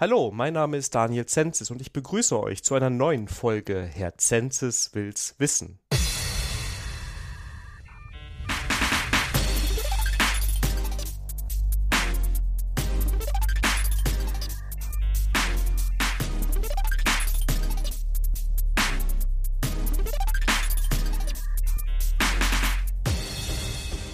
Hallo, 0.00 0.30
mein 0.32 0.52
Name 0.52 0.76
ist 0.76 0.94
Daniel 0.94 1.26
Zenzis 1.26 1.72
und 1.72 1.80
ich 1.80 1.92
begrüße 1.92 2.40
euch 2.40 2.62
zu 2.62 2.76
einer 2.76 2.88
neuen 2.88 3.26
Folge 3.26 3.82
Herr 3.82 4.16
Zenzis 4.16 4.90
will's 4.94 5.34
wissen. 5.38 5.80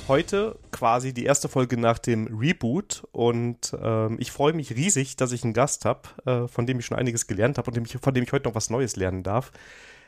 heute 0.08 0.56
quasi 0.74 1.14
die 1.14 1.24
erste 1.24 1.48
Folge 1.48 1.76
nach 1.76 1.98
dem 2.00 2.26
Reboot 2.26 3.04
und 3.12 3.76
ähm, 3.80 4.16
ich 4.18 4.32
freue 4.32 4.52
mich 4.52 4.74
riesig, 4.74 5.14
dass 5.14 5.30
ich 5.30 5.44
einen 5.44 5.52
Gast 5.52 5.84
habe, 5.84 6.00
äh, 6.26 6.48
von 6.48 6.66
dem 6.66 6.80
ich 6.80 6.86
schon 6.86 6.98
einiges 6.98 7.28
gelernt 7.28 7.58
habe 7.58 7.68
und 7.68 7.76
dem 7.76 7.84
ich, 7.84 7.96
von 7.96 8.12
dem 8.12 8.24
ich 8.24 8.32
heute 8.32 8.48
noch 8.48 8.56
was 8.56 8.70
Neues 8.70 8.96
lernen 8.96 9.22
darf, 9.22 9.52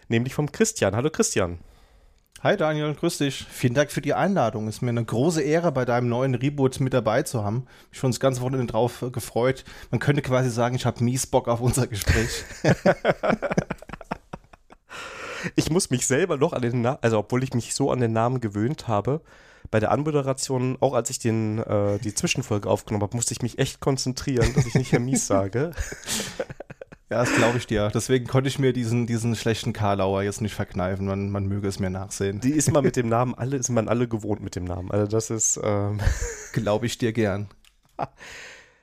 nämlich 0.09 0.35
vom 0.35 0.51
Christian. 0.51 0.97
Hallo 0.97 1.09
Christian. 1.09 1.61
Hi 2.43 2.57
Daniel, 2.57 2.95
grüß 2.95 3.19
dich. 3.19 3.47
Vielen 3.49 3.75
Dank 3.75 3.93
für 3.93 4.01
die 4.03 4.13
Einladung. 4.13 4.67
Ist 4.67 4.83
mir 4.83 4.91
eine 4.91 5.05
große 5.05 5.41
Ehre, 5.41 5.71
bei 5.71 5.85
deinem 5.85 6.09
neuen 6.09 6.35
Reboot 6.35 6.81
mit 6.81 6.93
dabei 6.93 7.23
zu 7.23 7.45
haben. 7.45 7.67
Ich 7.93 7.99
schon 7.99 8.11
das 8.11 8.19
ganze 8.19 8.41
Wochenende 8.41 8.67
drauf 8.67 9.03
äh, 9.03 9.11
gefreut. 9.11 9.65
Man 9.93 10.01
könnte 10.01 10.21
quasi 10.21 10.51
sagen, 10.51 10.75
ich 10.75 10.85
habe 10.85 11.03
mies 11.03 11.29
Bock 11.29 11.47
auf 11.47 11.61
unser 11.61 11.87
Gespräch. 11.87 12.45
ich 15.55 15.71
muss 15.71 15.91
mich 15.91 16.09
selber 16.09 16.37
noch 16.37 16.53
an 16.53 16.63
den 16.63 16.81
Namen, 16.81 16.99
also 17.03 17.21
obwohl 17.21 17.45
ich 17.45 17.55
mich 17.55 17.73
so 17.73 17.93
an 17.93 18.01
den 18.01 18.13
Namen 18.13 18.41
gewöhnt 18.41 18.89
habe, 18.89 19.23
bei 19.71 19.81
der 19.81 19.91
Anmoderation, 19.91 20.77
auch 20.81 20.95
als 20.95 21.11
ich 21.11 21.19
den, 21.19 21.59
äh, 21.59 21.99
die 21.99 22.15
Zwischenfolge 22.15 22.69
aufgenommen 22.69 23.03
habe, 23.03 23.17
musste 23.17 23.33
ich 23.33 23.43
mich 23.43 23.59
echt 23.59 23.81
konzentrieren, 23.81 24.53
dass 24.55 24.67
ich 24.67 24.75
nicht 24.75 24.93
Herr 24.93 25.01
Mies 25.01 25.27
sage. 25.27 25.73
Ja, 27.09 27.19
das 27.19 27.33
glaube 27.35 27.57
ich 27.57 27.69
dir. 27.69 27.89
Deswegen 27.95 28.27
konnte 28.27 28.49
ich 28.49 28.59
mir 28.59 28.73
diesen, 28.73 29.07
diesen 29.07 29.37
schlechten 29.37 29.73
Karlauer 29.73 30.25
jetzt 30.25 30.41
nicht 30.41 30.55
verkneifen. 30.55 31.07
Man, 31.07 31.31
man 31.31 31.47
möge 31.47 31.69
es 31.69 31.79
mir 31.79 31.89
nachsehen. 31.89 32.41
Die 32.41 32.51
ist 32.51 32.73
man 32.73 32.83
mit 32.83 32.97
dem 32.97 33.09
Namen, 33.09 33.33
alle 33.35 33.57
ist 33.57 33.69
man 33.69 33.87
alle 33.87 34.09
gewohnt 34.09 34.43
mit 34.43 34.57
dem 34.57 34.65
Namen. 34.65 34.91
Also 34.91 35.07
das 35.07 35.31
ist. 35.31 35.61
Ähm 35.63 36.01
glaube 36.53 36.87
ich 36.87 36.99
dir 36.99 37.13
gern. 37.13 37.49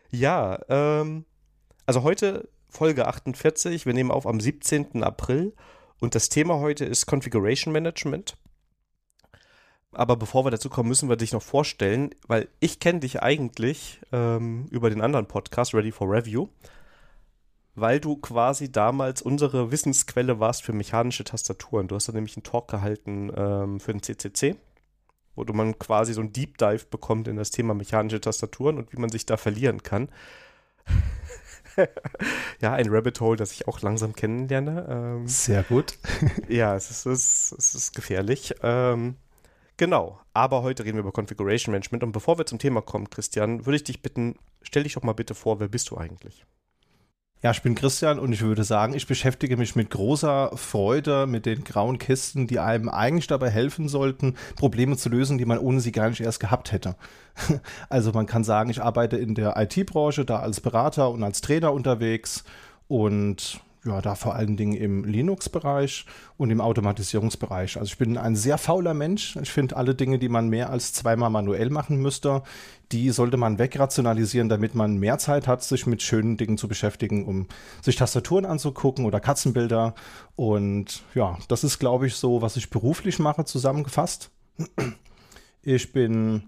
Ja, 0.10 0.60
ähm, 0.70 1.26
also 1.86 2.04
heute 2.04 2.48
Folge 2.70 3.08
48. 3.08 3.86
Wir 3.86 3.94
nehmen 3.94 4.12
auf 4.12 4.26
am 4.26 4.40
17. 4.40 5.04
April 5.04 5.54
und 6.00 6.16
das 6.16 6.30
Thema 6.30 6.60
heute 6.60 6.86
ist 6.86 7.06
Configuration 7.06 7.74
Management. 7.74 8.38
Aber 9.94 10.16
bevor 10.16 10.46
wir 10.46 10.52
dazu 10.52 10.70
kommen, 10.70 10.90
müssen 10.90 11.10
wir 11.10 11.16
dich 11.16 11.34
noch 11.34 11.42
vorstellen, 11.42 12.12
weil 12.28 12.48
ich 12.60 12.80
kenne 12.80 13.00
dich 13.00 13.22
eigentlich 13.22 14.00
ähm, 14.12 14.68
über 14.72 14.90
den 14.90 15.02
anderen 15.02 15.28
Podcast, 15.28 15.74
Ready 15.74 15.92
for 15.92 16.10
Review, 16.10 16.48
weil 17.76 18.00
du 18.00 18.18
quasi 18.18 18.72
damals 18.72 19.22
unsere 19.22 19.72
Wissensquelle 19.72 20.40
warst 20.40 20.64
für 20.64 20.74
mechanische 20.74 21.24
Tastaturen. 21.24 21.88
Du 21.88 21.96
hast 21.96 22.08
da 22.08 22.14
nämlich 22.14 22.36
einen 22.36 22.44
Talk 22.44 22.70
gehalten 22.70 23.32
ähm, 23.36 23.80
für 23.80 23.94
den 23.94 24.02
CCC, 24.02 24.56
wo 25.36 25.44
du 25.44 25.54
man 25.54 25.78
quasi 25.80 26.14
so 26.14 26.22
einen 26.22 26.34
Deep 26.34 26.58
Dive 26.58 26.86
bekommt 26.90 27.28
in 27.28 27.36
das 27.36 27.52
Thema 27.52 27.74
mechanische 27.74 28.22
Tastaturen 28.22 28.78
und 28.78 28.94
wie 28.94 29.00
man 29.00 29.10
sich 29.10 29.26
da 29.26 29.38
verlieren 29.38 29.84
kann. 29.84 30.10
ja, 32.62 32.74
ein 32.74 32.90
Rabbit 32.90 33.20
Hole, 33.20 33.38
das 33.38 33.52
ich 33.52 33.68
auch 33.68 33.82
langsam 33.82 34.14
kennenlerne. 34.14 34.88
Ähm, 34.90 35.28
Sehr 35.28 35.64
gut. 35.64 35.98
ja, 36.48 36.76
es 36.76 36.92
ist, 36.92 37.06
es 37.06 37.52
ist, 37.52 37.60
es 37.60 37.76
ist 37.76 37.96
gefährlich. 37.96 38.56
Ähm, 38.62 39.16
Genau, 39.84 40.18
aber 40.34 40.64
heute 40.64 40.86
reden 40.86 40.96
wir 40.96 41.02
über 41.02 41.12
Configuration 41.12 41.74
Management 41.74 42.06
und 42.06 42.14
bevor 42.14 42.38
wir 42.38 42.46
zum 42.46 42.58
Thema 42.58 42.80
kommen, 42.80 43.10
Christian, 43.10 43.66
würde 43.66 43.76
ich 43.76 43.84
dich 43.84 44.02
bitten, 44.02 44.36
stell 44.62 44.84
dich 44.84 44.94
doch 44.94 45.04
mal 45.04 45.12
bitte 45.12 45.36
vor, 45.36 45.60
wer 45.60 45.68
bist 45.68 45.90
du 45.90 45.98
eigentlich? 45.98 46.46
Ja, 47.42 47.52
ich 47.52 47.62
bin 47.64 47.76
Christian 47.76 48.18
und 48.18 48.32
ich 48.32 48.40
würde 48.40 48.64
sagen, 48.64 48.94
ich 48.94 49.08
beschäftige 49.08 49.58
mich 49.58 49.76
mit 49.76 49.90
großer 49.90 50.52
Freude 50.56 51.28
mit 51.28 51.46
den 51.46 51.66
grauen 51.66 51.98
Kisten, 51.98 52.48
die 52.48 52.60
einem 52.60 52.88
eigentlich 52.88 53.28
dabei 53.28 53.50
helfen 53.50 53.90
sollten, 53.90 54.38
Probleme 54.56 54.96
zu 54.96 55.10
lösen, 55.10 55.38
die 55.38 55.44
man 55.44 55.58
ohne 55.58 55.82
sie 55.82 55.92
gar 55.92 56.08
nicht 56.08 56.22
erst 56.22 56.40
gehabt 56.40 56.72
hätte. 56.72 56.96
Also 57.90 58.14
man 58.14 58.26
kann 58.26 58.46
sagen, 58.46 58.70
ich 58.70 58.82
arbeite 58.82 59.18
in 59.18 59.36
der 59.36 59.58
IT-Branche, 59.58 60.24
da 60.24 60.40
als 60.40 60.62
Berater 60.62 61.10
und 61.10 61.24
als 61.24 61.42
Trainer 61.42 61.74
unterwegs 61.74 62.46
und 62.88 63.60
ja, 63.86 64.02
da 64.02 64.16
vor 64.16 64.36
allen 64.36 64.56
Dingen 64.56 64.74
im 64.74 65.04
Linux-Bereich 65.04 66.06
und 66.38 66.52
im 66.52 66.62
Automatisierungsbereich. 66.62 67.78
Also 67.78 67.92
ich 67.92 67.98
bin 67.98 68.18
ein 68.18 68.36
sehr 68.36 68.58
fauler 68.58 68.94
Mensch. 68.94 69.36
Ich 69.42 69.52
finde 69.52 69.76
alle 69.76 69.94
Dinge, 69.94 70.20
die 70.20 70.30
man 70.30 70.48
mehr 70.48 70.70
als 70.70 70.94
zweimal 70.94 71.30
manuell 71.30 71.70
machen 71.70 72.02
müsste, 72.02 72.44
die 72.92 73.10
sollte 73.10 73.38
man 73.38 73.60
wegrationalisieren, 73.60 74.50
damit 74.50 74.76
man 74.76 74.98
mehr 74.98 75.18
Zeit 75.18 75.48
hat, 75.48 75.64
sich 75.64 75.86
mit 75.86 76.02
schönen 76.02 76.38
Dingen 76.38 76.58
zu 76.58 76.68
beschäftigen, 76.68 77.26
um 77.26 77.48
sich 77.82 77.96
Tastaturen 77.96 78.46
anzugucken 78.46 79.06
oder 79.06 79.20
Katzenbilder. 79.20 79.96
Und 80.36 81.04
ja, 81.14 81.38
das 81.48 81.64
ist, 81.64 81.80
glaube 81.80 82.08
ich, 82.08 82.16
so, 82.16 82.42
was 82.42 82.56
ich 82.56 82.70
beruflich 82.70 83.20
mache, 83.20 83.46
zusammengefasst. 83.46 84.30
Ich 85.62 85.92
bin 85.92 86.44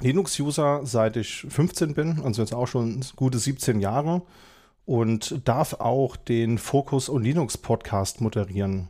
Linux-User, 0.00 0.80
seit 0.84 1.16
ich 1.16 1.46
15 1.48 1.94
bin, 1.94 2.22
also 2.24 2.42
jetzt 2.42 2.54
auch 2.54 2.66
schon 2.66 3.04
gute 3.16 3.38
17 3.38 3.80
Jahre 3.80 4.22
und 4.86 5.46
darf 5.46 5.74
auch 5.74 6.16
den 6.16 6.58
Focus 6.58 7.08
und 7.08 7.24
Linux 7.24 7.58
Podcast 7.58 8.20
moderieren. 8.20 8.88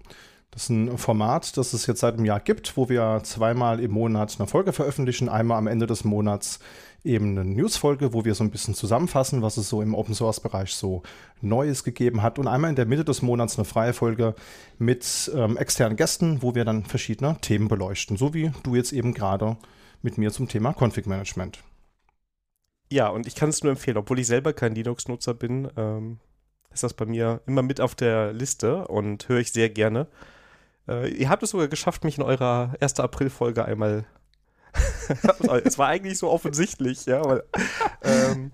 Das 0.50 0.64
ist 0.64 0.70
ein 0.70 0.98
Format, 0.98 1.56
das 1.56 1.72
es 1.72 1.86
jetzt 1.86 2.00
seit 2.00 2.14
einem 2.14 2.24
Jahr 2.24 2.38
gibt, 2.38 2.76
wo 2.76 2.88
wir 2.88 3.20
zweimal 3.24 3.80
im 3.80 3.90
Monat 3.90 4.36
eine 4.38 4.46
Folge 4.46 4.72
veröffentlichen. 4.72 5.28
Einmal 5.28 5.58
am 5.58 5.66
Ende 5.66 5.86
des 5.86 6.04
Monats 6.04 6.60
eben 7.02 7.36
eine 7.36 7.44
Newsfolge, 7.44 8.12
wo 8.12 8.24
wir 8.24 8.36
so 8.36 8.44
ein 8.44 8.52
bisschen 8.52 8.74
zusammenfassen, 8.74 9.42
was 9.42 9.56
es 9.56 9.68
so 9.68 9.82
im 9.82 9.96
Open 9.96 10.14
Source 10.14 10.38
Bereich 10.38 10.74
so 10.74 11.02
Neues 11.40 11.82
gegeben 11.82 12.22
hat. 12.22 12.38
Und 12.38 12.46
einmal 12.46 12.70
in 12.70 12.76
der 12.76 12.86
Mitte 12.86 13.04
des 13.04 13.20
Monats 13.20 13.58
eine 13.58 13.64
freie 13.64 13.92
Folge 13.92 14.36
mit 14.78 15.30
ähm, 15.34 15.56
externen 15.56 15.96
Gästen, 15.96 16.40
wo 16.40 16.54
wir 16.54 16.64
dann 16.64 16.84
verschiedene 16.84 17.36
Themen 17.40 17.66
beleuchten. 17.66 18.16
So 18.16 18.32
wie 18.32 18.52
du 18.62 18.76
jetzt 18.76 18.92
eben 18.92 19.12
gerade 19.12 19.56
mit 20.02 20.18
mir 20.18 20.30
zum 20.30 20.46
Thema 20.46 20.72
Config 20.72 21.06
Management. 21.06 21.58
Ja, 22.94 23.08
und 23.08 23.26
ich 23.26 23.34
kann 23.34 23.48
es 23.48 23.64
nur 23.64 23.72
empfehlen, 23.72 23.96
obwohl 23.96 24.20
ich 24.20 24.28
selber 24.28 24.52
kein 24.52 24.72
Linux-Nutzer 24.72 25.34
bin, 25.34 25.68
ähm, 25.76 26.20
ist 26.72 26.84
das 26.84 26.94
bei 26.94 27.04
mir 27.04 27.40
immer 27.44 27.62
mit 27.62 27.80
auf 27.80 27.96
der 27.96 28.32
Liste 28.32 28.86
und 28.86 29.28
höre 29.28 29.40
ich 29.40 29.50
sehr 29.50 29.68
gerne. 29.68 30.06
Äh, 30.86 31.08
ihr 31.08 31.28
habt 31.28 31.42
es 31.42 31.50
sogar 31.50 31.66
geschafft, 31.66 32.04
mich 32.04 32.18
in 32.18 32.22
eurer 32.22 32.72
1. 32.78 33.00
April-Folge 33.00 33.64
einmal. 33.64 34.06
es 35.64 35.76
war 35.76 35.88
eigentlich 35.88 36.18
so 36.18 36.30
offensichtlich, 36.30 37.04
ja, 37.06 37.24
weil 37.24 37.42
ähm, 38.04 38.52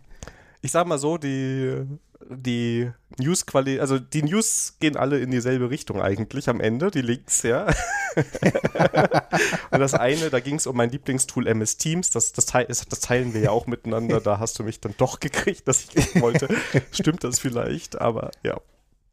ich 0.63 0.73
sag 0.73 0.87
mal 0.87 0.97
so, 0.97 1.19
die 1.19 1.85
die 2.31 2.91
News-Qualität, 3.19 3.81
also 3.81 3.99
die 3.99 4.23
News 4.23 4.77
gehen 4.81 4.97
alle 4.97 5.19
in 5.19 5.31
dieselbe 5.31 5.71
Richtung 5.71 6.01
eigentlich 6.01 6.49
am 6.49 6.61
Ende, 6.61 6.91
die 6.91 7.03
Links, 7.03 7.43
ja. 7.43 7.67
und 9.71 9.81
das 9.81 9.95
eine, 9.95 10.31
da 10.31 10.41
ging 10.41 10.55
es 10.55 10.67
um 10.67 10.77
mein 10.77 10.91
Lieblingstool 10.91 11.47
MS 11.47 11.77
Teams, 11.77 12.11
das, 12.11 12.33
das, 12.33 12.47
das, 12.47 13.01
teilen 13.01 13.35
wir 13.35 13.41
ja 13.41 13.51
auch 13.51 13.67
miteinander, 13.67 14.21
da 14.21 14.39
hast 14.39 14.59
du 14.59 14.63
mich 14.63 14.81
dann 14.81 14.95
doch 14.97 15.21
gekriegt, 15.21 15.67
dass 15.67 15.87
ich 15.93 16.21
wollte. 16.21 16.49
Stimmt 16.93 17.25
das 17.25 17.41
vielleicht, 17.41 18.01
aber 18.01 18.31
ja. 18.43 18.61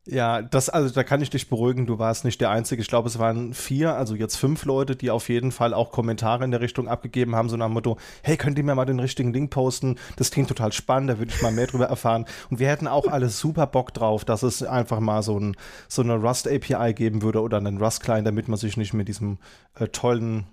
Ja, 0.10 0.42
das, 0.42 0.70
also 0.70 0.94
da 0.94 1.04
kann 1.04 1.22
ich 1.22 1.30
dich 1.30 1.50
beruhigen, 1.50 1.86
du 1.86 2.00
warst 2.00 2.24
nicht 2.24 2.40
der 2.40 2.50
Einzige. 2.50 2.82
Ich 2.82 2.88
glaube, 2.88 3.10
es 3.10 3.20
waren 3.20 3.54
vier, 3.54 3.96
also 3.96 4.16
jetzt 4.16 4.38
fünf 4.38 4.64
Leute, 4.64 4.96
die 4.96 5.12
auf 5.12 5.28
jeden 5.28 5.52
Fall 5.52 5.74
auch 5.74 5.92
Kommentare 5.92 6.46
in 6.46 6.52
der 6.52 6.62
Richtung 6.62 6.88
abgegeben 6.88 7.36
haben, 7.36 7.50
so 7.50 7.58
nach 7.58 7.66
dem 7.66 7.74
Motto, 7.74 7.98
hey, 8.22 8.38
könnt 8.38 8.58
ihr 8.58 8.64
mir 8.64 8.74
mal 8.74 8.86
den 8.86 9.02
richtigen 9.02 9.34
Link 9.34 9.52
posten? 9.52 9.98
Das 10.16 10.32
klingt 10.32 10.48
total 10.48 10.72
spannend, 10.72 11.10
da 11.10 11.20
würde 11.20 11.34
ich 11.36 11.42
mal 11.42 11.52
mehr 11.52 11.68
drüber 11.68 11.88
erfahren. 11.88 12.26
Und 12.50 12.60
wir 12.60 12.70
hätten 12.70 12.88
auch 12.88 13.08
alle 13.08 13.28
super 13.28 13.68
Bock 13.68 13.94
drauf, 13.94 14.24
dass 14.24 14.44
es 14.44 14.64
einfach 14.64 15.02
mal 15.02 15.24
so, 15.24 15.38
ein, 15.38 15.58
so 15.90 16.02
eine 16.02 16.16
Rust-API 16.16 16.94
geben 16.94 17.22
würde 17.22 17.42
oder 17.42 17.58
einen 17.58 17.78
Rust-Client, 17.78 18.26
damit 18.26 18.48
man 18.48 18.58
sich 18.58 18.78
nicht 18.78 18.94
mit 18.94 19.10
diesem 19.10 19.40
äh, 19.78 19.90
tollen 19.90 20.46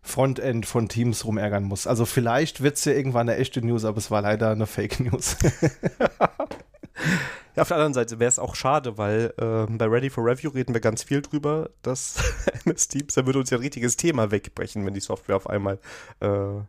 Frontend 0.00 0.64
von 0.64 0.88
Teams 0.88 1.26
rumärgern 1.26 1.64
muss. 1.64 1.86
Also 1.86 2.06
vielleicht 2.06 2.62
wird 2.62 2.76
es 2.76 2.86
ja 2.86 2.92
irgendwann 2.92 3.28
eine 3.28 3.38
echte 3.38 3.60
News, 3.60 3.84
aber 3.84 3.98
es 3.98 4.10
war 4.10 4.22
leider 4.22 4.50
eine 4.50 4.66
Fake 4.66 5.00
News. 5.00 5.36
Auf 7.58 7.68
der 7.68 7.76
anderen 7.76 7.94
Seite 7.94 8.18
wäre 8.18 8.28
es 8.28 8.38
auch 8.38 8.54
schade, 8.54 8.98
weil 8.98 9.32
äh, 9.38 9.66
bei 9.70 9.86
Ready 9.86 10.10
for 10.10 10.24
Review 10.24 10.50
reden 10.50 10.74
wir 10.74 10.80
ganz 10.80 11.02
viel 11.02 11.22
drüber, 11.22 11.70
dass 11.82 12.16
MS 12.64 12.88
Teams, 12.88 13.14
da 13.14 13.26
würde 13.26 13.38
uns 13.38 13.50
ja 13.50 13.58
ein 13.58 13.62
richtiges 13.62 13.96
Thema 13.96 14.30
wegbrechen, 14.30 14.84
wenn 14.86 14.94
die 14.94 15.00
Software 15.00 15.36
auf 15.36 15.48
einmal 15.48 15.78
äh, 16.20 16.60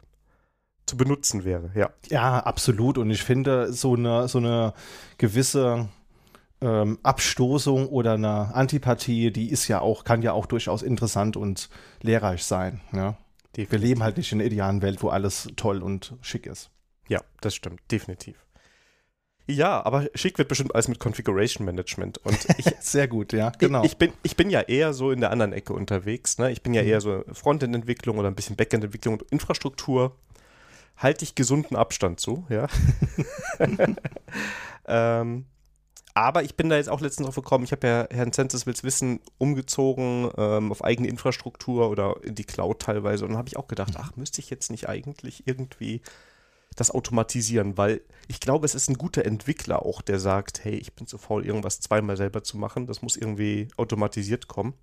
zu 0.86 0.98
benutzen 0.98 1.44
wäre. 1.44 1.72
Ja. 1.76 1.92
ja, 2.10 2.40
absolut. 2.40 2.98
Und 2.98 3.12
ich 3.12 3.24
finde, 3.24 3.72
so 3.72 3.96
eine, 3.96 4.28
so 4.28 4.40
eine 4.40 4.74
gewisse 5.18 5.90
ähm, 6.62 7.00
Abstoßung 7.04 7.88
oder 7.88 8.14
eine 8.14 8.54
Antipathie, 8.54 9.32
die 9.32 9.50
ist 9.50 9.68
ja 9.68 9.82
auch, 9.82 10.04
kann 10.04 10.22
ja 10.22 10.34
auch 10.34 10.46
durchaus 10.46 10.82
interessant 10.82 11.38
und 11.38 11.70
lehrreich 12.02 12.44
sein. 12.44 12.82
Ja? 12.92 13.18
Wir 13.56 13.80
leben 13.80 14.04
halt 14.04 14.18
nicht 14.18 14.32
in 14.32 14.40
einer 14.40 14.48
idealen 14.48 14.82
Welt, 14.82 15.04
wo 15.04 15.10
alles 15.10 15.48
toll 15.56 15.82
und 15.84 16.16
schick 16.22 16.46
ist. 16.46 16.72
Ja, 17.08 17.22
das 17.42 17.56
stimmt, 17.56 17.82
definitiv. 17.92 18.36
Ja, 19.50 19.84
aber 19.84 20.08
schick 20.14 20.38
wird 20.38 20.48
bestimmt 20.48 20.76
alles 20.76 20.88
mit 20.88 21.00
Configuration 21.00 21.66
Management. 21.66 22.20
Und 22.20 22.38
ich, 22.58 22.66
Sehr 22.82 23.08
gut, 23.08 23.34
ja, 23.34 23.52
genau. 23.58 23.84
Ich, 23.84 23.94
ich, 23.94 23.98
bin, 23.98 24.14
ich 24.22 24.36
bin 24.36 24.50
ja 24.50 24.62
eher 24.62 24.94
so 24.94 25.12
in 25.12 25.22
der 25.22 25.32
anderen 25.32 25.54
Ecke 25.54 25.74
unterwegs. 25.74 26.38
Ne? 26.38 26.52
Ich 26.52 26.62
bin 26.62 26.74
ja 26.74 26.84
mhm. 26.84 26.88
eher 26.88 27.02
so 27.02 27.24
Frontend-Entwicklung 27.32 28.20
oder 28.20 28.28
ein 28.28 28.36
bisschen 28.36 28.56
Backend-Entwicklung 28.56 29.16
und 29.16 29.24
Infrastruktur. 29.32 30.16
Halte 30.98 31.24
ich 31.24 31.34
gesunden 31.34 31.76
Abstand 31.76 32.20
zu, 32.20 32.46
ja. 32.50 32.68
Ähm, 34.92 35.46
aber 36.16 36.44
ich 36.44 36.56
bin 36.56 36.68
da 36.68 36.76
jetzt 36.76 36.90
auch 36.90 37.00
letztens 37.00 37.28
drauf 37.28 37.36
gekommen, 37.36 37.64
ich 37.64 37.72
habe 37.72 37.88
ja 37.88 38.08
Herrn 38.10 38.34
Census 38.34 38.66
Wills 38.66 38.84
Wissen 38.84 39.20
umgezogen 39.38 40.30
ähm, 40.36 40.72
auf 40.72 40.84
eigene 40.84 41.08
Infrastruktur 41.08 41.90
oder 41.90 42.16
in 42.24 42.36
die 42.36 42.44
Cloud 42.44 42.82
teilweise. 42.82 43.24
Und 43.24 43.32
dann 43.32 43.38
habe 43.38 43.48
ich 43.48 43.56
auch 43.56 43.68
gedacht, 43.68 43.94
ach, 43.98 44.16
müsste 44.16 44.42
ich 44.42 44.50
jetzt 44.50 44.72
nicht 44.72 44.90
eigentlich 44.90 45.44
irgendwie 45.46 46.02
das 46.76 46.92
automatisieren, 46.92 47.78
weil 47.78 48.02
ich 48.28 48.40
glaube, 48.40 48.66
es 48.66 48.76
ist 48.76 48.90
ein 48.90 48.98
guter 48.98 49.26
Entwickler 49.26 49.86
auch, 49.86 50.02
der 50.02 50.20
sagt, 50.20 50.64
hey, 50.64 50.76
ich 50.76 50.94
bin 50.94 51.08
zu 51.08 51.18
faul, 51.18 51.46
irgendwas 51.46 51.80
zweimal 51.80 52.16
selber 52.16 52.44
zu 52.44 52.58
machen. 52.58 52.86
Das 52.86 53.02
muss 53.02 53.18
irgendwie 53.18 53.68
automatisiert 53.76 54.48
kommen. 54.48 54.74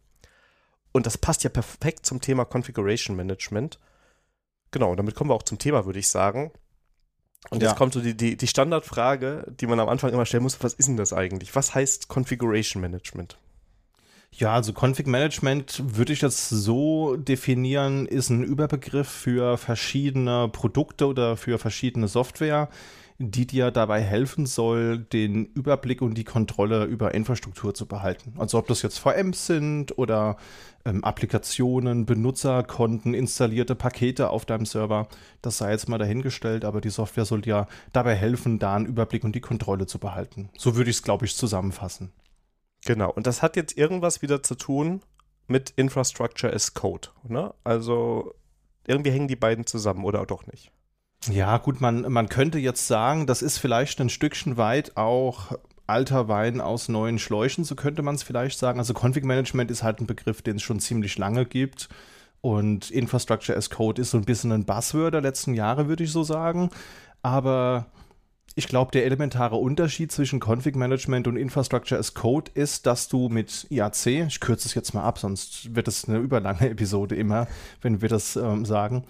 Und 0.92 1.06
das 1.06 1.18
passt 1.18 1.44
ja 1.44 1.50
perfekt 1.50 2.06
zum 2.06 2.20
Thema 2.20 2.44
Configuration 2.44 3.16
Management. 3.16 3.78
Genau, 4.70 4.94
damit 4.94 5.14
kommen 5.14 5.30
wir 5.30 5.34
auch 5.34 5.42
zum 5.42 5.58
Thema, 5.58 5.86
würde 5.86 5.98
ich 5.98 6.08
sagen. 6.08 6.52
Und 7.50 7.62
jetzt 7.62 7.76
kommt 7.76 7.92
so 7.92 8.00
die, 8.00 8.16
die, 8.16 8.36
die 8.36 8.46
Standardfrage, 8.46 9.44
die 9.60 9.66
man 9.66 9.78
am 9.78 9.88
Anfang 9.88 10.12
immer 10.12 10.26
stellen 10.26 10.42
muss, 10.42 10.62
was 10.62 10.74
ist 10.74 10.88
denn 10.88 10.96
das 10.96 11.12
eigentlich? 11.12 11.54
Was 11.54 11.74
heißt 11.74 12.08
Configuration 12.08 12.80
Management? 12.80 13.38
Ja, 14.32 14.52
also 14.52 14.72
Config 14.72 15.06
Management 15.06 15.82
würde 15.96 16.12
ich 16.12 16.20
jetzt 16.20 16.50
so 16.50 17.16
definieren, 17.16 18.06
ist 18.06 18.28
ein 18.28 18.42
Überbegriff 18.42 19.08
für 19.08 19.56
verschiedene 19.56 20.48
Produkte 20.48 21.06
oder 21.06 21.38
für 21.38 21.58
verschiedene 21.58 22.06
Software, 22.06 22.68
die 23.18 23.46
dir 23.46 23.70
dabei 23.70 24.02
helfen 24.02 24.44
soll, 24.44 24.98
den 24.98 25.46
Überblick 25.46 26.02
und 26.02 26.16
die 26.18 26.24
Kontrolle 26.24 26.84
über 26.84 27.14
Infrastruktur 27.14 27.72
zu 27.72 27.86
behalten. 27.86 28.34
Also 28.36 28.58
ob 28.58 28.66
das 28.66 28.82
jetzt 28.82 28.98
VMs 28.98 29.46
sind 29.46 29.96
oder 29.96 30.36
ähm, 30.84 31.02
Applikationen, 31.02 32.04
Benutzerkonten, 32.04 33.14
installierte 33.14 33.74
Pakete 33.74 34.28
auf 34.28 34.44
deinem 34.44 34.66
Server, 34.66 35.08
das 35.40 35.58
sei 35.58 35.70
jetzt 35.70 35.88
mal 35.88 35.98
dahingestellt, 35.98 36.66
aber 36.66 36.82
die 36.82 36.90
Software 36.90 37.24
soll 37.24 37.40
dir 37.40 37.66
dabei 37.92 38.14
helfen, 38.14 38.58
da 38.58 38.76
einen 38.76 38.84
Überblick 38.84 39.24
und 39.24 39.34
die 39.34 39.40
Kontrolle 39.40 39.86
zu 39.86 39.98
behalten. 39.98 40.50
So 40.58 40.76
würde 40.76 40.90
ich 40.90 40.96
es, 40.96 41.02
glaube 41.02 41.24
ich, 41.24 41.34
zusammenfassen. 41.36 42.12
Genau, 42.86 43.10
und 43.10 43.26
das 43.26 43.42
hat 43.42 43.56
jetzt 43.56 43.76
irgendwas 43.76 44.22
wieder 44.22 44.42
zu 44.42 44.54
tun 44.54 45.02
mit 45.48 45.70
Infrastructure 45.70 46.52
as 46.52 46.72
Code. 46.72 47.08
Ne? 47.28 47.52
Also 47.64 48.34
irgendwie 48.86 49.10
hängen 49.10 49.28
die 49.28 49.36
beiden 49.36 49.66
zusammen 49.66 50.04
oder 50.04 50.24
doch 50.24 50.46
nicht. 50.46 50.70
Ja, 51.28 51.58
gut, 51.58 51.80
man, 51.80 52.12
man 52.12 52.28
könnte 52.28 52.58
jetzt 52.58 52.86
sagen, 52.86 53.26
das 53.26 53.42
ist 53.42 53.58
vielleicht 53.58 54.00
ein 54.00 54.08
Stückchen 54.08 54.56
weit 54.56 54.96
auch 54.96 55.52
alter 55.88 56.28
Wein 56.28 56.60
aus 56.60 56.88
neuen 56.88 57.18
Schläuchen, 57.18 57.64
so 57.64 57.74
könnte 57.74 58.02
man 58.02 58.14
es 58.14 58.22
vielleicht 58.22 58.58
sagen. 58.58 58.78
Also 58.78 58.94
Config 58.94 59.24
Management 59.24 59.70
ist 59.70 59.82
halt 59.82 60.00
ein 60.00 60.06
Begriff, 60.06 60.42
den 60.42 60.56
es 60.56 60.62
schon 60.62 60.78
ziemlich 60.78 61.18
lange 61.18 61.44
gibt. 61.44 61.88
Und 62.40 62.92
Infrastructure 62.92 63.58
as 63.58 63.70
Code 63.70 64.00
ist 64.00 64.12
so 64.12 64.18
ein 64.18 64.24
bisschen 64.24 64.52
ein 64.52 64.64
Buzzword 64.64 65.14
der 65.14 65.20
letzten 65.20 65.54
Jahre, 65.54 65.88
würde 65.88 66.04
ich 66.04 66.12
so 66.12 66.22
sagen. 66.22 66.70
Aber 67.22 67.86
ich 68.54 68.68
glaube, 68.68 68.90
der 68.90 69.04
elementare 69.04 69.56
Unterschied 69.56 70.10
zwischen 70.10 70.40
Config 70.40 70.76
Management 70.76 71.28
und 71.28 71.36
Infrastructure 71.36 71.98
as 71.98 72.14
Code 72.14 72.50
ist, 72.54 72.86
dass 72.86 73.08
du 73.08 73.28
mit 73.28 73.66
IAC, 73.70 74.06
ich 74.28 74.40
kürze 74.40 74.68
es 74.68 74.74
jetzt 74.74 74.94
mal 74.94 75.02
ab, 75.02 75.18
sonst 75.18 75.74
wird 75.74 75.88
es 75.88 76.08
eine 76.08 76.18
überlange 76.18 76.68
Episode 76.70 77.14
immer, 77.16 77.48
wenn 77.82 78.00
wir 78.00 78.08
das 78.08 78.36
ähm, 78.36 78.64
sagen, 78.64 79.04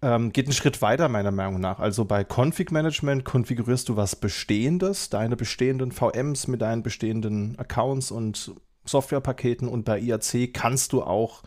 ähm, 0.00 0.32
geht 0.32 0.46
einen 0.46 0.52
Schritt 0.52 0.80
weiter, 0.80 1.08
meiner 1.08 1.32
Meinung 1.32 1.60
nach. 1.60 1.80
Also 1.80 2.04
bei 2.04 2.24
Config 2.24 2.70
Management 2.70 3.24
konfigurierst 3.24 3.88
du 3.88 3.96
was 3.96 4.16
Bestehendes, 4.16 5.10
deine 5.10 5.36
bestehenden 5.36 5.92
VMs 5.92 6.46
mit 6.46 6.62
deinen 6.62 6.82
bestehenden 6.82 7.58
Accounts 7.58 8.10
und 8.10 8.54
Softwarepaketen 8.84 9.68
und 9.68 9.84
bei 9.84 9.98
IAC 9.98 10.54
kannst 10.54 10.92
du 10.92 11.02
auch 11.02 11.42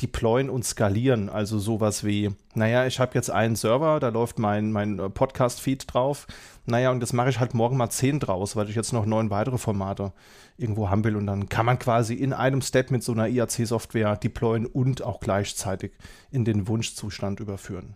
deployen 0.00 0.48
und 0.48 0.64
skalieren. 0.64 1.28
Also 1.28 1.58
sowas 1.58 2.04
wie, 2.04 2.30
naja, 2.54 2.86
ich 2.86 3.00
habe 3.00 3.14
jetzt 3.14 3.30
einen 3.30 3.56
Server, 3.56 3.98
da 4.00 4.08
läuft 4.08 4.38
mein, 4.38 4.70
mein 4.70 4.98
äh, 4.98 5.10
Podcast-Feed 5.10 5.92
drauf. 5.92 6.26
Naja, 6.66 6.90
und 6.90 7.00
das 7.00 7.12
mache 7.12 7.30
ich 7.30 7.40
halt 7.40 7.54
morgen 7.54 7.76
mal 7.76 7.90
zehn 7.90 8.20
draus, 8.20 8.54
weil 8.54 8.68
ich 8.68 8.76
jetzt 8.76 8.92
noch 8.92 9.06
neun 9.06 9.30
weitere 9.30 9.58
Formate 9.58 10.12
irgendwo 10.56 10.88
haben 10.88 11.04
will. 11.04 11.16
Und 11.16 11.26
dann 11.26 11.48
kann 11.48 11.66
man 11.66 11.78
quasi 11.78 12.14
in 12.14 12.32
einem 12.32 12.62
Step 12.62 12.90
mit 12.90 13.02
so 13.02 13.12
einer 13.12 13.28
IAC-Software 13.28 14.16
deployen 14.16 14.66
und 14.66 15.02
auch 15.02 15.20
gleichzeitig 15.20 15.92
in 16.30 16.44
den 16.44 16.68
Wunschzustand 16.68 17.40
überführen. 17.40 17.94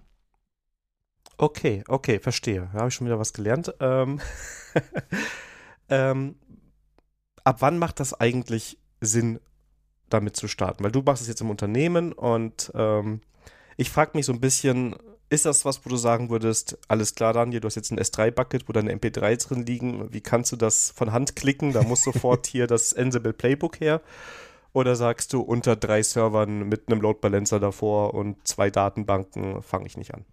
Okay, 1.38 1.82
okay, 1.88 2.18
verstehe. 2.18 2.68
Da 2.72 2.80
habe 2.80 2.88
ich 2.88 2.94
schon 2.94 3.06
wieder 3.06 3.18
was 3.18 3.32
gelernt. 3.32 3.74
Ähm, 3.80 4.20
ähm, 5.88 6.36
ab 7.44 7.56
wann 7.60 7.78
macht 7.78 8.00
das 8.00 8.14
eigentlich 8.14 8.78
Sinn, 9.00 9.40
damit 10.12 10.36
zu 10.36 10.48
starten? 10.48 10.84
Weil 10.84 10.92
du 10.92 11.02
machst 11.02 11.22
es 11.22 11.28
jetzt 11.28 11.40
im 11.40 11.50
Unternehmen 11.50 12.12
und 12.12 12.70
ähm, 12.74 13.20
ich 13.76 13.90
frage 13.90 14.12
mich 14.14 14.26
so 14.26 14.32
ein 14.32 14.40
bisschen, 14.40 14.94
ist 15.30 15.46
das 15.46 15.64
was, 15.64 15.84
wo 15.84 15.88
du 15.88 15.96
sagen 15.96 16.30
würdest, 16.30 16.78
alles 16.88 17.14
klar, 17.14 17.32
Daniel, 17.32 17.60
du 17.60 17.66
hast 17.66 17.76
jetzt 17.76 17.90
ein 17.90 17.98
S3-Bucket, 17.98 18.68
wo 18.68 18.72
deine 18.72 18.94
MP3 18.94 19.48
drin 19.48 19.66
liegen, 19.66 20.12
wie 20.12 20.20
kannst 20.20 20.52
du 20.52 20.56
das 20.56 20.92
von 20.94 21.12
Hand 21.12 21.36
klicken? 21.36 21.72
Da 21.72 21.82
muss 21.82 22.04
sofort 22.04 22.46
hier 22.48 22.66
das 22.66 22.94
Ansible 22.94 23.32
Playbook 23.32 23.80
her. 23.80 24.00
Oder 24.74 24.96
sagst 24.96 25.32
du, 25.32 25.40
unter 25.40 25.76
drei 25.76 26.02
Servern 26.02 26.68
mit 26.68 26.88
einem 26.88 27.00
Load 27.00 27.18
Balancer 27.20 27.60
davor 27.60 28.14
und 28.14 28.46
zwei 28.46 28.70
Datenbanken 28.70 29.62
fange 29.62 29.86
ich 29.86 29.96
nicht 29.96 30.14
an? 30.14 30.24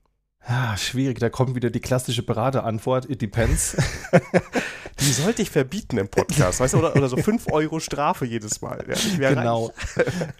Ah, 0.45 0.77
schwierig, 0.77 1.19
da 1.19 1.29
kommt 1.29 1.55
wieder 1.55 1.69
die 1.69 1.79
klassische 1.79 2.23
Beraterantwort, 2.23 3.09
it 3.09 3.21
depends. 3.21 3.77
die 4.99 5.11
sollte 5.11 5.41
ich 5.41 5.49
verbieten 5.49 5.97
im 5.97 6.07
Podcast, 6.07 6.59
weißt 6.59 6.73
du, 6.73 6.79
oder, 6.79 6.95
oder 6.95 7.07
so 7.07 7.17
5 7.17 7.51
Euro 7.51 7.79
Strafe 7.79 8.25
jedes 8.25 8.61
Mal. 8.61 8.83
Ja, 9.19 9.33
genau. 9.33 9.71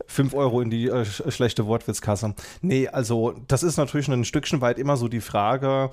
5 0.08 0.34
Euro 0.36 0.62
in 0.62 0.70
die 0.70 0.88
äh, 0.88 1.06
schlechte 1.06 1.68
Wortwitzkasse. 1.68 2.34
Nee, 2.62 2.88
also 2.88 3.36
das 3.48 3.62
ist 3.62 3.78
natürlich 3.78 4.08
ein 4.08 4.26
Stückchen 4.26 4.62
weit 4.62 4.80
immer 4.80 4.98
so 4.98 5.08
die 5.08 5.22
Frage, 5.22 5.92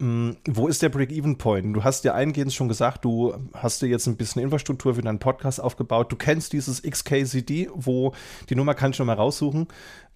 wo 0.00 0.68
ist 0.68 0.80
der 0.80 0.90
Break-Even-Point? 0.90 1.74
Du 1.74 1.82
hast 1.82 2.04
ja 2.04 2.14
eingehend 2.14 2.54
schon 2.54 2.68
gesagt, 2.68 3.04
du 3.04 3.34
hast 3.52 3.82
dir 3.82 3.88
jetzt 3.88 4.06
ein 4.06 4.16
bisschen 4.16 4.40
Infrastruktur 4.42 4.94
für 4.94 5.02
deinen 5.02 5.18
Podcast 5.18 5.60
aufgebaut. 5.60 6.12
Du 6.12 6.16
kennst 6.16 6.52
dieses 6.52 6.82
XKCD, 6.82 7.68
wo 7.74 8.12
die 8.48 8.54
Nummer 8.54 8.74
kann 8.74 8.92
ich 8.92 8.98
noch 9.00 9.06
mal 9.06 9.14
raussuchen, 9.14 9.66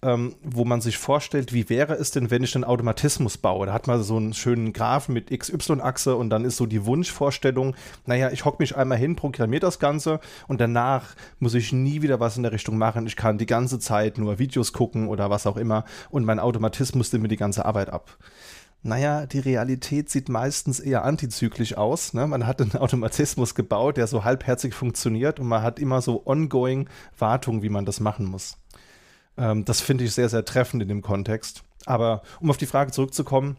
ähm, 0.01 0.35
wo 0.41 0.63
man 0.63 0.79
sich 0.79 0.97
vorstellt, 0.97 1.51
wie 1.51 1.67
wäre 1.67 1.95
es 1.95 2.11
denn, 2.11 2.31
wenn 2.31 2.43
ich 2.43 2.55
einen 2.55 2.63
Automatismus 2.63 3.37
baue? 3.37 3.65
Da 3.65 3.73
hat 3.73 3.87
man 3.87 4.01
so 4.03 4.15
einen 4.15 4.33
schönen 4.33 4.71
Graphen 4.71 5.13
mit 5.13 5.37
XY-Achse 5.37 6.15
und 6.15 6.29
dann 6.29 6.45
ist 6.45 6.55
so 6.55 6.65
die 6.65 6.85
Wunschvorstellung, 6.85 7.75
naja, 8.05 8.31
ich 8.31 8.45
hocke 8.45 8.63
mich 8.63 8.77
einmal 8.77 8.97
hin, 8.97 9.17
programmiere 9.17 9.59
das 9.59 9.79
Ganze 9.79 10.21
und 10.47 10.61
danach 10.61 11.13
muss 11.39 11.55
ich 11.55 11.73
nie 11.73 12.01
wieder 12.01 12.21
was 12.21 12.37
in 12.37 12.43
der 12.43 12.53
Richtung 12.53 12.77
machen. 12.77 13.05
Ich 13.05 13.17
kann 13.17 13.37
die 13.37 13.45
ganze 13.45 13.79
Zeit 13.79 14.17
nur 14.17 14.39
Videos 14.39 14.71
gucken 14.71 15.09
oder 15.09 15.29
was 15.29 15.45
auch 15.45 15.57
immer 15.57 15.83
und 16.09 16.23
mein 16.23 16.39
Automatismus 16.39 17.11
nimmt 17.11 17.23
mir 17.23 17.27
die 17.29 17.35
ganze 17.35 17.65
Arbeit 17.65 17.89
ab 17.89 18.17
naja, 18.83 19.25
die 19.25 19.39
Realität 19.39 20.09
sieht 20.09 20.27
meistens 20.27 20.81
eher 20.81 21.05
antizyklisch 21.05 21.75
aus. 21.77 22.13
Ne? 22.13 22.27
Man 22.27 22.45
hat 22.45 22.61
einen 22.61 22.75
Automatismus 22.75 23.55
gebaut, 23.55 23.95
der 23.95 24.07
so 24.07 24.25
halbherzig 24.25 24.73
funktioniert 24.73 25.39
und 25.39 25.47
man 25.47 25.63
hat 25.63 25.79
immer 25.79 26.01
so 26.01 26.23
ongoing 26.25 26.89
Wartung, 27.17 27.63
wie 27.63 27.69
man 27.69 27.85
das 27.85 28.01
machen 28.01 28.25
muss. 28.25 28.57
Ähm, 29.37 29.63
das 29.63 29.79
finde 29.79 30.03
ich 30.03 30.13
sehr, 30.13 30.27
sehr 30.27 30.43
treffend 30.43 30.83
in 30.83 30.89
dem 30.89 31.01
Kontext. 31.01 31.63
Aber 31.85 32.21
um 32.41 32.49
auf 32.49 32.57
die 32.57 32.65
Frage 32.65 32.91
zurückzukommen, 32.91 33.57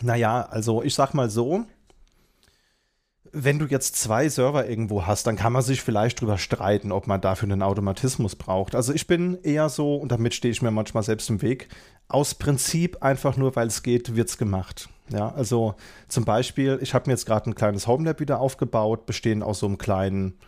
naja, 0.00 0.42
also 0.42 0.82
ich 0.82 0.94
sag 0.94 1.12
mal 1.12 1.30
so, 1.30 1.66
wenn 3.38 3.58
du 3.58 3.66
jetzt 3.66 3.96
zwei 3.96 4.30
Server 4.30 4.66
irgendwo 4.66 5.06
hast, 5.06 5.26
dann 5.26 5.36
kann 5.36 5.52
man 5.52 5.60
sich 5.60 5.82
vielleicht 5.82 6.20
drüber 6.20 6.38
streiten, 6.38 6.90
ob 6.90 7.06
man 7.06 7.20
dafür 7.20 7.50
einen 7.50 7.62
Automatismus 7.62 8.34
braucht. 8.34 8.74
Also 8.74 8.94
ich 8.94 9.06
bin 9.06 9.38
eher 9.42 9.68
so, 9.68 9.96
und 9.96 10.10
damit 10.10 10.32
stehe 10.32 10.52
ich 10.52 10.62
mir 10.62 10.70
manchmal 10.70 11.02
selbst 11.02 11.28
im 11.28 11.42
Weg, 11.42 11.68
aus 12.08 12.34
Prinzip 12.34 13.02
einfach 13.02 13.36
nur, 13.36 13.54
weil 13.54 13.66
es 13.66 13.82
geht, 13.82 14.16
wird 14.16 14.30
es 14.30 14.38
gemacht. 14.38 14.88
Ja, 15.10 15.34
also 15.34 15.74
zum 16.08 16.24
Beispiel, 16.24 16.78
ich 16.80 16.94
habe 16.94 17.08
mir 17.08 17.12
jetzt 17.12 17.26
gerade 17.26 17.50
ein 17.50 17.54
kleines 17.54 17.86
Homelab 17.86 18.20
wieder 18.20 18.40
aufgebaut, 18.40 19.04
bestehend 19.04 19.42
aus 19.42 19.58
so 19.58 19.66
einem 19.66 19.76
kleinen 19.76 20.38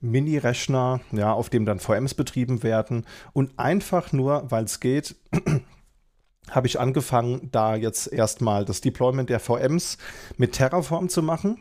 Mini-Rechner, 0.00 1.00
ja, 1.10 1.32
auf 1.32 1.50
dem 1.50 1.66
dann 1.66 1.80
VMs 1.80 2.14
betrieben 2.14 2.62
werden. 2.62 3.06
Und 3.32 3.58
einfach 3.58 4.12
nur, 4.12 4.50
weil 4.52 4.64
es 4.64 4.78
geht, 4.78 5.16
habe 6.50 6.68
ich 6.68 6.78
angefangen, 6.78 7.48
da 7.50 7.74
jetzt 7.74 8.12
erstmal 8.12 8.64
das 8.64 8.80
Deployment 8.82 9.30
der 9.30 9.40
VMs 9.40 9.98
mit 10.36 10.52
Terraform 10.52 11.08
zu 11.08 11.22
machen. 11.22 11.58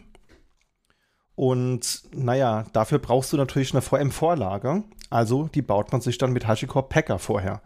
Und 1.35 2.03
naja, 2.13 2.65
dafür 2.73 2.99
brauchst 2.99 3.33
du 3.33 3.37
natürlich 3.37 3.73
eine 3.73 3.81
VM-Vorlage. 3.81 4.83
Also 5.09 5.47
die 5.53 5.61
baut 5.61 5.91
man 5.91 6.01
sich 6.01 6.17
dann 6.17 6.33
mit 6.33 6.47
HashiCorp 6.47 6.89
Packer 6.89 7.19
vorher. 7.19 7.61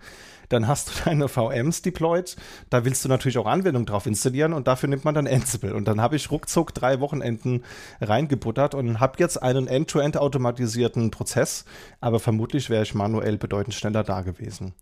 Dann 0.49 0.67
hast 0.67 0.89
du 0.89 0.93
deine 1.05 1.27
VMs 1.27 1.83
deployed. 1.83 2.35
Da 2.69 2.83
willst 2.83 3.05
du 3.05 3.09
natürlich 3.09 3.37
auch 3.37 3.45
Anwendungen 3.45 3.85
drauf 3.85 4.07
installieren 4.07 4.53
und 4.53 4.67
dafür 4.67 4.89
nimmt 4.89 5.05
man 5.05 5.13
dann 5.13 5.27
Ansible. 5.27 5.75
Und 5.75 5.87
dann 5.87 6.01
habe 6.01 6.15
ich 6.15 6.31
ruckzuck 6.31 6.73
drei 6.73 6.99
Wochenenden 6.99 7.63
reingebuttert 8.01 8.73
und 8.73 8.99
habe 8.99 9.19
jetzt 9.19 9.41
einen 9.41 9.67
end-to-end 9.67 10.15
-End 10.15 10.19
automatisierten 10.19 11.11
Prozess. 11.11 11.65
Aber 12.01 12.19
vermutlich 12.19 12.69
wäre 12.71 12.83
ich 12.83 12.95
manuell 12.95 13.37
bedeutend 13.37 13.75
schneller 13.75 14.03
da 14.03 14.21
gewesen. 14.21 14.73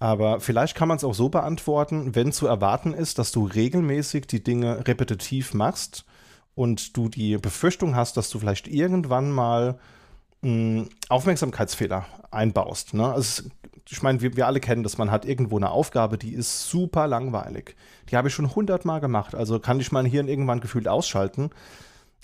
Aber 0.00 0.38
vielleicht 0.38 0.76
kann 0.76 0.86
man 0.86 0.96
es 0.96 1.02
auch 1.02 1.14
so 1.14 1.28
beantworten, 1.28 2.14
wenn 2.14 2.30
zu 2.30 2.46
erwarten 2.46 2.94
ist, 2.94 3.18
dass 3.18 3.32
du 3.32 3.46
regelmäßig 3.46 4.28
die 4.28 4.44
Dinge 4.44 4.86
repetitiv 4.86 5.54
machst 5.54 6.04
und 6.58 6.96
du 6.96 7.08
die 7.08 7.38
Befürchtung 7.38 7.94
hast, 7.94 8.16
dass 8.16 8.30
du 8.30 8.40
vielleicht 8.40 8.66
irgendwann 8.66 9.30
mal 9.30 9.78
mh, 10.42 10.48
hm, 10.50 10.88
Aufmerksamkeitsfehler 11.08 12.04
einbaust. 12.32 12.94
Ne? 12.94 13.12
Also 13.12 13.44
ich 13.88 14.02
meine, 14.02 14.20
wir, 14.20 14.36
wir 14.36 14.48
alle 14.48 14.58
kennen 14.58 14.82
das, 14.82 14.98
man 14.98 15.12
hat 15.12 15.24
irgendwo 15.24 15.56
eine 15.56 15.70
Aufgabe, 15.70 16.18
die 16.18 16.32
ist 16.32 16.68
super 16.68 17.06
langweilig. 17.06 17.76
Die 18.10 18.16
habe 18.16 18.26
ich 18.26 18.34
schon 18.34 18.56
hundertmal 18.56 19.00
gemacht, 19.00 19.36
also 19.36 19.60
kann 19.60 19.78
ich 19.78 19.92
mein 19.92 20.04
Hirn 20.04 20.26
irgendwann 20.26 20.58
gefühlt 20.58 20.88
ausschalten. 20.88 21.50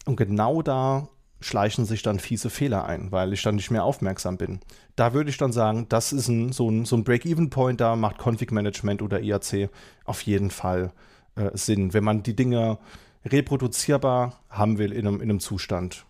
Und 0.05 0.17
genau 0.17 0.63
da 0.63 1.07
schleichen 1.41 1.85
sich 1.85 2.03
dann 2.03 2.19
fiese 2.19 2.51
Fehler 2.51 2.87
ein, 2.87 3.13
weil 3.13 3.33
ich 3.35 3.43
dann 3.43 3.55
nicht 3.55 3.71
mehr 3.71 3.85
aufmerksam 3.85 4.37
bin. 4.37 4.59
Da 4.97 5.15
würde 5.15 5.31
ich 5.31 5.37
dann 5.37 5.53
sagen, 5.53 5.87
das 5.89 6.13
ist 6.13 6.27
ein, 6.27 6.51
so 6.51 6.69
ein, 6.69 6.87
so 6.87 6.97
ein 6.97 7.05
Break-Even-Point, 7.05 7.81
da 7.81 7.95
macht 7.95 8.19
Config-Management 8.19 9.01
oder 9.01 9.21
IAC 9.21 9.71
auf 10.05 10.23
jeden 10.23 10.51
Fall 10.51 10.93
äh, 11.37 11.51
Sinn, 11.55 11.95
wenn 11.95 12.03
man 12.03 12.25
die 12.25 12.35
Dinge 12.35 12.79
reproduzierbar 13.25 14.41
haben 14.49 14.79
will 14.79 14.93
in 14.93 15.07
einem, 15.07 15.21
in 15.21 15.31
einem 15.31 15.41
Zustand. 15.41 16.07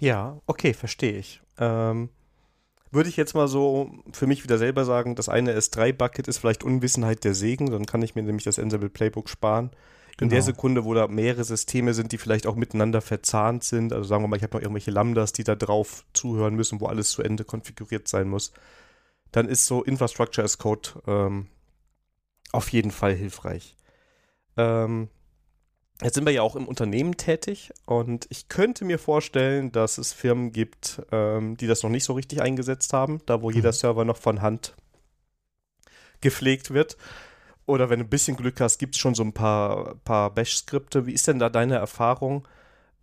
Ja, 0.00 0.40
okay, 0.46 0.72
verstehe 0.72 1.18
ich. 1.18 1.40
Ähm, 1.58 2.08
würde 2.90 3.08
ich 3.08 3.16
jetzt 3.16 3.34
mal 3.34 3.48
so 3.48 3.90
für 4.12 4.26
mich 4.26 4.42
wieder 4.42 4.58
selber 4.58 4.84
sagen, 4.84 5.14
das 5.14 5.28
eine 5.28 5.56
S3-Bucket 5.56 6.26
ist 6.26 6.38
vielleicht 6.38 6.64
Unwissenheit 6.64 7.22
der 7.24 7.34
Segen, 7.34 7.70
dann 7.70 7.86
kann 7.86 8.02
ich 8.02 8.14
mir 8.14 8.22
nämlich 8.22 8.44
das 8.44 8.58
Ansible 8.58 8.90
Playbook 8.90 9.28
sparen. 9.28 9.70
In 10.20 10.28
der 10.28 10.40
genau. 10.40 10.46
Sekunde, 10.46 10.84
wo 10.84 10.92
da 10.92 11.06
mehrere 11.06 11.44
Systeme 11.44 11.94
sind, 11.94 12.12
die 12.12 12.18
vielleicht 12.18 12.46
auch 12.46 12.56
miteinander 12.56 13.00
verzahnt 13.00 13.64
sind, 13.64 13.92
also 13.92 14.04
sagen 14.04 14.22
wir 14.22 14.28
mal, 14.28 14.36
ich 14.36 14.42
habe 14.42 14.54
noch 14.56 14.60
irgendwelche 14.60 14.90
Lambdas, 14.90 15.32
die 15.32 15.44
da 15.44 15.54
drauf 15.54 16.04
zuhören 16.12 16.54
müssen, 16.54 16.80
wo 16.80 16.86
alles 16.86 17.10
zu 17.12 17.22
Ende 17.22 17.44
konfiguriert 17.44 18.06
sein 18.06 18.28
muss, 18.28 18.52
dann 19.32 19.48
ist 19.48 19.66
so 19.66 19.82
Infrastructure 19.82 20.44
as 20.44 20.58
Code 20.58 20.90
ähm, 21.06 21.46
auf 22.52 22.68
jeden 22.70 22.90
Fall 22.90 23.14
hilfreich. 23.14 23.76
Ähm, 24.56 25.08
Jetzt 26.02 26.14
sind 26.14 26.24
wir 26.24 26.32
ja 26.32 26.42
auch 26.42 26.56
im 26.56 26.66
Unternehmen 26.66 27.16
tätig 27.16 27.72
und 27.84 28.26
ich 28.30 28.48
könnte 28.48 28.86
mir 28.86 28.98
vorstellen, 28.98 29.70
dass 29.70 29.98
es 29.98 30.14
Firmen 30.14 30.50
gibt, 30.50 31.02
ähm, 31.12 31.58
die 31.58 31.66
das 31.66 31.82
noch 31.82 31.90
nicht 31.90 32.04
so 32.04 32.14
richtig 32.14 32.40
eingesetzt 32.40 32.94
haben, 32.94 33.20
da 33.26 33.42
wo 33.42 33.50
mhm. 33.50 33.56
jeder 33.56 33.72
Server 33.72 34.04
noch 34.04 34.16
von 34.16 34.40
Hand 34.40 34.74
gepflegt 36.20 36.72
wird. 36.72 36.96
Oder 37.66 37.90
wenn 37.90 38.00
du 38.00 38.06
ein 38.06 38.10
bisschen 38.10 38.36
Glück 38.36 38.60
hast, 38.60 38.78
gibt 38.78 38.94
es 38.94 39.00
schon 39.00 39.14
so 39.14 39.22
ein 39.22 39.32
paar, 39.32 39.94
paar 40.04 40.30
Bash-Skripte. 40.34 41.06
Wie 41.06 41.12
ist 41.12 41.28
denn 41.28 41.38
da 41.38 41.50
deine 41.50 41.76
Erfahrung, 41.76 42.48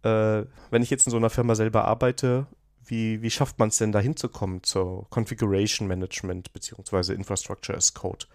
äh, 0.03 0.43
wenn 0.71 0.81
ich 0.81 0.89
jetzt 0.89 1.05
in 1.05 1.11
so 1.11 1.17
einer 1.17 1.29
Firma 1.29 1.55
selber 1.55 1.85
arbeite? 1.85 2.47
Wie, 2.83 3.21
wie 3.21 3.29
schafft 3.29 3.59
man 3.59 3.69
es 3.69 3.77
denn 3.77 3.91
da 3.91 3.99
hinzukommen 3.99 4.63
zur 4.63 5.07
Configuration 5.09 5.87
Management 5.87 6.51
bzw. 6.51 7.13
Infrastructure 7.13 7.77
as 7.77 7.93
Code? 7.93 8.25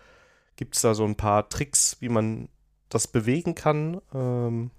Gibt 0.57 0.77
es 0.77 0.83
da 0.83 0.95
so 0.95 1.05
ein 1.05 1.17
paar 1.17 1.49
Tricks, 1.49 1.97
wie 2.01 2.09
man 2.09 2.49
das 2.95 3.07
bewegen 3.07 3.55
kann. 3.55 4.01
Ähm, 4.15 4.71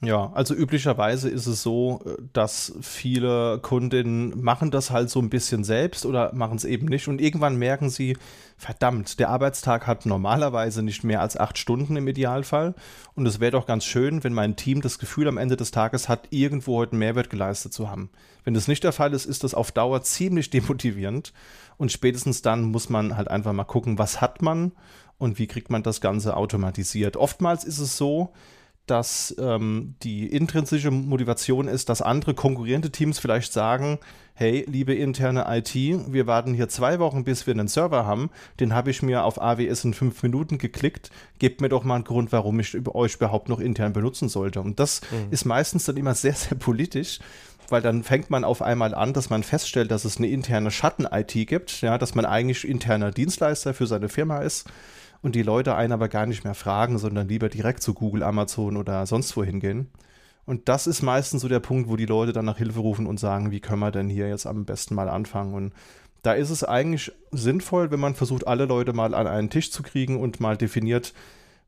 ja. 0.00 0.30
Also 0.32 0.54
üblicherweise 0.54 1.28
ist 1.28 1.46
es 1.46 1.62
so, 1.62 2.00
äh, 2.06 2.22
dass 2.32 2.72
viele 2.80 3.58
Kundinnen 3.58 4.40
machen 4.40 4.70
das 4.70 4.92
halt 4.92 5.10
so 5.10 5.20
ein 5.20 5.28
bisschen 5.28 5.64
selbst 5.64 6.06
oder 6.06 6.32
machen 6.34 6.56
es 6.56 6.64
eben 6.64 6.86
nicht 6.86 7.08
und 7.08 7.20
irgendwann 7.20 7.56
merken 7.56 7.90
sie, 7.90 8.16
verdammt, 8.56 9.18
der 9.18 9.28
Arbeitstag 9.28 9.88
hat 9.88 10.06
normalerweise 10.06 10.82
nicht 10.84 11.02
mehr 11.02 11.20
als 11.20 11.36
acht 11.36 11.58
Stunden 11.58 11.96
im 11.96 12.06
Idealfall 12.06 12.74
und 13.16 13.26
es 13.26 13.40
wäre 13.40 13.52
doch 13.52 13.66
ganz 13.66 13.84
schön, 13.84 14.22
wenn 14.22 14.34
mein 14.34 14.54
Team 14.54 14.82
das 14.82 15.00
Gefühl 15.00 15.26
am 15.26 15.36
Ende 15.36 15.56
des 15.56 15.72
Tages 15.72 16.08
hat, 16.08 16.28
irgendwo 16.30 16.76
heute 16.76 16.92
einen 16.92 17.00
Mehrwert 17.00 17.28
geleistet 17.28 17.72
zu 17.72 17.90
haben. 17.90 18.10
Wenn 18.44 18.54
das 18.54 18.68
nicht 18.68 18.84
der 18.84 18.92
Fall 18.92 19.12
ist, 19.14 19.26
ist 19.26 19.42
das 19.42 19.54
auf 19.54 19.72
Dauer 19.72 20.02
ziemlich 20.02 20.50
demotivierend 20.50 21.32
und 21.76 21.90
spätestens 21.90 22.40
dann 22.40 22.62
muss 22.62 22.88
man 22.88 23.16
halt 23.16 23.28
einfach 23.28 23.52
mal 23.52 23.64
gucken, 23.64 23.98
was 23.98 24.20
hat 24.20 24.42
man 24.42 24.70
und 25.18 25.38
wie 25.38 25.46
kriegt 25.46 25.70
man 25.70 25.82
das 25.82 26.00
Ganze 26.00 26.36
automatisiert. 26.36 27.16
Oftmals 27.16 27.64
ist 27.64 27.78
es 27.78 27.96
so, 27.96 28.32
dass 28.90 29.34
ähm, 29.38 29.94
die 30.02 30.26
intrinsische 30.26 30.90
Motivation 30.90 31.68
ist, 31.68 31.88
dass 31.88 32.02
andere 32.02 32.34
konkurrierende 32.34 32.90
Teams 32.90 33.18
vielleicht 33.18 33.52
sagen, 33.52 33.98
hey, 34.34 34.64
liebe 34.68 34.94
interne 34.94 35.46
IT, 35.48 35.74
wir 35.74 36.26
warten 36.26 36.54
hier 36.54 36.68
zwei 36.68 36.98
Wochen, 36.98 37.24
bis 37.24 37.46
wir 37.46 37.54
einen 37.54 37.68
Server 37.68 38.06
haben, 38.06 38.30
den 38.60 38.74
habe 38.74 38.90
ich 38.90 39.02
mir 39.02 39.24
auf 39.24 39.40
AWS 39.40 39.84
in 39.84 39.94
fünf 39.94 40.22
Minuten 40.22 40.58
geklickt, 40.58 41.10
gebt 41.38 41.60
mir 41.60 41.68
doch 41.68 41.84
mal 41.84 41.96
einen 41.96 42.04
Grund, 42.04 42.32
warum 42.32 42.60
ich 42.60 42.76
euch 42.88 43.16
überhaupt 43.16 43.48
noch 43.48 43.60
intern 43.60 43.92
benutzen 43.92 44.28
sollte. 44.28 44.60
Und 44.60 44.80
das 44.80 45.00
mhm. 45.10 45.32
ist 45.32 45.44
meistens 45.44 45.84
dann 45.84 45.96
immer 45.96 46.14
sehr, 46.14 46.34
sehr 46.34 46.56
politisch, 46.56 47.18
weil 47.68 47.82
dann 47.82 48.04
fängt 48.04 48.30
man 48.30 48.44
auf 48.44 48.62
einmal 48.62 48.94
an, 48.94 49.12
dass 49.12 49.28
man 49.28 49.42
feststellt, 49.42 49.90
dass 49.90 50.06
es 50.06 50.16
eine 50.16 50.28
interne 50.28 50.70
Schatten-IT 50.70 51.34
gibt, 51.46 51.82
ja, 51.82 51.98
dass 51.98 52.14
man 52.14 52.24
eigentlich 52.24 52.66
interner 52.66 53.10
Dienstleister 53.10 53.74
für 53.74 53.86
seine 53.86 54.08
Firma 54.08 54.38
ist 54.38 54.66
und 55.22 55.34
die 55.34 55.42
Leute 55.42 55.74
einen 55.74 55.92
aber 55.92 56.08
gar 56.08 56.26
nicht 56.26 56.44
mehr 56.44 56.54
fragen, 56.54 56.98
sondern 56.98 57.28
lieber 57.28 57.48
direkt 57.48 57.82
zu 57.82 57.94
Google, 57.94 58.22
Amazon 58.22 58.76
oder 58.76 59.06
sonst 59.06 59.36
wohin 59.36 59.60
gehen. 59.60 59.88
Und 60.44 60.68
das 60.68 60.86
ist 60.86 61.02
meistens 61.02 61.42
so 61.42 61.48
der 61.48 61.60
Punkt, 61.60 61.90
wo 61.90 61.96
die 61.96 62.06
Leute 62.06 62.32
dann 62.32 62.46
nach 62.46 62.58
Hilfe 62.58 62.80
rufen 62.80 63.06
und 63.06 63.20
sagen, 63.20 63.50
wie 63.50 63.60
können 63.60 63.80
wir 63.80 63.90
denn 63.90 64.08
hier 64.08 64.28
jetzt 64.28 64.46
am 64.46 64.64
besten 64.64 64.94
mal 64.94 65.08
anfangen? 65.08 65.54
Und 65.54 65.72
da 66.22 66.32
ist 66.32 66.50
es 66.50 66.64
eigentlich 66.64 67.12
sinnvoll, 67.32 67.90
wenn 67.90 68.00
man 68.00 68.14
versucht, 68.14 68.46
alle 68.46 68.64
Leute 68.64 68.92
mal 68.92 69.14
an 69.14 69.26
einen 69.26 69.50
Tisch 69.50 69.70
zu 69.70 69.82
kriegen 69.82 70.18
und 70.18 70.40
mal 70.40 70.56
definiert, 70.56 71.12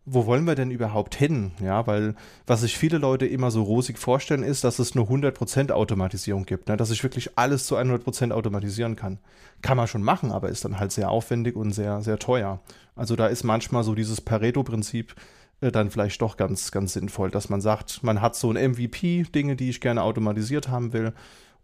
wo 0.06 0.26
wollen 0.26 0.46
wir 0.46 0.54
denn 0.54 0.70
überhaupt 0.70 1.14
hin? 1.14 1.52
Ja, 1.62 1.86
weil 1.86 2.14
was 2.46 2.62
sich 2.62 2.76
viele 2.76 2.98
Leute 2.98 3.26
immer 3.26 3.50
so 3.50 3.62
rosig 3.62 3.98
vorstellen, 3.98 4.42
ist, 4.42 4.64
dass 4.64 4.78
es 4.78 4.94
nur 4.94 5.06
100% 5.06 5.70
Automatisierung 5.70 6.46
gibt, 6.46 6.68
ne? 6.68 6.76
dass 6.76 6.90
ich 6.90 7.02
wirklich 7.02 7.38
alles 7.38 7.66
zu 7.66 7.76
100% 7.76 8.32
automatisieren 8.32 8.96
kann. 8.96 9.18
Kann 9.62 9.76
man 9.76 9.88
schon 9.88 10.02
machen, 10.02 10.32
aber 10.32 10.48
ist 10.48 10.64
dann 10.64 10.78
halt 10.78 10.92
sehr 10.92 11.10
aufwendig 11.10 11.54
und 11.54 11.72
sehr, 11.72 12.02
sehr 12.02 12.18
teuer. 12.18 12.60
Also 12.96 13.14
da 13.14 13.26
ist 13.26 13.44
manchmal 13.44 13.84
so 13.84 13.94
dieses 13.94 14.20
Pareto-Prinzip 14.20 15.14
äh, 15.60 15.70
dann 15.70 15.90
vielleicht 15.90 16.22
doch 16.22 16.36
ganz, 16.36 16.72
ganz 16.72 16.94
sinnvoll, 16.94 17.30
dass 17.30 17.48
man 17.48 17.60
sagt, 17.60 18.02
man 18.02 18.20
hat 18.20 18.36
so 18.36 18.50
ein 18.50 18.72
MVP, 18.72 19.24
Dinge, 19.34 19.56
die 19.56 19.70
ich 19.70 19.80
gerne 19.80 20.02
automatisiert 20.02 20.68
haben 20.68 20.92
will 20.92 21.12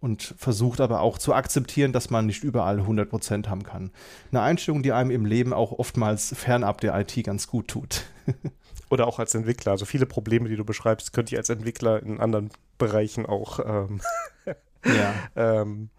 und 0.01 0.35
versucht 0.39 0.81
aber 0.81 1.01
auch 1.01 1.19
zu 1.19 1.35
akzeptieren, 1.35 1.93
dass 1.93 2.11
man 2.11 2.27
nicht 2.27 2.45
überall 2.45 2.81
100% 2.81 3.49
haben 3.49 3.63
kann. 3.63 3.91
Eine 4.31 4.43
Einstellung, 4.43 4.83
die 4.83 4.93
einem 4.93 5.11
im 5.11 5.25
Leben 5.25 5.53
auch 5.53 5.73
oftmals 5.73 6.35
fernab 6.37 6.81
der 6.81 6.99
IT 6.99 7.23
ganz 7.25 7.47
gut 7.47 7.69
tut. 7.69 8.05
Oder 8.91 9.07
auch 9.07 9.19
als 9.19 9.35
Entwickler. 9.35 9.73
Also 9.73 9.85
viele 9.85 10.07
Probleme, 10.07 10.49
die 10.49 10.57
du 10.57 10.65
beschreibst, 10.65 11.13
könnte 11.13 11.35
ich 11.35 11.39
als 11.39 11.51
Entwickler 11.51 12.03
in 12.03 12.21
anderen 12.21 12.51
Bereichen 12.79 13.27
auch 13.27 13.59
ähm, 13.59 14.01
ja. 14.85 15.15
ähm, 15.63 15.91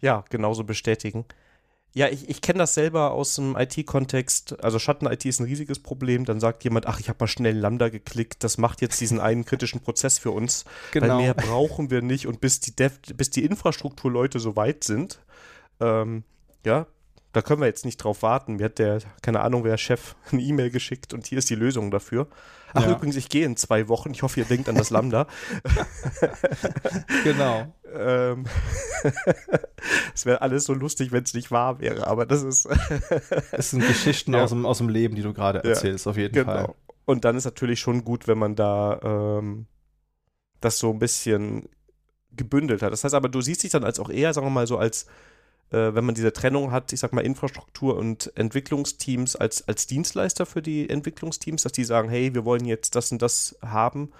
ja, 0.00 0.24
genauso 0.30 0.64
bestätigen. 0.64 1.24
Ja, 1.94 2.08
ich, 2.08 2.28
ich 2.28 2.40
kenne 2.40 2.60
das 2.60 2.74
selber 2.74 3.10
aus 3.10 3.34
dem 3.34 3.54
IT-Kontext. 3.56 4.62
Also 4.64 4.78
Schatten-IT 4.78 5.26
ist 5.26 5.40
ein 5.40 5.46
riesiges 5.46 5.78
Problem. 5.78 6.24
Dann 6.24 6.40
sagt 6.40 6.64
jemand, 6.64 6.86
ach, 6.86 7.00
ich 7.00 7.08
habe 7.08 7.18
mal 7.20 7.26
schnell 7.26 7.56
Lambda 7.56 7.90
geklickt. 7.90 8.42
Das 8.44 8.56
macht 8.56 8.80
jetzt 8.80 9.00
diesen 9.00 9.20
einen 9.20 9.44
kritischen 9.44 9.80
Prozess 9.80 10.18
für 10.18 10.30
uns. 10.30 10.64
Genau. 10.92 11.08
Weil 11.08 11.16
mehr 11.16 11.34
brauchen 11.34 11.90
wir 11.90 12.00
nicht. 12.00 12.26
Und 12.26 12.40
bis 12.40 12.60
die, 12.60 12.74
Dev, 12.74 12.94
bis 13.14 13.28
die 13.30 13.44
Infrastrukturleute 13.44 14.40
so 14.40 14.56
weit 14.56 14.84
sind, 14.84 15.20
ähm, 15.80 16.24
ja, 16.64 16.86
da 17.32 17.40
können 17.42 17.60
wir 17.60 17.66
jetzt 17.66 17.84
nicht 17.84 17.96
drauf 17.96 18.22
warten. 18.22 18.56
Mir 18.56 18.66
hat 18.66 18.78
der, 18.78 19.00
keine 19.22 19.40
Ahnung, 19.40 19.64
wer 19.64 19.78
Chef 19.78 20.14
eine 20.32 20.42
E-Mail 20.42 20.70
geschickt 20.70 21.14
und 21.14 21.26
hier 21.26 21.38
ist 21.38 21.50
die 21.50 21.54
Lösung 21.54 21.90
dafür. 21.90 22.28
Ach, 22.74 22.84
ja. 22.84 22.92
übrigens, 22.92 23.16
ich 23.16 23.28
gehe 23.28 23.44
in 23.44 23.56
zwei 23.56 23.88
Wochen. 23.88 24.12
Ich 24.12 24.22
hoffe, 24.22 24.40
ihr 24.40 24.46
denkt 24.46 24.68
an 24.68 24.76
das 24.76 24.88
Lambda. 24.88 25.26
genau. 27.24 27.74
Ähm, 27.94 28.46
es 30.14 30.24
wäre 30.24 30.40
alles 30.40 30.64
so 30.64 30.72
lustig, 30.72 31.12
wenn 31.12 31.22
es 31.24 31.34
nicht 31.34 31.50
wahr 31.50 31.80
wäre, 31.80 32.06
aber 32.06 32.24
das 32.24 32.42
ist. 32.42 32.66
es 33.52 33.70
sind 33.70 33.86
Geschichten 33.86 34.32
ja. 34.32 34.44
aus, 34.44 34.50
dem, 34.50 34.64
aus 34.64 34.78
dem 34.78 34.88
Leben, 34.88 35.16
die 35.16 35.22
du 35.22 35.34
gerade 35.34 35.62
erzählst, 35.62 36.06
ja, 36.06 36.10
auf 36.10 36.16
jeden 36.16 36.32
genau. 36.32 36.52
Fall. 36.52 36.74
Und 37.04 37.26
dann 37.26 37.36
ist 37.36 37.44
natürlich 37.44 37.80
schon 37.80 38.04
gut, 38.04 38.26
wenn 38.26 38.38
man 38.38 38.56
da 38.56 39.00
ähm, 39.02 39.66
das 40.60 40.78
so 40.78 40.90
ein 40.90 40.98
bisschen 40.98 41.68
gebündelt 42.30 42.80
hat. 42.80 42.92
Das 42.92 43.04
heißt 43.04 43.14
aber, 43.14 43.28
du 43.28 43.42
siehst 43.42 43.62
dich 43.62 43.72
dann 43.72 43.84
als 43.84 44.00
auch 44.00 44.08
eher, 44.08 44.32
sagen 44.32 44.46
wir 44.46 44.50
mal, 44.50 44.66
so 44.66 44.78
als 44.78 45.06
äh, 45.72 45.94
wenn 45.94 46.04
man 46.04 46.14
diese 46.14 46.32
Trennung 46.32 46.70
hat, 46.70 46.92
ich 46.92 47.00
sag 47.00 47.12
mal, 47.12 47.22
Infrastruktur 47.22 47.96
und 47.96 48.30
Entwicklungsteams 48.36 49.36
als, 49.36 49.66
als 49.66 49.86
Dienstleister 49.86 50.46
für 50.46 50.62
die 50.62 50.88
Entwicklungsteams, 50.88 51.62
dass 51.62 51.72
die 51.72 51.84
sagen, 51.84 52.10
hey, 52.10 52.34
wir 52.34 52.44
wollen 52.44 52.66
jetzt 52.66 52.94
das 52.94 53.10
und 53.10 53.22
das 53.22 53.56
haben. 53.62 54.12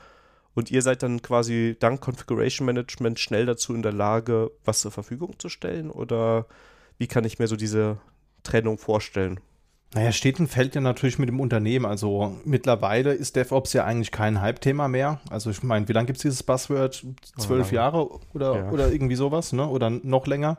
Und 0.54 0.70
ihr 0.70 0.82
seid 0.82 1.02
dann 1.02 1.22
quasi 1.22 1.76
dank 1.78 2.00
Configuration 2.00 2.66
Management 2.66 3.20
schnell 3.20 3.46
dazu 3.46 3.74
in 3.74 3.82
der 3.82 3.92
Lage, 3.92 4.50
was 4.64 4.80
zur 4.80 4.90
Verfügung 4.90 5.38
zu 5.38 5.48
stellen? 5.48 5.90
Oder 5.90 6.46
wie 6.98 7.06
kann 7.06 7.24
ich 7.24 7.38
mir 7.38 7.48
so 7.48 7.56
diese 7.56 7.98
Trennung 8.42 8.78
vorstellen? 8.78 9.40
Naja, 9.94 10.10
steht 10.12 10.40
und 10.40 10.48
fällt 10.48 10.74
ja 10.74 10.80
natürlich 10.80 11.18
mit 11.18 11.28
dem 11.28 11.38
Unternehmen. 11.38 11.84
Also 11.84 12.36
mittlerweile 12.44 13.12
ist 13.12 13.36
DevOps 13.36 13.74
ja 13.74 13.84
eigentlich 13.84 14.10
kein 14.10 14.40
Hype-Thema 14.40 14.88
mehr. 14.88 15.20
Also 15.28 15.50
ich 15.50 15.62
meine, 15.62 15.86
wie 15.88 15.92
lange 15.92 16.06
gibt 16.06 16.16
es 16.16 16.22
dieses 16.22 16.42
Buzzword? 16.42 17.04
Zwölf 17.36 17.72
oh, 17.72 17.74
Jahre 17.74 18.08
oder, 18.32 18.56
ja. 18.56 18.70
oder 18.70 18.90
irgendwie 18.90 19.16
sowas, 19.16 19.52
ne? 19.52 19.68
Oder 19.68 19.90
noch 19.90 20.26
länger. 20.26 20.58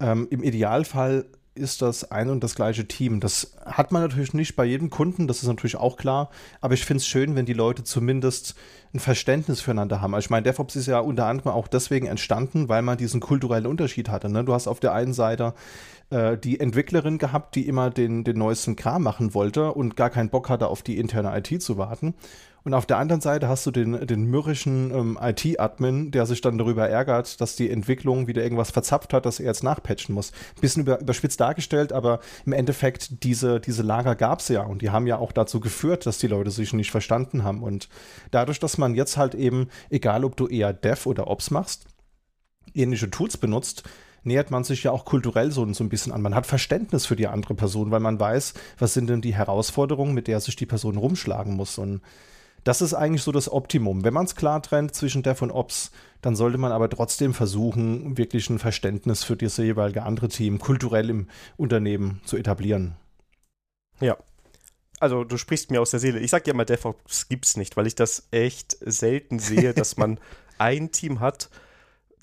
Ähm, 0.00 0.28
Im 0.30 0.44
Idealfall 0.44 1.24
ist 1.58 1.82
das 1.82 2.10
ein 2.10 2.30
und 2.30 2.42
das 2.42 2.54
gleiche 2.54 2.86
Team. 2.86 3.20
Das 3.20 3.52
hat 3.66 3.92
man 3.92 4.02
natürlich 4.02 4.32
nicht 4.32 4.56
bei 4.56 4.64
jedem 4.64 4.90
Kunden, 4.90 5.26
das 5.26 5.42
ist 5.42 5.48
natürlich 5.48 5.76
auch 5.76 5.96
klar, 5.96 6.30
aber 6.60 6.74
ich 6.74 6.84
finde 6.84 6.98
es 6.98 7.06
schön, 7.06 7.36
wenn 7.36 7.46
die 7.46 7.52
Leute 7.52 7.84
zumindest 7.84 8.54
ein 8.94 9.00
Verständnis 9.00 9.60
füreinander 9.60 10.00
haben. 10.00 10.14
Also 10.14 10.26
ich 10.26 10.30
meine, 10.30 10.44
DevOps 10.44 10.76
ist 10.76 10.86
ja 10.86 11.00
unter 11.00 11.26
anderem 11.26 11.52
auch 11.52 11.68
deswegen 11.68 12.06
entstanden, 12.06 12.68
weil 12.68 12.82
man 12.82 12.96
diesen 12.96 13.20
kulturellen 13.20 13.66
Unterschied 13.66 14.08
hatte. 14.08 14.30
Ne? 14.30 14.44
Du 14.44 14.54
hast 14.54 14.66
auf 14.66 14.80
der 14.80 14.94
einen 14.94 15.12
Seite 15.12 15.54
äh, 16.10 16.38
die 16.38 16.58
Entwicklerin 16.58 17.18
gehabt, 17.18 17.54
die 17.54 17.68
immer 17.68 17.90
den, 17.90 18.24
den 18.24 18.38
neuesten 18.38 18.76
Kram 18.76 19.02
machen 19.02 19.34
wollte 19.34 19.72
und 19.72 19.96
gar 19.96 20.10
keinen 20.10 20.30
Bock 20.30 20.48
hatte, 20.48 20.68
auf 20.68 20.82
die 20.82 20.98
interne 20.98 21.36
IT 21.36 21.62
zu 21.62 21.76
warten. 21.76 22.14
Und 22.68 22.74
auf 22.74 22.84
der 22.84 22.98
anderen 22.98 23.22
Seite 23.22 23.48
hast 23.48 23.64
du 23.64 23.70
den, 23.70 24.06
den 24.06 24.26
mürrischen 24.26 24.90
ähm, 24.90 25.18
IT-Admin, 25.18 26.10
der 26.10 26.26
sich 26.26 26.42
dann 26.42 26.58
darüber 26.58 26.86
ärgert, 26.86 27.40
dass 27.40 27.56
die 27.56 27.70
Entwicklung 27.70 28.26
wieder 28.26 28.42
irgendwas 28.42 28.72
verzapft 28.72 29.14
hat, 29.14 29.24
dass 29.24 29.40
er 29.40 29.46
jetzt 29.46 29.64
nachpatchen 29.64 30.14
muss. 30.14 30.32
Ein 30.32 30.60
bisschen 30.60 30.82
über, 30.82 31.00
überspitzt 31.00 31.40
dargestellt, 31.40 31.94
aber 31.94 32.20
im 32.44 32.52
Endeffekt, 32.52 33.24
diese, 33.24 33.58
diese 33.58 33.82
Lager 33.82 34.14
gab 34.16 34.40
es 34.40 34.48
ja 34.48 34.64
und 34.64 34.82
die 34.82 34.90
haben 34.90 35.06
ja 35.06 35.16
auch 35.16 35.32
dazu 35.32 35.60
geführt, 35.60 36.04
dass 36.04 36.18
die 36.18 36.26
Leute 36.26 36.50
sich 36.50 36.74
nicht 36.74 36.90
verstanden 36.90 37.42
haben. 37.42 37.62
Und 37.62 37.88
dadurch, 38.32 38.60
dass 38.60 38.76
man 38.76 38.94
jetzt 38.94 39.16
halt 39.16 39.34
eben, 39.34 39.68
egal 39.88 40.22
ob 40.22 40.36
du 40.36 40.46
eher 40.46 40.74
Dev 40.74 41.08
oder 41.08 41.28
Ops 41.28 41.50
machst, 41.50 41.86
ähnliche 42.74 43.10
Tools 43.10 43.38
benutzt, 43.38 43.84
nähert 44.24 44.50
man 44.50 44.64
sich 44.64 44.82
ja 44.82 44.90
auch 44.90 45.06
kulturell 45.06 45.52
so, 45.52 45.64
ein 45.64 45.88
bisschen 45.88 46.12
an. 46.12 46.20
Man 46.20 46.34
hat 46.34 46.44
Verständnis 46.44 47.06
für 47.06 47.16
die 47.16 47.28
andere 47.28 47.54
Person, 47.54 47.90
weil 47.90 48.00
man 48.00 48.20
weiß, 48.20 48.52
was 48.78 48.92
sind 48.92 49.08
denn 49.08 49.22
die 49.22 49.34
Herausforderungen, 49.34 50.12
mit 50.12 50.28
der 50.28 50.40
sich 50.40 50.54
die 50.54 50.66
Person 50.66 50.98
rumschlagen 50.98 51.56
muss. 51.56 51.78
Und 51.78 52.02
das 52.64 52.82
ist 52.82 52.94
eigentlich 52.94 53.22
so 53.22 53.32
das 53.32 53.50
Optimum. 53.50 54.04
Wenn 54.04 54.14
man 54.14 54.26
es 54.26 54.34
klar 54.34 54.62
trennt 54.62 54.94
zwischen 54.94 55.22
Dev 55.22 55.42
und 55.42 55.50
Ops, 55.50 55.90
dann 56.20 56.36
sollte 56.36 56.58
man 56.58 56.72
aber 56.72 56.90
trotzdem 56.90 57.34
versuchen, 57.34 58.18
wirklich 58.18 58.50
ein 58.50 58.58
Verständnis 58.58 59.24
für 59.24 59.36
das 59.36 59.56
jeweilige 59.56 60.02
andere 60.02 60.28
Team 60.28 60.58
kulturell 60.58 61.10
im 61.10 61.28
Unternehmen 61.56 62.20
zu 62.24 62.36
etablieren. 62.36 62.96
Ja. 64.00 64.16
Also 65.00 65.22
du 65.22 65.36
sprichst 65.36 65.70
mir 65.70 65.80
aus 65.80 65.92
der 65.92 66.00
Seele. 66.00 66.18
Ich 66.18 66.30
sag 66.30 66.46
ja 66.46 66.54
mal, 66.54 66.64
DevOps 66.64 67.28
gibt 67.28 67.46
es 67.46 67.56
nicht, 67.56 67.76
weil 67.76 67.86
ich 67.86 67.94
das 67.94 68.28
echt 68.32 68.76
selten 68.80 69.38
sehe, 69.38 69.72
dass 69.72 69.96
man 69.96 70.18
ein 70.58 70.90
Team 70.90 71.20
hat, 71.20 71.50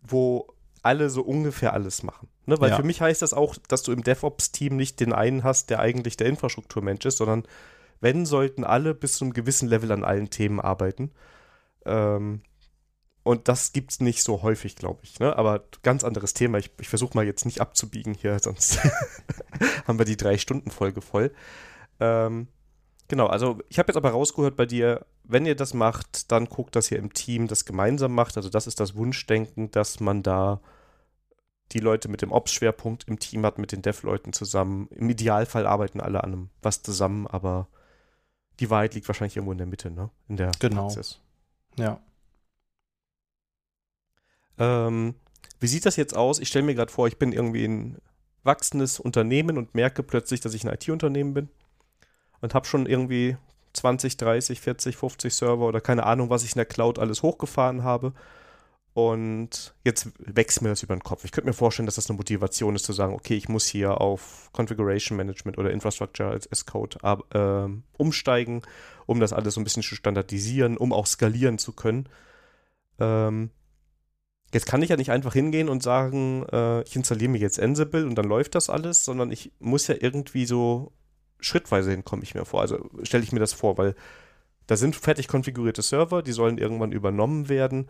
wo 0.04 0.48
alle 0.82 1.10
so 1.10 1.22
ungefähr 1.22 1.74
alles 1.74 2.04
machen. 2.04 2.28
Ne? 2.46 2.60
Weil 2.60 2.72
ja. 2.72 2.76
für 2.76 2.84
mich 2.84 3.02
heißt 3.02 3.22
das 3.22 3.34
auch, 3.34 3.56
dass 3.70 3.84
du 3.84 3.92
im 3.92 4.04
DevOps-Team 4.04 4.76
nicht 4.76 5.00
den 5.00 5.14
einen 5.14 5.44
hast, 5.44 5.70
der 5.70 5.80
eigentlich 5.80 6.18
der 6.18 6.28
Infrastrukturmensch 6.28 7.06
ist, 7.06 7.18
sondern 7.18 7.44
wenn, 8.06 8.28
sollten 8.28 8.64
alle 8.64 8.94
bis 8.94 9.14
zu 9.14 9.26
einem 9.26 9.34
gewissen 9.34 9.68
Level 9.68 9.92
an 9.92 10.04
allen 10.04 10.30
Themen 10.30 10.62
arbeiten. 10.62 11.12
Ähm, 11.86 12.44
und 13.24 13.48
das 13.48 13.74
gibt 13.74 13.94
es 13.94 14.00
nicht 14.00 14.22
so 14.22 14.44
häufig, 14.44 14.76
glaube 14.76 15.00
ich. 15.02 15.20
Ne? 15.20 15.36
Aber 15.36 15.64
ganz 15.82 16.04
anderes 16.04 16.36
Thema. 16.36 16.60
Ich, 16.60 16.70
ich 16.80 16.88
versuche 16.88 17.18
mal 17.18 17.26
jetzt 17.26 17.46
nicht 17.46 17.62
abzubiegen 17.62 18.14
hier, 18.14 18.38
sonst 18.44 18.78
haben 19.88 19.98
wir 19.98 20.06
die 20.06 20.18
Drei-Stunden-Folge 20.18 21.02
voll. 21.02 21.32
Ähm, 22.00 22.48
genau, 23.08 23.26
also 23.26 23.58
ich 23.70 23.80
habe 23.80 23.90
jetzt 23.90 23.98
aber 23.98 24.12
rausgehört 24.12 24.56
bei 24.56 24.68
dir, 24.68 25.08
wenn 25.24 25.48
ihr 25.48 25.56
das 25.56 25.74
macht, 25.74 26.32
dann 26.32 26.46
guckt, 26.46 26.76
dass 26.76 26.92
ihr 26.92 27.00
im 27.00 27.12
Team 27.12 27.48
das 27.48 27.66
gemeinsam 27.66 28.14
macht. 28.14 28.38
Also 28.38 28.50
das 28.50 28.68
ist 28.68 28.80
das 28.80 28.96
Wunschdenken, 28.96 29.72
dass 29.72 30.00
man 30.00 30.22
da 30.22 30.62
die 31.72 31.80
Leute 31.80 32.08
mit 32.08 32.22
dem 32.22 32.32
Ops-Schwerpunkt 32.32 33.08
im 33.08 33.18
Team 33.18 33.44
hat, 33.48 33.58
mit 33.58 33.72
den 33.72 33.82
Dev-Leuten 33.82 34.32
zusammen. 34.32 34.90
Im 34.92 35.10
Idealfall 35.10 35.66
arbeiten 35.66 36.02
alle 36.02 36.24
an 36.24 36.34
einem 36.34 36.50
was 36.62 36.84
zusammen, 36.84 37.26
aber 37.26 37.68
die 38.60 38.70
Wahrheit 38.70 38.94
liegt 38.94 39.08
wahrscheinlich 39.08 39.36
irgendwo 39.36 39.52
in 39.52 39.58
der 39.58 39.68
Mitte, 39.68 39.92
ne? 39.92 40.10
In 40.28 40.38
der 40.38 40.52
genau. 40.60 40.88
Praxis. 40.88 41.20
Ja. 41.78 42.00
Ähm, 44.58 45.16
wie 45.60 45.68
sieht 45.68 45.86
das 45.86 45.96
jetzt 45.96 46.16
aus? 46.16 46.40
Ich 46.40 46.48
stelle 46.48 46.66
mir 46.66 46.76
gerade 46.76 46.92
vor, 46.92 47.08
ich 47.08 47.18
bin 47.18 47.32
irgendwie 47.32 47.66
ein 47.66 47.98
wachsendes 48.44 49.00
Unternehmen 49.00 49.58
und 49.58 49.76
merke 49.76 50.04
plötzlich, 50.04 50.40
dass 50.40 50.54
ich 50.54 50.64
ein 50.66 50.74
IT-Unternehmen 50.74 51.34
bin 51.34 51.50
und 52.42 52.54
habe 52.54 52.68
schon 52.68 52.86
irgendwie 52.86 53.38
20, 53.74 54.18
30, 54.18 54.62
40, 54.62 54.96
50 54.96 55.34
Server 55.34 55.68
oder 55.68 55.82
keine 55.82 56.06
Ahnung, 56.06 56.30
was 56.30 56.44
ich 56.44 56.52
in 56.52 56.60
der 56.60 56.66
Cloud 56.66 57.00
alles 57.00 57.24
hochgefahren 57.24 57.84
habe 57.84 58.14
und 58.96 59.76
jetzt 59.84 60.08
wächst 60.20 60.62
mir 60.62 60.70
das 60.70 60.82
über 60.82 60.96
den 60.96 61.04
Kopf. 61.04 61.26
Ich 61.26 61.34
könnte 61.34 61.50
mir 61.50 61.54
vorstellen, 61.54 61.86
dass 61.86 61.96
das 61.96 62.10
eine 62.10 62.16
Motivation 62.16 62.78
ist, 62.78 62.86
zu 62.86 62.94
sagen, 62.94 63.14
okay, 63.14 63.36
ich 63.36 63.50
muss 63.50 63.68
hier 63.68 64.00
auf 64.00 64.50
Configuration 64.54 65.18
Management 65.18 65.58
oder 65.58 65.70
Infrastructure 65.72 66.40
as 66.50 66.66
Code 66.66 66.98
äh, 67.04 67.68
umsteigen, 67.98 68.62
um 69.06 69.20
das 69.20 69.34
alles 69.34 69.56
so 69.56 69.60
ein 69.60 69.66
bisschen 69.66 69.84
zu 69.84 69.96
standardisieren, 69.96 70.78
um 70.78 70.94
auch 70.94 71.08
skalieren 71.08 71.58
zu 71.58 71.74
können. 71.74 72.08
Ähm, 72.98 73.50
jetzt 74.54 74.66
kann 74.66 74.82
ich 74.82 74.88
ja 74.88 74.96
nicht 74.96 75.12
einfach 75.12 75.34
hingehen 75.34 75.68
und 75.68 75.84
sagen, 75.84 76.46
äh, 76.54 76.84
ich 76.84 76.96
installiere 76.96 77.32
mir 77.32 77.40
jetzt 77.40 77.60
Ansible 77.60 78.06
und 78.06 78.16
dann 78.16 78.30
läuft 78.30 78.56
das 78.56 78.70
alles, 78.70 79.04
sondern 79.04 79.30
ich 79.30 79.52
muss 79.60 79.88
ja 79.88 79.96
irgendwie 80.00 80.46
so 80.46 80.94
schrittweise 81.42 81.92
hinkommen, 81.92 82.24
ich 82.24 82.34
mir 82.34 82.46
vor. 82.46 82.62
Also 82.62 82.90
stelle 83.04 83.26
ich 83.26 83.34
mir 83.34 83.42
das 83.42 83.52
vor, 83.52 83.78
weil 83.78 83.94
da 84.68 84.78
sind 84.78 84.96
fertig 84.96 85.28
konfigurierte 85.28 85.82
Server, 85.82 86.24
die 86.24 86.32
sollen 86.32 86.58
irgendwann 86.58 86.94
übernommen 86.94 87.50
werden 87.50 87.90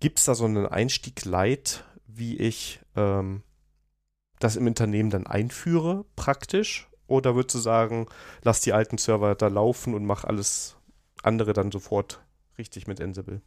Gibt 0.00 0.18
es 0.18 0.24
da 0.24 0.34
so 0.34 0.46
einen 0.46 0.66
Einstieg 0.66 1.24
Light, 1.24 1.84
wie 2.06 2.36
ich 2.38 2.80
ähm, 2.96 3.42
das 4.38 4.56
im 4.56 4.66
Unternehmen 4.66 5.10
dann 5.10 5.26
einführe, 5.26 6.04
praktisch? 6.16 6.88
Oder 7.06 7.34
würdest 7.34 7.54
du 7.54 7.58
sagen, 7.58 8.06
lass 8.42 8.60
die 8.60 8.72
alten 8.72 8.98
Server 8.98 9.34
da 9.34 9.48
laufen 9.48 9.94
und 9.94 10.04
mach 10.04 10.24
alles 10.24 10.76
andere 11.22 11.52
dann 11.52 11.70
sofort 11.70 12.20
richtig 12.56 12.86
mit 12.86 13.00
Ansible? 13.00 13.42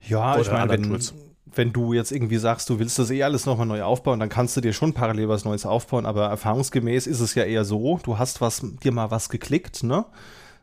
Ja, 0.00 0.34
Oder 0.34 0.42
ich 0.42 0.50
meine, 0.50 0.70
wenn, 0.70 1.00
wenn 1.46 1.72
du 1.72 1.92
jetzt 1.92 2.12
irgendwie 2.12 2.36
sagst, 2.36 2.68
du 2.68 2.78
willst 2.78 2.98
das 2.98 3.10
eh 3.10 3.22
alles 3.22 3.46
nochmal 3.46 3.66
neu 3.66 3.82
aufbauen, 3.82 4.20
dann 4.20 4.28
kannst 4.28 4.56
du 4.56 4.60
dir 4.60 4.72
schon 4.72 4.92
parallel 4.92 5.28
was 5.28 5.44
Neues 5.44 5.64
aufbauen, 5.64 6.04
aber 6.06 6.26
erfahrungsgemäß 6.26 7.06
ist 7.06 7.20
es 7.20 7.34
ja 7.34 7.44
eher 7.44 7.64
so, 7.64 7.98
du 8.02 8.18
hast 8.18 8.40
was, 8.40 8.62
dir 8.82 8.92
mal 8.92 9.10
was 9.10 9.28
geklickt, 9.28 9.82
ne? 9.82 10.04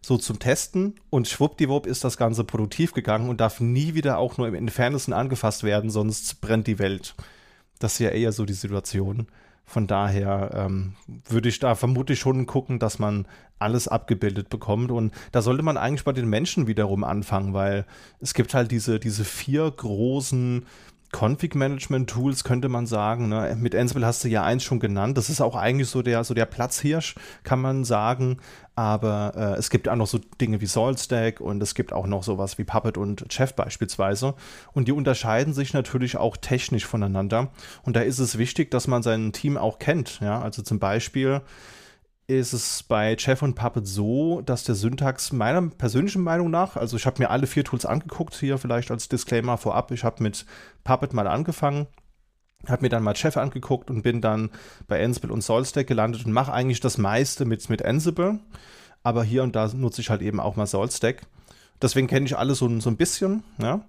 So 0.01 0.17
zum 0.17 0.39
Testen 0.39 0.95
und 1.09 1.27
schwuppdiwupp 1.27 1.85
ist 1.85 2.03
das 2.03 2.17
Ganze 2.17 2.43
produktiv 2.43 2.93
gegangen 2.93 3.29
und 3.29 3.39
darf 3.39 3.59
nie 3.59 3.93
wieder 3.93 4.17
auch 4.17 4.37
nur 4.37 4.47
im 4.47 4.55
Entferntesten 4.55 5.13
angefasst 5.13 5.63
werden, 5.63 5.91
sonst 5.91 6.41
brennt 6.41 6.67
die 6.67 6.79
Welt. 6.79 7.15
Das 7.79 7.93
ist 7.93 7.99
ja 7.99 8.09
eher 8.09 8.31
so 8.31 8.45
die 8.45 8.53
Situation. 8.53 9.27
Von 9.63 9.87
daher 9.87 10.51
ähm, 10.53 10.95
würde 11.29 11.49
ich 11.49 11.59
da 11.59 11.75
vermutlich 11.75 12.19
schon 12.19 12.45
gucken, 12.45 12.79
dass 12.79 12.99
man 12.99 13.27
alles 13.57 13.87
abgebildet 13.87 14.49
bekommt. 14.49 14.91
Und 14.91 15.13
da 15.31 15.41
sollte 15.41 15.63
man 15.63 15.77
eigentlich 15.77 16.03
bei 16.03 16.11
den 16.11 16.27
Menschen 16.27 16.67
wiederum 16.67 17.03
anfangen, 17.03 17.53
weil 17.53 17.85
es 18.19 18.33
gibt 18.33 18.53
halt 18.53 18.71
diese, 18.71 18.99
diese 18.99 19.23
vier 19.23 19.69
großen 19.69 20.65
Config-Management-Tools 21.12 22.43
könnte 22.43 22.69
man 22.69 22.86
sagen. 22.86 23.30
Ne? 23.30 23.56
Mit 23.60 23.76
Ansible 23.76 24.06
hast 24.06 24.24
du 24.24 24.30
ja 24.30 24.43
eins 24.43 24.63
schon 24.63 24.80
genannt. 24.80 25.17
Das 25.17 25.30
ist 25.30 25.41
auch 25.41 25.56
eigentlich 25.56 25.89
so 25.89 26.02
der, 26.02 26.24
so 26.24 26.34
der 26.34 26.45
Platzhirsch, 26.45 27.15
kann 27.43 27.62
man 27.62 27.84
sagen. 27.84 28.38
Aber 28.76 29.34
äh, 29.36 29.60
es 29.60 29.69
gibt 29.69 29.89
auch 29.89 29.95
noch 29.95 30.08
so 30.08 30.19
Dinge 30.39 30.62
wie 30.62 30.65
SaltStack 30.65 31.41
und 31.41 31.62
es 31.62 31.76
gibt 31.76 31.91
auch 31.93 32.08
noch 32.08 32.24
sowas 32.24 32.58
wie 32.58 32.63
Puppet 32.63 32.97
und 32.97 33.26
Chef 33.32 33.54
beispielsweise. 33.54 34.34
Und 34.74 34.88
die 34.88 34.93
unterscheiden 34.93 35.54
sich 35.54 35.74
natürlich 35.74 36.17
auch 36.17 36.38
technisch 36.38 36.86
voneinander. 36.86 37.50
Und 37.84 37.95
da 37.95 38.02
ist 38.02 38.19
es 38.19 38.38
wichtig, 38.38 38.71
dass 38.71 38.88
man 38.88 39.04
sein 39.04 39.34
Team 39.34 39.58
auch 39.58 39.80
kennt. 39.80 40.19
Ja? 40.21 40.41
Also 40.41 40.62
zum 40.62 40.80
Beispiel 40.80 41.41
ist 42.39 42.53
es 42.53 42.83
bei 42.83 43.17
Chef 43.17 43.41
und 43.41 43.55
Puppet 43.55 43.87
so, 43.87 44.41
dass 44.41 44.63
der 44.63 44.75
Syntax 44.75 45.31
meiner 45.31 45.61
persönlichen 45.69 46.21
Meinung 46.21 46.49
nach, 46.49 46.75
also 46.75 46.97
ich 46.97 47.05
habe 47.05 47.21
mir 47.21 47.29
alle 47.29 47.47
vier 47.47 47.63
Tools 47.63 47.85
angeguckt, 47.85 48.35
hier 48.35 48.57
vielleicht 48.57 48.91
als 48.91 49.09
Disclaimer 49.09 49.57
vorab, 49.57 49.91
ich 49.91 50.03
habe 50.03 50.23
mit 50.23 50.45
Puppet 50.83 51.13
mal 51.13 51.27
angefangen, 51.27 51.87
habe 52.67 52.83
mir 52.83 52.89
dann 52.89 53.03
mal 53.03 53.15
Chef 53.15 53.37
angeguckt 53.37 53.89
und 53.89 54.01
bin 54.01 54.21
dann 54.21 54.49
bei 54.87 55.03
Ansible 55.03 55.31
und 55.31 55.43
Solstack 55.43 55.87
gelandet 55.87 56.25
und 56.25 56.31
mache 56.31 56.53
eigentlich 56.53 56.79
das 56.79 56.97
meiste 56.97 57.45
mit, 57.45 57.69
mit 57.69 57.83
Ansible, 57.83 58.39
aber 59.03 59.23
hier 59.23 59.43
und 59.43 59.55
da 59.55 59.67
nutze 59.73 60.01
ich 60.01 60.09
halt 60.09 60.21
eben 60.21 60.39
auch 60.39 60.55
mal 60.55 60.67
Solstack. 60.67 61.23
Deswegen 61.81 62.07
kenne 62.07 62.25
ich 62.25 62.37
alle 62.37 62.55
so, 62.55 62.79
so 62.79 62.89
ein 62.89 62.97
bisschen, 62.97 63.43
ja. 63.59 63.81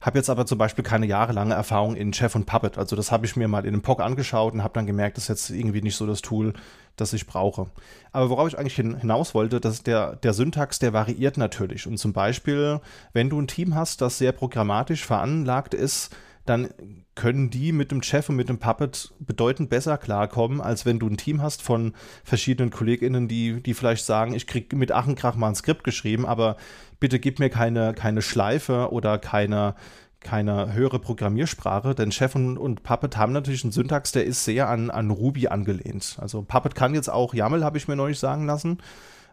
Habe 0.00 0.18
jetzt 0.18 0.30
aber 0.30 0.46
zum 0.46 0.56
Beispiel 0.56 0.82
keine 0.82 1.06
jahrelange 1.06 1.54
Erfahrung 1.54 1.94
in 1.94 2.14
Chef 2.14 2.34
und 2.34 2.46
Puppet. 2.46 2.78
Also 2.78 2.96
das 2.96 3.12
habe 3.12 3.26
ich 3.26 3.36
mir 3.36 3.48
mal 3.48 3.66
in 3.66 3.74
einem 3.74 3.82
POC 3.82 4.00
angeschaut 4.00 4.54
und 4.54 4.62
habe 4.62 4.72
dann 4.72 4.86
gemerkt, 4.86 5.18
das 5.18 5.24
ist 5.24 5.28
jetzt 5.28 5.50
irgendwie 5.50 5.82
nicht 5.82 5.96
so 5.96 6.06
das 6.06 6.22
Tool, 6.22 6.54
das 6.96 7.12
ich 7.12 7.26
brauche. 7.26 7.66
Aber 8.10 8.30
worauf 8.30 8.48
ich 8.48 8.58
eigentlich 8.58 8.76
hinaus 8.76 9.34
wollte, 9.34 9.60
dass 9.60 9.82
der, 9.82 10.16
der 10.16 10.32
Syntax, 10.32 10.78
der 10.78 10.94
variiert 10.94 11.36
natürlich. 11.36 11.86
Und 11.86 11.98
zum 11.98 12.14
Beispiel, 12.14 12.80
wenn 13.12 13.28
du 13.28 13.38
ein 13.40 13.46
Team 13.46 13.74
hast, 13.74 14.00
das 14.00 14.16
sehr 14.16 14.32
programmatisch 14.32 15.04
veranlagt 15.04 15.74
ist, 15.74 16.16
dann 16.46 16.70
können 17.14 17.50
die 17.50 17.72
mit 17.72 17.90
dem 17.90 18.02
Chef 18.02 18.28
und 18.28 18.36
mit 18.36 18.48
dem 18.48 18.58
Puppet 18.58 19.12
bedeutend 19.18 19.68
besser 19.68 19.98
klarkommen, 19.98 20.60
als 20.60 20.86
wenn 20.86 20.98
du 20.98 21.06
ein 21.06 21.16
Team 21.16 21.42
hast 21.42 21.62
von 21.62 21.92
verschiedenen 22.24 22.70
KollegInnen, 22.70 23.28
die, 23.28 23.62
die 23.62 23.74
vielleicht 23.74 24.04
sagen, 24.04 24.34
ich 24.34 24.46
kriege 24.46 24.74
mit 24.76 24.92
Achenkrach 24.92 25.36
mal 25.36 25.48
ein 25.48 25.54
Skript 25.54 25.84
geschrieben, 25.84 26.26
aber 26.26 26.56
bitte 26.98 27.18
gib 27.18 27.38
mir 27.38 27.50
keine, 27.50 27.94
keine 27.94 28.22
Schleife 28.22 28.90
oder 28.90 29.18
keine, 29.18 29.74
keine 30.20 30.72
höhere 30.72 30.98
Programmiersprache, 30.98 31.94
denn 31.94 32.12
Chef 32.12 32.34
und, 32.34 32.58
und, 32.58 32.82
Puppet 32.82 33.16
haben 33.16 33.32
natürlich 33.32 33.64
einen 33.64 33.72
Syntax, 33.72 34.12
der 34.12 34.24
ist 34.24 34.44
sehr 34.44 34.68
an, 34.68 34.90
an 34.90 35.10
Ruby 35.10 35.48
angelehnt. 35.48 36.18
Also 36.20 36.42
Puppet 36.42 36.74
kann 36.74 36.94
jetzt 36.94 37.10
auch 37.10 37.34
YAML, 37.34 37.64
habe 37.64 37.78
ich 37.78 37.88
mir 37.88 37.96
neulich 37.96 38.18
sagen 38.18 38.46
lassen. 38.46 38.78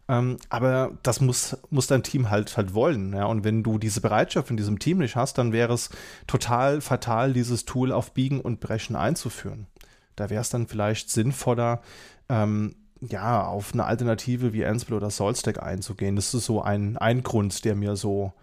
Ähm, 0.10 0.38
aber 0.50 0.98
das 1.04 1.20
muss, 1.20 1.58
muss 1.70 1.88
dein 1.88 2.04
Team 2.04 2.30
halt 2.30 2.56
halt 2.56 2.74
wollen. 2.74 3.14
Ja? 3.14 3.26
Und 3.26 3.44
wenn 3.44 3.64
du 3.64 3.78
diese 3.78 4.02
Bereitschaft 4.02 4.50
in 4.50 4.58
diesem 4.58 4.80
Team 4.80 5.00
nicht 5.00 5.16
hast, 5.16 5.38
dann 5.38 5.52
wäre 5.52 5.74
es 5.74 5.90
total 6.28 6.82
fatal, 6.82 7.34
dieses 7.34 7.66
Tool 7.66 7.92
auf 7.92 8.14
Biegen 8.14 8.40
und 8.40 8.60
Brechen 8.60 8.96
einzuführen. 8.96 9.68
Da 10.16 10.30
wäre 10.30 10.42
es 10.42 10.50
dann 10.50 10.68
vielleicht 10.68 11.10
sinnvoller, 11.10 11.82
ähm, 12.30 12.76
ja, 13.02 13.46
auf 13.46 13.74
eine 13.74 13.86
Alternative 13.86 14.54
wie 14.54 14.66
Ansible 14.66 14.98
oder 14.98 15.12
SaltStack 15.12 15.62
einzugehen. 15.62 16.16
Das 16.16 16.34
ist 16.34 16.46
so 16.46 16.62
ein, 16.62 16.98
ein 16.98 17.22
Grund, 17.22 17.64
der 17.64 17.76
mir 17.76 17.96
so 17.96 18.34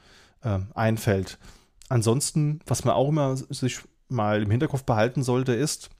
äh, 0.42 0.60
einfällt. 0.74 1.38
Ansonsten, 1.88 2.60
was 2.66 2.84
man 2.84 2.94
auch 2.94 3.08
immer 3.08 3.36
sich 3.36 3.80
mal 4.08 4.42
im 4.42 4.50
Hinterkopf 4.50 4.84
behalten 4.84 5.22
sollte, 5.22 5.54
ist, 5.54 5.90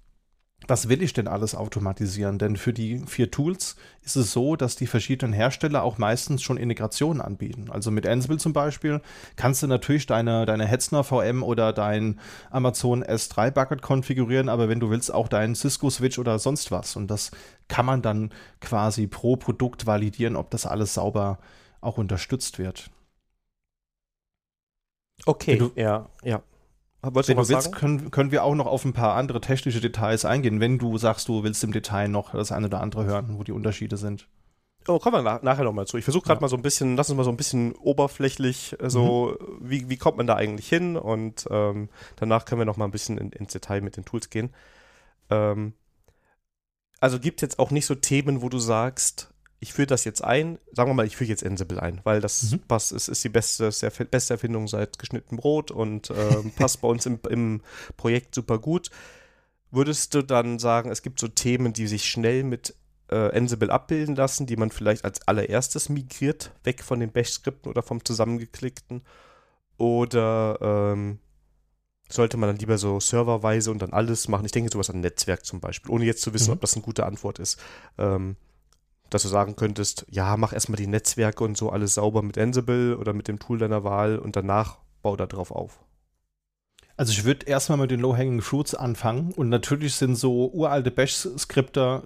was 0.66 0.88
will 0.88 1.02
ich 1.02 1.12
denn 1.12 1.28
alles 1.28 1.54
automatisieren? 1.54 2.38
Denn 2.38 2.56
für 2.56 2.72
die 2.72 2.98
vier 3.06 3.30
Tools 3.30 3.76
ist 4.02 4.16
es 4.16 4.32
so, 4.32 4.56
dass 4.56 4.76
die 4.76 4.86
verschiedenen 4.86 5.32
Hersteller 5.32 5.82
auch 5.82 5.98
meistens 5.98 6.42
schon 6.42 6.56
Integrationen 6.56 7.20
anbieten. 7.20 7.66
Also 7.70 7.90
mit 7.90 8.06
Ansible 8.06 8.38
zum 8.38 8.52
Beispiel 8.52 9.00
kannst 9.36 9.62
du 9.62 9.66
natürlich 9.66 10.06
deine, 10.06 10.46
deine 10.46 10.66
Hetzner 10.66 11.04
VM 11.04 11.42
oder 11.42 11.72
dein 11.72 12.20
Amazon 12.50 13.04
S3 13.04 13.50
Bucket 13.50 13.82
konfigurieren, 13.82 14.48
aber 14.48 14.68
wenn 14.68 14.80
du 14.80 14.90
willst, 14.90 15.12
auch 15.12 15.28
deinen 15.28 15.54
Cisco 15.54 15.90
Switch 15.90 16.18
oder 16.18 16.38
sonst 16.38 16.70
was. 16.70 16.96
Und 16.96 17.08
das 17.08 17.30
kann 17.68 17.86
man 17.86 18.02
dann 18.02 18.32
quasi 18.60 19.06
pro 19.06 19.36
Produkt 19.36 19.86
validieren, 19.86 20.36
ob 20.36 20.50
das 20.50 20.66
alles 20.66 20.94
sauber 20.94 21.38
auch 21.80 21.98
unterstützt 21.98 22.58
wird. 22.58 22.90
Okay, 25.26 25.56
du, 25.56 25.70
ja, 25.76 26.08
ja. 26.22 26.42
Wolltest 27.12 27.28
Wenn 27.28 27.36
du, 27.36 27.48
willst, 27.48 27.72
können, 27.72 28.10
können 28.10 28.30
wir 28.30 28.44
auch 28.44 28.54
noch 28.54 28.66
auf 28.66 28.84
ein 28.84 28.92
paar 28.92 29.14
andere 29.14 29.40
technische 29.40 29.80
Details 29.80 30.24
eingehen, 30.24 30.60
wenn 30.60 30.78
du 30.78 30.96
sagst, 30.98 31.28
du 31.28 31.42
willst 31.42 31.62
im 31.64 31.72
Detail 31.72 32.08
noch 32.08 32.32
das 32.32 32.52
eine 32.52 32.66
oder 32.66 32.80
andere 32.80 33.04
hören, 33.04 33.38
wo 33.38 33.44
die 33.44 33.52
Unterschiede 33.52 33.96
sind. 33.96 34.28
Oh, 34.86 34.98
kommen 34.98 35.16
wir 35.16 35.22
nach, 35.22 35.42
nachher 35.42 35.64
nochmal 35.64 35.86
zu. 35.86 35.96
Ich 35.96 36.04
versuche 36.04 36.24
gerade 36.24 36.38
ja. 36.38 36.42
mal 36.42 36.48
so 36.48 36.56
ein 36.56 36.62
bisschen, 36.62 36.96
lass 36.96 37.08
uns 37.08 37.16
mal 37.16 37.24
so 37.24 37.30
ein 37.30 37.36
bisschen 37.36 37.72
oberflächlich, 37.72 38.76
äh, 38.80 38.90
so, 38.90 39.36
mhm. 39.40 39.70
wie, 39.70 39.88
wie 39.88 39.96
kommt 39.96 40.18
man 40.18 40.26
da 40.26 40.36
eigentlich 40.36 40.68
hin? 40.68 40.96
Und 40.96 41.46
ähm, 41.50 41.88
danach 42.16 42.44
können 42.44 42.60
wir 42.60 42.66
noch 42.66 42.76
mal 42.76 42.84
ein 42.84 42.90
bisschen 42.90 43.16
in, 43.18 43.30
ins 43.32 43.52
Detail 43.52 43.80
mit 43.80 43.96
den 43.96 44.04
Tools 44.04 44.28
gehen. 44.28 44.50
Ähm, 45.30 45.72
also 47.00 47.18
gibt 47.18 47.40
es 47.40 47.42
jetzt 47.42 47.58
auch 47.58 47.70
nicht 47.70 47.86
so 47.86 47.94
Themen, 47.94 48.42
wo 48.42 48.48
du 48.48 48.58
sagst, 48.58 49.33
ich 49.60 49.72
führe 49.72 49.86
das 49.86 50.04
jetzt 50.04 50.22
ein, 50.22 50.58
sagen 50.72 50.90
wir 50.90 50.94
mal, 50.94 51.06
ich 51.06 51.16
führe 51.16 51.30
jetzt 51.30 51.44
Ansible 51.44 51.80
ein, 51.80 52.00
weil 52.04 52.20
das 52.20 52.52
mhm. 52.52 52.60
passt, 52.60 52.92
ist, 52.92 53.08
ist 53.08 53.24
die 53.24 53.28
beste, 53.28 53.70
die 53.70 54.04
beste 54.04 54.34
Erfindung 54.34 54.68
seit 54.68 54.98
geschnitten 54.98 55.36
Brot 55.36 55.70
und 55.70 56.10
äh, 56.10 56.36
passt 56.56 56.80
bei 56.80 56.88
uns 56.88 57.06
im, 57.06 57.18
im 57.28 57.62
Projekt 57.96 58.34
super 58.34 58.58
gut. 58.58 58.90
Würdest 59.70 60.14
du 60.14 60.22
dann 60.22 60.58
sagen, 60.58 60.90
es 60.90 61.02
gibt 61.02 61.18
so 61.18 61.28
Themen, 61.28 61.72
die 61.72 61.86
sich 61.86 62.04
schnell 62.04 62.44
mit 62.44 62.74
äh, 63.08 63.36
Ansible 63.36 63.70
abbilden 63.70 64.14
lassen, 64.14 64.46
die 64.46 64.56
man 64.56 64.70
vielleicht 64.70 65.04
als 65.04 65.26
allererstes 65.26 65.88
migriert, 65.88 66.52
weg 66.62 66.82
von 66.82 67.00
den 67.00 67.10
Bash-Skripten 67.10 67.70
oder 67.70 67.82
vom 67.82 68.04
zusammengeklickten? 68.04 69.02
Oder 69.76 70.58
ähm, 70.60 71.18
sollte 72.08 72.36
man 72.36 72.50
dann 72.50 72.58
lieber 72.58 72.78
so 72.78 73.00
serverweise 73.00 73.70
und 73.70 73.80
dann 73.80 73.92
alles 73.92 74.28
machen? 74.28 74.46
Ich 74.46 74.52
denke 74.52 74.70
sowas 74.72 74.90
an 74.90 75.00
Netzwerk 75.00 75.44
zum 75.44 75.60
Beispiel, 75.60 75.90
ohne 75.90 76.04
jetzt 76.04 76.22
zu 76.22 76.32
wissen, 76.32 76.50
mhm. 76.50 76.54
ob 76.54 76.60
das 76.60 76.74
eine 76.74 76.82
gute 76.82 77.06
Antwort 77.06 77.38
ist. 77.38 77.58
Ähm, 77.98 78.36
dass 79.14 79.22
du 79.22 79.28
sagen 79.28 79.54
könntest, 79.54 80.04
ja, 80.10 80.36
mach 80.36 80.52
erstmal 80.52 80.76
die 80.76 80.88
Netzwerke 80.88 81.44
und 81.44 81.56
so 81.56 81.70
alles 81.70 81.94
sauber 81.94 82.22
mit 82.22 82.36
Ansible 82.36 82.98
oder 82.98 83.12
mit 83.12 83.28
dem 83.28 83.38
Tool 83.38 83.58
deiner 83.58 83.84
Wahl 83.84 84.18
und 84.18 84.34
danach 84.34 84.78
bau 85.02 85.14
da 85.14 85.26
drauf 85.26 85.52
auf. 85.52 85.78
Also 86.96 87.10
ich 87.10 87.24
würde 87.24 87.46
erstmal 87.46 87.78
mit 87.78 87.90
den 87.90 87.98
Low-Hanging 87.98 88.40
Fruits 88.40 88.72
anfangen 88.72 89.32
und 89.34 89.48
natürlich 89.48 89.96
sind 89.96 90.14
so 90.14 90.52
uralte 90.52 90.92
Bash-Skripte 90.92 92.04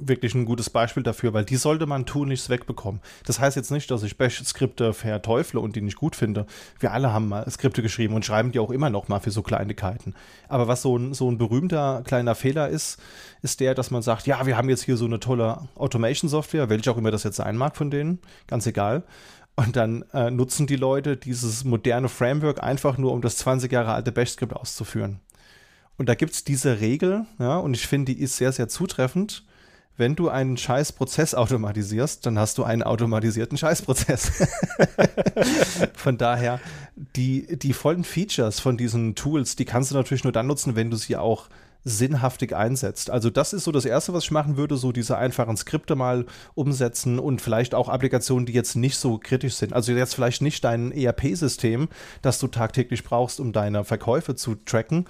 wirklich 0.00 0.34
ein 0.34 0.44
gutes 0.44 0.70
Beispiel 0.70 1.04
dafür, 1.04 1.32
weil 1.32 1.44
die 1.44 1.54
sollte 1.54 1.86
man 1.86 2.04
tun 2.04 2.28
nichts 2.28 2.48
wegbekommen. 2.48 3.00
Das 3.26 3.38
heißt 3.38 3.54
jetzt 3.54 3.70
nicht, 3.70 3.92
dass 3.92 4.02
ich 4.02 4.18
Bash-Skripte 4.18 4.92
verteufle 4.92 5.60
und 5.60 5.76
die 5.76 5.82
nicht 5.82 5.98
gut 5.98 6.16
finde. 6.16 6.46
Wir 6.80 6.92
alle 6.92 7.12
haben 7.12 7.28
mal 7.28 7.48
Skripte 7.48 7.80
geschrieben 7.80 8.14
und 8.14 8.24
schreiben 8.24 8.50
die 8.50 8.58
auch 8.58 8.72
immer 8.72 8.90
noch 8.90 9.06
mal 9.06 9.20
für 9.20 9.30
so 9.30 9.42
Kleinigkeiten. 9.42 10.14
Aber 10.48 10.66
was 10.66 10.82
so 10.82 10.98
ein, 10.98 11.14
so 11.14 11.30
ein 11.30 11.38
berühmter 11.38 12.02
kleiner 12.04 12.34
Fehler 12.34 12.68
ist, 12.68 12.98
ist 13.42 13.60
der, 13.60 13.76
dass 13.76 13.92
man 13.92 14.02
sagt, 14.02 14.26
ja, 14.26 14.46
wir 14.46 14.56
haben 14.56 14.68
jetzt 14.68 14.82
hier 14.82 14.96
so 14.96 15.04
eine 15.04 15.20
tolle 15.20 15.68
Automation-Software, 15.76 16.68
welche 16.70 16.90
auch 16.90 16.96
immer 16.96 17.12
das 17.12 17.22
jetzt 17.22 17.36
sein 17.36 17.56
mag 17.56 17.76
von 17.76 17.88
denen, 17.88 18.18
ganz 18.48 18.66
egal. 18.66 19.04
Und 19.56 19.76
dann 19.76 20.04
äh, 20.12 20.30
nutzen 20.30 20.66
die 20.66 20.76
Leute 20.76 21.16
dieses 21.16 21.64
moderne 21.64 22.08
Framework 22.08 22.62
einfach 22.62 22.98
nur, 22.98 23.12
um 23.12 23.20
das 23.20 23.36
20 23.36 23.70
Jahre 23.70 23.92
alte 23.92 24.10
Bash-Skript 24.10 24.52
auszuführen. 24.52 25.20
Und 25.96 26.08
da 26.08 26.14
gibt 26.14 26.32
es 26.32 26.42
diese 26.42 26.80
Regel, 26.80 27.24
ja, 27.38 27.58
und 27.58 27.74
ich 27.74 27.86
finde, 27.86 28.12
die 28.12 28.20
ist 28.20 28.36
sehr, 28.36 28.50
sehr 28.50 28.68
zutreffend. 28.68 29.44
Wenn 29.96 30.16
du 30.16 30.28
einen 30.28 30.56
Scheißprozess 30.56 31.36
automatisierst, 31.36 32.26
dann 32.26 32.36
hast 32.36 32.58
du 32.58 32.64
einen 32.64 32.82
automatisierten 32.82 33.56
Scheißprozess. 33.56 34.44
von 35.94 36.18
daher, 36.18 36.58
die, 37.14 37.56
die 37.56 37.72
vollen 37.72 38.02
Features 38.02 38.58
von 38.58 38.76
diesen 38.76 39.14
Tools, 39.14 39.54
die 39.54 39.64
kannst 39.64 39.92
du 39.92 39.94
natürlich 39.94 40.24
nur 40.24 40.32
dann 40.32 40.48
nutzen, 40.48 40.74
wenn 40.74 40.90
du 40.90 40.96
sie 40.96 41.16
auch 41.16 41.48
sinnhaftig 41.84 42.56
einsetzt. 42.56 43.10
Also 43.10 43.30
das 43.30 43.52
ist 43.52 43.64
so 43.64 43.72
das 43.72 43.84
Erste, 43.84 44.14
was 44.14 44.24
ich 44.24 44.30
machen 44.30 44.56
würde, 44.56 44.76
so 44.76 44.90
diese 44.90 45.18
einfachen 45.18 45.56
Skripte 45.56 45.94
mal 45.94 46.24
umsetzen 46.54 47.18
und 47.18 47.42
vielleicht 47.42 47.74
auch 47.74 47.88
Applikationen, 47.88 48.46
die 48.46 48.52
jetzt 48.52 48.74
nicht 48.74 48.96
so 48.96 49.18
kritisch 49.18 49.54
sind. 49.54 49.72
Also 49.74 49.92
jetzt 49.92 50.14
vielleicht 50.14 50.42
nicht 50.42 50.64
dein 50.64 50.92
ERP-System, 50.92 51.88
das 52.22 52.38
du 52.38 52.48
tagtäglich 52.48 53.04
brauchst, 53.04 53.38
um 53.38 53.52
deine 53.52 53.84
Verkäufe 53.84 54.34
zu 54.34 54.54
tracken, 54.54 55.04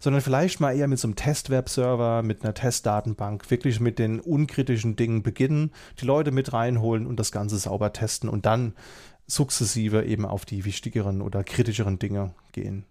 sondern 0.00 0.22
vielleicht 0.22 0.60
mal 0.60 0.76
eher 0.76 0.88
mit 0.88 0.98
so 0.98 1.08
einem 1.08 1.16
Test-Web-Server, 1.16 2.22
mit 2.22 2.42
einer 2.42 2.54
Testdatenbank, 2.54 3.50
wirklich 3.50 3.80
mit 3.80 3.98
den 3.98 4.20
unkritischen 4.20 4.96
Dingen 4.96 5.22
beginnen, 5.22 5.72
die 6.00 6.06
Leute 6.06 6.30
mit 6.30 6.52
reinholen 6.52 7.06
und 7.06 7.20
das 7.20 7.32
Ganze 7.32 7.58
sauber 7.58 7.92
testen 7.92 8.28
und 8.28 8.46
dann 8.46 8.74
sukzessive 9.26 10.04
eben 10.04 10.26
auf 10.26 10.44
die 10.44 10.64
wichtigeren 10.64 11.22
oder 11.22 11.44
kritischeren 11.44 11.98
Dinge 11.98 12.34
gehen. 12.52 12.84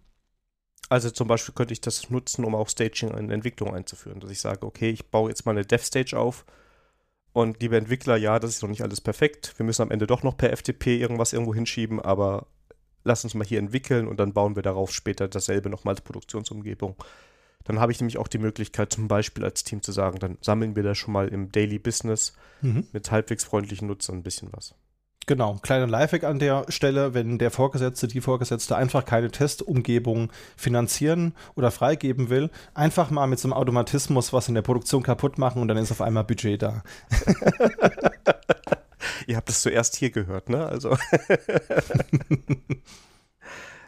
Also 0.93 1.09
zum 1.09 1.27
Beispiel 1.27 1.55
könnte 1.55 1.73
ich 1.73 1.81
das 1.81 2.11
nutzen, 2.11 2.45
um 2.45 2.53
auch 2.53 2.69
Staging 2.69 3.17
in 3.17 3.31
Entwicklung 3.31 3.73
einzuführen, 3.73 4.19
dass 4.19 4.29
ich 4.29 4.39
sage, 4.39 4.63
okay, 4.63 4.91
ich 4.91 5.07
baue 5.07 5.27
jetzt 5.27 5.43
mal 5.43 5.53
eine 5.53 5.65
Dev-Stage 5.65 6.15
auf 6.15 6.45
und 7.31 7.59
liebe 7.63 7.77
Entwickler, 7.77 8.15
ja, 8.15 8.37
das 8.37 8.51
ist 8.51 8.61
noch 8.61 8.69
nicht 8.69 8.83
alles 8.83 9.01
perfekt. 9.01 9.55
Wir 9.57 9.65
müssen 9.65 9.81
am 9.81 9.89
Ende 9.89 10.05
doch 10.05 10.21
noch 10.21 10.37
per 10.37 10.55
FTP 10.55 10.99
irgendwas 10.99 11.33
irgendwo 11.33 11.55
hinschieben, 11.55 11.99
aber 11.99 12.45
lass 13.03 13.23
uns 13.23 13.33
mal 13.33 13.43
hier 13.43 13.57
entwickeln 13.57 14.07
und 14.07 14.19
dann 14.19 14.33
bauen 14.33 14.55
wir 14.55 14.61
darauf 14.61 14.93
später 14.93 15.27
dasselbe 15.27 15.71
nochmal 15.71 15.95
als 15.95 16.01
Produktionsumgebung. 16.01 16.95
Dann 17.63 17.79
habe 17.79 17.91
ich 17.91 17.99
nämlich 17.99 18.19
auch 18.19 18.27
die 18.27 18.37
Möglichkeit, 18.37 18.93
zum 18.93 19.07
Beispiel 19.07 19.43
als 19.43 19.63
Team 19.63 19.81
zu 19.81 19.91
sagen, 19.91 20.19
dann 20.19 20.37
sammeln 20.41 20.75
wir 20.75 20.83
da 20.83 20.93
schon 20.93 21.11
mal 21.11 21.27
im 21.27 21.51
Daily 21.51 21.79
Business 21.79 22.35
mhm. 22.61 22.85
mit 22.93 23.09
halbwegs 23.09 23.43
freundlichen 23.43 23.87
Nutzern 23.87 24.17
ein 24.17 24.23
bisschen 24.23 24.49
was. 24.51 24.75
Genau, 25.25 25.55
kleiner 25.61 25.87
Lifehack 25.87 26.25
an 26.25 26.39
der 26.39 26.65
Stelle, 26.67 27.13
wenn 27.13 27.37
der 27.37 27.49
Vorgesetzte, 27.49 28.07
die 28.07 28.19
Vorgesetzte 28.19 28.75
einfach 28.75 29.05
keine 29.05 29.31
Testumgebung 29.31 30.33
finanzieren 30.57 31.33
oder 31.55 31.71
freigeben 31.71 32.29
will, 32.29 32.49
einfach 32.73 33.09
mal 33.09 33.27
mit 33.27 33.39
so 33.39 33.47
einem 33.47 33.53
Automatismus 33.53 34.33
was 34.33 34.49
in 34.49 34.55
der 34.55 34.63
Produktion 34.63 35.01
kaputt 35.01 35.37
machen 35.37 35.61
und 35.61 35.69
dann 35.69 35.77
ist 35.77 35.91
auf 35.91 36.01
einmal 36.01 36.25
Budget 36.25 36.61
da. 36.61 36.83
Ihr 39.27 39.37
habt 39.37 39.49
es 39.49 39.61
zuerst 39.61 39.95
hier 39.95 40.09
gehört, 40.11 40.49
ne? 40.49 40.65
Also. 40.65 40.97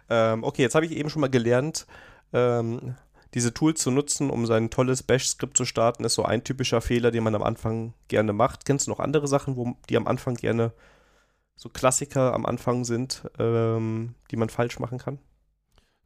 ähm, 0.10 0.44
okay, 0.44 0.62
jetzt 0.62 0.76
habe 0.76 0.86
ich 0.86 0.94
eben 0.94 1.10
schon 1.10 1.20
mal 1.22 1.30
gelernt, 1.30 1.86
ähm, 2.32 2.96
diese 3.34 3.54
Tools 3.54 3.82
zu 3.82 3.92
nutzen, 3.92 4.30
um 4.30 4.46
sein 4.46 4.70
tolles 4.70 5.04
Bash-Skript 5.04 5.58
zu 5.58 5.66
starten, 5.66 6.06
ist 6.06 6.14
so 6.14 6.24
ein 6.24 6.46
typischer 6.46 6.80
Fehler, 6.80 7.12
den 7.12 7.24
man 7.24 7.36
am 7.36 7.44
Anfang 7.44 7.94
gerne 8.08 8.32
macht. 8.32 8.64
Kennst 8.64 8.88
du 8.88 8.92
noch 8.92 9.02
andere 9.02 9.28
Sachen, 9.28 9.58
wo 9.58 9.76
die 9.90 9.98
am 9.98 10.08
Anfang 10.08 10.36
gerne 10.36 10.72
so 11.56 11.70
Klassiker 11.70 12.34
am 12.34 12.46
Anfang 12.46 12.86
sind, 12.86 13.24
ähm, 13.40 14.16
die 14.32 14.38
man 14.38 14.50
falsch 14.50 14.80
machen 14.80 14.98
kann? 14.98 15.20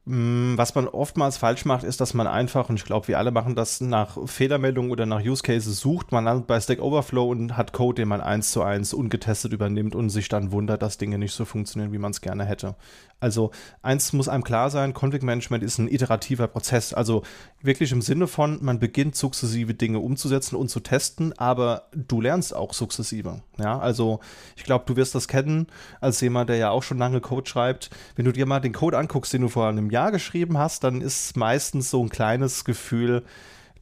Mm, 0.06 0.56
was 0.56 0.74
man 0.74 0.88
oftmals 0.88 1.36
falsch 1.36 1.64
macht, 1.66 1.84
ist, 1.84 2.00
dass 2.00 2.14
man 2.14 2.26
einfach, 2.26 2.68
und 2.70 2.76
ich 2.76 2.84
glaube, 2.84 3.08
wir 3.08 3.18
alle 3.18 3.30
machen 3.30 3.54
das, 3.54 3.80
nach 3.80 4.16
Fehlermeldungen 4.26 4.90
oder 4.90 5.04
nach 5.04 5.20
Use 5.20 5.42
Cases 5.42 5.78
sucht. 5.78 6.10
Man 6.10 6.24
landet 6.24 6.46
bei 6.46 6.58
Stack 6.58 6.80
Overflow 6.80 7.28
und 7.28 7.56
hat 7.56 7.72
Code, 7.72 8.02
den 8.02 8.08
man 8.08 8.20
eins 8.20 8.50
zu 8.50 8.62
eins 8.62 8.94
ungetestet 8.94 9.52
übernimmt 9.52 9.94
und 9.94 10.08
sich 10.08 10.28
dann 10.28 10.52
wundert, 10.52 10.82
dass 10.82 10.98
Dinge 10.98 11.18
nicht 11.18 11.34
so 11.34 11.44
funktionieren, 11.44 11.92
wie 11.92 11.98
man 11.98 12.12
es 12.12 12.22
gerne 12.22 12.44
hätte. 12.44 12.76
Also 13.20 13.50
eins 13.82 14.14
muss 14.14 14.28
einem 14.28 14.42
klar 14.42 14.70
sein, 14.70 14.94
Config 14.94 15.22
Management 15.22 15.62
ist 15.62 15.78
ein 15.78 15.88
iterativer 15.88 16.48
Prozess. 16.48 16.94
Also 16.94 17.22
wirklich 17.60 17.92
im 17.92 18.00
Sinne 18.00 18.26
von, 18.26 18.58
man 18.64 18.78
beginnt 18.78 19.14
sukzessive 19.14 19.74
Dinge 19.74 19.98
umzusetzen 19.98 20.56
und 20.56 20.68
zu 20.70 20.80
testen, 20.80 21.34
aber 21.38 21.88
du 21.92 22.22
lernst 22.22 22.56
auch 22.56 22.72
sukzessive. 22.72 23.42
Ja, 23.58 23.78
also 23.78 24.20
ich 24.56 24.64
glaube, 24.64 24.86
du 24.86 24.96
wirst 24.96 25.14
das 25.14 25.28
kennen 25.28 25.66
als 26.00 26.20
jemand, 26.22 26.48
der 26.48 26.56
ja 26.56 26.70
auch 26.70 26.82
schon 26.82 26.96
lange 26.96 27.20
Code 27.20 27.48
schreibt. 27.48 27.90
Wenn 28.16 28.24
du 28.24 28.32
dir 28.32 28.46
mal 28.46 28.60
den 28.60 28.72
Code 28.72 28.96
anguckst, 28.96 29.34
den 29.34 29.42
du 29.42 29.48
vor 29.48 29.68
einem 29.68 29.89
Jahr 29.90 30.12
geschrieben 30.12 30.58
hast, 30.58 30.84
dann 30.84 31.00
ist 31.00 31.36
meistens 31.36 31.90
so 31.90 32.02
ein 32.02 32.08
kleines 32.08 32.64
Gefühl, 32.64 33.24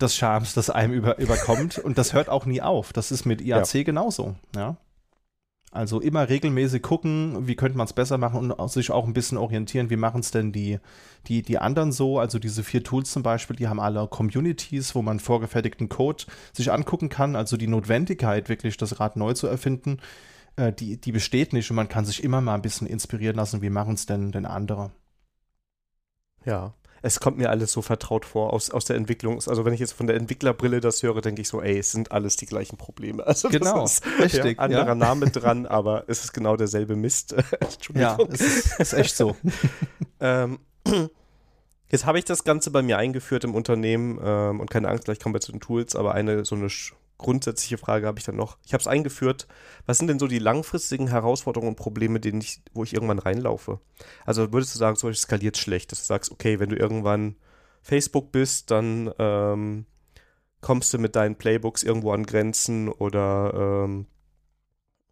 des 0.01 0.17
Charmes, 0.17 0.55
das 0.55 0.71
einem 0.71 0.93
über, 0.93 1.19
überkommt. 1.19 1.79
und 1.79 1.99
das 1.99 2.13
hört 2.13 2.29
auch 2.29 2.47
nie 2.47 2.63
auf. 2.63 2.93
Das 2.93 3.11
ist 3.11 3.25
mit 3.25 3.41
IAC 3.41 3.75
ja. 3.75 3.83
genauso. 3.83 4.37
Ja. 4.55 4.77
Also 5.71 6.01
immer 6.01 6.31
regelmäßig 6.31 6.83
gucken, 6.83 7.47
wie 7.47 7.55
könnte 7.55 7.77
man 7.77 7.85
es 7.85 7.93
besser 7.93 8.17
machen 8.17 8.51
und 8.51 8.71
sich 8.71 8.91
auch 8.91 9.07
ein 9.07 9.13
bisschen 9.13 9.37
orientieren, 9.37 9.91
wie 9.91 9.97
machen 9.97 10.21
es 10.21 10.31
denn 10.31 10.51
die, 10.51 10.79
die, 11.27 11.43
die 11.43 11.59
anderen 11.59 11.93
so. 11.93 12.19
Also 12.19 12.39
diese 12.39 12.65
vier 12.65 12.83
Tools 12.83 13.11
zum 13.11 13.23
Beispiel, 13.23 13.55
die 13.55 13.69
haben 13.69 13.81
alle 13.81 14.07
Communities, 14.07 14.95
wo 14.95 15.03
man 15.03 15.21
vorgefertigten 15.21 15.91
Code 15.91 16.25
sich 16.55 16.73
angucken 16.73 17.11
kann. 17.11 17.37
Also 17.37 17.59
die 17.59 17.67
Notwendigkeit, 17.67 18.49
wirklich 18.49 18.79
das 18.79 18.99
Rad 18.99 19.17
neu 19.17 19.35
zu 19.35 19.47
erfinden, 19.47 19.99
äh, 20.57 20.73
die, 20.73 20.99
die 20.99 21.13
besteht 21.13 21.53
nicht 21.53 21.69
und 21.71 21.77
man 21.77 21.89
kann 21.89 22.07
sich 22.07 22.25
immer 22.25 22.41
mal 22.41 22.55
ein 22.55 22.63
bisschen 22.63 22.87
inspirieren 22.87 23.37
lassen, 23.37 23.61
wie 23.61 23.71
machen 23.71 23.95
es 23.95 24.07
denn, 24.07 24.33
denn 24.33 24.47
andere. 24.47 24.91
Ja, 26.49 26.73
es 27.03 27.21
kommt 27.21 27.39
mir 27.39 27.51
alles 27.51 27.73
so 27.73 27.83
vertraut 27.83 28.25
vor 28.25 28.53
aus, 28.53 28.71
aus 28.71 28.85
der 28.85 28.97
Entwicklung. 28.97 29.35
Also 29.47 29.65
wenn 29.65 29.73
ich 29.73 29.81
jetzt 29.81 29.93
von 29.93 30.07
der 30.07 30.17
Entwicklerbrille 30.17 30.81
das 30.81 31.03
höre, 31.03 31.21
denke 31.21 31.43
ich 31.43 31.49
so, 31.49 31.63
ey, 31.63 31.79
es 31.79 31.93
sind 31.93 32.11
alles 32.11 32.37
die 32.37 32.47
gleichen 32.47 32.77
Probleme. 32.77 33.23
Also 33.29 33.51
genau, 33.51 33.85
ist, 33.85 34.05
richtig. 34.19 34.57
Ja, 34.57 34.65
anderer 34.65 34.87
ja. 34.87 34.95
Name 34.95 35.31
dran, 35.31 35.67
aber 35.67 36.05
es 36.07 36.25
ist 36.25 36.33
genau 36.33 36.57
derselbe 36.57 36.97
Mist. 36.97 37.33
Entschuldigung. 37.61 38.19
Ja, 38.19 38.19
es 38.33 38.41
ist, 38.41 38.81
ist 38.81 38.93
echt 38.95 39.17
so. 39.17 39.37
ähm, 40.21 40.59
Jetzt 41.91 42.05
habe 42.05 42.19
ich 42.19 42.25
das 42.27 42.45
Ganze 42.45 42.71
bei 42.71 42.83
mir 42.83 42.99
eingeführt 42.99 43.45
im 43.45 43.55
Unternehmen 43.55 44.21
ähm, 44.23 44.61
und 44.61 44.71
keine 44.71 44.89
Angst, 44.89 45.07
gleich 45.07 45.21
kommen 45.21 45.35
wir 45.35 45.41
zu 45.41 45.53
den 45.53 45.61
Tools, 45.61 45.97
aber 45.97 46.13
eine 46.13 46.45
so 46.45 46.55
eine 46.55 46.69
grundsätzliche 47.19 47.79
Frage 47.79 48.07
habe 48.07 48.19
ich 48.19 48.25
dann 48.25 48.37
noch. 48.37 48.59
Ich 48.65 48.73
habe 48.73 48.81
es 48.81 48.87
eingeführt. 48.87 49.47
Was 49.87 49.99
sind 49.99 50.07
denn 50.07 50.19
so 50.19 50.29
die 50.29 50.39
langfristigen 50.39 51.09
Herausforderungen 51.09 51.71
und 51.71 51.77
Probleme, 51.77 52.21
denen 52.21 52.41
ich, 52.41 52.63
wo 52.73 52.85
ich 52.85 52.95
irgendwann 52.95 53.19
reinlaufe? 53.19 53.81
Also 54.25 54.53
würdest 54.53 54.75
du 54.75 54.79
sagen, 54.79 54.97
zum 54.97 55.11
Beispiel 55.11 55.23
skaliert 55.23 55.59
schlecht, 55.59 55.93
dass 55.93 56.01
du 56.01 56.07
sagst, 56.07 56.31
okay, 56.31 56.61
wenn 56.61 56.71
du 56.71 56.77
irgendwann 56.77 57.37
Facebook 57.83 58.33
bist, 58.33 58.71
dann 58.71 59.13
ähm, 59.19 59.87
kommst 60.61 60.95
du 60.95 60.99
mit 60.99 61.17
deinen 61.17 61.37
Playbooks 61.37 61.83
irgendwo 61.83 62.13
an 62.13 62.25
Grenzen 62.25 62.89
oder 62.89 63.85
ähm, 63.85 64.07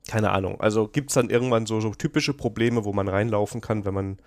keine 0.08 0.30
Ahnung. 0.30 0.60
Also 0.60 0.88
gibt 0.88 1.10
es 1.10 1.14
dann 1.14 1.30
irgendwann 1.30 1.66
so, 1.66 1.80
so 1.80 1.90
typische 1.90 2.34
Probleme, 2.34 2.84
wo 2.84 2.92
man 2.92 3.08
reinlaufen 3.08 3.60
kann, 3.60 3.84
wenn 3.84 3.94
man 3.94 4.18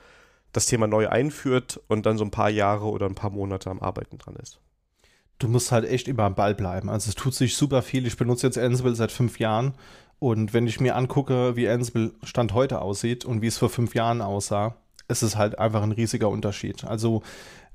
das 0.52 0.66
Thema 0.66 0.88
neu 0.88 1.08
einführt 1.08 1.80
und 1.88 2.06
dann 2.06 2.18
so 2.18 2.26
ein 2.26 2.32
paar 2.32 2.50
Jahre 2.50 2.86
oder 2.86 3.06
ein 3.06 3.16
paar 3.16 3.30
Monate 3.30 3.70
am 3.70 3.80
Arbeiten 3.80 4.18
dran 4.18 4.36
ist. 4.36 4.60
Du 5.40 5.48
musst 5.48 5.72
halt 5.72 5.90
echt 5.90 6.08
immer 6.08 6.24
am 6.24 6.36
Ball 6.36 6.54
bleiben. 6.54 6.90
Also 6.90 7.10
es 7.10 7.16
tut 7.16 7.34
sich 7.34 7.56
super 7.56 7.82
viel. 7.82 8.06
Ich 8.06 8.18
benutze 8.18 8.46
jetzt 8.46 8.58
Ansible 8.58 8.96
seit 8.96 9.12
fünf 9.12 9.40
Jahren 9.40 9.74
und 10.20 10.54
wenn 10.54 10.68
ich 10.68 10.82
mir 10.82 10.96
angucke, 10.96 11.56
wie 11.56 11.70
Ansible 11.70 12.12
Stand 12.24 12.54
heute 12.54 12.82
aussieht 12.82 13.24
und 13.24 13.42
wie 13.42 13.48
es 13.48 13.58
vor 13.58 13.70
fünf 13.70 13.96
Jahren 13.96 14.22
aussah, 14.22 14.76
ist 15.08 15.24
es 15.24 15.38
halt 15.38 15.58
einfach 15.58 15.82
ein 15.82 15.94
riesiger 15.94 16.30
Unterschied. 16.30 16.84
Also 16.84 17.24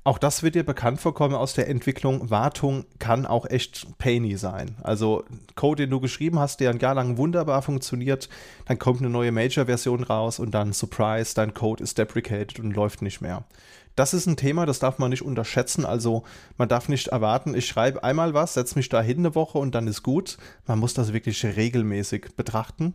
auch 0.03 0.19
das 0.19 0.43
wird 0.43 0.53
dir 0.53 0.63
bekannt 0.63 1.01
vorkommen 1.01 1.33
aus 1.33 1.55
der 1.55 1.67
Entwicklung. 1.67 2.29
Wartung 2.29 2.85
kann 2.99 3.25
auch 3.25 3.47
echt 3.47 3.97
painy 3.97 4.37
sein. 4.37 4.75
Also 4.83 5.23
Code, 5.55 5.83
den 5.83 5.89
du 5.89 5.99
geschrieben 5.99 6.37
hast, 6.37 6.59
der 6.59 6.69
ein 6.69 6.77
Jahr 6.77 6.93
lang 6.93 7.17
wunderbar 7.17 7.63
funktioniert, 7.63 8.29
dann 8.65 8.77
kommt 8.77 8.99
eine 8.99 9.09
neue 9.09 9.31
Major-Version 9.31 10.03
raus 10.03 10.37
und 10.37 10.51
dann 10.51 10.73
Surprise, 10.73 11.33
dein 11.33 11.55
Code 11.55 11.83
ist 11.83 11.97
deprecated 11.97 12.59
und 12.59 12.75
läuft 12.75 13.01
nicht 13.01 13.21
mehr. 13.21 13.45
Das 13.95 14.13
ist 14.13 14.25
ein 14.25 14.37
Thema, 14.37 14.65
das 14.65 14.79
darf 14.79 14.97
man 14.97 15.09
nicht 15.09 15.21
unterschätzen. 15.21 15.85
Also 15.85 16.23
man 16.57 16.67
darf 16.67 16.89
nicht 16.89 17.07
erwarten, 17.07 17.55
ich 17.55 17.65
schreibe 17.65 18.03
einmal 18.03 18.33
was, 18.33 18.55
setze 18.55 18.75
mich 18.75 18.89
da 18.89 19.01
hin 19.01 19.19
eine 19.19 19.35
Woche 19.35 19.57
und 19.57 19.73
dann 19.73 19.87
ist 19.87 20.03
gut. 20.03 20.37
Man 20.67 20.79
muss 20.79 20.93
das 20.93 21.13
wirklich 21.13 21.43
regelmäßig 21.45 22.35
betrachten. 22.35 22.93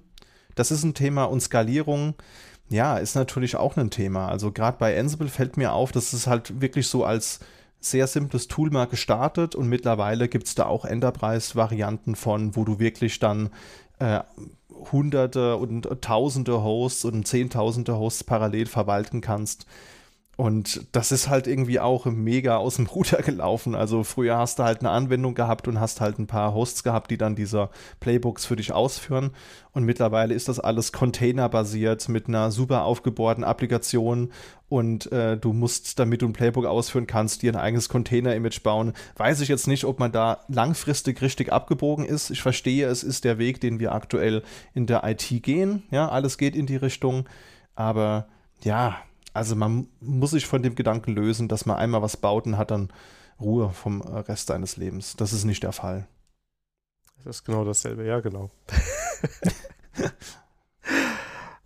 Das 0.54 0.70
ist 0.70 0.84
ein 0.84 0.94
Thema 0.94 1.24
und 1.24 1.40
Skalierung 1.40 2.14
ja, 2.70 2.98
ist 2.98 3.16
natürlich 3.16 3.56
auch 3.56 3.76
ein 3.76 3.90
Thema. 3.90 4.28
Also 4.28 4.52
gerade 4.52 4.78
bei 4.78 4.98
Ansible 4.98 5.28
fällt 5.28 5.56
mir 5.56 5.72
auf, 5.72 5.90
dass 5.90 6.12
es 6.12 6.28
halt 6.28 6.60
wirklich 6.60 6.86
so 6.86 7.04
als 7.04 7.40
sehr 7.80 8.06
simples 8.06 8.46
Tool 8.46 8.70
mal 8.70 8.86
gestartet 8.86 9.54
und 9.54 9.68
mittlerweile 9.68 10.28
gibt 10.28 10.46
es 10.46 10.54
da 10.54 10.66
auch 10.66 10.84
Enterprise-Varianten 10.84 12.14
von, 12.14 12.54
wo 12.54 12.64
du 12.64 12.78
wirklich 12.78 13.18
dann 13.18 13.50
äh, 13.98 14.20
hunderte 14.92 15.56
und 15.56 15.88
tausende 16.00 16.62
Hosts 16.62 17.06
und 17.06 17.26
zehntausende 17.26 17.98
Hosts 17.98 18.24
parallel 18.24 18.66
verwalten 18.66 19.20
kannst. 19.20 19.66
Und 20.40 20.86
das 20.92 21.12
ist 21.12 21.28
halt 21.28 21.46
irgendwie 21.46 21.80
auch 21.80 22.06
mega 22.06 22.56
aus 22.56 22.76
dem 22.76 22.86
Ruder 22.86 23.18
gelaufen. 23.22 23.74
Also 23.74 24.04
früher 24.04 24.38
hast 24.38 24.58
du 24.58 24.62
halt 24.62 24.80
eine 24.80 24.88
Anwendung 24.88 25.34
gehabt 25.34 25.68
und 25.68 25.78
hast 25.78 26.00
halt 26.00 26.18
ein 26.18 26.26
paar 26.26 26.54
Hosts 26.54 26.82
gehabt, 26.82 27.10
die 27.10 27.18
dann 27.18 27.34
diese 27.36 27.68
Playbooks 28.00 28.46
für 28.46 28.56
dich 28.56 28.72
ausführen. 28.72 29.32
Und 29.72 29.84
mittlerweile 29.84 30.32
ist 30.32 30.48
das 30.48 30.58
alles 30.58 30.92
containerbasiert 30.92 32.08
mit 32.08 32.26
einer 32.26 32.50
super 32.52 32.84
aufgebohrten 32.84 33.44
Applikation. 33.44 34.32
Und 34.70 35.12
äh, 35.12 35.36
du 35.36 35.52
musst, 35.52 35.98
damit 35.98 36.22
du 36.22 36.26
ein 36.28 36.32
Playbook 36.32 36.64
ausführen 36.64 37.06
kannst, 37.06 37.42
dir 37.42 37.52
ein 37.52 37.60
eigenes 37.60 37.90
Container-Image 37.90 38.62
bauen. 38.62 38.94
Weiß 39.18 39.42
ich 39.42 39.48
jetzt 39.48 39.68
nicht, 39.68 39.84
ob 39.84 39.98
man 39.98 40.10
da 40.10 40.40
langfristig 40.48 41.20
richtig 41.20 41.52
abgebogen 41.52 42.06
ist. 42.06 42.30
Ich 42.30 42.40
verstehe, 42.40 42.86
es 42.86 43.02
ist 43.02 43.24
der 43.24 43.36
Weg, 43.36 43.60
den 43.60 43.78
wir 43.78 43.92
aktuell 43.92 44.42
in 44.72 44.86
der 44.86 45.04
IT 45.04 45.42
gehen. 45.42 45.82
Ja, 45.90 46.08
alles 46.08 46.38
geht 46.38 46.56
in 46.56 46.64
die 46.64 46.76
Richtung. 46.76 47.28
Aber 47.74 48.26
ja, 48.62 48.96
also 49.40 49.56
man 49.56 49.88
muss 50.00 50.32
sich 50.32 50.44
von 50.44 50.62
dem 50.62 50.74
Gedanken 50.74 51.12
lösen, 51.12 51.48
dass 51.48 51.64
man 51.64 51.78
einmal 51.78 52.02
was 52.02 52.18
baut 52.18 52.44
und 52.44 52.58
hat 52.58 52.70
dann 52.70 52.92
Ruhe 53.40 53.70
vom 53.70 54.02
Rest 54.02 54.48
seines 54.48 54.76
Lebens. 54.76 55.16
Das 55.16 55.32
ist 55.32 55.44
nicht 55.44 55.62
der 55.62 55.72
Fall. 55.72 56.06
Das 57.24 57.36
ist 57.36 57.44
genau 57.44 57.64
dasselbe, 57.64 58.04
ja, 58.04 58.20
genau. 58.20 58.50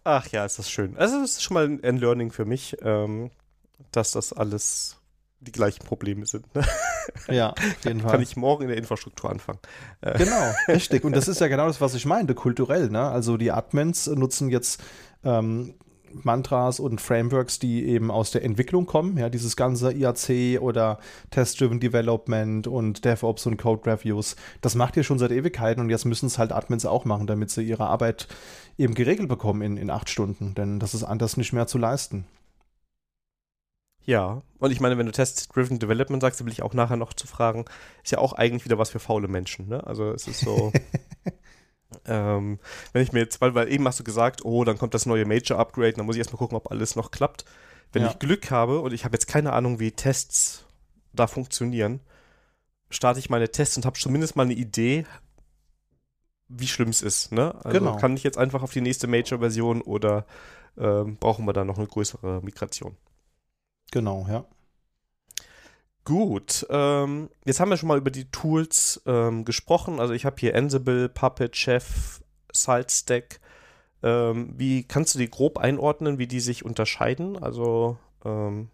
Ach 0.05 0.29
ja, 0.29 0.45
ist 0.45 0.61
das 0.61 0.71
schön. 0.71 0.97
Also, 0.97 1.17
es 1.17 1.33
ist 1.33 1.43
schon 1.43 1.55
mal 1.55 1.81
ein 1.83 1.97
Learning 1.97 2.31
für 2.31 2.45
mich, 2.45 2.77
ähm, 2.83 3.33
dass 3.91 4.13
das 4.13 4.33
alles 4.33 4.99
die 5.41 5.51
gleichen 5.51 5.85
Probleme 5.85 6.27
sind. 6.27 6.55
Ne? 6.55 6.65
Ja, 7.29 7.51
auf 7.51 7.85
jeden 7.85 8.03
Fall. 8.03 8.13
Kann 8.13 8.23
ich 8.23 8.37
morgen 8.37 8.63
in 8.63 8.69
der 8.69 8.79
Infrastruktur 8.79 9.31
anfangen. 9.31 9.59
Äh. 10.01 10.17
Genau, 10.17 10.55
richtig. 10.69 11.03
Und 11.03 11.17
das 11.17 11.27
ist 11.27 11.41
ja 11.41 11.49
genau 11.49 11.67
das, 11.67 11.81
was 11.81 11.95
ich 11.95 12.07
meinte, 12.07 12.37
kulturell. 12.37 12.89
Ne? 12.89 13.01
Also 13.01 13.37
die 13.37 13.51
Admins 13.51 14.07
nutzen 14.07 14.49
jetzt 14.49 14.81
ähm, 15.25 15.75
Mantras 16.23 16.81
und 16.81 17.01
Frameworks, 17.01 17.59
die 17.59 17.85
eben 17.87 18.11
aus 18.11 18.31
der 18.31 18.45
Entwicklung 18.45 18.87
kommen. 18.87 19.17
Ja, 19.17 19.29
dieses 19.29 19.57
ganze 19.57 19.93
IAC 19.93 20.61
oder 20.61 20.99
Test-Driven 21.31 21.81
Development 21.81 22.67
und 22.67 23.05
DevOps 23.05 23.47
und 23.47 23.57
Code 23.57 23.91
Reviews, 23.91 24.37
das 24.61 24.75
macht 24.75 24.97
ihr 24.97 25.05
schon 25.05 25.19
seit 25.19 25.33
Ewigkeiten 25.33 25.81
und 25.81 25.91
jetzt 25.91 26.05
müssen 26.05 26.27
es 26.27 26.39
halt 26.39 26.53
Admins 26.53 26.87
auch 26.87 27.05
machen, 27.05 27.27
damit 27.27 27.51
sie 27.51 27.63
ihre 27.63 27.87
Arbeit 27.87 28.29
eben 28.79 28.95
geregelt 28.95 29.29
bekommen 29.29 29.63
in, 29.63 29.77
in 29.77 29.91
acht 29.91 30.09
Stunden, 30.09 30.55
denn 30.55 30.81
das 30.81 30.95
ist 30.95 31.05
anders 31.05 31.37
nicht 31.37 31.53
mehr 31.53 31.67
zu 31.67 31.79
leisten. 31.79 32.25
Ja, 34.07 34.43
und 34.59 34.71
ich 34.71 34.81
meine, 34.81 34.99
wenn 34.99 35.07
du 35.07 35.13
Test-Driven 35.13 35.79
Development 35.79 36.21
sagst, 36.21 36.41
da 36.41 36.45
will 36.45 36.53
ich 36.53 36.63
auch 36.63 36.75
nachher 36.75 36.97
noch 36.97 37.15
zu 37.15 37.27
fragen, 37.27 37.65
ist 38.03 38.13
ja 38.13 38.19
auch 38.19 38.35
eigentlich 38.35 38.65
wieder 38.67 38.79
was 38.79 38.91
für 38.91 38.99
faule 38.99 39.29
Menschen, 39.29 39.69
ne? 39.69 39.87
Also 39.87 40.11
es 40.11 40.29
ist 40.29 40.41
so. 40.41 40.73
Ähm, 42.07 42.59
wenn 42.93 43.03
ich 43.03 43.13
mir 43.13 43.21
jetzt, 43.21 43.41
weil, 43.41 43.55
weil 43.55 43.73
eben 43.73 43.87
hast 43.87 44.01
du 44.01 44.05
gesagt, 44.05 44.45
oh, 44.45 44.65
dann 44.65 44.79
kommt 44.79 44.95
das 44.95 45.07
neue 45.07 45.25
Major-Upgrade, 45.25 45.95
dann 45.95 46.07
muss 46.07 46.17
ich 46.17 46.21
erstmal 46.21 46.39
gucken, 46.39 46.57
ob 46.57 46.71
alles 46.71 46.97
noch 46.97 47.11
klappt. 47.11 47.45
Wenn 47.93 48.03
ja. 48.03 48.11
ich 48.11 48.19
Glück 48.19 48.51
habe 48.51 48.81
und 48.81 48.93
ich 48.93 49.05
habe 49.05 49.15
jetzt 49.15 49.27
keine 49.27 49.53
Ahnung, 49.53 49.81
wie 49.81 49.93
Tests 49.93 50.65
da 51.13 51.27
funktionieren, 51.27 52.01
starte 52.91 53.21
ich 53.21 53.31
meine 53.31 53.51
Tests 53.51 53.77
und 53.77 53.87
habe 53.87 53.99
zumindest 53.99 54.37
mal 54.37 54.45
eine 54.45 54.55
Idee, 54.55 55.07
wie 56.49 56.67
schlimm 56.67 56.89
es 56.89 57.03
ist. 57.03 57.33
Ne? 57.33 57.55
Also 57.65 57.79
genau. 57.79 57.97
kann 57.97 58.17
ich 58.17 58.23
jetzt 58.23 58.39
einfach 58.39 58.63
auf 58.63 58.73
die 58.73 58.81
nächste 58.81 59.07
Major-Version 59.07 59.83
oder 59.83 60.27
ähm, 60.77 61.17
brauchen 61.19 61.47
wir 61.47 61.53
da 61.53 61.65
noch 61.65 61.79
eine 61.79 61.87
größere 61.87 62.41
Migration? 62.43 62.97
Genau, 63.91 64.27
ja. 64.29 64.45
Gut, 66.05 66.67
ähm, 66.69 67.31
jetzt 67.47 67.61
haben 67.61 67.71
wir 67.71 67.79
schon 67.79 67.89
mal 67.89 67.97
über 67.97 68.11
die 68.11 68.31
Tools 68.31 69.01
ähm, 69.07 69.47
gesprochen. 69.47 70.01
Also 70.01 70.13
ich 70.13 70.27
habe 70.27 70.37
hier 70.39 70.55
Ansible, 70.55 71.09
Puppet, 71.09 71.57
Chef, 71.57 72.21
SaltStack. 72.53 73.41
Ähm, 74.03 74.53
wie 74.59 74.85
kannst 74.85 75.15
du 75.15 75.19
die 75.19 75.31
grob 75.31 75.57
einordnen, 75.57 76.19
wie 76.19 76.27
die 76.27 76.41
sich 76.41 76.63
unterscheiden? 76.63 77.43
Also 77.43 77.97
ähm, 78.23 78.69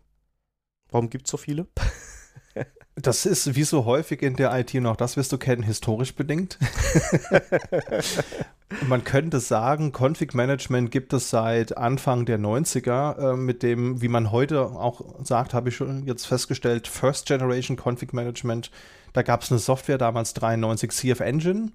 warum 0.90 1.08
gibt 1.08 1.26
es 1.26 1.30
so 1.30 1.36
viele? 1.36 1.68
Das 2.96 3.24
ist 3.24 3.54
wie 3.54 3.62
so 3.62 3.86
häufig 3.86 4.20
in 4.20 4.36
der 4.36 4.52
IT 4.58 4.74
noch, 4.74 4.96
das 4.96 5.16
wirst 5.16 5.32
du 5.32 5.38
kennen, 5.38 5.62
historisch 5.62 6.14
bedingt. 6.14 6.58
Man 8.86 9.02
könnte 9.02 9.40
sagen, 9.40 9.92
Config 9.92 10.32
Management 10.32 10.92
gibt 10.92 11.12
es 11.12 11.28
seit 11.28 11.76
Anfang 11.76 12.24
der 12.24 12.38
90er, 12.38 13.32
äh, 13.32 13.36
mit 13.36 13.64
dem, 13.64 14.00
wie 14.00 14.08
man 14.08 14.30
heute 14.30 14.66
auch 14.66 15.02
sagt, 15.24 15.54
habe 15.54 15.70
ich 15.70 15.76
schon 15.76 16.06
jetzt 16.06 16.26
festgestellt, 16.26 16.86
First 16.86 17.26
Generation 17.26 17.76
Config 17.76 18.12
Management. 18.12 18.70
Da 19.12 19.22
gab 19.22 19.42
es 19.42 19.50
eine 19.50 19.58
Software 19.58 19.98
damals 19.98 20.34
93 20.34 20.92
CF 20.92 21.18
Engine 21.18 21.72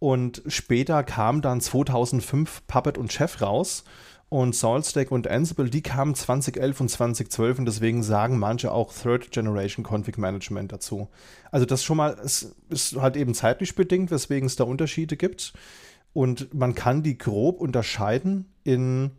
und 0.00 0.42
später 0.48 1.04
kam 1.04 1.42
dann 1.42 1.60
2005 1.60 2.66
Puppet 2.66 2.98
und 2.98 3.12
Chef 3.12 3.40
raus 3.40 3.84
und 4.28 4.56
SaltStack 4.56 5.12
und 5.12 5.28
Ansible, 5.28 5.70
die 5.70 5.82
kamen 5.82 6.14
2011 6.14 6.80
und 6.80 6.88
2012 6.88 7.58
und 7.60 7.66
deswegen 7.66 8.02
sagen 8.02 8.38
manche 8.38 8.72
auch 8.72 8.92
Third 8.92 9.30
Generation 9.30 9.84
Config 9.84 10.18
Management 10.18 10.72
dazu. 10.72 11.08
Also 11.52 11.66
das 11.66 11.84
schon 11.84 11.98
mal, 11.98 12.16
es 12.24 12.56
ist 12.68 12.96
halt 12.96 13.16
eben 13.16 13.34
zeitlich 13.34 13.76
bedingt, 13.76 14.10
weswegen 14.10 14.46
es 14.46 14.56
da 14.56 14.64
Unterschiede 14.64 15.16
gibt. 15.16 15.52
Und 16.12 16.52
man 16.54 16.74
kann 16.74 17.02
die 17.02 17.16
grob 17.16 17.60
unterscheiden 17.60 18.52
in 18.64 19.12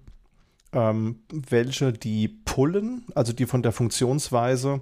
ähm, 0.74 1.20
welche 1.32 1.94
die 1.94 2.28
pullen, 2.28 3.06
also 3.16 3.34
die 3.34 3.46
von 3.46 3.64
der 3.64 3.72
Funktionsweise 3.72 4.82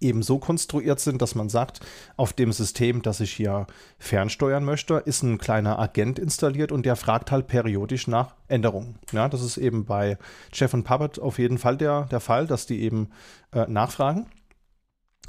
eben 0.00 0.22
so 0.22 0.38
konstruiert 0.38 0.98
sind, 0.98 1.20
dass 1.20 1.34
man 1.34 1.48
sagt, 1.48 1.80
auf 2.16 2.32
dem 2.32 2.52
System, 2.52 3.02
das 3.02 3.20
ich 3.20 3.32
hier 3.32 3.66
fernsteuern 3.98 4.64
möchte, 4.64 4.94
ist 4.94 5.22
ein 5.22 5.38
kleiner 5.38 5.78
Agent 5.78 6.18
installiert 6.18 6.72
und 6.72 6.86
der 6.86 6.96
fragt 6.96 7.30
halt 7.30 7.46
periodisch 7.46 8.06
nach 8.06 8.34
Änderungen. 8.48 8.98
Ja, 9.12 9.28
das 9.28 9.42
ist 9.42 9.58
eben 9.58 9.84
bei 9.84 10.16
Chef 10.52 10.72
und 10.72 10.84
Puppet 10.84 11.18
auf 11.18 11.38
jeden 11.38 11.58
Fall 11.58 11.76
der, 11.76 12.06
der 12.06 12.20
Fall, 12.20 12.46
dass 12.46 12.66
die 12.66 12.80
eben 12.80 13.10
äh, 13.52 13.66
nachfragen. 13.68 14.26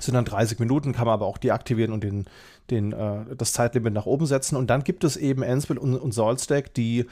Sind 0.02 0.16
dann 0.16 0.26
30 0.26 0.60
Minuten, 0.60 0.94
kann 0.94 1.06
man 1.06 1.14
aber 1.14 1.26
auch 1.26 1.38
deaktivieren 1.38 1.94
und 1.94 2.04
den, 2.04 2.26
den, 2.70 2.92
äh, 2.92 3.36
das 3.36 3.54
Zeitlimit 3.54 3.94
nach 3.94 4.06
oben 4.06 4.26
setzen. 4.26 4.56
Und 4.56 4.70
dann 4.70 4.84
gibt 4.84 5.04
es 5.04 5.16
eben 5.18 5.44
Ansible 5.44 5.80
und, 5.80 5.96
und 5.96 6.14
SaltStack, 6.14 6.74
die 6.74 7.06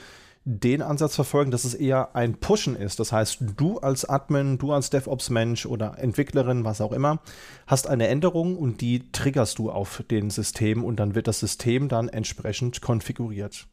den 0.46 0.82
Ansatz 0.82 1.16
verfolgen, 1.16 1.52
dass 1.52 1.64
es 1.64 1.74
eher 1.74 2.16
ein 2.16 2.40
Pushen 2.40 2.76
ist. 2.76 3.00
Das 3.00 3.12
heißt, 3.12 3.40
du 3.58 3.78
als 3.80 4.08
Admin, 4.08 4.58
du 4.58 4.72
als 4.72 4.90
DevOps-Mensch 4.90 5.66
oder 5.66 6.00
Entwicklerin, 6.00 6.64
was 6.64 6.82
auch 6.82 6.92
immer, 6.92 7.20
hast 7.68 7.88
eine 7.88 8.08
Änderung 8.08 8.58
und 8.58 8.82
die 8.82 9.12
triggerst 9.12 9.60
du 9.60 9.70
auf 9.70 10.04
den 10.10 10.30
System 10.30 10.84
und 10.84 11.00
dann 11.00 11.14
wird 11.14 11.28
das 11.28 11.40
System 11.40 11.88
dann 11.88 12.10
entsprechend 12.10 12.82
konfiguriert. 12.82 13.68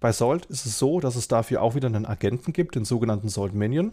Bei 0.00 0.12
Salt 0.12 0.46
ist 0.46 0.66
es 0.66 0.78
so, 0.78 1.00
dass 1.00 1.16
es 1.16 1.26
dafür 1.26 1.62
auch 1.62 1.74
wieder 1.74 1.88
einen 1.88 2.06
Agenten 2.06 2.52
gibt, 2.52 2.76
den 2.76 2.84
sogenannten 2.84 3.28
Salt 3.28 3.54
Minion. 3.54 3.92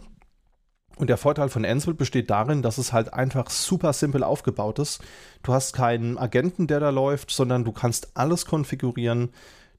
Und 0.96 1.08
der 1.10 1.18
Vorteil 1.18 1.50
von 1.50 1.64
Ansible 1.64 1.94
besteht 1.94 2.30
darin, 2.30 2.62
dass 2.62 2.78
es 2.78 2.92
halt 2.92 3.12
einfach 3.12 3.50
super 3.50 3.92
simpel 3.92 4.24
aufgebaut 4.24 4.78
ist. 4.78 5.02
Du 5.42 5.52
hast 5.52 5.74
keinen 5.74 6.16
Agenten, 6.16 6.66
der 6.66 6.80
da 6.80 6.90
läuft, 6.90 7.30
sondern 7.30 7.64
du 7.64 7.72
kannst 7.72 8.16
alles 8.16 8.46
konfigurieren, 8.46 9.30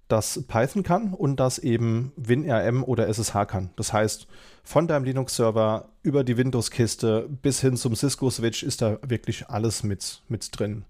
das 0.08 0.44
Python 0.48 0.84
kann 0.84 1.14
und 1.14 1.40
das 1.40 1.60
eben 1.60 2.14
WinRM 2.16 2.84
oder 2.84 3.08
SSH 3.08 3.46
kann. 3.48 3.72
Das 3.76 3.92
heißt, 3.92 4.28
von 4.64 4.88
deinem 4.88 5.04
Linux-Server 5.04 5.90
über 6.02 6.24
die 6.24 6.38
Windows-Kiste 6.38 7.28
bis 7.42 7.62
hin 7.62 7.76
zum 7.76 7.96
Cisco-Switch 7.96 8.64
ist 8.64 8.82
da 8.82 9.00
wirklich 9.02 9.50
alles 9.50 9.84
mit, 9.84 10.22
mit 10.30 10.58
drin. 10.58 10.86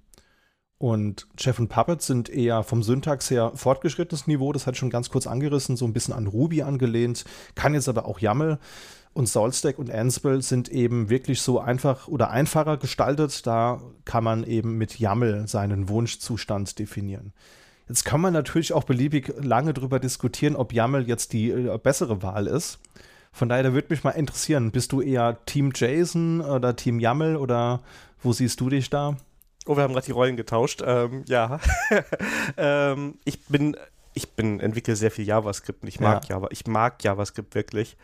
Und 0.79 1.25
Chef 1.39 1.57
und 1.57 1.69
Puppet 1.69 2.03
sind 2.03 2.29
eher 2.29 2.61
vom 2.61 2.83
Syntax 2.83 3.31
her 3.31 3.51
fortgeschrittenes 3.55 4.27
Niveau, 4.27 4.53
das 4.53 4.67
hat 4.67 4.77
schon 4.77 4.91
ganz 4.91 5.09
kurz 5.09 5.25
angerissen, 5.25 5.75
so 5.75 5.85
ein 5.85 5.93
bisschen 5.93 6.13
an 6.13 6.27
Ruby 6.27 6.61
angelehnt, 6.61 7.25
kann 7.55 7.73
jetzt 7.73 7.89
aber 7.89 8.05
auch 8.05 8.19
YAML. 8.19 8.59
Und 9.17 9.27
Solstack 9.27 9.79
und 9.79 9.89
Ansible 9.89 10.43
sind 10.43 10.69
eben 10.69 11.09
wirklich 11.09 11.41
so 11.41 11.59
einfach 11.59 12.07
oder 12.07 12.29
einfacher 12.29 12.77
gestaltet. 12.77 13.47
Da 13.47 13.81
kann 14.05 14.23
man 14.23 14.43
eben 14.43 14.77
mit 14.77 14.99
YAML 14.99 15.47
seinen 15.47 15.89
Wunschzustand 15.89 16.77
definieren. 16.77 17.33
Jetzt 17.89 18.05
kann 18.05 18.21
man 18.21 18.31
natürlich 18.31 18.73
auch 18.73 18.83
beliebig 18.83 19.33
lange 19.39 19.73
darüber 19.73 19.99
diskutieren, 19.99 20.55
ob 20.55 20.71
YAML 20.71 21.07
jetzt 21.07 21.33
die 21.33 21.49
äh, 21.49 21.79
bessere 21.81 22.21
Wahl 22.21 22.45
ist. 22.45 22.77
Von 23.31 23.49
daher 23.49 23.73
würde 23.73 23.87
mich 23.89 24.03
mal 24.03 24.11
interessieren, 24.11 24.69
bist 24.69 24.91
du 24.91 25.01
eher 25.01 25.43
Team 25.47 25.71
JSON 25.73 26.41
oder 26.41 26.75
Team 26.75 26.99
YAML 26.99 27.37
oder 27.37 27.81
wo 28.21 28.33
siehst 28.33 28.61
du 28.61 28.69
dich 28.69 28.91
da? 28.91 29.17
Oh, 29.65 29.75
wir 29.75 29.81
haben 29.81 29.93
gerade 29.93 30.05
die 30.05 30.11
Rollen 30.11 30.37
getauscht. 30.37 30.83
Ähm, 30.85 31.25
ja. 31.27 31.59
ähm, 32.57 33.15
ich 33.25 33.43
bin, 33.47 33.75
ich 34.13 34.33
bin, 34.33 34.59
entwickle 34.59 34.95
sehr 34.95 35.09
viel 35.09 35.25
JavaScript 35.25 35.81
und 35.81 35.87
ich 35.87 35.99
mag 35.99 36.29
ja. 36.29 36.35
Java. 36.35 36.49
Ich 36.51 36.67
mag 36.67 37.03
JavaScript 37.03 37.55
wirklich. 37.55 37.97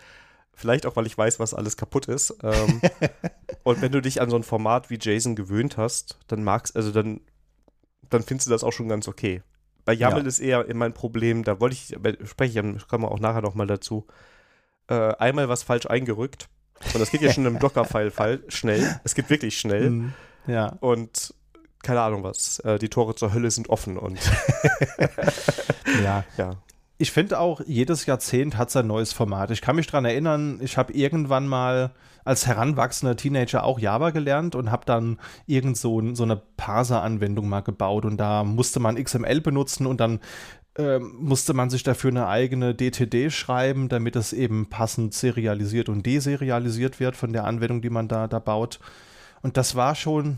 Vielleicht 0.56 0.86
auch, 0.86 0.96
weil 0.96 1.08
ich 1.08 1.18
weiß, 1.18 1.40
was 1.40 1.54
alles 1.54 1.78
kaputt 1.78 2.08
ist. 2.08 2.36
Ähm, 2.44 2.82
und 3.64 3.82
wenn 3.82 3.92
du 3.92 4.02
dich 4.02 4.22
an 4.22 4.30
so 4.30 4.36
ein 4.36 4.44
Format 4.44 4.90
wie 4.90 5.00
JSON 5.00 5.36
gewöhnt 5.36 5.78
hast, 5.78 6.20
dann 6.28 6.44
magst, 6.44 6.76
also 6.76 6.92
dann, 6.92 7.22
dann 8.10 8.24
findest 8.24 8.48
du 8.48 8.52
das 8.52 8.64
auch 8.64 8.72
schon 8.72 8.88
ganz 8.88 9.08
okay. 9.08 9.42
Bei 9.86 9.94
YAML 9.94 10.22
ja. 10.22 10.28
ist 10.28 10.40
eher 10.40 10.66
mein 10.76 10.94
Problem, 10.94 11.44
da 11.44 11.60
wollte 11.60 11.76
ich, 11.76 11.98
spreche 12.30 12.60
ich, 12.60 12.88
kommen 12.88 13.04
wir 13.04 13.12
auch 13.12 13.20
nachher 13.20 13.42
nochmal 13.42 13.68
dazu, 13.68 14.08
äh, 14.88 15.14
einmal 15.16 15.50
was 15.50 15.64
falsch 15.64 15.88
eingerückt. 15.88 16.48
Und 16.94 17.00
das 17.00 17.12
geht 17.12 17.22
ja 17.22 17.32
schon 17.32 17.46
im 17.46 17.60
Docker-File 17.60 18.44
schnell. 18.48 19.00
Es 19.04 19.16
geht 19.16 19.30
wirklich 19.30 19.58
schnell. 19.58 19.90
Mm, 19.90 20.14
ja. 20.48 20.78
Und 20.80 21.34
keine 21.82 22.02
Ahnung 22.02 22.24
was. 22.24 22.60
Äh, 22.60 22.80
die 22.80 22.90
Tore 22.90 23.16
zur 23.16 23.34
Hölle 23.34 23.52
sind 23.52 23.70
offen 23.70 23.98
und 23.98 24.20
ja. 26.04 26.24
ja. 26.38 26.56
Ich 27.04 27.12
finde 27.12 27.38
auch, 27.38 27.60
jedes 27.68 28.06
Jahrzehnt 28.06 28.58
hat 28.58 28.72
sein 28.72 28.88
neues 28.88 29.12
Format. 29.12 29.52
Ich 29.52 29.60
kann 29.60 29.76
mich 29.76 29.88
daran 29.88 30.06
erinnern, 30.06 30.62
ich 30.64 30.78
habe 30.78 30.94
irgendwann 30.94 31.48
mal 31.48 31.92
als 32.24 32.48
heranwachsender 32.48 33.18
Teenager 33.18 33.66
auch 33.66 33.78
Java 33.78 34.12
gelernt 34.12 34.56
und 34.56 34.72
habe 34.72 34.86
dann 34.86 35.20
irgend 35.46 35.76
so, 35.76 36.16
so 36.16 36.24
eine 36.24 36.38
Parser-Anwendung 36.56 37.50
mal 37.50 37.60
gebaut 37.60 38.06
und 38.06 38.16
da 38.16 38.46
musste 38.46 38.80
man 38.80 38.96
XML 38.96 39.42
benutzen 39.42 39.86
und 39.86 40.00
dann 40.00 40.22
äh, 40.78 41.00
musste 41.00 41.54
man 41.54 41.70
sich 41.70 41.84
dafür 41.84 42.10
eine 42.10 42.28
eigene 42.28 42.74
DTD 42.74 43.32
schreiben, 43.32 43.90
damit 43.90 44.16
es 44.16 44.32
eben 44.32 44.70
passend 44.70 45.14
serialisiert 45.14 45.90
und 45.90 46.06
deserialisiert 46.06 47.02
wird 47.02 47.18
von 47.18 47.34
der 47.34 47.44
Anwendung, 47.44 47.82
die 47.82 47.90
man 47.90 48.08
da, 48.08 48.30
da 48.30 48.40
baut. 48.40 48.80
Und 49.42 49.58
das 49.58 49.76
war 49.76 49.96
schon, 49.96 50.38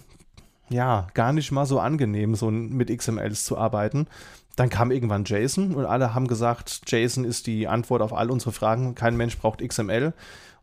ja, 0.69 1.05
gar 1.13 1.31
nicht 1.31 1.51
mal 1.51 1.67
so 1.67 1.79
angenehm, 1.79 2.33
so 2.33 2.49
mit 2.49 2.89
XMLs 2.89 3.45
zu 3.45 3.55
arbeiten. 3.55 4.07
Dann 4.55 4.69
kam 4.69 4.91
irgendwann 4.91 5.25
JSON 5.25 5.75
und 5.75 5.85
alle 5.85 6.13
haben 6.13 6.27
gesagt, 6.27 6.81
JSON 6.87 7.25
ist 7.25 7.47
die 7.47 7.67
Antwort 7.67 8.01
auf 8.01 8.13
all 8.13 8.31
unsere 8.31 8.51
Fragen. 8.51 8.95
Kein 8.95 9.17
Mensch 9.17 9.37
braucht 9.37 9.65
XML. 9.65 10.13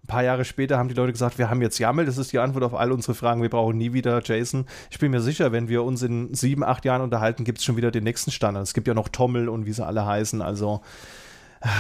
Ein 0.05 0.09
paar 0.09 0.25
Jahre 0.25 0.45
später 0.45 0.79
haben 0.79 0.89
die 0.89 0.95
Leute 0.95 1.13
gesagt, 1.13 1.39
wir 1.39 1.49
haben 1.49 1.63
jetzt 1.63 1.79
YAML, 1.79 2.05
das 2.05 2.19
ist 2.19 2.33
die 2.33 2.41
Antwort 2.41 2.65
auf 2.65 2.75
all 2.75 2.91
unsere 2.91 3.15
Fragen, 3.15 3.41
wir 3.41 3.51
brauchen 3.51 3.79
nie 3.79 3.93
wieder 3.93 4.21
JSON. 4.21 4.67
Ich 4.91 4.99
bin 4.99 5.13
mir 5.13 5.21
sicher, 5.21 5.53
wenn 5.53 5.69
wir 5.69 5.85
uns 5.85 6.03
in 6.03 6.35
sieben, 6.35 6.65
acht 6.65 6.85
Jahren 6.85 7.03
unterhalten, 7.03 7.45
gibt 7.45 7.59
es 7.59 7.65
schon 7.65 7.77
wieder 7.77 7.93
den 7.93 8.03
nächsten 8.03 8.33
Standard. 8.33 8.65
Es 8.65 8.75
gibt 8.75 8.89
ja 8.89 8.95
noch 8.95 9.09
Tommel 9.09 9.49
und 9.49 9.65
wie 9.65 9.73
sie 9.73 9.87
alle 9.87 10.05
heißen. 10.05 10.43
Also 10.43 10.81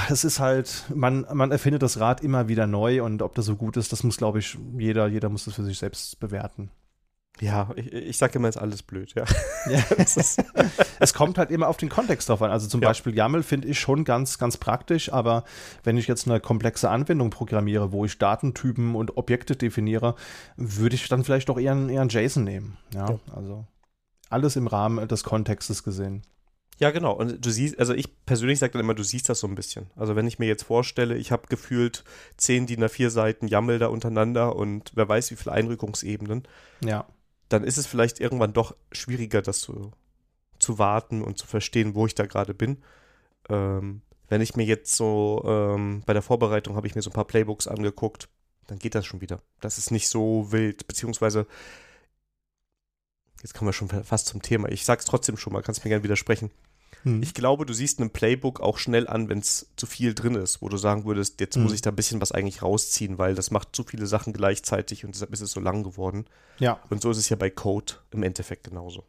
es 0.09 0.22
ist 0.22 0.38
halt, 0.38 0.85
man, 0.94 1.27
man 1.33 1.51
erfindet 1.51 1.83
das 1.83 1.98
Rad 1.98 2.20
immer 2.20 2.46
wieder 2.46 2.68
neu 2.68 3.03
und 3.03 3.22
ob 3.22 3.35
das 3.35 3.46
so 3.46 3.57
gut 3.57 3.77
ist, 3.77 3.90
das 3.92 4.05
muss, 4.05 4.18
glaube 4.18 4.38
ich, 4.38 4.57
jeder, 4.79 5.09
jeder 5.09 5.29
muss 5.29 5.46
das 5.46 5.55
für 5.55 5.64
sich 5.64 5.79
selbst 5.79 6.20
bewerten. 6.20 6.70
Ja, 7.40 7.71
ich, 7.77 7.92
ich 7.92 8.18
sage 8.18 8.35
immer, 8.35 8.49
ist 8.49 8.57
alles 8.57 8.83
blöd, 8.83 9.14
ja. 9.14 9.25
ja 9.68 9.83
es 11.01 11.14
kommt 11.14 11.38
halt 11.38 11.51
immer 11.51 11.68
auf 11.68 11.77
den 11.77 11.88
Kontext 11.88 12.29
drauf 12.29 12.42
an. 12.42 12.51
Also 12.51 12.68
zum 12.68 12.83
ja. 12.83 12.88
Beispiel 12.88 13.14
YAML 13.16 13.42
finde 13.42 13.68
ich 13.68 13.81
schon 13.81 14.05
ganz, 14.05 14.38
ganz 14.38 14.59
praktisch, 14.59 15.12
aber 15.12 15.45
wenn 15.83 15.97
ich 15.97 16.07
jetzt 16.07 16.29
eine 16.29 16.40
komplexe 16.40 16.90
Anwendung 16.90 17.31
programmiere, 17.31 17.92
wo 17.92 18.05
ich 18.05 18.18
Datentypen 18.18 18.95
und 18.95 19.16
Objekte 19.16 19.57
definiere, 19.57 20.14
würde 20.57 20.95
ich 20.95 21.09
dann 21.09 21.25
vielleicht 21.25 21.49
doch 21.49 21.59
eher, 21.59 21.77
eher 21.88 22.03
ein 22.03 22.09
JSON 22.09 22.45
nehmen. 22.45 22.77
Ja, 22.95 23.11
ja, 23.11 23.18
also 23.35 23.64
alles 24.29 24.57
im 24.57 24.66
Rahmen 24.66 25.09
des 25.09 25.25
Kontextes 25.25 25.83
gesehen. 25.83 26.23
Ja, 26.79 26.90
genau. 26.90 27.12
Und 27.12 27.45
du 27.45 27.51
siehst, 27.51 27.79
also 27.79 27.92
ich 27.92 28.25
persönlich 28.25 28.59
sage 28.59 28.73
dann 28.73 28.81
immer, 28.81 28.95
du 28.95 29.03
siehst 29.03 29.29
das 29.29 29.40
so 29.40 29.47
ein 29.47 29.55
bisschen. 29.55 29.90
Also 29.95 30.16
wenn 30.16 30.27
ich 30.27 30.38
mir 30.38 30.47
jetzt 30.47 30.64
vorstelle, 30.64 31.16
ich 31.16 31.31
habe 31.31 31.47
gefühlt 31.49 32.03
zehn 32.37 32.66
DIN 32.66 32.83
A4 32.83 33.11
Seiten 33.11 33.47
YAML 33.47 33.79
da 33.79 33.88
untereinander 33.88 34.57
und 34.57 34.90
wer 34.95 35.09
weiß 35.09 35.31
wie 35.31 35.37
viele 35.37 35.53
Einrückungsebenen. 35.53 36.45
Ja 36.85 37.07
dann 37.53 37.65
ist 37.65 37.79
es 37.79 37.87
vielleicht 37.87 38.21
irgendwann 38.21 38.53
doch 38.53 38.75
schwieriger, 38.93 39.43
das 39.43 39.61
zu, 39.61 39.93
zu 40.59 40.79
warten 40.79 41.23
und 41.23 41.38
zu 41.38 41.47
verstehen, 41.47 41.95
wo 41.95 42.07
ich 42.07 42.15
da 42.15 42.27
gerade 42.27 42.55
bin. 42.55 42.83
Ähm, 43.49 44.03
wenn 44.29 44.41
ich 44.41 44.57
mir 44.57 44.65
jetzt 44.65 44.97
so, 44.97 45.43
ähm, 45.47 46.03
bei 46.07 46.12
der 46.15 46.23
Vorbereitung 46.23 46.77
habe 46.77 46.87
ich 46.87 46.95
mir 46.95 47.03
so 47.03 47.11
ein 47.11 47.15
paar 47.15 47.27
Playbooks 47.27 47.67
angeguckt, 47.67 48.29
dann 48.67 48.79
geht 48.79 48.95
das 48.95 49.05
schon 49.05 49.21
wieder. 49.21 49.43
Das 49.61 49.79
ist 49.79 49.91
nicht 49.91 50.09
so 50.09 50.51
wild, 50.53 50.87
beziehungsweise 50.87 51.47
jetzt 53.43 53.55
kommen 53.55 53.69
wir 53.69 53.73
schon 53.73 53.88
fast 53.88 54.27
zum 54.27 54.41
Thema. 54.41 54.71
Ich 54.71 54.85
sag's 54.85 55.05
trotzdem 55.05 55.37
schon 55.37 55.53
mal, 55.53 55.62
kannst 55.62 55.85
mir 55.85 55.91
gerne 55.91 56.05
widersprechen. 56.05 56.51
Hm. 57.05 57.23
Ich 57.23 57.35
glaube, 57.35 57.67
du 57.67 57.73
siehst 57.73 57.99
einem 57.99 58.11
Playbook 58.11 58.61
auch 58.61 58.79
schnell 58.79 59.09
an, 59.09 59.29
wenn 59.29 59.38
es 59.38 59.69
zu 59.77 59.87
viel 59.87 60.15
drin 60.15 60.35
ist, 60.35 60.62
wo 60.62 60.69
du 60.69 60.77
sagen 60.77 61.05
würdest, 61.05 61.41
jetzt 61.41 61.57
hm. 61.57 61.65
muss 61.65 61.73
ich 61.73 61.83
da 61.83 61.91
ein 61.91 61.97
bisschen 61.97 62.21
was 62.21 62.33
eigentlich 62.33 62.62
rausziehen, 62.62 63.19
weil 63.19 63.35
das 63.35 63.51
macht 63.51 63.75
zu 63.75 63.85
viele 63.85 64.07
Sachen 64.07 64.33
gleichzeitig 64.33 65.05
und 65.05 65.15
deshalb 65.15 65.33
ist 65.33 65.41
es 65.41 65.53
so 65.53 65.61
lang 65.61 65.83
geworden. 65.83 66.27
Ja. 66.59 66.81
Und 66.91 67.03
so 67.03 67.11
ist 67.11 67.19
es 67.19 67.29
ja 67.29 67.37
bei 67.37 67.51
Code 67.51 67.95
im 68.11 68.23
Endeffekt 68.23 68.65
genauso. 68.65 69.05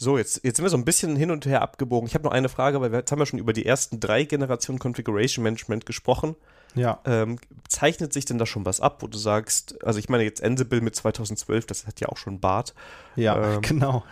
So, 0.00 0.16
jetzt, 0.16 0.44
jetzt 0.44 0.56
sind 0.56 0.64
wir 0.64 0.70
so 0.70 0.76
ein 0.76 0.84
bisschen 0.84 1.16
hin 1.16 1.32
und 1.32 1.44
her 1.44 1.60
abgebogen. 1.60 2.06
Ich 2.06 2.14
habe 2.14 2.22
noch 2.22 2.30
eine 2.30 2.48
Frage, 2.48 2.80
weil 2.80 2.92
wir, 2.92 3.00
jetzt 3.00 3.10
haben 3.10 3.18
wir 3.18 3.26
schon 3.26 3.40
über 3.40 3.52
die 3.52 3.66
ersten 3.66 3.98
drei 3.98 4.22
Generationen 4.22 4.78
Configuration 4.78 5.42
Management 5.42 5.86
gesprochen. 5.86 6.36
Ja. 6.76 7.00
Ähm, 7.04 7.40
zeichnet 7.66 8.12
sich 8.12 8.24
denn 8.24 8.38
da 8.38 8.46
schon 8.46 8.64
was 8.64 8.80
ab, 8.80 9.02
wo 9.02 9.08
du 9.08 9.18
sagst, 9.18 9.84
also 9.84 9.98
ich 9.98 10.08
meine 10.08 10.22
jetzt 10.22 10.40
Ansible 10.40 10.80
mit 10.82 10.94
2012, 10.94 11.66
das 11.66 11.88
hat 11.88 11.98
ja 11.98 12.08
auch 12.10 12.16
schon 12.16 12.38
Bart. 12.38 12.74
Ja, 13.16 13.54
ähm, 13.54 13.62
genau. 13.62 14.04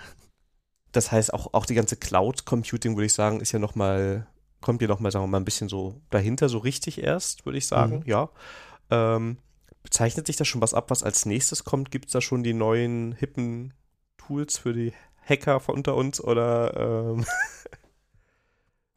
Das 0.96 1.12
heißt, 1.12 1.34
auch, 1.34 1.52
auch 1.52 1.66
die 1.66 1.74
ganze 1.74 1.96
Cloud 1.96 2.46
Computing, 2.46 2.96
würde 2.96 3.06
ich 3.06 3.12
sagen, 3.12 3.40
ist 3.40 3.52
ja 3.52 3.58
nochmal, 3.58 4.26
kommt 4.62 4.80
ja 4.80 4.88
nochmal, 4.88 5.12
sagen 5.12 5.24
wir 5.24 5.28
mal, 5.28 5.40
ein 5.40 5.44
bisschen 5.44 5.68
so 5.68 6.00
dahinter, 6.08 6.48
so 6.48 6.58
richtig 6.58 7.02
erst, 7.02 7.44
würde 7.44 7.58
ich 7.58 7.66
sagen, 7.66 7.98
mhm. 7.98 8.02
ja. 8.06 8.30
Ähm, 8.90 9.36
zeichnet 9.90 10.26
sich 10.26 10.36
da 10.36 10.44
schon 10.44 10.62
was 10.62 10.72
ab, 10.72 10.88
was 10.88 11.02
als 11.02 11.26
nächstes 11.26 11.64
kommt? 11.64 11.90
Gibt 11.90 12.06
es 12.06 12.12
da 12.12 12.22
schon 12.22 12.42
die 12.42 12.54
neuen 12.54 13.12
hippen 13.12 13.74
Tools 14.16 14.56
für 14.56 14.72
die 14.72 14.94
Hacker 15.22 15.60
von 15.60 15.74
unter 15.76 15.94
uns 15.96 16.20
oder 16.20 17.14
ähm 17.14 17.26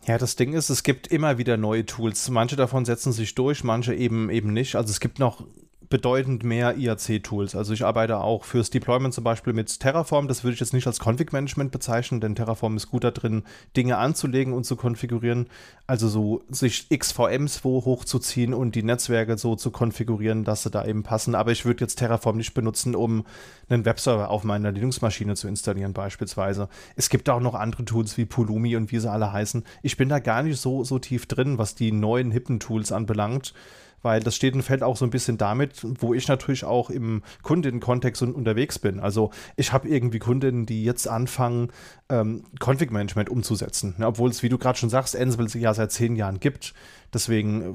Ja, 0.08 0.18
das 0.18 0.38
Ding 0.38 0.54
ist, 0.54 0.70
es 0.70 0.84
gibt 0.84 1.08
immer 1.08 1.38
wieder 1.38 1.58
neue 1.58 1.86
Tools. 1.86 2.30
Manche 2.30 2.56
davon 2.56 2.86
setzen 2.86 3.12
sich 3.12 3.36
durch, 3.36 3.66
manche 3.66 3.94
eben 3.94 4.30
eben 4.30 4.54
nicht. 4.54 4.76
Also 4.76 4.90
es 4.92 5.02
gibt 5.02 5.20
noch 5.20 5.46
bedeutend 5.90 6.44
mehr 6.44 6.78
IAC-Tools. 6.78 7.56
Also 7.56 7.74
ich 7.74 7.84
arbeite 7.84 8.20
auch 8.20 8.44
fürs 8.44 8.70
Deployment 8.70 9.14
zum 9.14 9.24
Beispiel 9.24 9.54
mit 9.54 9.80
Terraform. 9.80 10.28
Das 10.28 10.44
würde 10.44 10.54
ich 10.54 10.60
jetzt 10.60 10.74
nicht 10.74 10.86
als 10.86 11.00
Config-Management 11.00 11.72
bezeichnen, 11.72 12.22
denn 12.22 12.36
Terraform 12.36 12.78
ist 12.78 12.92
gut 12.92 13.04
da 13.04 13.12
drin, 13.12 13.44
Dinge 13.76 13.98
anzulegen 13.98 14.54
und 14.54 14.66
zu 14.66 14.76
konfigurieren. 14.76 15.48
Also 15.88 16.08
so 16.08 16.44
sich 16.50 16.90
XVMs 16.90 17.64
wo 17.64 17.84
hochzuziehen 17.86 18.54
und 18.54 18.76
die 18.76 18.84
Netzwerke 18.84 19.38
so 19.38 19.56
zu 19.56 19.72
konfigurieren, 19.72 20.44
dass 20.44 20.64
sie 20.64 20.70
da 20.70 20.86
eben 20.86 21.02
passen. 21.02 21.34
Aber 21.34 21.52
ich 21.52 21.66
würde 21.66 21.82
jetzt 21.82 21.96
Terraform 21.96 22.38
nicht 22.38 22.54
benutzen, 22.54 22.96
um 22.96 23.26
einen 23.68 23.86
Webserver 23.86 24.30
auf 24.30 24.44
meiner 24.44 24.72
Linux-Maschine 24.72 25.36
zu 25.36 25.48
installieren 25.48 25.94
beispielsweise. 25.94 26.70
Es 26.96 27.10
gibt 27.10 27.30
auch 27.30 27.40
noch 27.40 27.56
andere 27.56 27.86
Tools 27.86 28.16
wie 28.18 28.26
Pulumi 28.26 28.76
und 28.76 28.92
wie 28.92 29.00
sie 29.00 29.10
alle 29.10 29.34
heißen. 29.34 29.64
Ich 29.82 29.98
bin 29.98 30.10
da 30.10 30.20
gar 30.20 30.44
nicht 30.44 30.62
so, 30.62 30.84
so 30.84 31.00
tief 31.00 31.26
drin, 31.26 31.58
was 31.58 31.74
die 31.74 31.92
neuen 31.92 32.30
hippen 32.30 32.60
Tools 32.60 32.92
anbelangt 32.92 33.54
weil 34.02 34.22
das 34.22 34.36
steht 34.36 34.54
und 34.54 34.64
fällt 34.64 34.84
auch 34.84 34.98
so 34.98 35.06
ein 35.06 35.12
bisschen 35.12 35.38
damit, 35.38 35.86
wo 36.02 36.14
ich 36.14 36.28
natürlich 36.28 36.64
auch 36.64 36.90
im 36.90 37.24
Kundinnenkontext 37.44 38.22
unterwegs 38.22 38.80
bin. 38.80 39.00
Also 39.00 39.32
ich 39.56 39.74
habe 39.74 39.88
irgendwie 39.88 40.20
Kundinnen, 40.20 40.66
die 40.66 40.84
jetzt 40.84 41.08
anfangen, 41.08 41.72
ähm, 42.10 42.44
Config-Management 42.60 43.30
umzusetzen, 43.30 43.96
ne? 43.98 44.08
obwohl 44.08 44.30
es, 44.30 44.44
wie 44.44 44.50
du 44.50 44.58
gerade 44.58 44.78
schon 44.78 44.90
sagst, 44.90 45.16
Ansible 45.16 45.48
ja 45.60 45.74
seit 45.74 45.92
zehn 45.92 46.16
Jahren 46.16 46.40
gibt. 46.40 46.74
Deswegen 47.14 47.62
äh, 47.62 47.74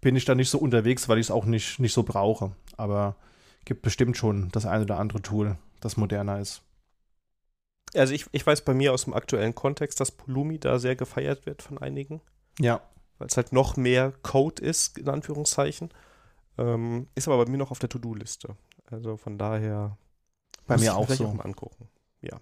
bin 0.00 0.16
ich 0.16 0.24
da 0.24 0.34
nicht 0.34 0.50
so 0.50 0.58
unterwegs, 0.58 1.08
weil 1.08 1.18
ich 1.18 1.26
es 1.26 1.30
auch 1.30 1.44
nicht, 1.44 1.78
nicht 1.78 1.92
so 1.92 2.02
brauche. 2.02 2.52
Aber 2.76 3.16
gibt 3.64 3.82
bestimmt 3.82 4.16
schon 4.16 4.48
das 4.52 4.66
eine 4.66 4.84
oder 4.84 4.98
andere 4.98 5.22
Tool, 5.22 5.56
das 5.80 5.96
moderner 5.96 6.40
ist. 6.40 6.62
Also 7.94 8.14
ich, 8.14 8.26
ich 8.32 8.46
weiß 8.46 8.62
bei 8.62 8.72
mir 8.72 8.92
aus 8.92 9.04
dem 9.04 9.12
aktuellen 9.12 9.54
Kontext, 9.54 10.00
dass 10.00 10.10
Pulumi 10.10 10.58
da 10.58 10.78
sehr 10.78 10.96
gefeiert 10.96 11.44
wird 11.44 11.60
von 11.62 11.78
einigen. 11.78 12.22
Ja 12.58 12.80
weil 13.22 13.28
es 13.28 13.36
halt 13.36 13.52
noch 13.52 13.76
mehr 13.76 14.12
Code 14.22 14.60
ist, 14.60 14.98
in 14.98 15.08
Anführungszeichen. 15.08 15.90
Ähm, 16.58 17.06
ist 17.14 17.28
aber 17.28 17.44
bei 17.44 17.48
mir 17.48 17.56
noch 17.56 17.70
auf 17.70 17.78
der 17.78 17.88
To-Do-Liste. 17.88 18.56
Also 18.86 19.16
von 19.16 19.38
daher. 19.38 19.96
Bei 20.66 20.76
mir 20.76 20.96
auch 20.96 21.08
so. 21.08 21.28
Auch 21.28 21.34
mal 21.34 21.44
angucken. 21.44 21.88
Ja. 22.20 22.40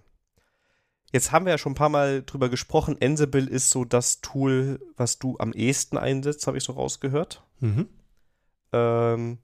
Jetzt 1.11 1.31
haben 1.31 1.45
wir 1.45 1.51
ja 1.51 1.59
schon 1.59 1.73
ein 1.73 1.75
paar 1.75 1.89
Mal 1.89 2.23
drüber 2.23 2.49
gesprochen. 2.49 2.97
Ansible 2.99 3.47
ist 3.47 3.69
so 3.69 3.85
das 3.85 4.21
Tool, 4.21 4.79
was 4.97 5.19
du 5.19 5.37
am 5.37 5.53
ehesten 5.53 5.99
einsetzt, 5.99 6.47
habe 6.47 6.57
ich 6.57 6.63
so 6.63 6.73
rausgehört. 6.73 7.43
Mhm. 7.59 7.87
Ähm, 8.73 9.37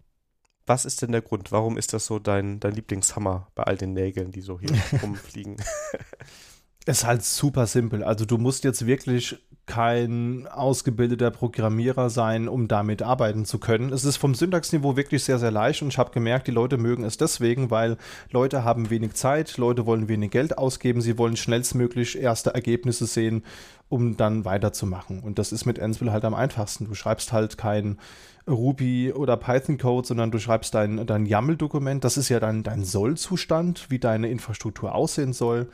was 0.65 0.85
ist 0.85 1.03
denn 1.03 1.11
der 1.11 1.21
Grund? 1.21 1.51
Warum 1.51 1.77
ist 1.77 1.93
das 1.93 2.07
so 2.07 2.17
dein, 2.17 2.59
dein 2.59 2.73
Lieblingshammer 2.73 3.51
bei 3.53 3.61
all 3.61 3.77
den 3.77 3.93
Nägeln, 3.93 4.31
die 4.31 4.41
so 4.41 4.59
hier 4.59 4.71
rumfliegen? 5.03 5.57
Es 6.89 6.99
ist 6.99 7.05
halt 7.05 7.21
super 7.21 7.67
simpel. 7.67 8.01
Also 8.01 8.23
du 8.23 8.37
musst 8.37 8.63
jetzt 8.63 8.87
wirklich 8.87 9.35
kein 9.65 10.47
ausgebildeter 10.47 11.31
Programmierer 11.31 12.09
sein, 12.09 12.47
um 12.47 12.69
damit 12.69 13.01
arbeiten 13.01 13.43
zu 13.43 13.59
können. 13.59 13.91
Es 13.91 14.05
ist 14.05 14.15
vom 14.15 14.33
Syntaxniveau 14.33 14.95
wirklich 14.95 15.25
sehr, 15.25 15.37
sehr 15.37 15.51
leicht 15.51 15.81
und 15.81 15.89
ich 15.89 15.97
habe 15.97 16.11
gemerkt, 16.11 16.47
die 16.47 16.51
Leute 16.51 16.77
mögen 16.77 17.03
es 17.03 17.17
deswegen, 17.17 17.69
weil 17.69 17.97
Leute 18.31 18.63
haben 18.63 18.89
wenig 18.89 19.15
Zeit, 19.15 19.57
Leute 19.57 19.85
wollen 19.85 20.07
wenig 20.07 20.31
Geld 20.31 20.57
ausgeben, 20.57 21.01
sie 21.01 21.17
wollen 21.17 21.35
schnellstmöglich 21.35 22.17
erste 22.17 22.53
Ergebnisse 22.53 23.05
sehen, 23.05 23.43
um 23.89 24.15
dann 24.15 24.45
weiterzumachen. 24.45 25.19
Und 25.19 25.39
das 25.39 25.51
ist 25.51 25.65
mit 25.65 25.81
Ansible 25.81 26.13
halt 26.13 26.23
am 26.23 26.35
einfachsten. 26.35 26.85
Du 26.85 26.93
schreibst 26.93 27.33
halt 27.33 27.57
kein 27.57 27.99
Ruby 28.47 29.11
oder 29.11 29.35
Python-Code, 29.35 30.07
sondern 30.07 30.31
du 30.31 30.39
schreibst 30.39 30.73
dein, 30.73 31.05
dein 31.05 31.25
YAML-Dokument. 31.25 32.05
Das 32.05 32.15
ist 32.15 32.29
ja 32.29 32.39
dann 32.39 32.63
dein 32.63 32.85
Soll-Zustand, 32.85 33.87
wie 33.89 33.99
deine 33.99 34.29
Infrastruktur 34.29 34.95
aussehen 34.95 35.33
soll. 35.33 35.67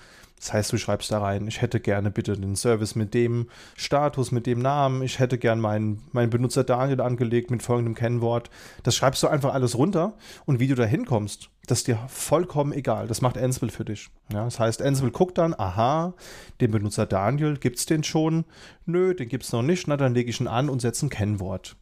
Das 0.44 0.52
heißt, 0.52 0.74
du 0.74 0.78
schreibst 0.78 1.10
da 1.10 1.20
rein, 1.20 1.48
ich 1.48 1.62
hätte 1.62 1.80
gerne 1.80 2.12
bitte 2.12 2.38
den 2.38 2.58
Service 2.58 2.96
mit 2.96 3.14
dem 3.14 3.48
Status, 3.78 4.34
mit 4.34 4.46
dem 4.46 4.60
Namen, 4.60 5.02
ich 5.02 5.20
hätte 5.20 5.38
gerne 5.38 5.62
meinen, 5.62 6.02
meinen 6.12 6.30
Benutzer 6.30 6.66
Daniel 6.66 7.00
angelegt 7.00 7.50
mit 7.50 7.64
folgendem 7.64 7.96
Kennwort. 7.96 8.50
Das 8.84 8.94
schreibst 8.94 9.24
du 9.24 9.30
einfach 9.30 9.54
alles 9.54 9.78
runter 9.78 10.18
und 10.44 10.60
wie 10.60 10.68
du 10.68 10.76
da 10.76 10.84
hinkommst, 10.84 11.50
das 11.66 11.78
ist 11.78 11.88
dir 11.88 11.98
vollkommen 12.10 12.74
egal. 12.74 13.08
Das 13.08 13.22
macht 13.22 13.38
Ansible 13.38 13.72
für 13.72 13.86
dich. 13.86 14.10
Ja, 14.34 14.44
das 14.44 14.60
heißt, 14.60 14.82
Ansible 14.82 15.12
guckt 15.12 15.38
dann, 15.38 15.54
aha, 15.58 16.14
den 16.60 16.72
Benutzer 16.72 17.06
Daniel, 17.06 17.56
gibt 17.56 17.80
es 17.80 17.86
den 17.86 18.04
schon? 18.04 18.44
Nö, 18.86 19.16
den 19.16 19.30
gibt 19.30 19.46
es 19.46 19.54
noch 19.54 19.62
nicht. 19.62 19.88
Na, 19.88 19.96
dann 19.96 20.14
lege 20.14 20.30
ich 20.30 20.41
ihn 20.41 20.50
an 20.50 20.68
und 20.68 20.82
setze 20.82 21.06
ein 21.06 21.10
Kennwort. 21.10 21.78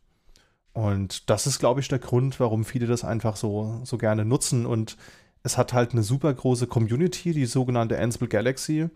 Und 0.74 1.32
das 1.32 1.48
ist, 1.48 1.58
glaube 1.58 1.80
ich, 1.80 1.88
der 1.88 2.00
Grund, 2.00 2.40
warum 2.40 2.64
viele 2.64 2.86
das 2.86 3.04
einfach 3.04 3.36
so, 3.36 3.82
so 3.84 3.98
gerne 3.98 4.24
nutzen 4.24 4.68
und 4.68 4.98
es 5.44 5.58
hat 5.58 5.74
halt 5.74 5.92
eine 5.92 6.04
super 6.04 6.34
große 6.34 6.68
Community, 6.68 7.34
die 7.34 7.46
sogenannte 7.46 8.00
Ansible 8.00 8.28
Galaxy. 8.28 8.90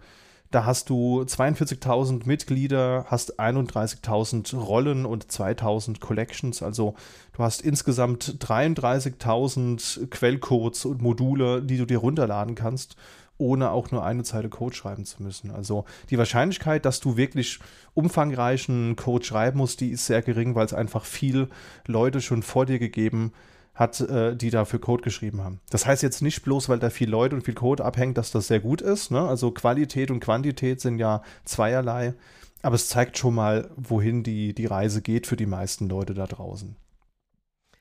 Da 0.52 0.64
hast 0.66 0.89
du 0.89 1.22
42.000 1.22 2.28
Mitglieder, 2.28 3.06
hast 3.10 3.39
31.000 3.39 4.56
Rollen 4.56 5.06
und 5.06 5.26
2.000 5.26 6.00
Collections. 6.00 6.62
Also 6.62 6.96
du 7.34 7.43
hast 7.43 7.62
insgesamt 7.62 8.38
33.000 8.39 10.08
Quellcodes 10.08 10.86
und 10.86 11.02
Module, 11.02 11.64
die 11.64 11.78
du 11.78 11.86
dir 11.86 11.98
runterladen 11.98 12.54
kannst, 12.54 12.96
ohne 13.38 13.72
auch 13.72 13.91
nur 13.91 14.06
eine 14.06 14.24
Zeile 14.24 14.50
Code 14.50 14.76
schreiben 14.76 15.04
zu 15.04 15.24
müssen. 15.24 15.50
Also 15.50 15.84
die 16.12 16.18
Wahrscheinlichkeit, 16.18 16.86
dass 16.86 17.00
du 17.00 17.18
wirklich 17.18 17.60
umfangreichen 17.96 18.96
Code 18.96 19.26
schreiben 19.26 19.58
musst, 19.58 19.82
die 19.82 19.89
ist 19.89 20.06
sehr 20.06 20.22
gering, 20.22 20.54
weil 20.54 20.66
es 20.66 20.74
einfach 20.74 21.06
viel 21.06 21.50
Leute 21.88 22.22
schon 22.22 22.43
vor 22.43 22.68
dir 22.68 22.80
gegeben 22.80 23.34
hat 23.34 23.55
hat, 23.76 23.99
äh, 23.99 24.36
die 24.36 24.49
dafür 24.49 24.80
Code 24.80 25.03
geschrieben 25.03 25.43
haben. 25.43 25.59
Das 25.69 25.86
heißt 25.86 26.01
jetzt 26.01 26.21
nicht 26.21 26.43
bloß, 26.43 26.69
weil 26.69 26.80
da 26.80 26.89
viel 26.89 27.09
Leute 27.09 27.36
und 27.36 27.43
viel 27.43 27.53
Code 27.53 27.84
abhängt, 27.84 28.17
dass 28.17 28.32
das 28.32 28.47
sehr 28.47 28.61
gut 28.61 28.82
ist. 28.82 29.11
Ne? 29.11 29.21
Also 29.21 29.51
Qualität 29.51 30.09
und 30.11 30.21
Quantität 30.21 30.82
sind 30.82 30.97
ja 30.97 31.21
zweierlei. 31.43 32.13
Aber 32.61 32.76
es 32.76 32.88
zeigt 32.88 33.17
schon 33.17 33.36
mal, 33.36 33.69
wohin 33.76 34.23
die, 34.23 34.55
die 34.55 34.65
Reise 34.65 35.01
geht 35.01 35.28
für 35.28 35.36
die 35.36 35.45
meisten 35.45 35.88
Leute 35.88 36.13
da 36.13 36.26
draußen. 36.26 36.76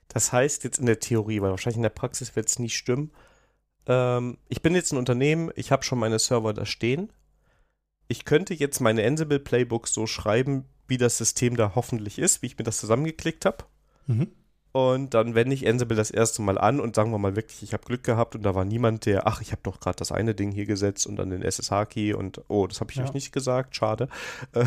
Das 0.08 0.32
heißt 0.32 0.64
jetzt 0.64 0.78
in 0.78 0.86
der 0.86 1.00
Theorie, 1.00 1.40
weil 1.40 1.50
wahrscheinlich 1.50 1.78
in 1.78 1.82
der 1.82 1.88
Praxis 1.88 2.36
wird 2.36 2.48
es 2.48 2.58
nicht 2.58 2.76
stimmen. 2.76 3.10
Ähm, 3.86 4.36
ich 4.48 4.62
bin 4.62 4.74
jetzt 4.74 4.92
ein 4.92 4.98
Unternehmen, 4.98 5.50
ich 5.54 5.72
habe 5.72 5.84
schon 5.84 5.98
meine 5.98 6.18
Server 6.18 6.52
da 6.52 6.66
stehen. 6.66 7.12
Ich 8.08 8.24
könnte 8.24 8.52
jetzt 8.52 8.80
meine 8.80 9.06
Ansible 9.06 9.40
Playbooks 9.40 9.94
so 9.94 10.06
schreiben, 10.06 10.66
wie 10.86 10.98
das 10.98 11.16
System 11.16 11.56
da 11.56 11.74
hoffentlich 11.74 12.18
ist, 12.18 12.42
wie 12.42 12.46
ich 12.46 12.58
mir 12.58 12.64
das 12.64 12.78
zusammengeklickt 12.78 13.46
habe. 13.46 13.64
Mhm. 14.06 14.28
Und 14.74 15.14
dann 15.14 15.36
wende 15.36 15.54
ich 15.54 15.68
Ansible 15.68 15.96
das 15.96 16.10
erste 16.10 16.42
Mal 16.42 16.58
an 16.58 16.80
und 16.80 16.96
sagen 16.96 17.12
wir 17.12 17.18
mal 17.18 17.36
wirklich, 17.36 17.62
ich 17.62 17.74
habe 17.74 17.84
Glück 17.84 18.02
gehabt 18.02 18.34
und 18.34 18.42
da 18.42 18.56
war 18.56 18.64
niemand, 18.64 19.06
der, 19.06 19.24
ach, 19.24 19.40
ich 19.40 19.52
habe 19.52 19.60
doch 19.62 19.78
gerade 19.78 19.94
das 19.94 20.10
eine 20.10 20.34
Ding 20.34 20.50
hier 20.50 20.66
gesetzt 20.66 21.06
und 21.06 21.14
dann 21.14 21.30
den 21.30 21.42
SSH-Key 21.42 22.12
und, 22.12 22.40
oh, 22.48 22.66
das 22.66 22.80
habe 22.80 22.90
ich 22.90 22.96
ja. 22.96 23.04
euch 23.04 23.14
nicht 23.14 23.30
gesagt, 23.30 23.76
schade. 23.76 24.08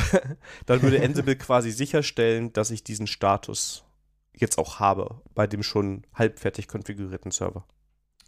dann 0.65 0.81
würde 0.81 1.03
Ansible 1.03 1.35
quasi 1.35 1.71
sicherstellen, 1.71 2.53
dass 2.53 2.71
ich 2.71 2.85
diesen 2.85 3.05
Status 3.05 3.83
jetzt 4.33 4.57
auch 4.57 4.79
habe 4.79 5.19
bei 5.35 5.45
dem 5.45 5.61
schon 5.61 6.07
halbfertig 6.13 6.69
konfigurierten 6.69 7.31
Server. 7.31 7.65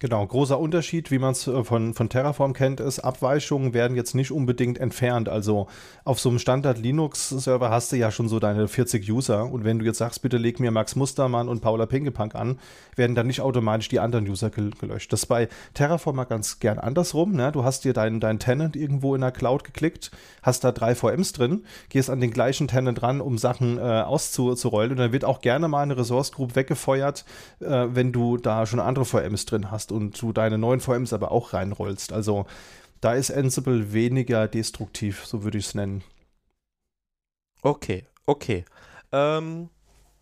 Genau, 0.02 0.26
großer 0.26 0.58
Unterschied, 0.58 1.12
wie 1.12 1.20
man 1.20 1.34
es 1.34 1.46
äh, 1.46 1.62
von, 1.66 1.94
von 1.94 2.08
Terraform 2.08 2.54
kennt, 2.54 2.80
ist, 2.80 3.00
Abweichungen 3.00 3.74
werden 3.74 3.98
jetzt 3.98 4.16
nicht 4.16 4.32
unbedingt 4.32 4.78
entfernt. 4.78 5.28
Also 5.28 5.68
auf 6.06 6.22
so 6.22 6.30
einem 6.30 6.40
Standard-Linux-Server 6.40 7.70
hast 7.70 7.92
du 7.92 7.98
ja 7.98 8.10
schon 8.10 8.30
so 8.30 8.40
deine 8.40 8.70
40 8.70 9.12
User 9.12 9.52
und 9.52 9.66
wenn 9.66 9.78
du 9.78 9.84
jetzt 9.84 9.98
sagst, 9.98 10.22
bitte 10.22 10.38
leg 10.38 10.62
mir 10.62 10.72
Max 10.72 10.96
Mustermann 10.96 11.50
und 11.50 11.60
Paula 11.60 11.86
Pinkepunk 11.86 12.34
an, 12.34 12.60
werden 12.96 13.14
dann 13.14 13.28
nicht 13.28 13.42
automatisch 13.42 13.90
die 13.90 14.00
anderen 14.00 14.26
User 14.26 14.50
gelöscht. 14.50 15.12
Das 15.12 15.24
ist 15.24 15.26
bei 15.26 15.50
Terraform 15.74 16.16
mal 16.16 16.24
ganz 16.24 16.60
gern 16.60 16.80
andersrum. 16.80 17.34
Ne? 17.34 17.52
Du 17.52 17.66
hast 17.66 17.84
dir 17.84 17.92
deinen 17.92 18.22
dein 18.22 18.40
Tenant 18.40 18.78
irgendwo 18.78 19.16
in 19.16 19.22
der 19.22 19.32
Cloud 19.32 19.66
geklickt, 19.66 20.12
hast 20.42 20.64
da 20.64 20.72
drei 20.72 20.96
VMs 20.96 21.34
drin, 21.34 21.66
gehst 21.90 22.10
an 22.10 22.22
den 22.22 22.32
gleichen 22.32 22.70
Tenant 22.70 23.04
ran, 23.04 23.20
um 23.20 23.38
Sachen 23.38 23.78
äh, 23.78 23.82
auszurollen 23.82 24.92
und 24.92 24.98
dann 24.98 25.12
wird 25.12 25.26
auch 25.26 25.42
gerne 25.42 25.68
mal 25.68 25.84
eine 25.84 25.98
Resource 25.98 26.32
Group 26.32 26.56
weggefeuert, 26.56 27.26
äh, 27.60 27.88
wenn 27.92 28.14
du 28.14 28.38
da 28.38 28.66
schon 28.66 28.80
andere 28.80 29.04
VMs 29.04 29.46
drin 29.46 29.72
hast 29.72 29.89
und 29.92 30.22
du 30.22 30.34
deine 30.34 30.58
neuen 30.58 30.80
VMs 30.80 31.14
aber 31.14 31.32
auch 31.32 31.54
reinrollst. 31.54 32.14
Also 32.14 32.46
da 33.02 33.14
ist 33.14 33.32
Ansible 33.32 33.94
weniger 33.94 34.48
destruktiv, 34.48 35.26
so 35.26 35.44
würde 35.44 35.58
ich 35.58 35.68
es 35.68 35.76
nennen. 35.76 36.04
Okay, 37.62 38.06
okay. 38.26 38.66
Ähm, 39.12 39.70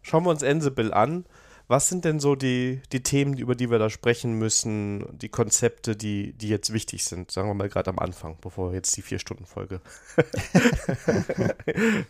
schauen 0.02 0.24
wir 0.24 0.30
uns 0.30 0.44
Ansible 0.44 0.94
an. 0.94 1.26
Was 1.70 1.90
sind 1.90 2.06
denn 2.06 2.22
so 2.22 2.36
die, 2.36 2.82
die 2.94 3.04
Themen, 3.04 3.38
über 3.38 3.54
die 3.54 3.70
wir 3.70 3.78
da 3.78 3.90
sprechen 3.90 4.40
müssen, 4.40 5.06
die 5.18 5.28
Konzepte, 5.28 5.98
die, 5.98 6.32
die 6.32 6.48
jetzt 6.48 6.72
wichtig 6.72 7.04
sind? 7.04 7.30
Sagen 7.30 7.50
wir 7.50 7.56
mal 7.56 7.68
gerade 7.68 7.90
am 7.90 8.00
Anfang, 8.00 8.38
bevor 8.40 8.72
wir 8.72 8.76
jetzt 8.76 8.96
die 8.96 9.02
Vier-Stunden-Folge. 9.02 9.82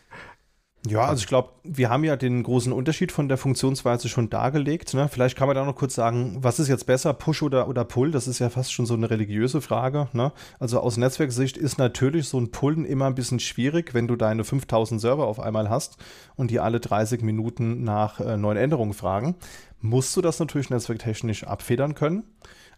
Ja, 0.89 1.05
also 1.05 1.21
ich 1.21 1.27
glaube, 1.27 1.49
wir 1.63 1.89
haben 1.89 2.03
ja 2.03 2.15
den 2.15 2.43
großen 2.43 2.71
Unterschied 2.71 3.11
von 3.11 3.27
der 3.27 3.37
Funktionsweise 3.37 4.09
schon 4.09 4.29
dargelegt. 4.29 4.93
Ne? 4.93 5.09
Vielleicht 5.09 5.37
kann 5.37 5.47
man 5.47 5.55
da 5.55 5.65
noch 5.65 5.75
kurz 5.75 5.95
sagen, 5.95 6.37
was 6.41 6.59
ist 6.59 6.67
jetzt 6.67 6.85
besser, 6.85 7.13
Push 7.13 7.43
oder, 7.43 7.67
oder 7.67 7.83
Pull? 7.83 8.11
Das 8.11 8.27
ist 8.27 8.39
ja 8.39 8.49
fast 8.49 8.73
schon 8.73 8.85
so 8.85 8.93
eine 8.93 9.09
religiöse 9.09 9.61
Frage. 9.61 10.07
Ne? 10.13 10.31
Also 10.59 10.79
aus 10.79 10.97
Netzwerksicht 10.97 11.57
ist 11.57 11.77
natürlich 11.77 12.27
so 12.29 12.39
ein 12.39 12.51
Pullen 12.51 12.85
immer 12.85 13.05
ein 13.05 13.15
bisschen 13.15 13.39
schwierig, 13.39 13.93
wenn 13.93 14.07
du 14.07 14.15
deine 14.15 14.43
5000 14.43 14.99
Server 14.99 15.27
auf 15.27 15.39
einmal 15.39 15.69
hast 15.69 15.97
und 16.35 16.51
die 16.51 16.59
alle 16.59 16.79
30 16.79 17.21
Minuten 17.21 17.83
nach 17.83 18.19
äh, 18.19 18.37
neuen 18.37 18.57
Änderungen 18.57 18.93
fragen. 18.93 19.35
Musst 19.81 20.15
du 20.17 20.21
das 20.21 20.39
natürlich 20.39 20.69
netzwerktechnisch 20.69 21.43
abfedern 21.43 21.93
können. 21.93 22.23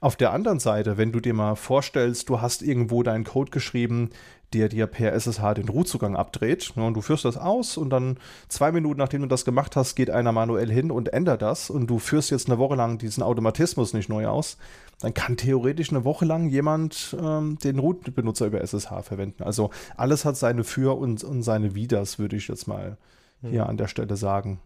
Auf 0.01 0.15
der 0.15 0.31
anderen 0.31 0.59
Seite, 0.59 0.97
wenn 0.97 1.11
du 1.11 1.19
dir 1.19 1.33
mal 1.33 1.55
vorstellst, 1.55 2.29
du 2.29 2.39
hast 2.39 2.61
irgendwo 2.61 3.03
deinen 3.03 3.25
Code 3.25 3.51
geschrieben, 3.51 4.11
der 4.53 4.69
dir 4.69 4.87
per 4.87 5.13
SSH 5.13 5.53
den 5.55 5.69
Rootzugang 5.69 6.15
abdreht. 6.15 6.73
und 6.75 6.93
du 6.93 7.01
führst 7.01 7.25
das 7.25 7.37
aus 7.37 7.77
und 7.77 7.89
dann 7.89 8.17
zwei 8.47 8.71
Minuten 8.71 8.99
nachdem 8.99 9.21
du 9.21 9.27
das 9.27 9.45
gemacht 9.45 9.75
hast, 9.75 9.95
geht 9.95 10.09
einer 10.09 10.31
manuell 10.31 10.71
hin 10.71 10.91
und 10.91 11.13
ändert 11.13 11.41
das 11.41 11.69
und 11.69 11.87
du 11.87 11.99
führst 11.99 12.31
jetzt 12.31 12.47
eine 12.47 12.57
Woche 12.57 12.75
lang 12.75 12.97
diesen 12.97 13.23
Automatismus 13.23 13.93
nicht 13.93 14.09
neu 14.09 14.27
aus, 14.27 14.57
dann 14.99 15.13
kann 15.13 15.37
theoretisch 15.37 15.91
eine 15.91 16.03
Woche 16.03 16.25
lang 16.25 16.49
jemand 16.49 17.15
ähm, 17.21 17.57
den 17.63 17.79
Root-Benutzer 17.79 18.47
über 18.47 18.61
SSH 18.61 19.03
verwenden. 19.03 19.43
Also 19.43 19.69
alles 19.95 20.25
hat 20.25 20.35
seine 20.35 20.63
Für- 20.63 20.97
und, 20.97 21.23
und 21.23 21.43
seine 21.43 21.75
Widers, 21.75 22.19
würde 22.19 22.35
ich 22.35 22.47
jetzt 22.47 22.67
mal 22.67 22.97
hm. 23.41 23.51
hier 23.51 23.67
an 23.67 23.77
der 23.77 23.87
Stelle 23.87 24.17
sagen. 24.17 24.59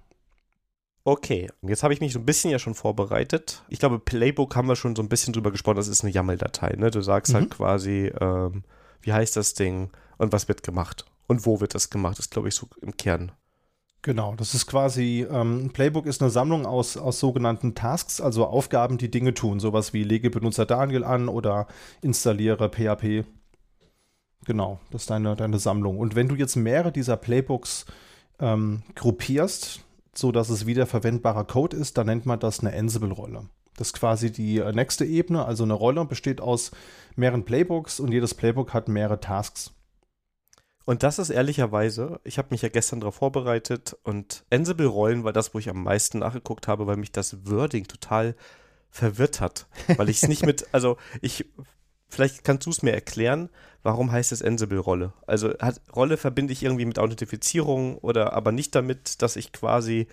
Okay, 1.05 1.49
jetzt 1.61 1.83
habe 1.83 1.93
ich 1.93 1.99
mich 1.99 2.13
so 2.13 2.19
ein 2.19 2.25
bisschen 2.25 2.49
ja 2.49 2.59
schon 2.59 2.75
vorbereitet. 2.75 3.61
Ich 3.67 3.79
glaube, 3.79 3.99
Playbook 3.99 4.55
haben 4.55 4.69
wir 4.69 4.77
schon 4.77 4.95
so 4.95 5.01
ein 5.01 5.09
bisschen 5.09 5.33
drüber 5.33 5.51
gesprochen. 5.51 5.75
Das 5.75 5.89
ist 5.89 6.01
eine 6.03 6.13
YAML-Datei. 6.13 6.75
Ne? 6.77 6.91
Du 6.91 7.01
sagst 7.01 7.33
halt 7.33 7.43
mhm. 7.43 7.49
halt 7.49 7.57
quasi, 7.57 8.11
ähm, 8.21 8.63
wie 9.03 9.13
heißt 9.13 9.35
das 9.35 9.53
Ding 9.53 9.91
und 10.17 10.31
was 10.31 10.47
wird 10.47 10.63
gemacht 10.63 11.05
und 11.27 11.45
wo 11.45 11.61
wird 11.61 11.75
das 11.75 11.89
gemacht, 11.89 12.19
ist 12.19 12.31
glaube 12.31 12.49
ich 12.49 12.55
so 12.55 12.67
im 12.81 12.97
Kern. 12.97 13.31
Genau, 14.01 14.35
das 14.35 14.53
ist 14.53 14.67
quasi, 14.67 15.25
ähm, 15.31 15.69
Playbook 15.71 16.05
ist 16.05 16.21
eine 16.21 16.29
Sammlung 16.29 16.65
aus, 16.65 16.97
aus 16.97 17.21
sogenannten 17.21 17.73
Tasks, 17.73 18.19
also 18.19 18.45
Aufgaben, 18.45 18.97
die 18.97 19.09
Dinge 19.09 19.33
tun. 19.33 19.61
Sowas 19.61 19.93
wie 19.93 20.03
lege 20.03 20.29
Benutzer 20.29 20.65
Daniel 20.65 21.05
an 21.05 21.29
oder 21.29 21.67
installiere 22.01 22.69
PHP. 22.69 23.23
Genau, 24.45 24.81
das 24.91 25.03
ist 25.03 25.09
deine, 25.09 25.37
deine 25.37 25.57
Sammlung. 25.57 25.99
Und 25.99 26.15
wenn 26.15 26.27
du 26.27 26.35
jetzt 26.35 26.57
mehrere 26.57 26.91
dieser 26.91 27.15
Playbooks 27.15 27.85
ähm, 28.39 28.83
gruppierst, 28.95 29.79
so 30.13 30.33
dass 30.33 30.49
es 30.49 30.65
wiederverwendbarer 30.65 31.45
Code 31.45 31.77
ist, 31.77 31.97
dann 31.97 32.07
nennt 32.07 32.25
man 32.25 32.41
das 32.41 32.59
eine 32.59 32.77
Ansible-Rolle. 32.77 33.45
Das 33.77 33.87
ist 33.87 33.93
quasi 33.93 34.31
die 34.31 34.59
äh, 34.59 34.71
nächste 34.71 35.05
Ebene. 35.05 35.45
Also 35.45 35.63
eine 35.63 35.73
Rolle 35.73 36.05
besteht 36.05 36.41
aus 36.41 36.71
mehreren 37.15 37.45
Playbooks 37.45 37.99
und 37.99 38.11
jedes 38.11 38.33
Playbook 38.33 38.73
hat 38.73 38.87
mehrere 38.87 39.19
Tasks. 39.19 39.71
Und 40.85 41.03
das 41.03 41.17
ist 41.17 41.29
ehrlicherweise, 41.29 42.19
ich 42.23 42.37
habe 42.37 42.49
mich 42.51 42.61
ja 42.61 42.69
gestern 42.69 42.99
darauf 42.99 43.15
vorbereitet 43.15 43.97
und 44.03 44.43
Ansible-Rollen 44.51 45.23
war 45.23 45.31
das, 45.31 45.53
wo 45.53 45.59
ich 45.59 45.69
am 45.69 45.83
meisten 45.83 46.19
nachgeguckt 46.19 46.67
habe, 46.67 46.87
weil 46.87 46.97
mich 46.97 47.11
das 47.11 47.49
Wording 47.49 47.87
total 47.87 48.35
verwirrt 48.89 49.39
hat. 49.39 49.65
Weil 49.97 50.09
ich 50.09 50.21
es 50.21 50.29
nicht 50.29 50.45
mit, 50.45 50.67
also 50.71 50.97
ich, 51.21 51.45
vielleicht 52.09 52.43
kannst 52.43 52.67
du 52.67 52.69
es 52.69 52.83
mir 52.83 52.91
erklären, 52.91 53.49
warum 53.81 54.11
heißt 54.11 54.31
es 54.31 54.43
Ansible-Rolle? 54.43 55.13
Also 55.25 55.57
hat, 55.59 55.81
Rolle 55.95 56.17
verbinde 56.17 56.53
ich 56.53 56.61
irgendwie 56.61 56.85
mit 56.85 56.99
Authentifizierung 56.99 57.97
oder 57.97 58.33
aber 58.33 58.51
nicht 58.51 58.75
damit, 58.75 59.21
dass 59.23 59.35
ich 59.35 59.51
quasi, 59.51 60.07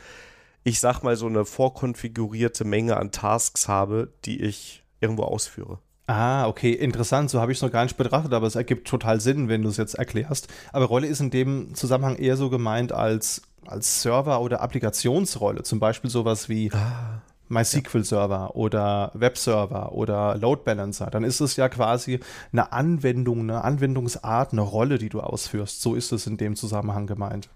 ich 0.64 0.80
sag 0.80 1.02
mal, 1.02 1.16
so 1.16 1.26
eine 1.26 1.44
vorkonfigurierte 1.44 2.64
Menge 2.64 2.96
an 2.96 3.12
Tasks 3.12 3.68
habe, 3.68 4.12
die 4.24 4.42
ich 4.42 4.82
irgendwo 5.00 5.22
ausführe. 5.22 5.78
Ah, 6.06 6.48
okay, 6.48 6.72
interessant. 6.72 7.30
So 7.30 7.40
habe 7.40 7.52
ich 7.52 7.58
es 7.58 7.62
noch 7.62 7.70
gar 7.70 7.84
nicht 7.84 7.96
betrachtet, 7.96 8.32
aber 8.32 8.46
es 8.46 8.56
ergibt 8.56 8.88
total 8.88 9.20
Sinn, 9.20 9.48
wenn 9.48 9.62
du 9.62 9.68
es 9.68 9.76
jetzt 9.76 9.94
erklärst. 9.94 10.48
Aber 10.72 10.86
Rolle 10.86 11.06
ist 11.06 11.20
in 11.20 11.30
dem 11.30 11.74
Zusammenhang 11.74 12.16
eher 12.16 12.36
so 12.36 12.50
gemeint 12.50 12.92
als, 12.92 13.42
als 13.64 14.02
Server- 14.02 14.40
oder 14.40 14.60
Applikationsrolle. 14.60 15.62
Zum 15.62 15.78
Beispiel 15.78 16.10
sowas 16.10 16.48
wie 16.48 16.72
ah, 16.72 17.22
MySQL-Server 17.48 18.34
ja. 18.34 18.50
oder 18.54 19.12
Webserver 19.14 19.92
oder 19.92 20.36
Load 20.36 20.62
Balancer. 20.64 21.06
Dann 21.10 21.22
ist 21.22 21.40
es 21.40 21.54
ja 21.54 21.68
quasi 21.68 22.18
eine 22.52 22.72
Anwendung, 22.72 23.40
eine 23.40 23.62
Anwendungsart, 23.62 24.50
eine 24.50 24.62
Rolle, 24.62 24.98
die 24.98 25.10
du 25.10 25.20
ausführst. 25.20 25.80
So 25.80 25.94
ist 25.94 26.10
es 26.10 26.26
in 26.26 26.36
dem 26.38 26.56
Zusammenhang 26.56 27.06
gemeint. 27.06 27.50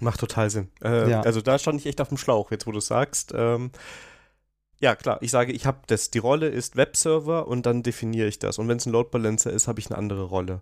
Macht 0.00 0.20
total 0.20 0.50
Sinn. 0.50 0.68
Äh, 0.82 1.10
ja. 1.10 1.20
Also 1.20 1.40
da 1.40 1.58
stand 1.58 1.80
ich 1.80 1.86
echt 1.86 2.00
auf 2.00 2.08
dem 2.08 2.16
Schlauch, 2.16 2.50
jetzt 2.50 2.66
wo 2.66 2.72
du 2.72 2.78
es 2.78 2.86
sagst. 2.86 3.32
Ähm, 3.34 3.70
ja, 4.80 4.96
klar. 4.96 5.18
Ich 5.20 5.30
sage, 5.30 5.52
ich 5.52 5.64
habe 5.64 5.78
das. 5.86 6.10
Die 6.10 6.18
Rolle 6.18 6.48
ist 6.48 6.76
Webserver 6.76 7.46
und 7.46 7.66
dann 7.66 7.82
definiere 7.82 8.26
ich 8.26 8.38
das. 8.38 8.58
Und 8.58 8.68
wenn 8.68 8.78
es 8.78 8.86
ein 8.86 8.92
Load 8.92 9.10
Balancer 9.10 9.52
ist, 9.52 9.68
habe 9.68 9.78
ich 9.78 9.86
eine 9.86 9.98
andere 9.98 10.24
Rolle. 10.24 10.60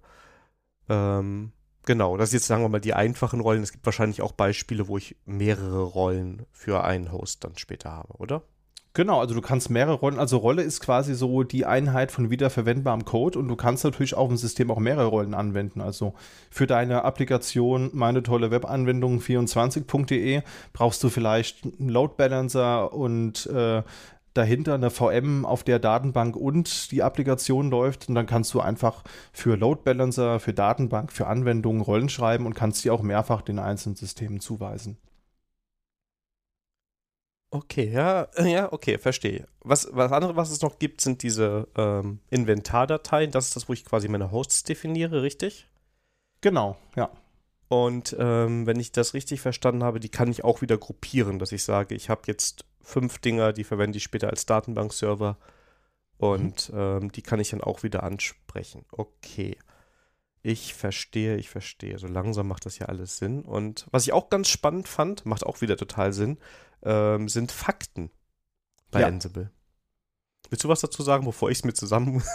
Ähm, 0.91 1.53
genau. 1.87 2.17
Das 2.19 2.29
ist 2.29 2.35
jetzt, 2.35 2.47
sagen 2.47 2.63
wir 2.63 2.69
mal, 2.69 2.81
die 2.81 2.93
einfachen 2.93 3.41
Rollen. 3.41 3.63
Es 3.63 3.73
gibt 3.73 3.87
wahrscheinlich 3.87 4.21
auch 4.21 4.33
Beispiele, 4.33 4.89
wo 4.89 4.99
ich 4.99 5.17
mehrere 5.25 5.83
Rollen 5.83 6.45
für 6.53 6.85
einen 6.85 7.13
Host 7.13 7.45
dann 7.45 7.57
später 7.57 7.93
habe, 7.93 8.13
oder? 8.19 8.43
Genau, 8.93 9.21
also 9.21 9.35
du 9.35 9.41
kannst 9.41 9.71
mehrere 9.71 9.95
Rollen, 9.95 10.19
also 10.19 10.37
Rolle 10.39 10.63
ist 10.63 10.81
quasi 10.81 11.15
so 11.15 11.45
die 11.45 11.65
Einheit 11.65 12.11
von 12.11 12.29
wiederverwendbarem 12.29 13.05
Code 13.05 13.39
und 13.39 13.47
du 13.47 13.55
kannst 13.55 13.85
natürlich 13.85 14.15
auf 14.15 14.27
dem 14.27 14.37
System 14.37 14.69
auch 14.69 14.81
mehrere 14.81 15.07
Rollen 15.07 15.33
anwenden. 15.33 15.81
Also 15.81 16.15
für 16.51 16.67
deine 16.67 17.05
Applikation 17.05 17.91
meine 17.93 18.25
tolle 18.25 18.51
Webanwendung 18.51 19.21
24.de 19.21 20.43
brauchst 20.73 21.05
du 21.05 21.09
vielleicht 21.09 21.65
einen 21.65 21.89
Load 21.89 22.15
Balancer 22.17 22.93
und 22.93 23.47
äh, 23.47 23.85
dahinter 24.35 24.75
eine 24.75 24.91
VM, 24.91 25.45
auf 25.45 25.63
der 25.63 25.79
Datenbank 25.79 26.35
und 26.35 26.91
die 26.91 27.05
Applikation 27.05 27.71
läuft. 27.71 28.09
Und 28.09 28.17
dann 28.17 28.27
kannst 28.27 28.53
du 28.55 28.61
einfach 28.61 29.05
für 29.33 29.57
Load 29.57 29.83
Balancer, 29.85 30.41
für 30.41 30.53
Datenbank, 30.53 31.13
für 31.13 31.29
Anwendungen 31.29 31.83
Rollen 31.83 32.09
schreiben 32.09 32.45
und 32.45 32.55
kannst 32.55 32.85
die 32.85 32.91
auch 32.91 33.03
mehrfach 33.03 33.43
den 33.43 33.61
einzelnen 33.61 33.97
Systemen 33.97 34.41
zuweisen. 34.41 34.99
Okay, 37.53 37.91
ja, 37.91 38.29
ja, 38.39 38.73
okay, 38.73 38.99
verstehe. 38.99 39.47
Was, 39.63 39.89
was 39.91 40.13
andere, 40.13 40.37
was 40.37 40.51
es 40.51 40.63
noch 40.63 40.79
gibt, 40.79 41.01
sind 41.01 41.23
diese 41.23 41.67
ähm, 41.77 42.21
Inventardateien. 42.31 43.33
Das 43.33 43.47
ist 43.47 43.57
das, 43.57 43.69
wo 43.69 43.73
ich 43.73 43.85
quasi 43.85 44.07
meine 44.09 44.31
Hosts 44.31 44.63
definiere, 44.63 45.23
richtig? 45.23 45.69
Genau, 46.41 46.77
ja. 46.95 47.11
Und 47.67 48.17
ähm, 48.19 48.67
wenn 48.67 48.79
ich 48.79 48.93
das 48.93 49.15
richtig 49.15 49.41
verstanden 49.41 49.85
habe, 49.85 50.01
die 50.01 50.09
kann 50.09 50.31
ich 50.31 50.45
auch 50.45 50.63
wieder 50.63 50.79
gruppieren, 50.79 51.39
dass 51.39 51.53
ich 51.53 51.65
sage, 51.65 51.95
ich 51.95 52.09
habe 52.09 52.23
jetzt 52.27 52.65
fünf 52.81 53.19
Dinger, 53.19 53.53
die 53.53 53.65
verwende 53.65 53.99
ich 53.99 54.05
später 54.05 54.31
als 54.31 54.47
Datenbankserver 54.47 55.37
und 56.19 56.73
mhm. 56.73 56.79
ähm, 56.79 57.13
die 57.13 57.23
kann 57.23 57.41
ich 57.41 57.51
dann 57.51 57.61
auch 57.61 57.83
wieder 57.83 58.03
ansprechen. 58.03 58.85
Okay. 58.93 59.57
Ich 60.43 60.73
verstehe, 60.75 61.37
ich 61.37 61.51
verstehe. 61.51 61.99
So 61.99 62.07
langsam 62.07 62.49
macht 62.49 62.65
das 62.65 62.79
ja 62.79 62.87
alles 62.87 63.19
Sinn. 63.19 63.43
Und 63.43 63.87
was 63.91 64.05
ich 64.05 64.13
auch 64.13 64.31
ganz 64.31 64.49
spannend 64.49 64.89
fand, 64.89 65.27
macht 65.27 65.45
auch 65.45 65.61
wieder 65.61 65.77
total 65.77 66.13
Sinn, 66.13 66.39
ähm, 66.83 67.29
sind 67.29 67.53
Fakten 67.53 68.11
bei 68.91 69.01
ja. 69.01 69.07
Ansible. 69.07 69.51
Willst 70.51 70.65
du 70.65 70.69
was 70.69 70.81
dazu 70.81 71.03
sagen, 71.05 71.25
bevor 71.25 71.51
ich 71.51 71.59
es 71.59 71.65
mir 71.65 71.75
zusammen? 71.75 72.23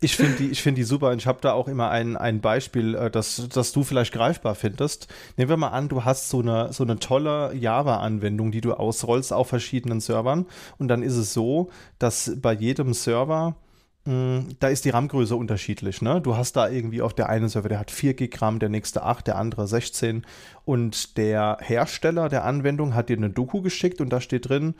Ich 0.00 0.16
finde 0.16 0.36
die, 0.36 0.54
find 0.56 0.76
die 0.76 0.82
super 0.82 1.10
und 1.10 1.18
ich 1.18 1.28
habe 1.28 1.40
da 1.40 1.52
auch 1.52 1.68
immer 1.68 1.88
ein, 1.90 2.16
ein 2.16 2.40
Beispiel, 2.40 2.96
äh, 2.96 3.10
das, 3.10 3.48
das 3.52 3.70
du 3.70 3.84
vielleicht 3.84 4.12
greifbar 4.12 4.56
findest. 4.56 5.06
Nehmen 5.36 5.48
wir 5.48 5.56
mal 5.56 5.68
an, 5.68 5.88
du 5.88 6.04
hast 6.04 6.28
so 6.28 6.40
eine, 6.40 6.72
so 6.72 6.82
eine 6.82 6.98
tolle 6.98 7.54
Java-Anwendung, 7.54 8.50
die 8.50 8.60
du 8.60 8.74
ausrollst 8.74 9.32
auf 9.32 9.48
verschiedenen 9.48 10.00
Servern 10.00 10.46
und 10.78 10.88
dann 10.88 11.04
ist 11.04 11.16
es 11.16 11.32
so, 11.32 11.70
dass 12.00 12.32
bei 12.36 12.52
jedem 12.52 12.94
Server 12.94 13.54
da 14.04 14.68
ist 14.68 14.84
die 14.84 14.90
RAM-Größe 14.90 15.36
unterschiedlich. 15.36 16.02
Ne? 16.02 16.20
Du 16.20 16.36
hast 16.36 16.56
da 16.56 16.68
irgendwie 16.68 17.02
auf 17.02 17.14
der 17.14 17.28
einen 17.28 17.48
Server, 17.48 17.68
der 17.68 17.78
hat 17.78 17.92
4 17.92 18.14
GB 18.14 18.36
RAM, 18.38 18.58
der 18.58 18.68
nächste 18.68 19.04
8, 19.04 19.28
der 19.28 19.38
andere 19.38 19.68
16. 19.68 20.26
Und 20.64 21.16
der 21.16 21.58
Hersteller 21.60 22.28
der 22.28 22.44
Anwendung 22.44 22.94
hat 22.94 23.08
dir 23.08 23.16
eine 23.16 23.30
Doku 23.30 23.62
geschickt 23.62 24.00
und 24.00 24.10
da 24.10 24.20
steht 24.20 24.48
drin, 24.48 24.74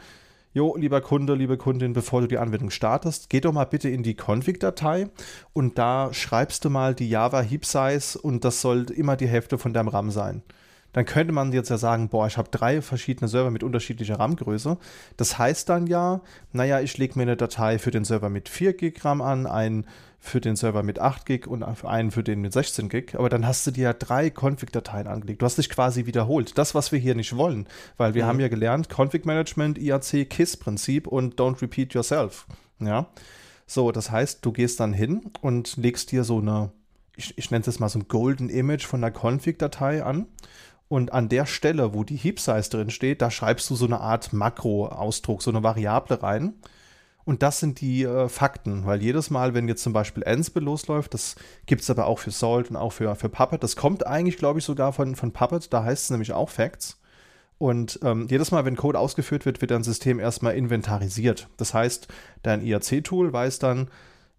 Jo, 0.55 0.77
lieber 0.77 1.01
Kunde, 1.01 1.35
liebe 1.35 1.57
Kundin, 1.57 1.95
bevor 1.95 2.21
du 2.21 2.29
die 2.29 2.37
Anwendung 2.37 2.69
startest, 2.69 3.31
geh 3.31 3.41
doch 3.41 3.55
mal 3.55 3.65
bitte 3.65 3.89
in 3.89 4.03
die 4.03 4.15
Config-Datei 4.15 5.09
und 5.55 5.79
da 5.79 6.13
schreibst 6.13 6.67
du 6.67 6.71
mal 6.71 6.95
die 6.95 7.09
Java 7.09 7.41
Heap 7.41 7.65
Size 7.65 8.19
und 8.21 8.45
das 8.45 8.61
soll 8.61 8.91
immer 8.91 9.17
die 9.17 9.29
Hälfte 9.29 9.57
von 9.57 9.73
deinem 9.73 9.89
RAM 9.89 10.11
sein 10.11 10.43
dann 10.93 11.05
könnte 11.05 11.33
man 11.33 11.53
jetzt 11.53 11.71
ja 11.71 11.79
sagen, 11.79 12.09
boah, 12.09 12.27
ich 12.27 12.37
habe 12.37 12.51
drei 12.51 12.83
verschiedene 12.83 13.29
Server 13.29 13.51
mit 13.51 13.63
unterschiedlicher 13.63 14.19
RAM-Größe. 14.19 14.77
Das 15.17 15.39
heißt 15.39 15.69
dann 15.69 15.87
ja, 15.87 16.21
naja, 16.53 16.81
ich 16.81 16.99
lege 16.99 17.19
mir 17.19 17.23
eine 17.23 17.37
Datei 17.37 17.79
für 17.79 17.91
den 17.91 18.05
Server 18.05 18.29
mit 18.29 18.49
4 18.49 18.75
Gig 18.75 19.05
RAM 19.05 19.23
an, 19.23 19.47
einen 19.47 19.87
für 20.25 20.41
den 20.41 20.55
Server 20.55 20.85
mit 20.85 21.01
8 21.01 21.27
Gig 21.27 21.47
und 21.49 21.65
einen 21.65 22.13
für 22.13 22.23
den 22.23 22.41
mit 22.41 22.53
16 22.53 22.89
Gig. 22.89 23.15
Aber 23.15 23.29
dann 23.29 23.45
hast 23.45 23.67
du 23.67 23.73
dir 23.73 23.85
ja 23.85 23.93
drei 23.93 24.31
Config-Dateien 24.31 25.09
angelegt. 25.09 25.43
Du 25.43 25.47
hast 25.47 25.59
dich 25.59 25.69
quasi 25.69 26.07
wiederholt. 26.07 26.57
Das, 26.57 26.77
was 26.77 26.93
wir 26.93 26.99
hier 27.01 27.17
nicht 27.17 27.37
wollen. 27.37 27.67
Weil 27.97 28.15
wir 28.15 28.25
mhm. 28.25 28.29
haben 28.29 28.41
ja 28.41 28.49
gelernt, 28.49 28.89
Config-Management, 28.89 29.79
IAC, 29.79 30.31
KISS-Prinzip 30.31 31.09
und 31.09 31.41
Don't 31.41 31.61
Repeat 31.61 31.95
Yourself. 31.95 32.47
Ja. 32.79 33.09
So, 33.67 33.91
das 33.91 34.13
heißt, 34.13 34.45
du 34.45 34.53
gehst 34.53 34.79
dann 34.79 34.93
hin 34.93 35.23
und 35.41 35.77
legst 35.77 36.13
dir 36.13 36.23
so 36.23 36.39
eine, 36.39 36.71
ich, 37.17 37.37
ich 37.37 37.51
nenne 37.51 37.65
es 37.67 37.81
mal 37.81 37.89
so 37.89 37.99
ein 37.99 38.07
Golden 38.07 38.49
Image 38.49 38.87
von 38.87 39.01
der 39.01 39.11
Config-Datei 39.11 40.05
an 40.05 40.27
und 40.93 41.15
an 41.15 41.31
der 41.31 41.47
Stelle, 41.47 41.95
wo 41.95 42.05
die 42.05 42.19
Heap 42.19 42.39
Size 42.39 42.69
drin 42.69 42.91
steht, 42.91 43.23
da 43.23 43.31
schreibst 43.31 43.71
du 43.71 43.75
so 43.75 43.87
eine 43.87 44.03
Art 44.03 44.35
Makro-Ausdruck, 44.35 45.43
so 45.43 45.51
eine 45.51 45.63
Variable 45.63 46.23
rein. 46.23 46.53
Und 47.25 47.43
das 47.43 47.61
sind 47.61 47.81
die 47.81 48.03
äh, 48.03 48.29
Fakten, 48.29 48.85
weil 48.85 49.01
jedes 49.01 49.31
Mal, 49.31 49.55
wenn 49.55 49.69
jetzt 49.69 49.83
zum 49.83 49.95
Beispiel 49.95 50.23
Ansible 50.23 50.63
losläuft, 50.63 51.15
das 51.15 51.37
gibt 51.65 51.81
es 51.81 51.89
aber 51.89 52.05
auch 52.05 52.19
für 52.19 52.31
Salt 52.31 52.69
und 52.69 52.77
auch 52.77 52.93
für, 52.93 53.15
für 53.15 53.31
Puppet, 53.31 53.63
das 53.63 53.75
kommt 53.75 54.07
eigentlich, 54.07 54.37
glaube 54.37 54.59
ich, 54.59 54.67
sogar 54.67 54.93
von, 54.93 55.17
von 55.17 55.33
Puppet, 55.33 55.73
da 55.73 55.83
heißt 55.83 56.05
es 56.05 56.11
nämlich 56.11 56.35
auch 56.35 56.51
Facts. 56.51 57.01
Und 57.57 57.99
ähm, 58.03 58.27
jedes 58.29 58.51
Mal, 58.51 58.67
wenn 58.67 58.77
Code 58.77 58.99
ausgeführt 58.99 59.47
wird, 59.47 59.63
wird 59.63 59.71
dein 59.71 59.85
System 59.85 60.21
erstmal 60.21 60.57
inventarisiert. 60.57 61.49
Das 61.57 61.73
heißt, 61.73 62.07
dein 62.43 62.61
IAC-Tool 62.61 63.33
weiß 63.33 63.61
dann, 63.61 63.89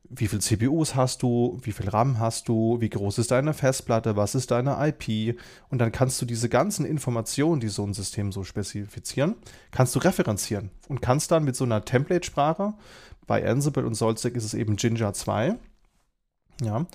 wie 0.10 0.28
viel 0.28 0.40
CPUs 0.40 0.96
hast 0.96 1.24
du, 1.24 1.58
wie 1.64 1.72
viel 1.72 1.90
RAM 1.90 2.20
hast 2.20 2.48
du, 2.48 2.80
wie 2.82 2.90
groß 2.90 3.18
ist 3.18 3.32
deine 3.32 3.54
Festplatte, 3.54 4.16
was 4.16 4.36
ist 4.36 4.52
deine 4.52 4.78
IP 4.88 5.40
und 5.70 5.80
dann 5.80 5.92
kannst 5.92 6.22
du 6.22 6.26
diese 6.26 6.50
ganzen 6.50 6.86
Informationen, 6.86 7.62
die 7.62 7.70
so 7.70 7.84
ein 7.86 7.94
System 7.94 8.32
so 8.32 8.44
spezifizieren, 8.44 9.36
kannst 9.72 9.96
du 9.96 10.00
referenzieren 10.00 10.72
und 10.88 11.02
kannst 11.02 11.32
dann 11.32 11.44
mit 11.44 11.56
so 11.56 11.64
einer 11.64 11.84
Template-Sprache, 11.84 12.74
bei 13.26 13.48
Ansible 13.50 13.86
und 13.86 13.96
Solstic 13.96 14.36
ist 14.36 14.44
es 14.44 14.54
eben 14.54 14.76
Ginger 14.76 15.14
2, 15.14 15.56
ja, 16.62 16.86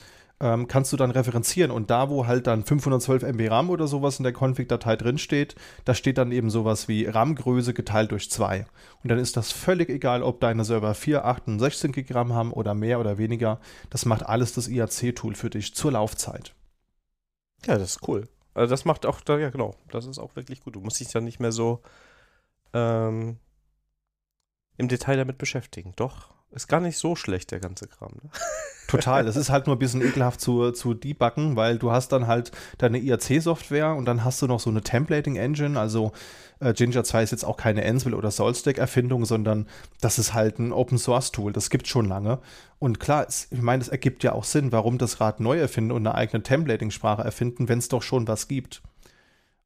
ähm, 0.41 0.69
kannst 0.69 0.93
du 0.93 0.97
dann 0.97 1.11
referenzieren. 1.11 1.71
Und 1.71 1.91
da, 1.91 2.11
wo 2.11 2.27
halt 2.27 2.47
dann 2.47 2.65
512 2.65 3.23
MB 3.23 3.51
RAM 3.51 3.71
oder 3.71 3.87
sowas 3.87 4.19
in 4.19 4.23
der 4.23 4.33
Config-Datei 4.33 4.97
drinsteht, 4.97 5.55
da 5.85 5.95
steht 5.95 6.19
dann 6.19 6.33
eben 6.33 6.51
sowas 6.51 6.89
wie 6.89 7.07
RAM-Größe 7.07 7.75
geteilt 7.75 8.13
durch 8.13 8.31
2. 8.31 8.67
Und 9.03 9.11
dann 9.11 9.19
ist 9.19 9.37
das 9.37 9.53
völlig 9.53 9.89
egal, 9.89 10.23
ob 10.23 10.41
deine 10.41 10.65
Server 10.65 10.95
4, 10.95 11.25
8 11.25 11.49
und 11.49 11.59
16 11.59 11.93
GB 11.93 12.33
haben 12.33 12.53
oder 12.53 12.75
mehr 12.75 13.01
oder 13.01 13.19
weniger. 13.19 13.61
Das 13.91 14.05
macht 14.05 14.25
alles 14.25 14.53
das 14.53 14.69
IAC-Tool 14.69 15.35
für 15.35 15.51
dich 15.51 15.75
zur 15.75 15.93
Laufzeit. 15.93 16.55
Ja, 17.67 17.77
das 17.77 17.97
ist 17.97 18.09
cool. 18.09 18.29
Also 18.55 18.71
das 18.71 18.85
macht 18.85 19.07
auch, 19.07 19.21
ja 19.29 19.51
genau, 19.51 19.75
das 19.91 20.07
ist 20.07 20.19
auch 20.19 20.35
wirklich 20.37 20.61
gut. 20.61 20.77
Du 20.77 20.81
musst 20.81 21.01
dich 21.01 21.09
dann 21.09 21.25
nicht 21.25 21.41
mehr 21.41 21.53
so 21.53 21.81
ähm, 22.73 23.39
im 24.77 24.89
Detail 24.89 25.17
damit 25.17 25.39
beschäftigen. 25.39 25.93
Doch, 25.97 26.35
ist 26.51 26.69
gar 26.69 26.81
nicht 26.81 26.99
so 26.99 27.15
schlecht, 27.15 27.51
der 27.51 27.61
ganze 27.61 27.87
Kram. 27.87 28.13
Ne? 28.23 28.31
Total. 28.89 29.27
Es 29.27 29.37
ist 29.37 29.51
halt 29.51 29.67
nur 29.67 29.77
ein 29.77 29.79
bisschen 29.79 30.01
ekelhaft 30.01 30.41
zu, 30.41 30.73
zu 30.73 30.95
debuggen, 30.95 31.57
weil 31.57 31.79
du 31.79 31.91
hast 31.93 32.11
dann 32.11 32.27
halt 32.27 32.53
deine 32.79 32.99
IAC-Software 32.99 33.95
und 33.95 34.07
dann 34.07 34.25
hast 34.25 34.41
du 34.41 34.47
noch 34.47 34.61
so 34.61 34.71
eine 34.71 34.81
Templating-Engine. 34.81 35.79
Also 35.79 36.13
äh, 36.61 36.73
Ginger 36.73 37.05
2 37.05 37.23
ist 37.23 37.31
jetzt 37.33 37.45
auch 37.45 37.59
keine 37.59 37.85
Ansible 37.85 38.17
oder 38.17 38.31
Solstack-Erfindung, 38.31 39.27
sondern 39.27 39.69
das 40.01 40.19
ist 40.19 40.33
halt 40.33 40.59
ein 40.59 40.73
Open-Source-Tool. 40.73 41.53
Das 41.53 41.69
gibt 41.69 41.87
schon 41.87 42.07
lange. 42.07 42.39
Und 42.79 42.99
klar, 42.99 43.27
es, 43.29 43.49
ich 43.51 43.61
meine, 43.61 43.83
es 43.83 43.89
ergibt 43.89 44.25
ja 44.25 44.33
auch 44.33 44.45
Sinn, 44.45 44.73
warum 44.73 44.97
das 44.97 45.21
Rad 45.21 45.41
neu 45.41 45.59
erfinden 45.59 45.93
und 45.93 46.07
eine 46.07 46.15
eigene 46.15 46.43
Templating-Sprache 46.43 47.23
erfinden, 47.23 47.69
wenn 47.69 47.79
es 47.79 47.89
doch 47.89 48.03
schon 48.03 48.27
was 48.27 48.49
gibt. 48.49 48.81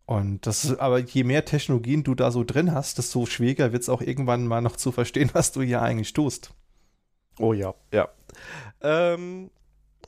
Und 0.04 0.46
das 0.46 0.78
aber 0.78 0.98
je 0.98 1.22
mehr 1.22 1.44
Technologien 1.44 2.02
du 2.02 2.14
da 2.14 2.30
so 2.32 2.42
drin 2.42 2.72
hast, 2.72 2.98
desto 2.98 3.24
schwieriger 3.24 3.72
wird 3.72 3.82
es 3.82 3.88
auch 3.88 4.02
irgendwann 4.02 4.46
mal 4.48 4.60
noch 4.60 4.76
zu 4.76 4.90
verstehen, 4.90 5.30
was 5.34 5.52
du 5.52 5.62
hier 5.62 5.80
eigentlich 5.80 6.12
tust. 6.12 6.52
Oh 7.38 7.52
ja, 7.52 7.74
ja. 7.92 8.08
Ähm, 8.80 9.50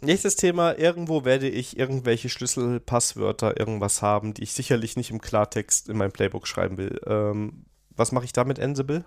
Nächstes 0.04 0.36
Thema, 0.36 0.78
irgendwo 0.78 1.24
werde 1.24 1.48
ich 1.48 1.78
irgendwelche 1.78 2.28
Schlüssel, 2.28 2.78
Passwörter, 2.78 3.58
irgendwas 3.58 4.02
haben, 4.02 4.34
die 4.34 4.42
ich 4.42 4.52
sicherlich 4.52 4.96
nicht 4.96 5.10
im 5.10 5.20
Klartext 5.20 5.88
in 5.88 5.96
mein 5.96 6.12
Playbook 6.12 6.46
schreiben 6.46 6.76
will. 6.76 7.00
Ähm, 7.06 7.64
was 7.96 8.12
mache 8.12 8.24
ich 8.26 8.32
da 8.32 8.44
mit 8.44 8.60
Ansible? 8.60 9.04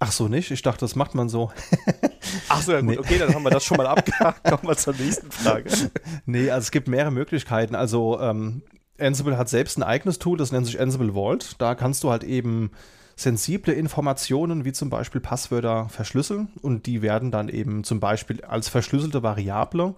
Ach 0.00 0.10
so, 0.10 0.26
nicht? 0.26 0.50
Ich 0.50 0.62
dachte, 0.62 0.80
das 0.80 0.96
macht 0.96 1.14
man 1.14 1.28
so. 1.28 1.52
Ach 2.48 2.62
so, 2.62 2.72
ja 2.72 2.80
gut, 2.80 2.90
nee. 2.90 2.98
okay, 2.98 3.18
dann 3.18 3.32
haben 3.32 3.44
wir 3.44 3.50
das 3.50 3.64
schon 3.64 3.76
mal 3.76 3.86
abgehakt. 3.86 4.42
Kommen 4.50 4.66
wir 4.66 4.76
zur 4.76 4.94
nächsten 4.94 5.30
Frage. 5.30 5.70
Nee, 6.26 6.50
also 6.50 6.64
es 6.64 6.70
gibt 6.70 6.88
mehrere 6.88 7.12
Möglichkeiten. 7.12 7.74
Also 7.74 8.18
ähm, 8.20 8.62
Ansible 8.98 9.38
hat 9.38 9.48
selbst 9.48 9.78
ein 9.78 9.82
eigenes 9.82 10.18
Tool, 10.18 10.36
das 10.36 10.52
nennt 10.52 10.66
sich 10.66 10.80
Ansible 10.80 11.12
Vault. 11.12 11.56
Da 11.58 11.74
kannst 11.74 12.02
du 12.02 12.10
halt 12.10 12.24
eben 12.24 12.72
sensible 13.16 13.72
Informationen 13.72 14.64
wie 14.64 14.72
zum 14.72 14.90
Beispiel 14.90 15.20
Passwörter 15.20 15.88
verschlüsseln 15.88 16.48
und 16.62 16.86
die 16.86 17.02
werden 17.02 17.30
dann 17.30 17.48
eben 17.48 17.84
zum 17.84 18.00
Beispiel 18.00 18.42
als 18.44 18.68
verschlüsselte 18.68 19.22
Variable 19.22 19.94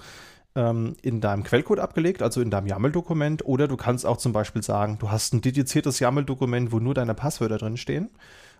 ähm, 0.55 0.97
in 1.03 1.21
deinem 1.21 1.43
Quellcode 1.43 1.81
abgelegt, 1.81 2.23
also 2.23 2.41
in 2.41 2.51
deinem 2.51 2.67
YAML-Dokument 2.67 3.45
oder 3.45 3.69
du 3.69 3.77
kannst 3.77 4.05
auch 4.07 4.17
zum 4.17 4.33
Beispiel 4.33 4.63
sagen, 4.63 4.99
du 4.99 5.11
hast 5.11 5.33
ein 5.33 5.41
dediziertes 5.41 6.01
YAML-Dokument, 6.01 6.73
wo 6.73 6.79
nur 6.79 6.95
deine 6.95 7.15
Passwörter 7.15 7.59
drin 7.59 7.77
stehen 7.77 8.11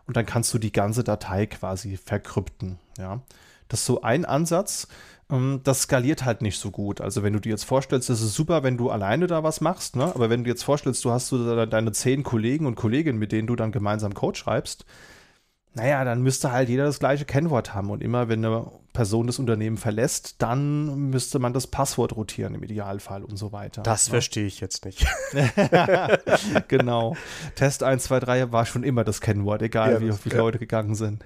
und 0.07 0.17
dann 0.17 0.27
kannst 0.27 0.53
du 0.55 0.59
die 0.59 0.73
ganze 0.73 1.05
Datei 1.05 1.47
quasi 1.47 1.97
verkrypten. 1.97 2.79
Ja. 2.99 3.21
Das 3.69 3.81
ist 3.81 3.87
so 3.87 4.03
ein 4.03 4.25
Ansatz. 4.25 4.89
Ähm, 5.31 5.61
das 5.65 5.83
skaliert 5.83 6.25
halt 6.25 6.43
nicht 6.43 6.59
so 6.59 6.71
gut. 6.71 7.01
Also 7.01 7.23
wenn 7.23 7.33
du 7.33 7.41
dir 7.41 7.51
jetzt 7.51 7.65
vorstellst, 7.65 8.09
das 8.09 8.21
ist 8.21 8.35
super, 8.35 8.63
wenn 8.63 8.77
du 8.77 8.91
alleine 8.91 9.27
da 9.27 9.43
was 9.43 9.61
machst, 9.61 9.97
ne? 9.97 10.05
aber 10.05 10.31
wenn 10.31 10.45
du 10.45 10.51
jetzt 10.51 10.63
vorstellst, 10.65 11.05
du 11.05 11.11
hast 11.11 11.29
so 11.29 11.67
deine 11.67 11.93
zehn 11.93 12.23
Kollegen 12.23 12.67
und 12.67 12.77
Kolleginnen, 12.77 13.19
mit 13.19 13.33
denen 13.33 13.47
du 13.49 13.57
dann 13.57 13.73
gemeinsam 13.73 14.15
Code 14.15 14.39
schreibst, 14.39 14.85
naja, 15.75 16.05
dann 16.05 16.23
müsste 16.23 16.53
halt 16.53 16.71
jeder 16.71 16.85
das 16.85 16.99
gleiche 16.99 17.27
Kennwort 17.27 17.75
haben. 17.75 17.91
Und 17.91 18.03
immer, 18.03 18.29
wenn 18.29 18.45
eine 18.45 18.71
Person 18.97 19.27
das 19.27 19.39
Unternehmen 19.39 19.77
verlässt, 19.77 20.37
dann 20.39 21.11
müsste 21.11 21.39
man 21.39 21.53
das 21.53 21.67
Passwort 21.67 22.17
rotieren 22.17 22.55
im 22.55 22.63
Idealfall 22.63 23.23
und 23.23 23.37
so 23.37 23.53
weiter. 23.53 23.83
Das 23.83 24.07
ne? 24.07 24.13
verstehe 24.13 24.47
ich 24.47 24.59
jetzt 24.61 24.87
nicht. 24.87 25.07
genau. 26.69 27.15
Test 27.57 27.83
1, 27.83 28.05
2, 28.05 28.21
3 28.21 28.53
war 28.53 28.65
schon 28.65 28.85
immer 28.85 29.05
das 29.05 29.21
Kennwort, 29.21 29.61
egal 29.61 29.93
ja, 29.93 30.01
wie 30.01 30.13
viele 30.13 30.37
ja. 30.37 30.41
Leute 30.41 30.59
gegangen 30.59 30.95
sind. 30.95 31.23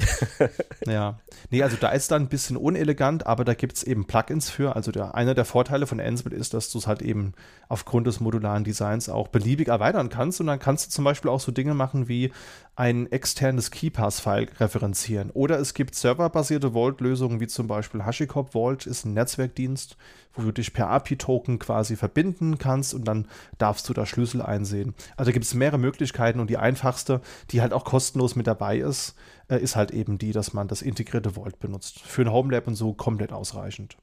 ja. 0.86 1.18
Nee, 1.50 1.62
also 1.62 1.76
da 1.78 1.90
ist 1.90 2.10
dann 2.12 2.22
ein 2.22 2.28
bisschen 2.28 2.56
unelegant, 2.56 3.26
aber 3.26 3.44
da 3.44 3.54
gibt 3.54 3.76
es 3.76 3.82
eben 3.82 4.06
Plugins 4.06 4.48
für. 4.48 4.76
Also 4.76 4.92
der, 4.92 5.14
einer 5.16 5.34
der 5.34 5.44
Vorteile 5.44 5.86
von 5.86 6.00
Ansible 6.00 6.36
ist, 6.36 6.54
dass 6.54 6.70
du 6.70 6.78
es 6.78 6.86
halt 6.86 7.02
eben 7.02 7.34
aufgrund 7.68 8.06
des 8.06 8.20
modularen 8.20 8.64
Designs 8.64 9.08
auch 9.08 9.28
beliebig 9.28 9.68
erweitern 9.68 10.08
kannst. 10.08 10.40
Und 10.40 10.46
dann 10.46 10.60
kannst 10.60 10.86
du 10.86 10.90
zum 10.90 11.04
Beispiel 11.04 11.30
auch 11.30 11.40
so 11.40 11.52
Dinge 11.52 11.74
machen 11.74 12.08
wie 12.08 12.32
ein 12.74 13.10
externes 13.12 13.70
KeyPass-File 13.70 14.48
referenzieren. 14.58 15.30
Oder 15.30 15.58
es 15.58 15.74
gibt 15.74 15.94
serverbasierte 15.94 16.72
Vault-Lösungen, 16.92 17.40
wie 17.40 17.46
zum 17.46 17.66
Beispiel 17.66 18.04
HashiCorp 18.04 18.52
Vault 18.52 18.86
ist 18.86 19.04
ein 19.04 19.14
Netzwerkdienst, 19.14 19.96
wo 20.34 20.42
du 20.42 20.52
dich 20.52 20.72
per 20.72 20.88
API-Token 20.88 21.58
quasi 21.58 21.96
verbinden 21.96 22.58
kannst 22.58 22.94
und 22.94 23.04
dann 23.04 23.28
darfst 23.58 23.88
du 23.88 23.94
da 23.94 24.06
Schlüssel 24.06 24.42
einsehen. 24.42 24.94
Also 25.16 25.32
gibt 25.32 25.44
es 25.44 25.54
mehrere 25.54 25.78
Möglichkeiten 25.78 26.40
und 26.40 26.50
die 26.50 26.58
einfachste, 26.58 27.20
die 27.50 27.60
halt 27.60 27.72
auch 27.72 27.84
kostenlos 27.84 28.36
mit 28.36 28.46
dabei 28.46 28.78
ist, 28.78 29.14
äh, 29.48 29.58
ist 29.58 29.76
halt 29.76 29.90
eben 29.90 30.18
die, 30.18 30.32
dass 30.32 30.52
man 30.52 30.68
das 30.68 30.82
integrierte 30.82 31.32
Vault 31.32 31.58
benutzt. 31.58 32.00
Für 32.00 32.22
ein 32.22 32.32
Homelab 32.32 32.66
und 32.66 32.74
so 32.74 32.92
komplett 32.92 33.32
ausreichend. 33.32 33.96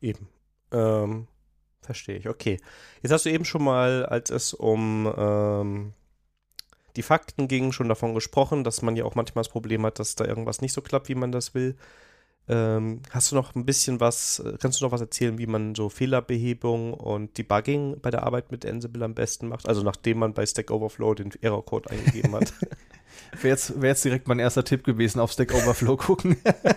Eben. 0.00 0.28
Ähm, 0.72 1.28
verstehe 1.80 2.16
ich. 2.16 2.28
Okay. 2.28 2.60
Jetzt 3.02 3.12
hast 3.12 3.24
du 3.24 3.30
eben 3.30 3.44
schon 3.44 3.62
mal, 3.62 4.04
als 4.06 4.30
es 4.30 4.52
um 4.52 5.12
ähm 5.16 5.92
die 6.96 7.02
Fakten 7.02 7.48
gingen 7.48 7.72
schon 7.72 7.88
davon 7.88 8.14
gesprochen, 8.14 8.64
dass 8.64 8.82
man 8.82 8.96
ja 8.96 9.04
auch 9.04 9.14
manchmal 9.14 9.42
das 9.42 9.52
Problem 9.52 9.84
hat, 9.84 9.98
dass 9.98 10.14
da 10.14 10.24
irgendwas 10.24 10.60
nicht 10.60 10.72
so 10.72 10.80
klappt, 10.80 11.08
wie 11.08 11.14
man 11.14 11.32
das 11.32 11.54
will. 11.54 11.76
Ähm, 12.46 13.00
hast 13.10 13.32
du 13.32 13.36
noch 13.36 13.54
ein 13.54 13.64
bisschen 13.64 14.00
was, 14.00 14.38
äh, 14.40 14.56
kannst 14.60 14.80
du 14.80 14.84
noch 14.84 14.92
was 14.92 15.00
erzählen, 15.00 15.38
wie 15.38 15.46
man 15.46 15.74
so 15.74 15.88
Fehlerbehebung 15.88 16.92
und 16.92 17.38
Debugging 17.38 18.00
bei 18.02 18.10
der 18.10 18.24
Arbeit 18.24 18.52
mit 18.52 18.66
Ansible 18.66 19.04
am 19.04 19.14
besten 19.14 19.48
macht? 19.48 19.66
Also 19.66 19.82
nachdem 19.82 20.18
man 20.18 20.34
bei 20.34 20.44
Stack 20.44 20.70
Overflow 20.70 21.14
den 21.14 21.30
Error-Code 21.40 21.90
eingegeben 21.90 22.34
hat. 22.34 22.52
Wäre 23.40 23.48
jetzt, 23.48 23.80
wär 23.80 23.90
jetzt 23.90 24.04
direkt 24.04 24.28
mein 24.28 24.38
erster 24.38 24.64
Tipp 24.64 24.84
gewesen, 24.84 25.20
auf 25.20 25.32
Stack 25.32 25.52
Overflow 25.54 25.96
gucken. 25.96 26.36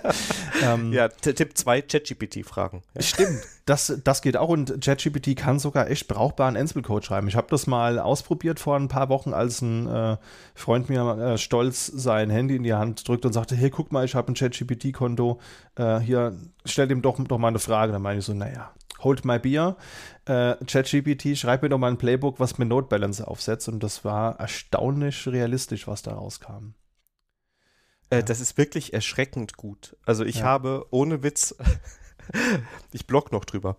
ähm, 0.63 0.91
ja, 0.91 1.07
Tipp 1.07 1.57
2, 1.57 1.81
ChatGPT 1.83 2.45
fragen. 2.45 2.81
Ja. 2.95 3.01
Stimmt, 3.01 3.41
das, 3.65 3.99
das 4.03 4.21
geht 4.21 4.37
auch 4.37 4.49
und 4.49 4.81
ChatGPT 4.81 5.35
kann 5.35 5.59
sogar 5.59 5.89
echt 5.89 6.07
brauchbaren 6.07 6.57
Ansible-Code 6.57 7.05
schreiben. 7.05 7.27
Ich 7.27 7.35
habe 7.35 7.47
das 7.49 7.67
mal 7.67 7.99
ausprobiert 7.99 8.59
vor 8.59 8.75
ein 8.75 8.87
paar 8.87 9.09
Wochen, 9.09 9.33
als 9.33 9.61
ein 9.61 9.87
äh, 9.87 10.17
Freund 10.55 10.89
mir 10.89 11.01
äh, 11.17 11.37
stolz 11.37 11.85
sein 11.87 12.29
Handy 12.29 12.55
in 12.55 12.63
die 12.63 12.73
Hand 12.73 13.07
drückt 13.07 13.25
und 13.25 13.33
sagte, 13.33 13.55
hey, 13.55 13.69
guck 13.69 13.91
mal, 13.91 14.05
ich 14.05 14.15
habe 14.15 14.31
ein 14.31 14.35
ChatGPT-Konto, 14.35 15.39
äh, 15.75 15.99
hier, 15.99 16.35
stell 16.65 16.87
dem 16.87 17.01
doch, 17.01 17.19
doch 17.23 17.37
mal 17.37 17.49
eine 17.49 17.59
Frage. 17.59 17.91
Dann 17.91 18.01
meine 18.01 18.19
ich 18.19 18.25
so, 18.25 18.33
naja, 18.33 18.71
hold 18.99 19.25
my 19.25 19.39
beer. 19.39 19.77
Äh, 20.25 20.55
ChatGPT, 20.65 21.37
schreib 21.37 21.61
mir 21.61 21.69
doch 21.69 21.77
mal 21.77 21.91
ein 21.91 21.97
Playbook, 21.97 22.39
was 22.39 22.57
mit 22.57 22.67
Node 22.67 22.87
Balancer 22.87 23.27
aufsetzt. 23.27 23.67
Und 23.67 23.81
das 23.81 24.03
war 24.03 24.39
erstaunlich 24.39 25.27
realistisch, 25.27 25.87
was 25.87 26.01
da 26.01 26.13
rauskam. 26.13 26.73
Äh, 28.09 28.17
ja. 28.17 28.21
Das 28.21 28.39
ist 28.39 28.57
wirklich 28.57 28.93
erschreckend 28.93 29.57
gut. 29.57 29.95
Also 30.05 30.23
ich 30.23 30.39
ja. 30.39 30.45
habe 30.45 30.87
ohne 30.91 31.23
Witz, 31.23 31.55
ich 32.91 33.07
blog 33.07 33.31
noch 33.31 33.45
drüber. 33.45 33.75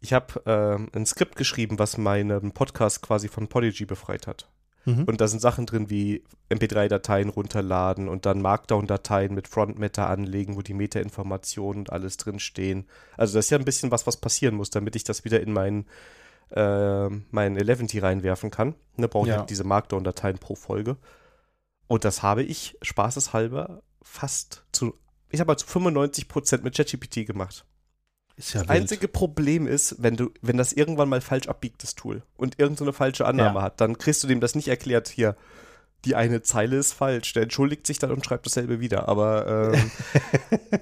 Ich 0.00 0.12
habe 0.12 0.42
äh, 0.46 0.96
ein 0.96 1.06
Skript 1.06 1.36
geschrieben, 1.36 1.78
was 1.78 1.98
meinen 1.98 2.52
Podcast 2.52 3.02
quasi 3.02 3.28
von 3.28 3.48
Podigy 3.48 3.84
befreit 3.84 4.26
hat. 4.26 4.48
Mhm. 4.84 5.04
Und 5.04 5.20
da 5.20 5.28
sind 5.28 5.40
Sachen 5.40 5.66
drin 5.66 5.90
wie 5.90 6.24
MP3-Dateien 6.50 7.28
runterladen 7.28 8.08
und 8.08 8.26
dann 8.26 8.40
Markdown-Dateien 8.40 9.34
mit 9.34 9.48
Front-Meta 9.48 10.06
anlegen, 10.06 10.56
wo 10.56 10.62
die 10.62 10.74
Meta-Informationen 10.74 11.80
und 11.80 11.92
alles 11.92 12.16
drin 12.16 12.38
stehen. 12.38 12.86
Also 13.16 13.36
das 13.36 13.46
ist 13.46 13.50
ja 13.50 13.58
ein 13.58 13.64
bisschen 13.64 13.90
was, 13.90 14.06
was 14.06 14.16
passieren 14.16 14.54
muss, 14.54 14.70
damit 14.70 14.96
ich 14.96 15.04
das 15.04 15.24
wieder 15.24 15.40
in 15.40 15.52
meinen 15.52 15.86
äh, 16.50 17.08
mein 17.30 17.56
Eleventy 17.56 17.98
reinwerfen 17.98 18.50
kann. 18.50 18.74
Ne, 18.96 19.08
brauche 19.08 19.26
ich 19.26 19.32
ja. 19.32 19.38
halt 19.40 19.50
diese 19.50 19.64
Markdown-Dateien 19.64 20.38
pro 20.38 20.54
Folge. 20.54 20.96
Und 21.86 22.04
das 22.04 22.22
habe 22.22 22.42
ich 22.42 22.76
spaßeshalber 22.82 23.82
fast 24.02 24.64
zu, 24.72 24.94
ich 25.30 25.40
habe 25.40 25.48
mal 25.48 25.56
zu 25.56 25.66
95% 25.66 26.62
mit 26.62 26.76
ChatGPT 26.76 27.26
gemacht. 27.26 27.64
Ist 28.38 28.54
ja 28.54 28.60
das 28.60 28.68
wild. 28.68 28.80
einzige 28.82 29.08
Problem 29.08 29.66
ist, 29.66 29.96
wenn 29.98 30.16
du, 30.16 30.30
wenn 30.42 30.56
das 30.56 30.72
irgendwann 30.72 31.08
mal 31.08 31.20
falsch 31.20 31.48
abbiegt, 31.48 31.82
das 31.82 31.96
Tool, 31.96 32.22
und 32.36 32.58
irgendeine 32.58 32.86
so 32.86 32.92
falsche 32.92 33.26
Annahme 33.26 33.58
ja. 33.58 33.62
hat, 33.62 33.80
dann 33.80 33.98
kriegst 33.98 34.22
du 34.22 34.28
dem 34.28 34.40
das 34.40 34.54
nicht 34.54 34.68
erklärt, 34.68 35.08
hier, 35.08 35.36
die 36.04 36.14
eine 36.14 36.42
Zeile 36.42 36.76
ist 36.76 36.92
falsch. 36.92 37.32
Der 37.32 37.42
entschuldigt 37.42 37.84
sich 37.84 37.98
dann 37.98 38.12
und 38.12 38.24
schreibt 38.24 38.46
dasselbe 38.46 38.78
wieder. 38.78 39.08
Aber 39.08 39.74
ähm, 39.74 39.90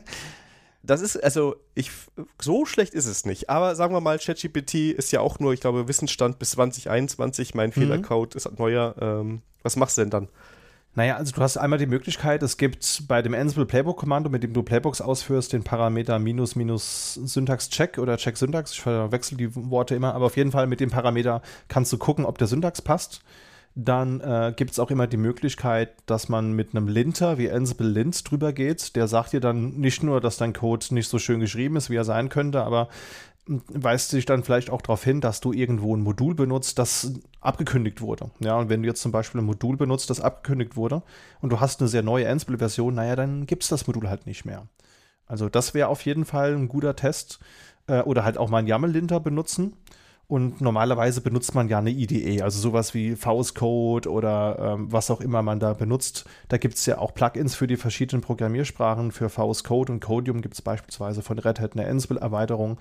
das 0.82 1.00
ist, 1.00 1.16
also, 1.16 1.56
ich, 1.74 1.90
so 2.40 2.66
schlecht 2.66 2.92
ist 2.92 3.06
es 3.06 3.24
nicht. 3.24 3.48
Aber 3.48 3.74
sagen 3.74 3.94
wir 3.94 4.02
mal, 4.02 4.18
ChatGPT 4.18 4.74
ist 4.92 5.12
ja 5.12 5.20
auch 5.20 5.38
nur, 5.38 5.54
ich 5.54 5.60
glaube, 5.60 5.88
Wissensstand 5.88 6.38
bis 6.38 6.50
2021. 6.50 7.54
Mein 7.54 7.70
mhm. 7.70 7.72
Fehlercode 7.72 8.34
ist 8.34 8.58
neuer. 8.58 8.94
Ähm, 9.00 9.40
was 9.62 9.76
machst 9.76 9.96
du 9.96 10.02
denn 10.02 10.10
dann? 10.10 10.28
Naja, 10.96 11.16
also 11.16 11.30
du 11.34 11.42
hast 11.42 11.58
einmal 11.58 11.78
die 11.78 11.86
Möglichkeit, 11.86 12.42
es 12.42 12.56
gibt 12.56 13.02
bei 13.06 13.20
dem 13.20 13.34
Ansible 13.34 13.66
Playbook-Kommando, 13.66 14.30
mit 14.30 14.42
dem 14.42 14.54
du 14.54 14.62
Playbooks 14.62 15.02
ausführst, 15.02 15.52
den 15.52 15.62
Parameter 15.62 16.18
minus 16.18 16.56
minus 16.56 17.20
Syntax-Check 17.22 17.98
oder 17.98 18.16
Check-Syntax. 18.16 18.72
Ich 18.72 18.80
verwechsel 18.80 19.36
die 19.36 19.54
Worte 19.54 19.94
immer, 19.94 20.14
aber 20.14 20.24
auf 20.24 20.38
jeden 20.38 20.52
Fall 20.52 20.66
mit 20.66 20.80
dem 20.80 20.90
Parameter 20.90 21.42
kannst 21.68 21.92
du 21.92 21.98
gucken, 21.98 22.24
ob 22.24 22.38
der 22.38 22.46
Syntax 22.46 22.80
passt. 22.80 23.20
Dann 23.74 24.22
äh, 24.22 24.54
gibt 24.56 24.70
es 24.70 24.78
auch 24.78 24.90
immer 24.90 25.06
die 25.06 25.18
Möglichkeit, 25.18 25.92
dass 26.06 26.30
man 26.30 26.52
mit 26.52 26.74
einem 26.74 26.88
Linter 26.88 27.36
wie 27.36 27.50
Ansible 27.50 27.86
Lint 27.86 28.30
drüber 28.30 28.54
geht. 28.54 28.96
Der 28.96 29.06
sagt 29.06 29.34
dir 29.34 29.40
dann 29.40 29.74
nicht 29.76 30.02
nur, 30.02 30.22
dass 30.22 30.38
dein 30.38 30.54
Code 30.54 30.86
nicht 30.94 31.10
so 31.10 31.18
schön 31.18 31.40
geschrieben 31.40 31.76
ist, 31.76 31.90
wie 31.90 31.96
er 31.96 32.04
sein 32.04 32.30
könnte, 32.30 32.62
aber 32.62 32.88
weist 33.46 34.10
sich 34.10 34.26
dann 34.26 34.42
vielleicht 34.42 34.70
auch 34.70 34.82
darauf 34.82 35.04
hin, 35.04 35.20
dass 35.20 35.40
du 35.40 35.52
irgendwo 35.52 35.94
ein 35.96 36.00
Modul 36.00 36.34
benutzt, 36.34 36.78
das 36.78 37.12
abgekündigt 37.40 38.00
wurde. 38.00 38.30
Ja, 38.40 38.56
und 38.56 38.68
wenn 38.68 38.82
du 38.82 38.88
jetzt 38.88 39.02
zum 39.02 39.12
Beispiel 39.12 39.40
ein 39.40 39.46
Modul 39.46 39.76
benutzt, 39.76 40.10
das 40.10 40.20
abgekündigt 40.20 40.76
wurde 40.76 41.02
und 41.40 41.50
du 41.50 41.60
hast 41.60 41.80
eine 41.80 41.88
sehr 41.88 42.02
neue 42.02 42.28
Ansible-Version, 42.28 42.94
naja, 42.94 43.16
dann 43.16 43.46
gibt 43.46 43.62
es 43.62 43.68
das 43.68 43.86
Modul 43.86 44.08
halt 44.08 44.26
nicht 44.26 44.44
mehr. 44.44 44.66
Also 45.26 45.48
das 45.48 45.74
wäre 45.74 45.88
auf 45.88 46.02
jeden 46.02 46.24
Fall 46.24 46.54
ein 46.54 46.68
guter 46.68 46.96
Test. 46.96 47.40
Äh, 47.86 48.00
oder 48.00 48.24
halt 48.24 48.38
auch 48.38 48.48
mal 48.48 48.58
einen 48.58 48.68
YAML-Linter 48.68 49.20
benutzen. 49.20 49.74
Und 50.28 50.60
normalerweise 50.60 51.20
benutzt 51.20 51.54
man 51.54 51.68
ja 51.68 51.78
eine 51.78 51.90
IDE, 51.90 52.42
also 52.42 52.58
sowas 52.58 52.94
wie 52.94 53.14
VS 53.14 53.54
Code 53.54 54.10
oder 54.10 54.74
ähm, 54.74 54.90
was 54.90 55.08
auch 55.08 55.20
immer 55.20 55.42
man 55.42 55.60
da 55.60 55.72
benutzt. 55.72 56.24
Da 56.48 56.58
gibt 56.58 56.74
es 56.74 56.86
ja 56.86 56.98
auch 56.98 57.14
Plugins 57.14 57.54
für 57.54 57.68
die 57.68 57.76
verschiedenen 57.76 58.22
Programmiersprachen. 58.22 59.12
Für 59.12 59.28
VS 59.28 59.62
Code 59.62 59.92
und 59.92 60.00
Codium 60.00 60.42
gibt 60.42 60.54
es 60.54 60.62
beispielsweise 60.62 61.22
von 61.22 61.38
Red 61.38 61.60
Hat 61.60 61.74
eine 61.74 61.86
Ansible-Erweiterung. 61.86 62.78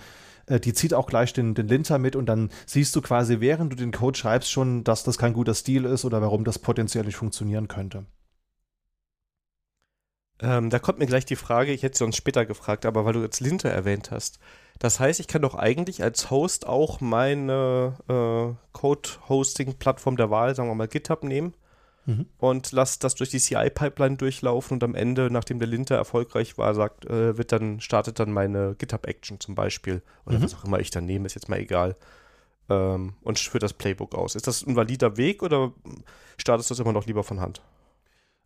Äh, 0.47 0.59
die 0.59 0.73
zieht 0.73 0.95
auch 0.95 1.05
gleich 1.05 1.33
den, 1.33 1.53
den 1.53 1.67
Linter 1.67 1.99
mit 1.99 2.15
und 2.15 2.25
dann 2.25 2.49
siehst 2.65 2.95
du 2.95 3.01
quasi, 3.01 3.39
während 3.41 3.71
du 3.71 3.77
den 3.77 3.91
Code 3.91 4.17
schreibst, 4.17 4.51
schon, 4.51 4.83
dass 4.83 5.03
das 5.03 5.19
kein 5.19 5.33
guter 5.33 5.53
Stil 5.53 5.85
ist 5.85 6.03
oder 6.03 6.23
warum 6.23 6.45
das 6.45 6.57
potenziell 6.57 7.05
nicht 7.05 7.17
funktionieren 7.17 7.67
könnte. 7.67 8.05
Ähm, 10.41 10.69
da 10.69 10.79
kommt 10.79 10.99
mir 10.99 11.05
gleich 11.05 11.25
die 11.25 11.37
Frage, 11.37 11.71
ich 11.71 11.83
hätte 11.83 11.97
sie 11.97 12.03
uns 12.03 12.17
später 12.17 12.45
gefragt, 12.45 12.85
aber 12.85 13.05
weil 13.05 13.13
du 13.13 13.21
jetzt 13.21 13.39
Linter 13.39 13.69
erwähnt 13.69 14.11
hast. 14.11 14.39
Das 14.79 14.99
heißt, 14.99 15.21
ich 15.21 15.27
kann 15.27 15.41
doch 15.41 15.55
eigentlich 15.55 16.03
als 16.03 16.29
Host 16.29 16.67
auch 16.67 16.99
meine 16.99 17.95
äh, 18.09 18.55
Code-Hosting-Plattform 18.73 20.17
der 20.17 20.29
Wahl, 20.29 20.53
sagen 20.53 20.69
wir 20.69 20.75
mal 20.75 20.89
GitHub, 20.89 21.23
nehmen 21.23 21.53
mhm. 22.05 22.25
und 22.37 22.73
lasse 22.73 22.99
das 22.99 23.15
durch 23.15 23.29
die 23.29 23.39
CI-Pipeline 23.39 24.17
durchlaufen 24.17 24.75
und 24.75 24.83
am 24.83 24.95
Ende, 24.95 25.29
nachdem 25.31 25.59
der 25.59 25.69
Linter 25.69 25.95
erfolgreich 25.95 26.57
war, 26.57 26.73
sagt, 26.73 27.05
äh, 27.05 27.37
wird 27.37 27.53
dann, 27.53 27.79
startet 27.79 28.19
dann 28.19 28.31
meine 28.31 28.75
GitHub-Action 28.77 29.39
zum 29.39 29.55
Beispiel. 29.55 30.01
Oder 30.25 30.39
mhm. 30.39 30.43
was 30.43 30.55
auch 30.55 30.65
immer 30.65 30.79
ich 30.79 30.89
dann 30.89 31.05
nehme, 31.05 31.27
ist 31.27 31.35
jetzt 31.35 31.47
mal 31.47 31.59
egal. 31.59 31.95
Ähm, 32.69 33.13
und 33.21 33.39
führt 33.39 33.63
das 33.63 33.73
Playbook 33.73 34.13
aus. 34.13 34.35
Ist 34.35 34.47
das 34.47 34.65
ein 34.65 34.75
valider 34.75 35.15
Weg 35.15 35.43
oder 35.43 35.71
startest 36.37 36.69
du 36.69 36.73
das 36.73 36.79
immer 36.79 36.93
noch 36.93 37.05
lieber 37.05 37.23
von 37.23 37.39
Hand? 37.39 37.61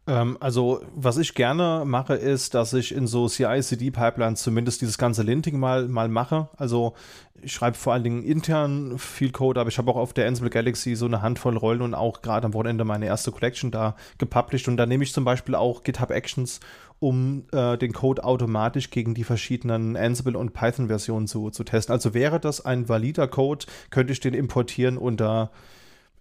Ähm, 0.09 0.37
also, 0.39 0.81
was 0.95 1.17
ich 1.17 1.35
gerne 1.35 1.83
mache, 1.85 2.15
ist, 2.15 2.55
dass 2.55 2.73
ich 2.73 2.93
in 2.93 3.05
so 3.05 3.27
CI-CD-Pipelines 3.27 4.41
zumindest 4.41 4.81
dieses 4.81 4.97
ganze 4.97 5.21
Linting 5.21 5.59
mal, 5.59 5.87
mal 5.87 6.09
mache. 6.09 6.49
Also, 6.57 6.95
ich 7.41 7.53
schreibe 7.53 7.77
vor 7.77 7.93
allen 7.93 8.03
Dingen 8.03 8.23
intern 8.23 8.97
viel 8.97 9.31
Code, 9.31 9.59
aber 9.59 9.69
ich 9.69 9.77
habe 9.77 9.91
auch 9.91 9.95
auf 9.95 10.13
der 10.13 10.27
Ansible 10.27 10.49
Galaxy 10.49 10.95
so 10.95 11.05
eine 11.05 11.21
Handvoll 11.21 11.55
Rollen 11.55 11.83
und 11.83 11.93
auch 11.93 12.23
gerade 12.23 12.47
am 12.47 12.53
Wochenende 12.55 12.83
meine 12.85 13.05
erste 13.05 13.31
Collection 13.31 13.69
da 13.69 13.95
gepublished. 14.17 14.67
Und 14.67 14.77
da 14.77 14.87
nehme 14.87 15.03
ich 15.03 15.13
zum 15.13 15.25
Beispiel 15.25 15.53
auch 15.53 15.83
GitHub 15.83 16.09
Actions, 16.09 16.59
um 16.97 17.45
äh, 17.53 17.77
den 17.77 17.93
Code 17.93 18.23
automatisch 18.23 18.89
gegen 18.89 19.13
die 19.13 19.23
verschiedenen 19.23 19.95
Ansible 19.95 20.37
und 20.37 20.53
Python-Versionen 20.53 21.27
zu, 21.27 21.51
zu 21.51 21.63
testen. 21.63 21.93
Also 21.93 22.15
wäre 22.15 22.39
das 22.39 22.65
ein 22.65 22.89
valider 22.89 23.27
Code, 23.27 23.67
könnte 23.91 24.11
ich 24.11 24.19
den 24.19 24.33
importieren 24.33 24.97
unter 24.97 25.51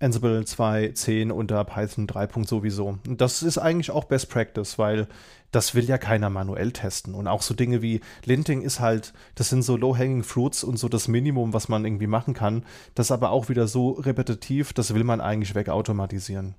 Ansible 0.01 0.41
2.10 0.41 1.31
unter 1.31 1.65
Python 1.65 2.07
3. 2.07 2.45
sowieso. 2.45 2.99
Und 3.07 3.21
das 3.21 3.43
ist 3.43 3.59
eigentlich 3.59 3.91
auch 3.91 4.05
Best 4.05 4.31
Practice, 4.31 4.79
weil 4.79 5.09
das 5.51 5.75
will 5.75 5.85
ja 5.85 5.99
keiner 5.99 6.31
manuell 6.31 6.73
testen. 6.73 7.15
Und 7.15 7.27
auch 7.27 7.43
so 7.43 7.55
Dinge 7.55 7.83
wie 7.83 8.01
Linting 8.25 8.63
ist 8.63 8.81
halt, 8.81 9.13
das 9.35 9.49
sind 9.49 9.63
so 9.63 9.77
Low-Hanging 9.77 10.23
Fruits 10.23 10.63
und 10.63 10.79
so 10.79 10.89
das 10.89 11.09
Minimum, 11.09 11.53
was 11.53 11.69
man 11.69 11.85
irgendwie 11.85 12.07
machen 12.07 12.35
kann. 12.35 12.65
Das 12.95 13.11
aber 13.11 13.31
auch 13.31 13.49
wieder 13.49 13.67
so 13.67 13.93
repetitiv, 13.93 14.73
das 14.73 14.95
will 14.95 15.05
man 15.05 15.21
eigentlich 15.21 15.55
wegautomatisieren. 15.55 16.55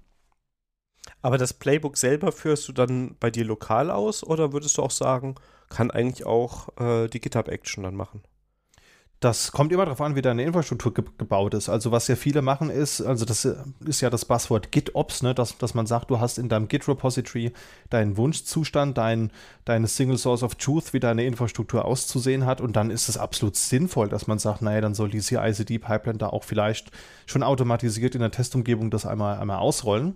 Aber 1.21 1.37
das 1.37 1.53
Playbook 1.53 1.97
selber 1.97 2.31
führst 2.31 2.67
du 2.67 2.73
dann 2.73 3.15
bei 3.19 3.31
dir 3.31 3.45
lokal 3.45 3.89
aus 3.91 4.23
oder 4.23 4.53
würdest 4.53 4.77
du 4.77 4.83
auch 4.83 4.91
sagen, 4.91 5.35
kann 5.69 5.91
eigentlich 5.91 6.25
auch 6.25 6.69
äh, 6.79 7.07
die 7.07 7.19
GitHub-Action 7.19 7.83
dann 7.83 7.95
machen? 7.95 8.23
Das 9.19 9.51
kommt 9.51 9.73
immer 9.73 9.83
darauf 9.83 9.99
an, 9.99 10.15
wie 10.15 10.21
deine 10.21 10.43
Infrastruktur 10.43 10.93
ge 10.93 11.03
gebaut 11.17 11.53
ist. 11.53 11.67
Also 11.67 11.91
was 11.91 12.07
ja 12.07 12.15
viele 12.15 12.41
machen 12.41 12.69
ist, 12.69 13.01
also 13.01 13.25
das 13.25 13.43
äh, 13.43 13.55
ist 13.85 13.99
ja 13.99 14.09
das 14.09 14.23
Passwort 14.23 14.71
GitOps, 14.71 15.23
ne, 15.23 15.35
dass, 15.35 15.57
dass 15.57 15.73
man 15.73 15.87
sagt, 15.87 16.09
du 16.09 16.21
hast 16.21 16.37
in 16.37 16.47
deinem 16.47 16.69
Git-Repository 16.69 17.51
deinen 17.89 18.15
Wunschzustand, 18.15 18.97
dein, 18.97 19.31
deine 19.65 19.87
Single 19.87 20.17
Source 20.17 20.41
of 20.41 20.55
Truth, 20.55 20.93
wie 20.93 21.01
deine 21.01 21.25
Infrastruktur 21.25 21.83
auszusehen 21.83 22.45
hat 22.45 22.61
und 22.61 22.77
dann 22.77 22.91
ist 22.91 23.09
es 23.09 23.17
absolut 23.17 23.57
sinnvoll, 23.57 24.07
dass 24.07 24.27
man 24.27 24.39
sagt, 24.39 24.61
naja, 24.61 24.79
dann 24.79 24.93
soll 24.93 25.09
die 25.09 25.19
CI-CD-Pipeline 25.19 26.17
da 26.17 26.27
auch 26.27 26.45
vielleicht 26.45 26.89
schon 27.25 27.43
automatisiert 27.43 28.15
in 28.15 28.21
der 28.21 28.31
Testumgebung 28.31 28.89
das 28.89 29.05
einmal, 29.05 29.37
einmal 29.37 29.57
ausrollen. 29.57 30.15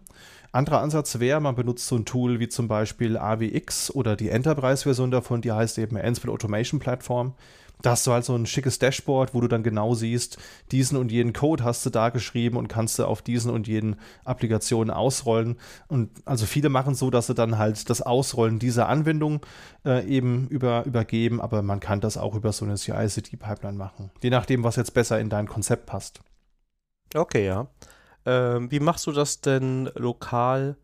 Anderer 0.54 0.82
Ansatz 0.82 1.20
wäre, 1.20 1.42
man 1.42 1.56
benutzt 1.56 1.88
so 1.88 1.96
ein 1.96 2.06
Tool 2.06 2.40
wie 2.40 2.48
zum 2.48 2.68
Beispiel 2.68 3.18
AWX 3.18 3.92
oder 3.94 4.16
die 4.16 4.30
Enterprise-Version 4.30 5.12
davon, 5.12 5.42
die 5.42 5.52
heißt 5.52 5.78
eben 5.80 5.98
Ansible 5.98 6.32
Automation 6.32 6.80
Platform 6.80 7.34
da 7.84 7.92
hast 7.92 8.08
du 8.08 8.12
halt 8.12 8.24
so 8.24 8.34
ein 8.34 8.46
schickes 8.46 8.80
Dashboard, 8.80 9.34
wo 9.34 9.42
du 9.42 9.48
dann 9.50 9.62
genau 9.62 9.94
siehst, 9.94 10.38
diesen 10.72 10.98
und 10.98 11.12
jenen 11.12 11.34
Code 11.34 11.66
hast 11.66 11.86
du 11.86 11.90
da 11.90 12.10
geschrieben 12.10 12.56
und 12.56 12.70
kannst 12.70 12.98
du 12.98 13.06
auf 13.06 13.22
diesen 13.22 13.52
und 13.52 13.68
jenen 13.68 13.98
Applikationen 14.24 14.90
ausrollen. 14.90 15.58
Und 15.90 16.10
also 16.24 16.46
viele 16.46 16.70
machen 16.70 16.96
so, 16.96 17.10
dass 17.10 17.28
sie 17.28 17.34
dann 17.34 17.58
halt 17.58 17.90
das 17.90 18.02
Ausrollen 18.02 18.58
dieser 18.58 18.88
Anwendung 18.88 19.42
äh, 19.86 20.08
eben 20.08 20.48
über, 20.48 20.86
übergeben, 20.86 21.42
aber 21.42 21.62
man 21.62 21.82
kann 21.82 22.00
das 22.00 22.18
auch 22.18 22.36
über 22.36 22.54
so 22.54 22.64
eine 22.64 22.76
CI-CD-Pipeline 22.76 23.78
machen. 23.78 24.12
Je 24.22 24.30
nachdem, 24.30 24.64
was 24.64 24.78
jetzt 24.78 24.94
besser 24.94 25.20
in 25.20 25.30
dein 25.30 25.48
Konzept 25.48 25.86
passt. 25.86 26.22
Okay, 27.14 27.46
ja. 27.46 27.68
Ähm, 28.26 28.72
wie 28.72 28.80
machst 28.80 29.08
du 29.08 29.12
das 29.12 29.42
denn 29.42 29.90
lokal? 29.96 30.78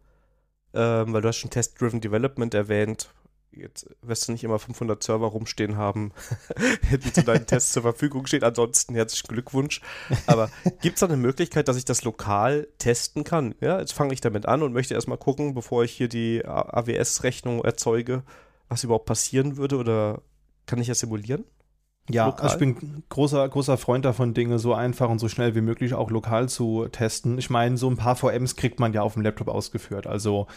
Ähm, 0.74 1.14
weil 1.14 1.22
du 1.22 1.28
hast 1.28 1.38
schon 1.38 1.50
Test-Driven 1.50 2.02
Development 2.02 2.54
erwähnt 2.54 3.10
jetzt 3.52 3.88
wirst 4.02 4.28
du 4.28 4.32
nicht 4.32 4.44
immer 4.44 4.60
500 4.60 5.02
Server 5.02 5.28
rumstehen 5.28 5.78
haben, 5.78 6.12
die 6.92 7.14
zu 7.14 7.24
deinen 7.24 7.46
Tests 7.46 7.74
zur 7.74 7.84
Verfügung 7.84 8.26
stehen. 8.26 8.44
Ansonsten 8.44 8.96
herzlichen 8.96 9.28
Glückwunsch. 9.28 9.82
Aber 10.28 10.50
gibt 10.82 10.96
es 10.96 11.00
da 11.00 11.08
eine 11.08 11.18
Möglichkeit, 11.18 11.68
dass 11.68 11.78
ich 11.78 11.86
das 11.86 12.04
lokal 12.04 12.68
testen 12.78 13.24
kann? 13.24 13.56
Ja, 13.60 13.80
jetzt 13.80 13.94
fange 13.94 14.14
ich 14.14 14.22
damit 14.22 14.46
an 14.46 14.64
und 14.64 14.74
möchte 14.74 14.94
erstmal 14.94 15.18
gucken, 15.18 15.54
bevor 15.54 15.84
ich 15.84 15.92
hier 15.92 16.08
die 16.10 16.46
AWS-Rechnung 16.46 17.64
erzeuge, 17.64 18.24
was 18.68 18.84
überhaupt 18.84 19.06
passieren 19.06 19.58
würde 19.58 19.78
oder 19.78 20.22
kann 20.66 20.80
ich 20.80 20.88
das 20.88 21.00
simulieren? 21.00 21.46
Ja, 22.10 22.34
also 22.34 22.56
ich 22.56 22.60
bin 22.60 23.04
großer, 23.10 23.48
großer 23.48 23.78
Freund 23.78 24.06
davon, 24.06 24.34
Dinge 24.34 24.60
so 24.60 24.74
einfach 24.74 25.10
und 25.10 25.20
so 25.20 25.30
schnell 25.30 25.56
wie 25.56 25.62
möglich 25.62 25.94
auch 25.94 26.10
lokal 26.10 26.50
zu 26.50 26.88
testen. 26.92 27.38
Ich 27.38 27.50
meine, 27.50 27.78
so 27.78 27.90
ein 27.90 27.98
paar 27.98 28.16
VMs 28.16 28.56
kriegt 28.56 28.80
man 28.80 28.94
ja 28.94 29.02
auf 29.02 29.14
dem 29.14 29.22
Laptop 29.22 29.48
ausgeführt. 29.48 30.08
Also 30.08 30.48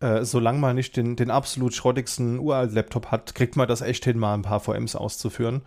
äh, 0.00 0.24
solange 0.24 0.58
man 0.58 0.76
nicht 0.76 0.96
den, 0.96 1.16
den 1.16 1.30
absolut 1.30 1.74
schrottigsten 1.74 2.38
Uralt-Laptop 2.38 3.06
hat, 3.10 3.34
kriegt 3.34 3.56
man 3.56 3.68
das 3.68 3.82
echt 3.82 4.04
hin, 4.04 4.18
mal 4.18 4.34
ein 4.34 4.42
paar 4.42 4.60
VMs 4.60 4.96
auszuführen. 4.96 5.62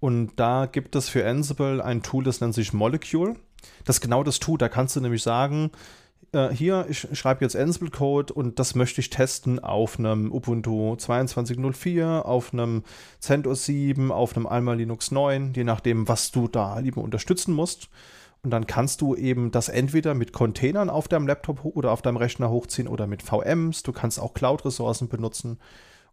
Und 0.00 0.32
da 0.36 0.66
gibt 0.66 0.94
es 0.94 1.08
für 1.08 1.26
Ansible 1.26 1.82
ein 1.82 2.02
Tool, 2.02 2.22
das 2.22 2.40
nennt 2.40 2.54
sich 2.54 2.72
Molecule. 2.72 3.36
Das 3.84 4.00
genau 4.00 4.22
das 4.22 4.38
tut. 4.38 4.62
Da 4.62 4.68
kannst 4.68 4.94
du 4.94 5.00
nämlich 5.00 5.22
sagen, 5.22 5.70
äh, 6.32 6.48
hier, 6.50 6.86
ich 6.88 7.08
schreibe 7.12 7.44
jetzt 7.44 7.56
Ansible-Code 7.56 8.32
und 8.32 8.58
das 8.58 8.74
möchte 8.74 9.00
ich 9.00 9.10
testen 9.10 9.58
auf 9.58 9.98
einem 9.98 10.32
Ubuntu 10.32 10.94
22.04, 10.94 12.20
auf 12.20 12.52
einem 12.52 12.82
CentOS 13.20 13.64
7, 13.66 14.12
auf 14.12 14.36
einem 14.36 14.46
Alma 14.46 14.74
Linux 14.74 15.10
9, 15.10 15.52
je 15.54 15.64
nachdem, 15.64 16.08
was 16.08 16.30
du 16.30 16.48
da 16.48 16.78
lieber 16.78 17.02
unterstützen 17.02 17.54
musst. 17.54 17.88
Und 18.42 18.50
dann 18.50 18.66
kannst 18.66 19.00
du 19.00 19.16
eben 19.16 19.50
das 19.50 19.68
entweder 19.68 20.14
mit 20.14 20.32
Containern 20.32 20.90
auf 20.90 21.08
deinem 21.08 21.26
Laptop 21.26 21.64
oder 21.64 21.90
auf 21.90 22.02
deinem 22.02 22.18
Rechner 22.18 22.50
hochziehen 22.50 22.86
oder 22.86 23.06
mit 23.06 23.22
VMs. 23.22 23.82
Du 23.82 23.92
kannst 23.92 24.20
auch 24.20 24.32
Cloud-Ressourcen 24.32 25.08
benutzen. 25.08 25.58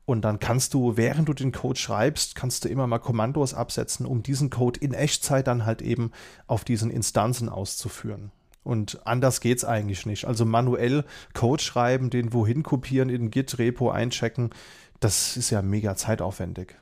Und 0.05 0.21
dann 0.21 0.39
kannst 0.39 0.73
du, 0.73 0.97
während 0.97 1.27
du 1.29 1.33
den 1.33 1.51
Code 1.51 1.79
schreibst, 1.79 2.35
kannst 2.35 2.63
du 2.63 2.69
immer 2.69 2.87
mal 2.87 2.99
Kommandos 2.99 3.53
absetzen, 3.53 4.05
um 4.05 4.21
diesen 4.21 4.49
Code 4.49 4.79
in 4.79 4.93
Echtzeit 4.93 5.47
dann 5.47 5.65
halt 5.65 5.81
eben 5.81 6.11
auf 6.47 6.63
diesen 6.63 6.91
Instanzen 6.91 7.49
auszuführen. 7.49 8.31
Und 8.65 9.05
anders 9.05 9.41
geht's 9.41 9.63
eigentlich 9.63 10.05
nicht. 10.07 10.25
Also 10.25 10.43
manuell 10.43 11.05
Code 11.33 11.61
schreiben, 11.61 12.09
den 12.09 12.33
wohin 12.33 12.63
kopieren, 12.63 13.09
in 13.09 13.29
Git-Repo 13.29 13.91
einchecken, 13.91 14.49
das 14.99 15.37
ist 15.37 15.51
ja 15.51 15.61
mega 15.61 15.95
zeitaufwendig. 15.95 16.75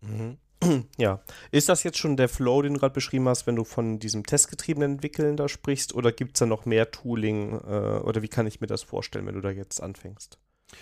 Mhm. 0.00 0.38
Ja. 0.96 1.20
Ist 1.50 1.68
das 1.68 1.82
jetzt 1.82 1.98
schon 1.98 2.16
der 2.16 2.28
Flow, 2.28 2.62
den 2.62 2.74
du 2.74 2.80
gerade 2.80 2.94
beschrieben 2.94 3.28
hast, 3.28 3.46
wenn 3.46 3.56
du 3.56 3.64
von 3.64 3.98
diesem 3.98 4.24
testgetriebenen 4.24 4.92
Entwickeln 4.92 5.36
da 5.36 5.48
sprichst? 5.48 5.94
Oder 5.94 6.12
gibt 6.12 6.36
es 6.36 6.38
da 6.38 6.46
noch 6.46 6.64
mehr 6.64 6.90
Tooling? 6.90 7.60
Äh, 7.60 7.98
oder 7.98 8.22
wie 8.22 8.28
kann 8.28 8.46
ich 8.46 8.60
mir 8.60 8.68
das 8.68 8.82
vorstellen, 8.82 9.26
wenn 9.26 9.34
du 9.34 9.40
da 9.40 9.50
jetzt 9.50 9.82
anfängst? 9.82 10.38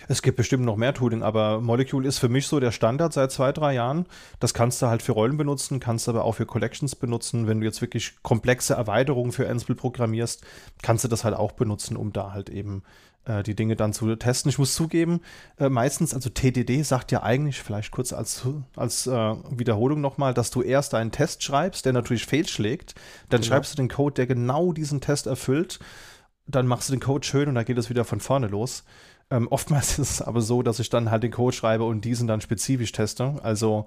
Es 0.08 0.22
gibt 0.22 0.36
bestimmt 0.36 0.64
noch 0.64 0.76
mehr 0.76 0.94
Tooling, 0.94 1.22
aber 1.22 1.60
Molecule 1.60 2.06
ist 2.06 2.18
für 2.18 2.28
mich 2.28 2.46
so 2.46 2.60
der 2.60 2.72
Standard 2.72 3.12
seit 3.12 3.32
zwei, 3.32 3.52
drei 3.52 3.74
Jahren. 3.74 4.06
Das 4.40 4.54
kannst 4.54 4.82
du 4.82 4.86
halt 4.86 5.02
für 5.02 5.12
Rollen 5.12 5.36
benutzen, 5.36 5.80
kannst 5.80 6.08
aber 6.08 6.24
auch 6.24 6.32
für 6.32 6.46
Collections 6.46 6.96
benutzen. 6.96 7.46
Wenn 7.46 7.60
du 7.60 7.66
jetzt 7.66 7.80
wirklich 7.80 8.22
komplexe 8.22 8.74
Erweiterungen 8.74 9.32
für 9.32 9.48
Ansible 9.48 9.76
programmierst, 9.76 10.44
kannst 10.82 11.04
du 11.04 11.08
das 11.08 11.24
halt 11.24 11.34
auch 11.34 11.52
benutzen, 11.52 11.96
um 11.96 12.12
da 12.12 12.32
halt 12.32 12.48
eben 12.50 12.82
äh, 13.24 13.42
die 13.42 13.54
Dinge 13.54 13.76
dann 13.76 13.92
zu 13.92 14.14
testen. 14.16 14.48
Ich 14.48 14.58
muss 14.58 14.74
zugeben, 14.74 15.20
äh, 15.58 15.68
meistens, 15.68 16.14
also 16.14 16.28
TDD 16.28 16.82
sagt 16.82 17.12
ja 17.12 17.22
eigentlich, 17.22 17.62
vielleicht 17.62 17.92
kurz 17.92 18.12
als, 18.12 18.46
als 18.76 19.06
äh, 19.06 19.34
Wiederholung 19.50 20.00
nochmal, 20.00 20.34
dass 20.34 20.50
du 20.50 20.62
erst 20.62 20.94
einen 20.94 21.12
Test 21.12 21.42
schreibst, 21.42 21.86
der 21.86 21.92
natürlich 21.92 22.26
fehlschlägt. 22.26 22.94
Dann 23.28 23.40
genau. 23.40 23.54
schreibst 23.54 23.72
du 23.72 23.76
den 23.76 23.88
Code, 23.88 24.14
der 24.14 24.26
genau 24.26 24.72
diesen 24.72 25.00
Test 25.00 25.26
erfüllt. 25.26 25.78
Dann 26.46 26.66
machst 26.66 26.88
du 26.88 26.94
den 26.94 27.00
Code 27.00 27.24
schön 27.24 27.48
und 27.48 27.54
dann 27.54 27.64
geht 27.64 27.78
es 27.78 27.88
wieder 27.88 28.04
von 28.04 28.18
vorne 28.18 28.48
los. 28.48 28.84
Ähm, 29.32 29.48
oftmals 29.48 29.98
ist 29.98 30.10
es 30.10 30.22
aber 30.22 30.42
so, 30.42 30.62
dass 30.62 30.78
ich 30.78 30.90
dann 30.90 31.10
halt 31.10 31.22
den 31.22 31.32
Code 31.32 31.56
schreibe 31.56 31.84
und 31.84 32.04
diesen 32.04 32.28
dann 32.28 32.40
spezifisch 32.40 32.92
teste. 32.92 33.36
Also 33.42 33.86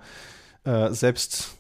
äh, 0.64 0.92
selbst 0.92 1.56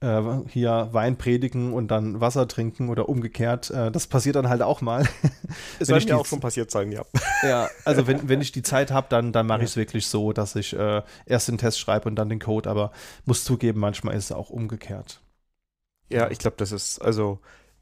äh, 0.00 0.22
hier 0.48 0.88
Wein 0.92 1.18
predigen 1.18 1.74
und 1.74 1.88
dann 1.88 2.20
Wasser 2.20 2.48
trinken 2.48 2.88
oder 2.88 3.10
umgekehrt. 3.10 3.70
Äh, 3.70 3.90
das 3.90 4.06
passiert 4.06 4.36
dann 4.36 4.48
halt 4.48 4.62
auch 4.62 4.80
mal. 4.80 5.06
Es 5.80 5.88
soll 5.88 6.00
mir 6.04 6.16
auch 6.16 6.26
schon 6.26 6.38
passiert 6.38 6.70
sein, 6.70 6.92
ja. 6.92 7.02
Ja, 7.42 7.68
also 7.84 8.06
wenn, 8.06 8.28
wenn 8.28 8.40
ich 8.40 8.52
die 8.52 8.62
Zeit 8.62 8.92
habe, 8.92 9.08
dann, 9.10 9.32
dann 9.32 9.46
mache 9.46 9.58
ja. 9.58 9.64
ich 9.64 9.70
es 9.70 9.76
wirklich 9.76 10.06
so, 10.06 10.32
dass 10.32 10.54
ich 10.54 10.74
äh, 10.74 11.02
erst 11.26 11.48
den 11.48 11.58
Test 11.58 11.80
schreibe 11.80 12.08
und 12.08 12.14
dann 12.14 12.28
den 12.28 12.38
Code, 12.38 12.70
aber 12.70 12.92
muss 13.24 13.44
zugeben, 13.44 13.80
manchmal 13.80 14.14
ist 14.14 14.26
es 14.26 14.32
auch 14.32 14.50
umgekehrt. 14.50 15.20
Ja, 16.08 16.30
ich 16.30 16.38
glaube, 16.38 16.56
das 16.56 16.70
ist, 16.70 17.00
also 17.00 17.40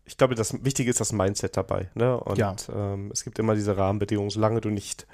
ich 0.08 0.16
glaube, 0.16 0.34
das 0.34 0.64
Wichtige 0.64 0.90
ist 0.90 1.00
das 1.00 1.12
Mindset 1.12 1.56
dabei. 1.56 1.90
Ne? 1.94 2.18
Und 2.18 2.38
ja. 2.38 2.56
ähm, 2.74 3.10
es 3.12 3.24
gibt 3.24 3.38
immer 3.38 3.54
diese 3.54 3.76
Rahmenbedingungen, 3.76 4.30
solange 4.30 4.60
du 4.60 4.70
nicht 4.70 5.06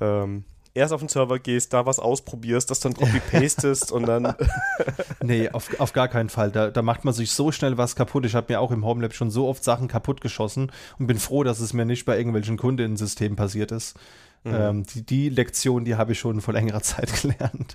ähm, 0.00 0.44
erst 0.72 0.92
auf 0.92 1.00
den 1.00 1.08
Server 1.08 1.38
gehst, 1.38 1.72
da 1.72 1.84
was 1.84 1.98
ausprobierst, 1.98 2.70
das 2.70 2.80
dann 2.80 2.94
copy-pastest 2.94 3.90
und 3.90 4.06
dann. 4.06 4.34
nee, 5.22 5.48
auf, 5.48 5.80
auf 5.80 5.92
gar 5.92 6.08
keinen 6.08 6.28
Fall. 6.28 6.52
Da, 6.52 6.70
da 6.70 6.82
macht 6.82 7.04
man 7.04 7.12
sich 7.12 7.32
so 7.32 7.50
schnell 7.50 7.76
was 7.76 7.96
kaputt. 7.96 8.24
Ich 8.24 8.34
habe 8.34 8.52
mir 8.52 8.60
auch 8.60 8.70
im 8.70 8.84
Homelab 8.84 9.14
schon 9.14 9.30
so 9.30 9.48
oft 9.48 9.64
Sachen 9.64 9.88
kaputt 9.88 10.20
geschossen 10.20 10.70
und 10.98 11.06
bin 11.06 11.18
froh, 11.18 11.42
dass 11.42 11.60
es 11.60 11.72
mir 11.72 11.84
nicht 11.84 12.04
bei 12.04 12.16
irgendwelchen 12.16 12.56
Kundensystemen 12.56 13.36
passiert 13.36 13.72
ist. 13.72 13.98
Mhm. 14.44 14.54
Ähm, 14.54 14.82
die, 14.84 15.02
die 15.04 15.28
Lektion, 15.28 15.84
die 15.84 15.96
habe 15.96 16.12
ich 16.12 16.18
schon 16.20 16.40
vor 16.40 16.54
längerer 16.54 16.82
Zeit 16.82 17.12
gelernt. 17.20 17.74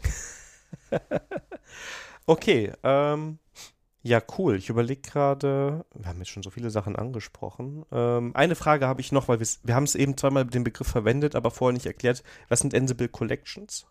okay, 2.26 2.72
ähm, 2.84 3.39
Ja, 4.04 4.20
cool. 4.38 4.56
Ich 4.56 4.70
überlege 4.70 5.02
gerade, 5.02 5.86
wir 5.93 6.08
haben 6.08 6.18
jetzt 6.18 6.30
schon 6.30 6.41
so 6.41 6.49
viele 6.49 6.72
Sachen 6.72 6.95
angesprochen. 6.95 7.86
Ähm, 7.91 8.32
eine 8.36 8.56
Frage 8.56 8.88
habe 8.88 8.99
ich 9.02 9.12
noch, 9.12 9.28
weil 9.28 9.39
wir 9.39 9.76
haben 9.76 9.84
es 9.84 9.93
eben 9.93 10.18
zweimal 10.18 10.45
den 10.45 10.64
Begriff 10.64 10.88
verwendet, 10.88 11.36
aber 11.36 11.52
vorher 11.52 11.74
nicht 11.74 11.86
erklärt. 11.86 12.24
Was 12.49 12.62
sind 12.62 12.74
Ansible 12.74 13.10
Collections? 13.10 13.86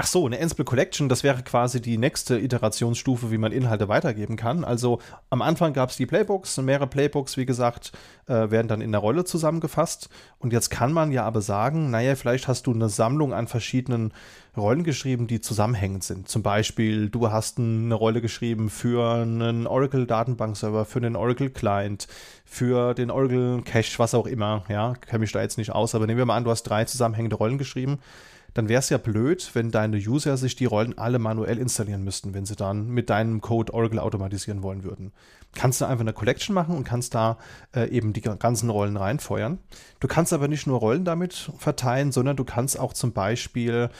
Ach 0.00 0.06
so, 0.06 0.24
eine 0.24 0.38
Ansible 0.38 0.64
Collection, 0.64 1.08
das 1.08 1.24
wäre 1.24 1.42
quasi 1.42 1.80
die 1.80 1.98
nächste 1.98 2.38
Iterationsstufe, 2.38 3.32
wie 3.32 3.38
man 3.38 3.50
Inhalte 3.50 3.88
weitergeben 3.88 4.36
kann. 4.36 4.62
Also 4.62 5.00
am 5.28 5.42
Anfang 5.42 5.72
gab 5.72 5.90
es 5.90 5.96
die 5.96 6.06
Playbooks, 6.06 6.56
mehrere 6.58 6.86
Playbooks, 6.86 7.36
wie 7.36 7.46
gesagt, 7.46 7.90
äh, 8.28 8.48
werden 8.48 8.68
dann 8.68 8.80
in 8.80 8.92
der 8.92 9.00
Rolle 9.00 9.24
zusammengefasst. 9.24 10.08
Und 10.38 10.52
jetzt 10.52 10.70
kann 10.70 10.92
man 10.92 11.10
ja 11.10 11.24
aber 11.24 11.40
sagen, 11.40 11.90
naja, 11.90 12.14
vielleicht 12.14 12.46
hast 12.46 12.68
du 12.68 12.72
eine 12.72 12.88
Sammlung 12.88 13.34
an 13.34 13.48
verschiedenen 13.48 14.12
Rollen 14.58 14.84
geschrieben, 14.84 15.26
die 15.26 15.40
zusammenhängend 15.40 16.04
sind. 16.04 16.28
Zum 16.28 16.42
Beispiel, 16.42 17.08
du 17.08 17.30
hast 17.30 17.58
eine 17.58 17.94
Rolle 17.94 18.20
geschrieben 18.20 18.70
für 18.70 19.22
einen 19.22 19.66
Oracle-Datenbankserver, 19.66 20.84
für 20.84 20.98
einen 20.98 21.16
Oracle-Client, 21.16 22.08
für 22.44 22.94
den 22.94 23.10
Oracle 23.10 23.62
Cache, 23.64 23.98
was 23.98 24.14
auch 24.14 24.26
immer. 24.26 24.64
Ja, 24.68 24.94
kenne 24.94 25.20
mich 25.20 25.32
da 25.32 25.40
jetzt 25.42 25.58
nicht 25.58 25.72
aus, 25.72 25.94
aber 25.94 26.06
nehmen 26.06 26.18
wir 26.18 26.26
mal 26.26 26.36
an, 26.36 26.44
du 26.44 26.50
hast 26.50 26.64
drei 26.64 26.84
zusammenhängende 26.84 27.36
Rollen 27.36 27.58
geschrieben 27.58 27.98
dann 28.54 28.68
wäre 28.68 28.80
es 28.80 28.88
ja 28.88 28.98
blöd, 28.98 29.50
wenn 29.54 29.70
deine 29.70 29.98
User 29.98 30.36
sich 30.36 30.56
die 30.56 30.64
Rollen 30.64 30.98
alle 30.98 31.18
manuell 31.18 31.58
installieren 31.58 32.02
müssten, 32.02 32.34
wenn 32.34 32.46
sie 32.46 32.56
dann 32.56 32.88
mit 32.88 33.10
deinem 33.10 33.40
Code 33.40 33.72
Oracle 33.72 34.00
automatisieren 34.00 34.62
wollen 34.62 34.84
würden. 34.84 35.12
Kannst 35.54 35.80
du 35.80 35.84
einfach 35.84 36.00
eine 36.00 36.12
Collection 36.12 36.54
machen 36.54 36.76
und 36.76 36.82
kannst 36.84 37.14
da 37.14 37.38
äh, 37.74 37.88
eben 37.90 38.12
die 38.12 38.20
ganzen 38.20 38.70
Rollen 38.70 38.96
reinfeuern. 38.96 39.58
Du 40.00 40.08
kannst 40.08 40.32
aber 40.32 40.48
nicht 40.48 40.66
nur 40.66 40.78
Rollen 40.78 41.04
damit 41.04 41.52
verteilen, 41.58 42.10
sondern 42.10 42.36
du 42.36 42.44
kannst 42.44 42.80
auch 42.80 42.92
zum 42.94 43.12
Beispiel 43.12 43.90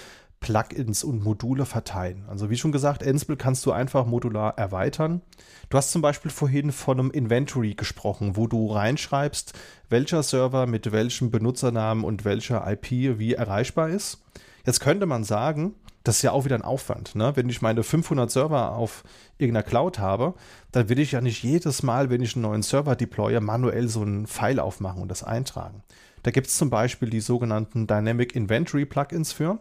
Plugins 0.41 1.05
und 1.05 1.23
Module 1.23 1.67
verteilen. 1.67 2.25
Also 2.29 2.51
wie 2.51 2.57
schon 2.57 2.73
gesagt, 2.73 3.07
Ansible 3.07 3.37
kannst 3.37 3.67
du 3.67 3.73
einfach 3.73 4.07
modular 4.07 4.57
erweitern. 4.57 5.23
Du 5.69 5.77
hast 5.77 5.91
zum 5.91 6.03
Beispiel 6.03 6.31
vorhin 6.31 6.73
von 6.73 6.99
einem 6.99 7.11
Inventory 7.11 7.75
gesprochen, 7.75 8.37
wo 8.37 8.47
du 8.47 8.71
reinschreibst, 8.71 9.53
welcher 9.89 10.23
Server 10.23 10.67
mit 10.67 10.93
welchem 10.93 11.31
Benutzernamen 11.31 12.05
und 12.05 12.25
welcher 12.25 12.71
IP 12.71 13.19
wie 13.19 13.35
erreichbar 13.35 13.89
ist. 13.89 14.23
Jetzt 14.65 14.81
könnte 14.81 15.07
man 15.07 15.25
sagen, 15.25 15.75
das 16.05 16.17
ist 16.17 16.23
ja 16.23 16.33
auch 16.33 16.45
wieder 16.45 16.57
ein 16.57 16.63
Aufwand. 16.63 17.15
Ne? 17.15 17.33
Wenn 17.35 17.49
ich 17.49 17.61
meine 17.61 17.83
500 17.83 18.31
Server 18.31 18.73
auf 18.73 19.03
irgendeiner 19.37 19.63
Cloud 19.63 19.99
habe, 19.99 20.35
dann 20.73 20.89
will 20.89 20.99
ich 20.99 21.13
ja 21.13 21.21
nicht 21.21 21.43
jedes 21.43 21.83
Mal, 21.83 22.09
wenn 22.09 22.23
ich 22.23 22.35
einen 22.35 22.43
neuen 22.43 22.63
Server 22.63 22.97
deploye, 22.97 23.41
manuell 23.41 23.89
so 23.89 24.03
einen 24.03 24.27
File 24.27 24.61
aufmachen 24.61 25.03
und 25.03 25.11
das 25.11 25.23
eintragen. 25.23 25.83
Da 26.23 26.31
gibt 26.31 26.47
es 26.47 26.57
zum 26.57 26.71
Beispiel 26.71 27.11
die 27.11 27.21
sogenannten 27.21 27.87
Dynamic 27.87 28.35
Inventory 28.35 28.87
Plugins 28.87 29.33
für 29.33 29.59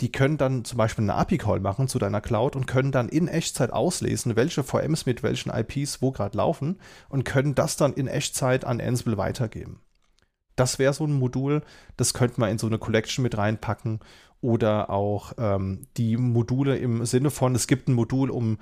die 0.00 0.10
können 0.10 0.38
dann 0.38 0.64
zum 0.64 0.78
Beispiel 0.78 1.04
eine 1.04 1.14
API-Call 1.14 1.60
machen 1.60 1.88
zu 1.88 1.98
deiner 1.98 2.20
Cloud 2.20 2.56
und 2.56 2.66
können 2.66 2.92
dann 2.92 3.08
in 3.08 3.28
Echtzeit 3.28 3.72
auslesen, 3.72 4.36
welche 4.36 4.62
VMs 4.62 5.06
mit 5.06 5.22
welchen 5.22 5.50
IPs 5.50 6.00
wo 6.00 6.10
gerade 6.10 6.36
laufen 6.36 6.78
und 7.08 7.24
können 7.24 7.54
das 7.54 7.76
dann 7.76 7.92
in 7.92 8.06
Echtzeit 8.06 8.64
an 8.64 8.80
Ansible 8.80 9.18
weitergeben. 9.18 9.80
Das 10.56 10.78
wäre 10.78 10.92
so 10.92 11.04
ein 11.04 11.12
Modul, 11.12 11.62
das 11.96 12.14
könnte 12.14 12.40
man 12.40 12.50
in 12.50 12.58
so 12.58 12.66
eine 12.66 12.78
Collection 12.78 13.22
mit 13.22 13.36
reinpacken 13.36 14.00
oder 14.40 14.90
auch 14.90 15.32
ähm, 15.38 15.86
die 15.96 16.16
Module 16.16 16.76
im 16.76 17.04
Sinne 17.04 17.30
von, 17.30 17.54
es 17.54 17.66
gibt 17.66 17.88
ein 17.88 17.94
Modul, 17.94 18.30
um 18.30 18.58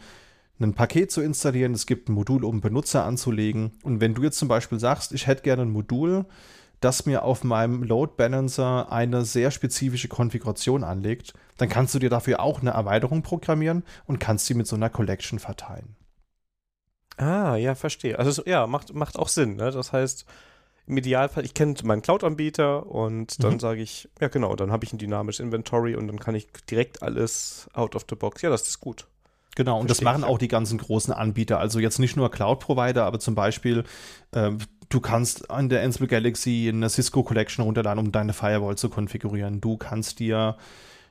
ein 0.61 0.75
Paket 0.75 1.13
zu 1.13 1.21
installieren, 1.21 1.73
es 1.73 1.87
gibt 1.87 2.09
ein 2.09 2.15
Modul, 2.15 2.45
um 2.45 2.61
Benutzer 2.61 3.05
anzulegen. 3.05 3.73
Und 3.85 4.01
wenn 4.01 4.15
du 4.15 4.25
jetzt 4.25 4.39
zum 4.39 4.49
Beispiel 4.49 4.81
sagst, 4.81 5.13
ich 5.13 5.29
hätte 5.29 5.43
gerne 5.43 5.63
ein 5.63 5.71
Modul, 5.71 6.27
das 6.81 7.07
mir 7.07 7.23
auf 7.25 7.45
meinem 7.45 7.83
Load 7.83 8.13
Balancer 8.17 8.91
eine 8.93 9.25
sehr 9.25 9.51
spezifische 9.51 10.09
Konfiguration 10.09 10.85
anlegt, 10.85 11.35
dann 11.57 11.69
kannst 11.69 11.95
du 11.95 11.99
dir 11.99 12.11
dafür 12.11 12.41
auch 12.41 12.61
eine 12.61 12.71
Erweiterung 12.71 13.23
programmieren 13.23 13.85
und 14.07 14.21
kannst 14.21 14.47
sie 14.47 14.55
mit 14.55 14.67
so 14.67 14.77
einer 14.77 14.91
Collection 14.91 15.39
verteilen. 15.39 15.97
Ah, 17.17 17.57
ja, 17.57 17.75
verstehe. 17.75 18.19
Also 18.19 18.43
ja, 18.47 18.67
macht, 18.67 18.95
macht 18.95 19.19
auch 19.19 19.29
Sinn. 19.29 19.57
Ne? 19.57 19.73
Das 19.73 19.93
heißt, 19.93 20.25
im 20.87 20.97
Idealfall, 20.97 21.45
ich 21.45 21.53
kenne 21.53 21.75
meinen 21.83 22.01
Cloud-Anbieter 22.01 22.87
und 22.87 23.43
dann 23.43 23.55
mhm. 23.55 23.61
sage 23.61 23.83
ich, 23.83 24.09
ja 24.21 24.29
genau, 24.29 24.57
dann 24.57 24.73
habe 24.73 24.85
ich 24.85 24.93
ein 24.93 24.99
dynamisches 24.99 25.45
Inventory 25.45 25.97
und 25.97 26.07
dann 26.07 26.19
kann 26.19 26.35
ich 26.35 26.49
direkt 26.71 27.03
alles 27.03 27.69
out 27.75 27.95
of 27.95 28.07
the 28.09 28.15
box. 28.15 28.43
Ja, 28.43 28.51
das 28.51 28.69
ist 28.69 28.81
gut. 28.81 29.07
Genau, 29.55 29.81
und 29.81 29.89
Verstehe 29.89 30.05
das 30.07 30.13
machen 30.13 30.25
auch 30.25 30.39
die 30.39 30.49
ganzen 30.49 30.79
großen 30.79 31.13
Anbieter. 31.13 31.59
Also 31.59 31.81
jetzt 31.81 31.99
nicht 31.99 32.17
nur 32.17 32.31
Cloud-Provider, 32.31 33.05
aber 33.05 33.19
zum 33.19 33.35
Beispiel 33.35 33.83
äh, 34.31 34.53
Du 34.89 35.01
kannst 35.01 35.51
an 35.51 35.69
der 35.69 35.83
Ansible 35.83 36.09
Galaxy 36.09 36.71
eine 36.73 36.89
Cisco 36.89 37.23
Collection 37.23 37.65
runterladen, 37.65 38.05
um 38.05 38.13
deine 38.13 38.33
Firewall 38.33 38.77
zu 38.77 38.89
konfigurieren. 38.89 39.61
Du 39.61 39.77
kannst 39.77 40.19
dir 40.19 40.57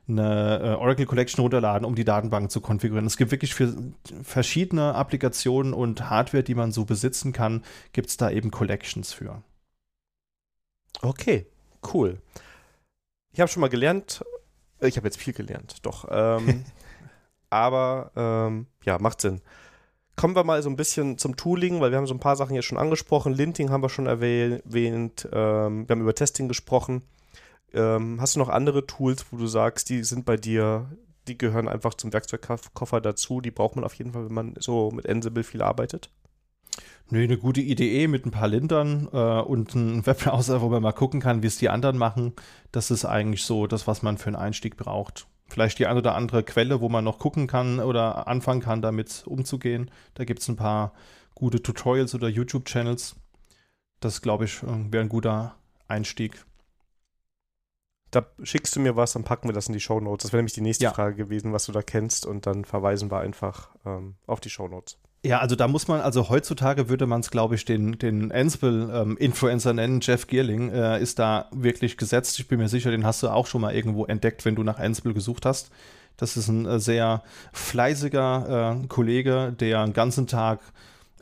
eine 0.08 0.60
äh, 0.64 0.76
Oracle 0.76 1.06
Collection 1.06 1.42
runterladen, 1.42 1.86
um 1.86 1.94
die 1.94 2.06
Datenbank 2.06 2.50
zu 2.50 2.62
konfigurieren. 2.62 3.06
Es 3.06 3.18
gibt 3.18 3.32
wirklich 3.32 3.54
für 3.54 3.76
verschiedene 4.24 4.96
Applikationen 4.96 5.74
und 5.74 6.10
Hardware, 6.10 6.44
die 6.44 6.56
man 6.56 6.72
so 6.72 6.86
besitzen 6.86 7.34
kann, 7.34 7.64
gibt 7.92 8.10
es 8.10 8.18
da 8.18 8.32
eben 8.32 8.50
Collections 8.50 9.14
für. 9.14 9.44
Okay, 11.02 11.46
cool. 11.94 12.20
Ich 13.34 13.40
habe 13.40 13.52
schon 13.52 13.62
mal 13.62 13.70
gelernt, 13.70 14.24
äh, 14.82 14.88
ich 14.88 14.98
habe 14.98 15.08
jetzt 15.08 15.18
viel 15.18 15.34
gelernt, 15.34 15.86
doch. 15.86 16.08
Ähm, 16.10 16.64
aber 17.50 18.12
ähm, 18.16 18.68
ja, 18.84 18.98
macht 18.98 19.22
Sinn. 19.22 19.42
Kommen 20.18 20.36
wir 20.36 20.44
mal 20.44 20.64
so 20.64 20.70
ein 20.72 20.76
bisschen 20.76 21.20
zum 21.20 21.36
Tooling, 21.36 21.80
weil 21.80 21.92
wir 21.92 21.98
haben 22.00 22.08
so 22.08 22.16
ein 22.16 22.20
paar 22.20 22.36
Sachen 22.36 22.56
jetzt 22.56 22.66
schon 22.66 22.80
angesprochen. 22.80 23.34
Linting 23.34 23.70
haben 23.70 23.84
wir 23.84 23.90
schon 23.90 24.08
erwähnt. 24.08 25.30
Ähm, 25.32 25.88
wir 25.88 25.94
haben 25.94 26.02
über 26.02 26.16
Testing 26.16 26.48
gesprochen. 26.48 27.04
Ähm, 27.72 28.20
hast 28.20 28.36
du 28.36 28.40
noch 28.40 28.50
andere 28.50 28.88
Tools, 28.88 29.28
wo 29.30 29.38
du 29.38 29.46
sagst, 29.46 29.90
die 29.90 30.04
sind 30.04 30.26
bei 30.26 30.36
dir, 30.36 30.90
die 31.28 31.38
gehören 31.38 31.68
einfach 31.68 31.94
zum 31.94 32.14
Werkzeugkoffer 32.14 33.00
dazu? 33.00 33.42
Die 33.42 33.52
braucht 33.52 33.76
man 33.76 33.86
auf 33.86 33.94
jeden 33.94 34.12
Fall, 34.12 34.26
wenn 34.26 34.34
man 34.34 34.56
so 34.58 34.90
mit 34.90 35.08
Ansible 35.08 35.44
viel 35.44 35.62
arbeitet? 35.62 36.10
Nö, 37.12 37.24
eine 37.24 37.38
gute 37.38 37.62
Idee 37.62 38.08
mit 38.08 38.26
ein 38.26 38.32
paar 38.32 38.48
Lintern 38.48 39.08
äh, 39.14 39.42
und 39.42 39.76
einem 39.76 40.04
Webbrowser, 40.08 40.62
wo 40.62 40.70
man 40.70 40.82
mal 40.82 40.94
gucken 40.94 41.20
kann, 41.20 41.44
wie 41.44 41.48
es 41.48 41.60
die 41.60 41.70
anderen 41.70 42.00
machen. 42.00 42.34
Das 42.72 42.90
ist 42.90 43.06
eigentlich 43.06 43.44
so 43.44 43.68
das, 43.68 43.86
was 43.86 44.02
man 44.02 44.18
für 44.18 44.28
einen 44.28 44.36
Einstieg 44.36 44.78
braucht 44.78 45.28
vielleicht 45.48 45.80
die 45.80 45.88
ein 45.88 45.98
oder 45.98 46.16
andere 46.16 46.44
Quelle, 46.44 46.82
wo 46.82 46.90
man 46.90 47.04
noch 47.04 47.20
gucken 47.20 47.48
kann 47.48 47.80
oder 47.80 48.28
anfangen 48.28 48.62
kann, 48.62 48.82
damit 48.82 49.24
umzugehen. 49.26 49.92
Da 50.14 50.26
gibt 50.26 50.42
es 50.42 50.48
ein 50.48 50.56
paar 50.56 50.94
gute 51.36 51.62
Tutorials 51.62 52.16
oder 52.16 52.28
YouTube-Channels. 52.28 53.16
Das, 54.00 54.22
glaube 54.22 54.46
ich, 54.46 54.64
äh, 54.64 54.92
wäre 54.92 55.04
ein 55.04 55.10
guter 55.10 55.56
Einstieg. 55.88 56.46
Da 58.12 58.26
schickst 58.42 58.76
du 58.76 58.80
mir 58.80 58.96
was, 58.96 59.14
dann 59.14 59.24
packen 59.24 59.50
wir 59.50 59.54
das 59.54 59.68
in 59.68 59.74
die 59.74 59.80
Show 59.80 60.00
Notes. 60.00 60.24
Das 60.24 60.32
wäre 60.32 60.40
nämlich 60.40 60.54
die 60.54 60.62
nächste 60.62 60.86
ja. 60.86 60.94
Frage 60.94 61.16
gewesen, 61.16 61.52
was 61.54 61.66
du 61.66 61.72
da 61.72 61.82
kennst, 61.82 62.26
und 62.26 62.46
dann 62.46 62.64
verweisen 62.64 63.12
wir 63.12 63.20
einfach 63.20 63.76
ähm, 63.86 64.16
auf 64.26 64.40
die 64.40 64.50
Show 64.50 64.68
Notes. 64.68 64.98
Ja, 65.26 65.40
also 65.40 65.56
da 65.56 65.68
muss 65.68 65.88
man, 65.88 66.00
also 66.00 66.30
heutzutage 66.30 66.90
würde 66.90 67.08
man 67.08 67.22
es, 67.22 67.32
glaube 67.32 67.56
ich, 67.56 67.66
den, 67.66 67.98
den 67.98 68.32
Ansible-Influencer 68.32 69.72
ähm, 69.72 69.76
nennen. 69.76 70.00
Jeff 70.02 70.28
Geerling 70.28 70.70
äh, 70.72 71.02
ist 71.02 71.20
da 71.20 71.48
wirklich 71.52 71.98
gesetzt. 71.98 72.40
Ich 72.40 72.48
bin 72.48 72.60
mir 72.60 72.70
sicher, 72.70 72.92
den 72.92 73.06
hast 73.06 73.24
du 73.24 73.30
auch 73.30 73.48
schon 73.48 73.62
mal 73.62 73.74
irgendwo 73.74 74.06
entdeckt, 74.06 74.46
wenn 74.46 74.56
du 74.56 74.64
nach 74.64 74.80
Ansible 74.80 75.14
gesucht 75.14 75.46
hast. 75.46 75.72
Das 76.18 76.38
ist 76.38 76.48
ein 76.48 76.66
äh, 76.66 76.80
sehr 76.80 77.24
fleißiger 77.52 78.80
äh, 78.84 78.88
Kollege, 78.88 79.54
der 79.60 79.82
einen 79.82 79.94
ganzen 79.94 80.28
Tag 80.28 80.60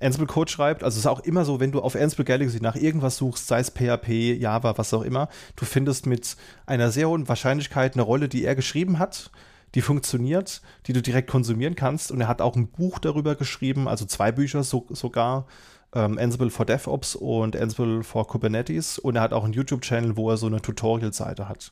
Ansible-Code 0.02 0.52
schreibt. 0.52 0.84
Also 0.84 0.96
es 0.96 1.06
ist 1.06 1.08
auch 1.08 1.22
immer 1.22 1.46
so, 1.46 1.62
wenn 1.62 1.72
du 1.72 1.80
auf 1.80 1.96
Ansible 1.96 2.26
Galaxy 2.26 2.60
nach 2.62 2.76
irgendwas 2.76 3.16
suchst, 3.16 3.48
sei 3.48 3.60
es 3.60 3.72
PHP, 3.72 4.38
Java, 4.38 4.78
was 4.78 4.94
auch 4.94 5.04
immer, 5.04 5.30
du 5.56 5.66
findest 5.66 6.06
mit 6.06 6.36
einer 6.66 6.92
sehr 6.92 7.10
hohen 7.10 7.30
Wahrscheinlichkeit 7.30 7.94
eine 7.94 8.04
Rolle, 8.04 8.28
die 8.28 8.44
er 8.44 8.56
geschrieben 8.56 9.00
hat 9.00 9.32
die 9.76 9.82
funktioniert, 9.82 10.62
die 10.88 10.94
du 10.94 11.02
direkt 11.02 11.30
konsumieren 11.30 11.76
kannst. 11.76 12.12
Und 12.12 12.22
er 12.22 12.28
hat 12.28 12.42
auch 12.42 12.56
ein 12.56 12.70
Buch 12.70 13.00
darüber 13.00 13.36
geschrieben, 13.36 13.88
also 13.88 14.06
zwei 14.06 14.32
Bücher 14.32 14.64
so, 14.64 14.86
sogar. 14.90 15.46
Ähm, 15.94 16.18
Ansible 16.18 16.50
for 16.50 16.66
DevOps 16.66 17.16
und 17.16 17.56
Ansible 17.56 18.04
for 18.04 18.28
Kubernetes. 18.28 18.98
Und 18.98 19.18
er 19.18 19.22
hat 19.22 19.34
auch 19.34 19.44
einen 19.44 19.54
YouTube-Channel, 19.54 20.18
wo 20.18 20.30
er 20.30 20.38
so 20.38 20.48
eine 20.48 20.62
Tutorial-Seite 20.62 21.48
hat. 21.48 21.72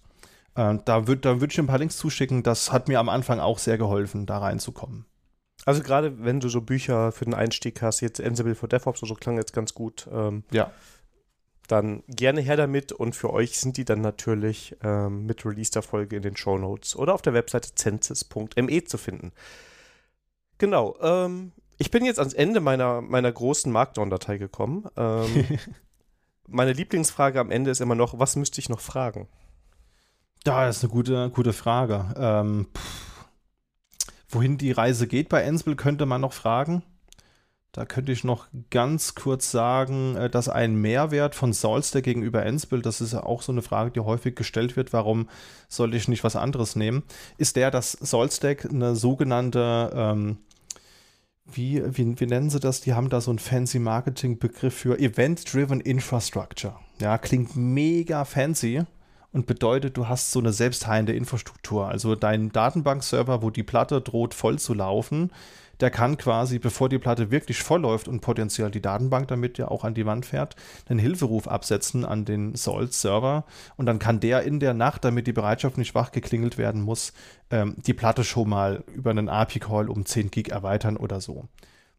Äh, 0.56 0.78
da 0.86 1.08
würde 1.08 1.22
da 1.22 1.42
würd 1.42 1.52
ich 1.52 1.60
ein 1.60 1.68
paar 1.68 1.80
Links 1.80 1.98
zuschicken. 1.98 2.44
Das 2.44 2.72
hat 2.72 2.88
mir 2.88 3.00
am 3.00 3.10
Anfang 3.10 3.40
auch 3.40 3.58
sehr 3.58 3.78
geholfen, 3.78 4.26
da 4.26 4.38
reinzukommen. 4.38 5.06
Also 5.66 5.82
gerade 5.82 6.24
wenn 6.24 6.42
du 6.42 6.50
so 6.50 6.62
Bücher 6.62 7.12
für 7.14 7.26
den 7.26 7.34
Einstieg 7.34 7.82
hast, 7.82 8.02
jetzt 8.02 8.22
Ansible 8.22 8.56
for 8.56 8.68
DevOps, 8.68 9.00
so 9.00 9.14
klang 9.16 9.38
jetzt 9.38 9.54
ganz 9.54 9.74
gut. 9.74 10.08
Ähm, 10.12 10.44
ja 10.52 10.72
dann 11.68 12.04
gerne 12.08 12.42
her 12.42 12.58
damit 12.58 12.92
und 12.92 13.16
für 13.16 13.32
euch 13.32 13.58
sind 13.58 13.78
die 13.78 13.86
dann 13.86 14.02
natürlich 14.02 14.76
ähm, 14.84 15.26
mit 15.26 15.46
Release 15.46 15.72
der 15.72 15.82
Folge 15.82 16.16
in 16.16 16.22
den 16.22 16.36
Show 16.36 16.58
Notes 16.58 16.96
oder 16.96 17.14
auf 17.14 17.22
der 17.22 17.34
Webseite 17.34 17.74
census.me 17.76 18.84
zu 18.84 18.98
finden. 18.98 19.32
Genau, 20.58 20.96
ähm, 21.02 21.52
ich 21.78 21.92
bin 21.92 22.06
jetzt 22.06 22.20
ans 22.20 22.34
Ende 22.34 22.60
meiner, 22.60 23.02
meiner 23.02 23.32
großen 23.32 23.72
Markdown-Datei 23.72 24.38
gekommen. 24.38 24.86
Ähm, 24.96 25.60
meine 26.48 26.74
Lieblingsfrage 26.74 27.40
am 27.40 27.52
Ende 27.52 27.72
ist 27.72 27.82
immer 27.82 27.96
noch, 27.96 28.20
was 28.20 28.36
müsste 28.36 28.60
ich 28.60 28.70
noch 28.70 28.80
fragen? 28.80 29.28
Ja, 30.46 30.66
das 30.66 30.78
ist 30.78 30.84
eine 30.84 30.92
gute, 30.92 31.30
gute 31.30 31.54
Frage. 31.54 32.14
Ähm, 32.18 32.68
wohin 34.30 34.58
die 34.58 34.72
Reise 34.72 35.08
geht 35.08 35.30
bei 35.30 35.48
Ansible, 35.48 35.76
könnte 35.76 36.06
man 36.06 36.22
noch 36.22 36.34
fragen. 36.34 36.84
Da 37.74 37.86
könnte 37.86 38.12
ich 38.12 38.24
noch 38.24 38.46
ganz 38.70 39.16
kurz 39.16 39.50
sagen, 39.50 40.16
äh, 40.16 40.30
dass 40.30 40.48
ein 40.48 40.76
Mehrwert 40.76 41.34
von 41.34 41.54
Solstack 41.54 42.04
gegenüber 42.04 42.44
Ansible, 42.44 42.84
das 42.84 43.02
ist 43.02 43.14
ja 43.14 43.24
auch 43.24 43.42
so 43.42 43.52
eine 43.52 43.64
Frage, 43.64 43.90
die 43.90 44.00
häufig 44.00 44.36
gestellt 44.36 44.78
wird, 44.78 44.94
warum 44.94 45.28
soll 45.68 45.96
ich 45.96 46.08
nicht 46.08 46.24
was 46.24 46.36
anderes 46.36 46.76
nehmen, 46.76 47.02
ist 47.40 47.56
der, 47.56 47.72
dass 47.72 47.94
Solstack 47.94 48.66
eine 48.66 48.96
sogenannte, 48.96 49.92
ähm, 49.96 50.38
wie, 51.46 51.82
wie, 51.98 52.20
wie 52.20 52.26
nennen 52.28 52.52
sie 52.52 52.60
das? 52.60 52.82
Die 52.82 52.94
haben 52.94 53.10
da 53.10 53.20
so 53.20 53.32
einen 53.32 53.40
fancy 53.40 53.80
Marketing-Begriff 53.80 54.76
für 54.76 55.00
Event-Driven 55.00 55.82
Infrastructure. 55.82 56.76
Ja, 57.02 57.18
klingt 57.18 57.56
mega 57.56 58.24
fancy 58.24 58.84
und 59.32 59.48
bedeutet, 59.48 59.98
du 59.98 60.08
hast 60.08 60.32
so 60.32 60.38
eine 60.38 60.54
selbstheilende 60.54 61.14
Infrastruktur. 61.14 61.88
Also 61.88 62.14
dein 62.14 62.52
Datenbankserver, 62.52 63.42
wo 63.42 63.50
die 63.50 63.64
Platte 63.64 64.00
droht 64.00 64.36
voll 64.36 64.60
zu 64.60 64.76
laufen, 64.76 65.32
der 65.84 65.92
kann 65.92 66.16
quasi, 66.18 66.60
bevor 66.60 66.88
die 66.88 66.98
Platte 66.98 67.30
wirklich 67.30 67.62
voll 67.62 67.82
läuft 67.82 68.08
und 68.08 68.22
potenziell 68.22 68.72
die 68.72 68.82
Datenbank 68.82 69.28
damit 69.28 69.58
ja 69.58 69.68
auch 69.68 69.84
an 69.84 69.94
die 69.94 70.06
Wand 70.06 70.26
fährt, 70.26 70.56
einen 70.88 70.98
Hilferuf 70.98 71.46
absetzen 71.46 72.06
an 72.06 72.24
den 72.24 72.56
Salt-Server. 72.56 73.44
Und 73.76 73.86
dann 73.86 74.00
kann 74.00 74.22
der 74.22 74.44
in 74.44 74.62
der 74.62 74.74
Nacht, 74.74 75.04
damit 75.04 75.28
die 75.28 75.34
Bereitschaft 75.34 75.78
nicht 75.78 75.94
wach 75.94 76.14
geklingelt 76.14 76.58
werden 76.58 76.82
muss, 76.82 77.12
ähm, 77.52 77.76
die 77.86 77.94
Platte 77.94 78.24
schon 78.24 78.48
mal 78.48 78.86
über 78.96 79.10
einen 79.10 79.28
API-Call 79.28 79.90
um 79.90 80.06
10 80.06 80.32
Gig 80.32 80.52
erweitern 80.52 80.96
oder 80.96 81.20
so. 81.20 81.50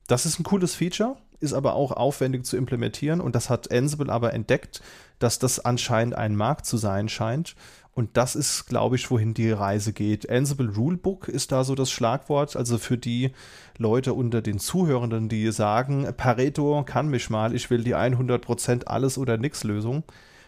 Das 0.06 0.24
ist 0.24 0.40
ein 0.40 0.44
cooles 0.44 0.74
Feature, 0.74 1.18
ist 1.40 1.52
aber 1.52 1.74
auch 1.74 1.92
aufwendig 1.92 2.46
zu 2.46 2.56
implementieren. 2.56 3.20
Und 3.20 3.34
das 3.34 3.50
hat 3.50 3.70
Ansible 3.70 4.10
aber 4.10 4.32
entdeckt, 4.32 4.80
dass 5.18 5.38
das 5.38 5.62
anscheinend 5.62 6.14
ein 6.14 6.36
Markt 6.36 6.64
zu 6.64 6.78
sein 6.78 7.10
scheint 7.10 7.54
und 7.94 8.16
das 8.16 8.34
ist, 8.34 8.66
glaube 8.66 8.96
ich, 8.96 9.10
wohin 9.10 9.34
die 9.34 9.52
Reise 9.52 9.92
geht. 9.92 10.28
Ansible 10.28 10.74
Rulebook 10.74 11.28
ist 11.28 11.52
da 11.52 11.62
so 11.62 11.76
das 11.76 11.92
Schlagwort. 11.92 12.56
Also 12.56 12.78
für 12.78 12.98
die 12.98 13.30
Leute 13.78 14.14
unter 14.14 14.42
den 14.42 14.58
Zuhörenden, 14.58 15.28
die 15.28 15.52
sagen, 15.52 16.12
Pareto 16.16 16.82
kann 16.84 17.08
mich 17.08 17.30
mal, 17.30 17.54
ich 17.54 17.70
will 17.70 17.84
die 17.84 17.94
100% 17.94 18.86
alles 18.86 19.16
oder 19.16 19.36
nix 19.36 19.62
Lösung, 19.62 20.02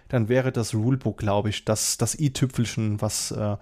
dann 0.09 0.29
wäre 0.29 0.51
das 0.51 0.75
Rulebook, 0.75 1.19
glaube 1.19 1.51
ich, 1.51 1.65
das, 1.65 1.97
das 1.99 2.19
i-Tüpfelchen, 2.19 3.01
was, 3.01 3.31
äh, 3.31 3.57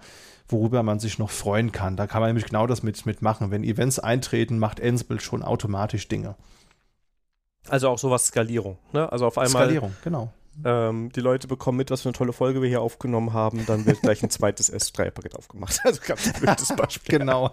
worüber 0.47 0.81
man 0.81 0.99
sich 0.99 1.19
noch 1.19 1.29
freuen 1.29 1.71
kann. 1.71 1.95
Da 1.95 2.07
kann 2.07 2.21
man 2.21 2.29
nämlich 2.29 2.45
genau 2.45 2.65
das 2.65 2.81
mit, 2.81 3.05
mitmachen. 3.05 3.51
Wenn 3.51 3.63
Events 3.63 3.99
eintreten, 3.99 4.57
macht 4.57 4.81
Ansible 4.81 5.19
schon 5.19 5.43
automatisch 5.43 6.07
Dinge. 6.07 6.35
Also 7.67 7.89
auch 7.89 7.99
sowas 7.99 8.27
Skalierung, 8.27 8.77
ne? 8.93 9.11
Also 9.11 9.27
auf 9.27 9.37
einmal. 9.37 9.63
Skalierung, 9.63 9.95
genau 10.03 10.31
ähm, 10.63 11.11
die 11.11 11.19
Leute 11.19 11.47
bekommen 11.47 11.77
mit, 11.77 11.91
was 11.91 12.01
für 12.01 12.09
eine 12.09 12.13
tolle 12.17 12.33
Folge 12.33 12.61
wir 12.61 12.69
hier 12.69 12.81
aufgenommen 12.81 13.33
haben, 13.33 13.65
dann 13.65 13.85
wird 13.85 14.01
gleich 14.01 14.23
ein 14.23 14.29
zweites 14.29 14.71
S3-Paket 14.71 15.35
aufgemacht. 15.35 15.79
Also 15.85 16.01
ganz 16.05 16.33
blödes 16.33 16.67
Beispiel. 16.75 17.19
genau. 17.19 17.51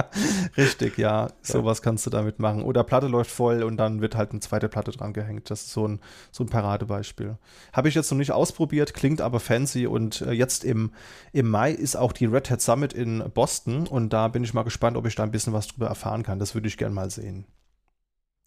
Richtig, 0.56 0.98
ja. 0.98 1.26
ja. 1.26 1.32
Sowas 1.42 1.82
kannst 1.82 2.06
du 2.06 2.10
damit 2.10 2.38
machen. 2.38 2.62
Oder 2.62 2.82
Platte 2.82 3.06
läuft 3.06 3.30
voll 3.30 3.62
und 3.62 3.76
dann 3.76 4.00
wird 4.00 4.16
halt 4.16 4.32
eine 4.32 4.40
zweite 4.40 4.68
Platte 4.68 4.90
dran 4.90 5.12
gehängt. 5.12 5.50
Das 5.50 5.62
ist 5.62 5.72
so 5.72 5.86
ein, 5.86 6.00
so 6.32 6.44
ein 6.44 6.48
Paradebeispiel. 6.48 7.36
Habe 7.72 7.88
ich 7.88 7.94
jetzt 7.94 8.10
noch 8.10 8.18
nicht 8.18 8.32
ausprobiert, 8.32 8.94
klingt 8.94 9.20
aber 9.20 9.40
fancy 9.40 9.86
und 9.86 10.22
äh, 10.22 10.32
jetzt 10.32 10.64
im, 10.64 10.92
im 11.32 11.48
Mai 11.48 11.72
ist 11.72 11.96
auch 11.96 12.12
die 12.12 12.26
Red 12.26 12.50
Hat 12.50 12.60
Summit 12.60 12.92
in 12.92 13.22
Boston 13.32 13.86
und 13.86 14.12
da 14.12 14.28
bin 14.28 14.42
ich 14.44 14.54
mal 14.54 14.64
gespannt, 14.64 14.96
ob 14.96 15.06
ich 15.06 15.14
da 15.14 15.22
ein 15.22 15.30
bisschen 15.30 15.52
was 15.52 15.68
drüber 15.68 15.86
erfahren 15.86 16.22
kann. 16.22 16.38
Das 16.38 16.54
würde 16.54 16.68
ich 16.68 16.78
gerne 16.78 16.94
mal 16.94 17.10
sehen. 17.10 17.46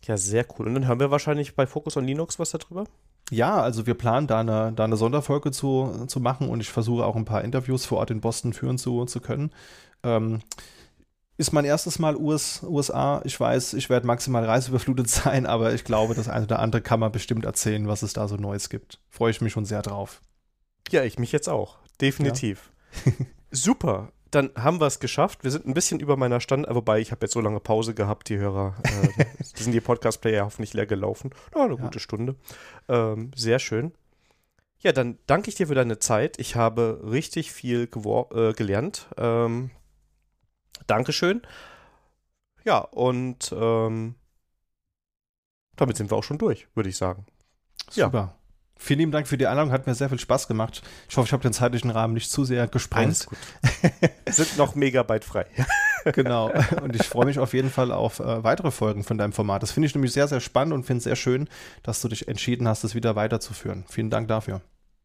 Ja, 0.05 0.17
sehr 0.17 0.45
cool. 0.57 0.67
Und 0.67 0.73
dann 0.73 0.87
hören 0.87 0.99
wir 0.99 1.11
wahrscheinlich 1.11 1.55
bei 1.55 1.67
Focus 1.67 1.97
on 1.97 2.05
Linux 2.05 2.39
was 2.39 2.51
darüber? 2.51 2.85
Ja, 3.31 3.61
also 3.61 3.87
wir 3.87 3.93
planen 3.93 4.27
da 4.27 4.41
eine, 4.41 4.73
da 4.75 4.83
eine 4.83 4.97
Sonderfolge 4.97 5.51
zu, 5.51 6.05
zu 6.07 6.19
machen 6.19 6.49
und 6.49 6.59
ich 6.59 6.69
versuche 6.69 7.05
auch 7.05 7.15
ein 7.15 7.23
paar 7.23 7.45
Interviews 7.45 7.85
vor 7.85 7.99
Ort 7.99 8.11
in 8.11 8.19
Boston 8.19 8.51
führen 8.51 8.77
zu, 8.77 9.05
zu 9.05 9.21
können. 9.21 9.51
Ähm, 10.03 10.41
ist 11.37 11.53
mein 11.53 11.63
erstes 11.63 11.97
Mal 11.97 12.17
US, 12.17 12.61
USA. 12.61 13.21
Ich 13.23 13.39
weiß, 13.39 13.73
ich 13.75 13.89
werde 13.89 14.05
maximal 14.05 14.43
reiseüberflutet 14.43 15.07
sein, 15.09 15.45
aber 15.45 15.73
ich 15.73 15.85
glaube, 15.85 16.13
das 16.13 16.27
eine 16.27 16.43
oder 16.43 16.59
andere 16.59 16.81
kann 16.81 16.99
man 16.99 17.13
bestimmt 17.13 17.45
erzählen, 17.45 17.87
was 17.87 18.03
es 18.03 18.11
da 18.11 18.27
so 18.27 18.35
Neues 18.35 18.69
gibt. 18.69 18.99
Freue 19.09 19.31
ich 19.31 19.39
mich 19.39 19.53
schon 19.53 19.63
sehr 19.63 19.81
drauf. 19.81 20.21
Ja, 20.89 21.03
ich 21.03 21.17
mich 21.17 21.31
jetzt 21.31 21.47
auch. 21.47 21.77
Definitiv. 22.01 22.69
Ja. 23.05 23.13
Super 23.51 24.11
dann 24.31 24.51
haben 24.55 24.79
wir 24.79 24.87
es 24.87 24.99
geschafft. 24.99 25.43
Wir 25.43 25.51
sind 25.51 25.67
ein 25.67 25.73
bisschen 25.73 25.99
über 25.99 26.17
meiner 26.17 26.39
Stand, 26.39 26.67
äh, 26.67 26.73
wobei 26.73 26.99
ich 26.99 27.11
habe 27.11 27.25
jetzt 27.25 27.33
so 27.33 27.41
lange 27.41 27.59
Pause 27.59 27.93
gehabt, 27.93 28.29
die 28.29 28.37
Hörer, 28.37 28.75
äh, 28.83 29.25
die 29.57 29.63
sind 29.63 29.73
die 29.73 29.81
Podcast-Player 29.81 30.45
hoffentlich 30.45 30.73
leer 30.73 30.85
gelaufen. 30.85 31.31
Ja, 31.53 31.65
eine 31.65 31.75
ja. 31.75 31.81
gute 31.81 31.99
Stunde. 31.99 32.35
Ähm, 32.87 33.31
sehr 33.35 33.59
schön. 33.59 33.93
Ja, 34.79 34.93
dann 34.93 35.19
danke 35.27 35.49
ich 35.49 35.55
dir 35.55 35.67
für 35.67 35.75
deine 35.75 35.99
Zeit. 35.99 36.39
Ich 36.39 36.55
habe 36.55 37.01
richtig 37.03 37.51
viel 37.51 37.83
äh, 37.83 38.53
gelernt. 38.53 39.07
Ähm, 39.17 39.69
Dankeschön. 40.87 41.41
Ja, 42.63 42.79
und 42.79 43.53
ähm, 43.55 44.15
damit 45.75 45.97
sind 45.97 46.11
wir 46.11 46.17
auch 46.17 46.23
schon 46.23 46.37
durch, 46.37 46.67
würde 46.73 46.89
ich 46.89 46.97
sagen. 46.97 47.25
Super. 47.89 48.17
Ja. 48.17 48.40
Vielen 48.83 48.97
lieben 48.97 49.11
Dank 49.11 49.27
für 49.27 49.37
die 49.37 49.45
Einladung, 49.45 49.71
hat 49.71 49.85
mir 49.85 49.93
sehr 49.93 50.09
viel 50.09 50.17
Spaß 50.17 50.47
gemacht. 50.47 50.81
Ich 51.07 51.15
hoffe, 51.15 51.27
ich 51.27 51.33
habe 51.33 51.43
den 51.43 51.53
zeitlichen 51.53 51.91
Rahmen 51.91 52.15
nicht 52.15 52.31
zu 52.31 52.45
sehr 52.45 52.67
gesprengt. 52.67 53.27
Sind 54.27 54.57
noch 54.57 54.73
Megabyte 54.73 55.23
frei. 55.23 55.45
genau. 56.13 56.51
Und 56.81 56.95
ich 56.95 57.03
freue 57.03 57.27
mich 57.27 57.37
auf 57.37 57.53
jeden 57.53 57.69
Fall 57.69 57.91
auf 57.91 58.19
äh, 58.19 58.43
weitere 58.43 58.71
Folgen 58.71 59.03
von 59.03 59.19
deinem 59.19 59.33
Format. 59.33 59.61
Das 59.61 59.71
finde 59.71 59.85
ich 59.85 59.93
nämlich 59.93 60.13
sehr, 60.13 60.27
sehr 60.27 60.39
spannend 60.39 60.73
und 60.73 60.83
finde 60.83 60.97
es 60.97 61.03
sehr 61.03 61.15
schön, 61.15 61.47
dass 61.83 62.01
du 62.01 62.07
dich 62.07 62.27
entschieden 62.27 62.67
hast, 62.67 62.83
es 62.83 62.95
wieder 62.95 63.15
weiterzuführen. 63.15 63.85
Vielen 63.87 64.09
Dank 64.09 64.27
dafür. 64.29 64.61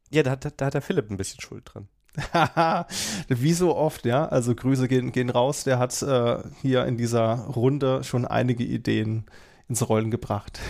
Ja, 0.08 0.22
da, 0.22 0.36
da, 0.36 0.48
da 0.56 0.66
hat 0.66 0.74
der 0.74 0.80
Philipp 0.80 1.10
ein 1.10 1.18
bisschen 1.18 1.42
Schuld 1.42 1.70
dran. 1.70 1.86
Wie 3.28 3.52
so 3.52 3.76
oft, 3.76 4.06
ja. 4.06 4.26
Also 4.26 4.54
Grüße 4.54 4.88
gehen, 4.88 5.12
gehen 5.12 5.28
raus. 5.28 5.64
Der 5.64 5.78
hat 5.78 6.00
äh, 6.00 6.38
hier 6.62 6.86
in 6.86 6.96
dieser 6.96 7.40
Runde 7.44 8.04
schon 8.04 8.24
einige 8.24 8.64
Ideen 8.64 9.26
ins 9.68 9.86
Rollen 9.86 10.10
gebracht. 10.10 10.60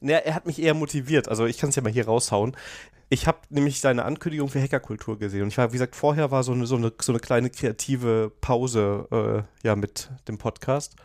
Naja, 0.00 0.18
er 0.18 0.34
hat 0.34 0.46
mich 0.46 0.60
eher 0.60 0.74
motiviert. 0.74 1.28
Also 1.28 1.46
ich 1.46 1.58
kann 1.58 1.70
es 1.70 1.76
ja 1.76 1.82
mal 1.82 1.92
hier 1.92 2.06
raushauen. 2.06 2.56
Ich 3.08 3.26
habe 3.26 3.38
nämlich 3.50 3.80
seine 3.80 4.04
Ankündigung 4.04 4.48
für 4.48 4.60
Hackerkultur 4.60 5.18
gesehen. 5.18 5.42
Und 5.42 5.48
ich 5.48 5.58
war, 5.58 5.68
wie 5.68 5.74
gesagt, 5.74 5.94
vorher 5.94 6.30
war 6.30 6.42
so 6.42 6.52
eine, 6.52 6.66
so 6.66 6.76
eine, 6.76 6.92
so 7.00 7.12
eine 7.12 7.20
kleine 7.20 7.50
kreative 7.50 8.32
Pause 8.40 9.46
äh, 9.62 9.66
ja, 9.66 9.76
mit 9.76 10.10
dem 10.26 10.38
Podcast. 10.38 10.96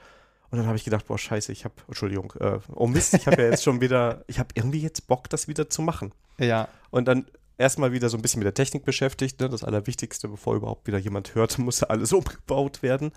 Und 0.49 0.57
dann 0.57 0.67
habe 0.67 0.77
ich 0.77 0.83
gedacht, 0.83 1.07
boah, 1.07 1.17
scheiße, 1.17 1.51
ich 1.51 1.63
habe, 1.63 1.75
Entschuldigung, 1.87 2.33
äh, 2.39 2.59
oh 2.73 2.87
Mist, 2.87 3.13
ich 3.13 3.25
habe 3.25 3.41
ja 3.41 3.49
jetzt 3.49 3.63
schon 3.63 3.79
wieder, 3.79 4.23
ich 4.27 4.39
habe 4.39 4.49
irgendwie 4.53 4.81
jetzt 4.81 5.07
Bock, 5.07 5.29
das 5.29 5.47
wieder 5.47 5.69
zu 5.69 5.81
machen. 5.81 6.11
Ja. 6.39 6.67
Und 6.89 7.07
dann 7.07 7.25
erstmal 7.57 7.93
wieder 7.93 8.09
so 8.09 8.17
ein 8.17 8.21
bisschen 8.21 8.39
mit 8.39 8.45
der 8.45 8.53
Technik 8.53 8.83
beschäftigt. 8.83 9.39
Ne? 9.39 9.47
Das 9.47 9.63
Allerwichtigste, 9.63 10.27
bevor 10.27 10.55
überhaupt 10.55 10.87
wieder 10.87 10.97
jemand 10.97 11.35
hört, 11.35 11.57
muss 11.59 11.83
alles 11.83 12.11
umgebaut 12.11 12.83
werden. 12.83 13.11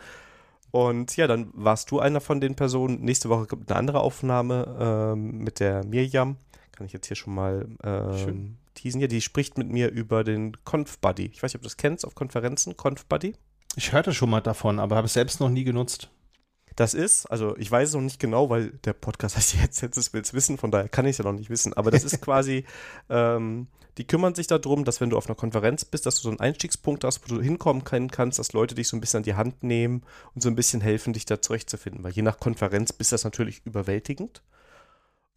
Und 0.74 1.16
ja, 1.16 1.28
dann 1.28 1.50
warst 1.52 1.92
du 1.92 2.00
einer 2.00 2.20
von 2.20 2.40
den 2.40 2.56
Personen. 2.56 3.00
Nächste 3.00 3.28
Woche 3.28 3.46
kommt 3.46 3.70
eine 3.70 3.78
andere 3.78 4.00
Aufnahme 4.00 4.76
ähm, 4.80 5.38
mit 5.38 5.60
der 5.60 5.84
Mirjam. 5.84 6.36
Kann 6.72 6.84
ich 6.84 6.92
jetzt 6.92 7.06
hier 7.06 7.16
schon 7.16 7.32
mal 7.32 7.68
ähm, 7.84 8.56
teasen. 8.74 9.00
Ja, 9.00 9.06
die 9.06 9.20
spricht 9.20 9.56
mit 9.56 9.70
mir 9.70 9.92
über 9.92 10.24
den 10.24 10.56
ConfBuddy. 10.64 11.26
Ich 11.32 11.44
weiß 11.44 11.52
nicht, 11.52 11.58
ob 11.58 11.62
du 11.62 11.66
das 11.66 11.76
kennst 11.76 12.04
auf 12.04 12.16
Konferenzen, 12.16 12.76
ConfBuddy. 12.76 13.36
Ich 13.76 13.92
hörte 13.92 14.12
schon 14.12 14.30
mal 14.30 14.40
davon, 14.40 14.80
aber 14.80 14.96
habe 14.96 15.06
es 15.06 15.12
selbst 15.12 15.38
noch 15.38 15.48
nie 15.48 15.62
genutzt. 15.62 16.10
Das 16.76 16.94
ist, 16.94 17.26
also 17.26 17.56
ich 17.56 17.70
weiß 17.70 17.90
es 17.90 17.94
noch 17.94 18.00
nicht 18.00 18.18
genau, 18.18 18.50
weil 18.50 18.70
der 18.84 18.92
Podcast 18.92 19.36
heißt 19.36 19.54
jetzt, 19.54 19.80
jetzt 19.80 20.12
will 20.12 20.22
es 20.22 20.34
wissen, 20.34 20.58
von 20.58 20.70
daher 20.70 20.88
kann 20.88 21.06
ich 21.06 21.12
es 21.12 21.18
ja 21.18 21.24
noch 21.24 21.38
nicht 21.38 21.50
wissen, 21.50 21.72
aber 21.72 21.90
das 21.90 22.04
ist 22.04 22.20
quasi 22.20 22.64
ähm, 23.08 23.68
die 23.98 24.06
kümmern 24.06 24.34
sich 24.34 24.48
darum, 24.48 24.84
dass 24.84 25.00
wenn 25.00 25.10
du 25.10 25.16
auf 25.16 25.26
einer 25.26 25.36
Konferenz 25.36 25.84
bist, 25.84 26.06
dass 26.06 26.16
du 26.16 26.22
so 26.22 26.30
einen 26.30 26.40
Einstiegspunkt 26.40 27.04
hast, 27.04 27.22
wo 27.22 27.34
du 27.34 27.40
hinkommen 27.40 27.84
können 27.84 28.10
kannst, 28.10 28.38
dass 28.38 28.52
Leute 28.52 28.74
dich 28.74 28.88
so 28.88 28.96
ein 28.96 29.00
bisschen 29.00 29.18
an 29.18 29.22
die 29.22 29.34
Hand 29.34 29.62
nehmen 29.62 30.02
und 30.34 30.42
so 30.42 30.48
ein 30.48 30.56
bisschen 30.56 30.80
helfen, 30.80 31.12
dich 31.12 31.26
da 31.26 31.40
zurechtzufinden. 31.40 32.02
Weil 32.02 32.12
je 32.12 32.22
nach 32.22 32.40
Konferenz 32.40 32.92
bist 32.92 33.12
das 33.12 33.22
natürlich 33.22 33.64
überwältigend. 33.64 34.42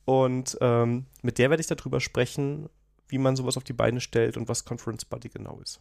Und 0.05 0.57
ähm, 0.61 1.05
mit 1.21 1.37
der 1.37 1.49
werde 1.49 1.61
ich 1.61 1.67
darüber 1.67 1.99
sprechen, 1.99 2.69
wie 3.09 3.19
man 3.19 3.35
sowas 3.35 3.57
auf 3.57 3.63
die 3.63 3.73
Beine 3.73 4.01
stellt 4.01 4.37
und 4.37 4.49
was 4.49 4.65
Conference 4.65 5.05
Buddy 5.05 5.29
genau 5.29 5.59
ist. 5.61 5.79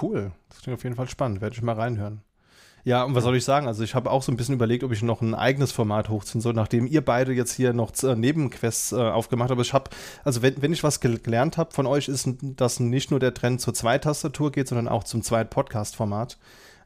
Cool. 0.00 0.32
Das 0.48 0.62
klingt 0.62 0.78
auf 0.78 0.84
jeden 0.84 0.96
Fall 0.96 1.08
spannend. 1.08 1.40
Werde 1.40 1.56
ich 1.56 1.62
mal 1.62 1.74
reinhören. 1.74 2.22
Ja, 2.84 3.04
und 3.04 3.14
was 3.14 3.22
soll 3.22 3.36
ich 3.36 3.44
sagen? 3.44 3.68
Also 3.68 3.84
ich 3.84 3.94
habe 3.94 4.10
auch 4.10 4.22
so 4.22 4.32
ein 4.32 4.36
bisschen 4.36 4.56
überlegt, 4.56 4.82
ob 4.82 4.90
ich 4.90 5.02
noch 5.02 5.20
ein 5.20 5.34
eigenes 5.34 5.70
Format 5.70 6.08
hochziehen 6.08 6.40
soll, 6.40 6.52
nachdem 6.52 6.86
ihr 6.86 7.04
beide 7.04 7.32
jetzt 7.32 7.52
hier 7.52 7.72
noch 7.72 7.92
äh, 8.02 8.16
Nebenquests 8.16 8.92
äh, 8.92 8.96
aufgemacht 8.96 9.50
habt. 9.50 9.52
Aber 9.52 9.62
ich 9.62 9.72
habe, 9.72 9.90
also 10.24 10.42
wenn, 10.42 10.60
wenn 10.60 10.72
ich 10.72 10.82
was 10.82 10.98
gelernt 10.98 11.58
habe 11.58 11.72
von 11.72 11.86
euch, 11.86 12.08
ist, 12.08 12.28
dass 12.42 12.80
nicht 12.80 13.12
nur 13.12 13.20
der 13.20 13.34
Trend 13.34 13.60
zur 13.60 13.72
Zweittastatur 13.72 14.50
geht, 14.50 14.66
sondern 14.66 14.88
auch 14.88 15.04
zum 15.04 15.22
Zweit-Podcast-Format. 15.22 16.38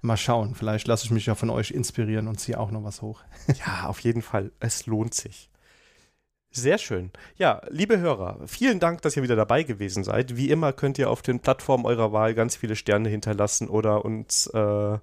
Mal 0.03 0.19
schauen, 0.19 0.55
vielleicht 0.55 0.87
lasse 0.87 1.07
ich 1.07 1.11
mich 1.11 1.27
ja 1.27 1.35
von 1.35 1.49
euch 1.49 1.71
inspirieren 1.71 2.29
und 2.29 2.39
ziehe 2.39 2.61
auch 2.61 2.71
noch 2.71 2.85
was 2.85 3.01
hoch. 3.01 3.23
ja, 3.67 3.87
auf 3.87 4.01
jeden 4.01 4.21
Fall. 4.21 4.53
Es 4.61 4.85
lohnt 4.85 5.15
sich. 5.15 5.49
Sehr 6.51 6.79
schön. 6.79 7.11
Ja, 7.37 7.63
liebe 7.71 7.99
Hörer, 7.99 8.39
vielen 8.47 8.81
Dank, 8.81 9.03
dass 9.03 9.17
ihr 9.17 9.23
wieder 9.23 9.37
dabei 9.37 9.63
gewesen 9.63 10.05
seid. 10.05 10.37
Wie 10.37 10.51
immer 10.51 10.73
könnt 10.73 10.99
ihr 10.99 11.11
auf 11.11 11.23
den 11.23 11.41
Plattformen 11.41 11.87
eurer 11.87 12.13
Wahl 12.13 12.35
ganz 12.35 12.57
viele 12.57 12.77
Sterne 12.77 13.09
hinterlassen 13.09 13.69
oder 13.69 14.05
uns 14.05 14.47
äh, 14.49 14.99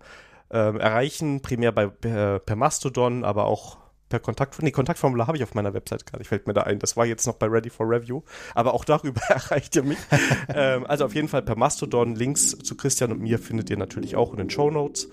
ähm, 0.52 0.80
erreichen, 0.80 1.42
primär 1.42 1.72
bei, 1.72 1.88
per, 1.88 2.40
per, 2.40 2.56
Mastodon, 2.56 3.24
aber 3.24 3.46
auch 3.46 3.78
per 4.10 4.20
Kontakt. 4.20 4.62
Nee, 4.62 4.72
Kontaktformular 4.72 5.28
habe 5.28 5.38
ich 5.38 5.44
auf 5.44 5.56
meiner 5.56 5.74
Website 5.74 6.06
gar 6.06 6.20
nicht, 6.20 6.28
fällt 6.28 6.46
mir 6.46 6.54
da 6.54 6.62
ein. 6.62 6.80
Das 6.80 6.96
war 6.96 7.06
jetzt 7.06 7.26
noch 7.26 7.36
bei 7.36 7.48
Ready 7.48 7.70
for 7.70 7.90
Review, 7.90 8.22
aber 8.54 8.74
auch 8.74 8.86
darüber 8.86 9.22
erreicht 9.30 9.76
ihr 9.76 9.84
mich. 9.84 9.98
ähm, 10.54 10.86
also 10.86 11.06
auf 11.06 11.16
jeden 11.16 11.28
Fall 11.28 11.42
per 11.42 11.56
Mastodon. 11.56 12.16
Links 12.16 12.58
zu 12.58 12.76
Christian 12.78 13.12
und 13.12 13.22
mir 13.22 13.40
findet 13.40 13.70
ihr 13.70 13.78
natürlich 13.78 14.16
auch 14.16 14.32
in 14.32 14.38
den 14.38 14.50
Show 14.50 14.70
Notes. 14.70 15.10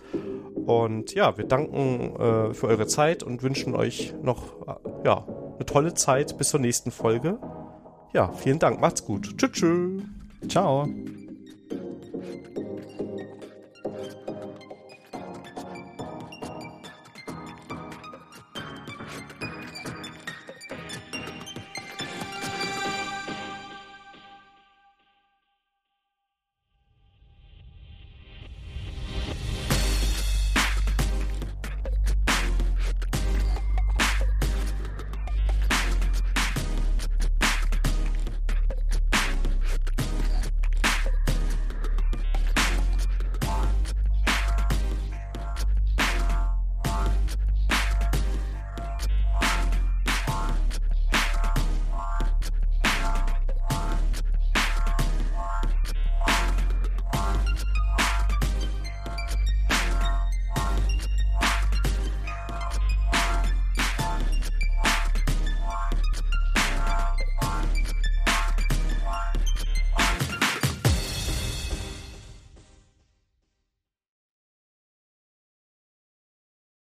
Und 0.54 1.14
ja, 1.14 1.36
wir 1.38 1.44
danken 1.44 2.16
äh, 2.16 2.54
für 2.54 2.66
eure 2.66 2.86
Zeit 2.86 3.22
und 3.22 3.42
wünschen 3.42 3.74
euch 3.74 4.14
noch 4.22 4.66
äh, 4.66 5.06
ja, 5.06 5.26
eine 5.56 5.66
tolle 5.66 5.94
Zeit 5.94 6.36
bis 6.36 6.50
zur 6.50 6.60
nächsten 6.60 6.90
Folge. 6.90 7.38
Ja, 8.12 8.32
vielen 8.32 8.58
Dank. 8.58 8.80
Macht's 8.80 9.04
gut. 9.04 9.36
Tschüss. 9.38 9.52
Tschüss. 9.52 10.02
Ciao. 10.48 10.86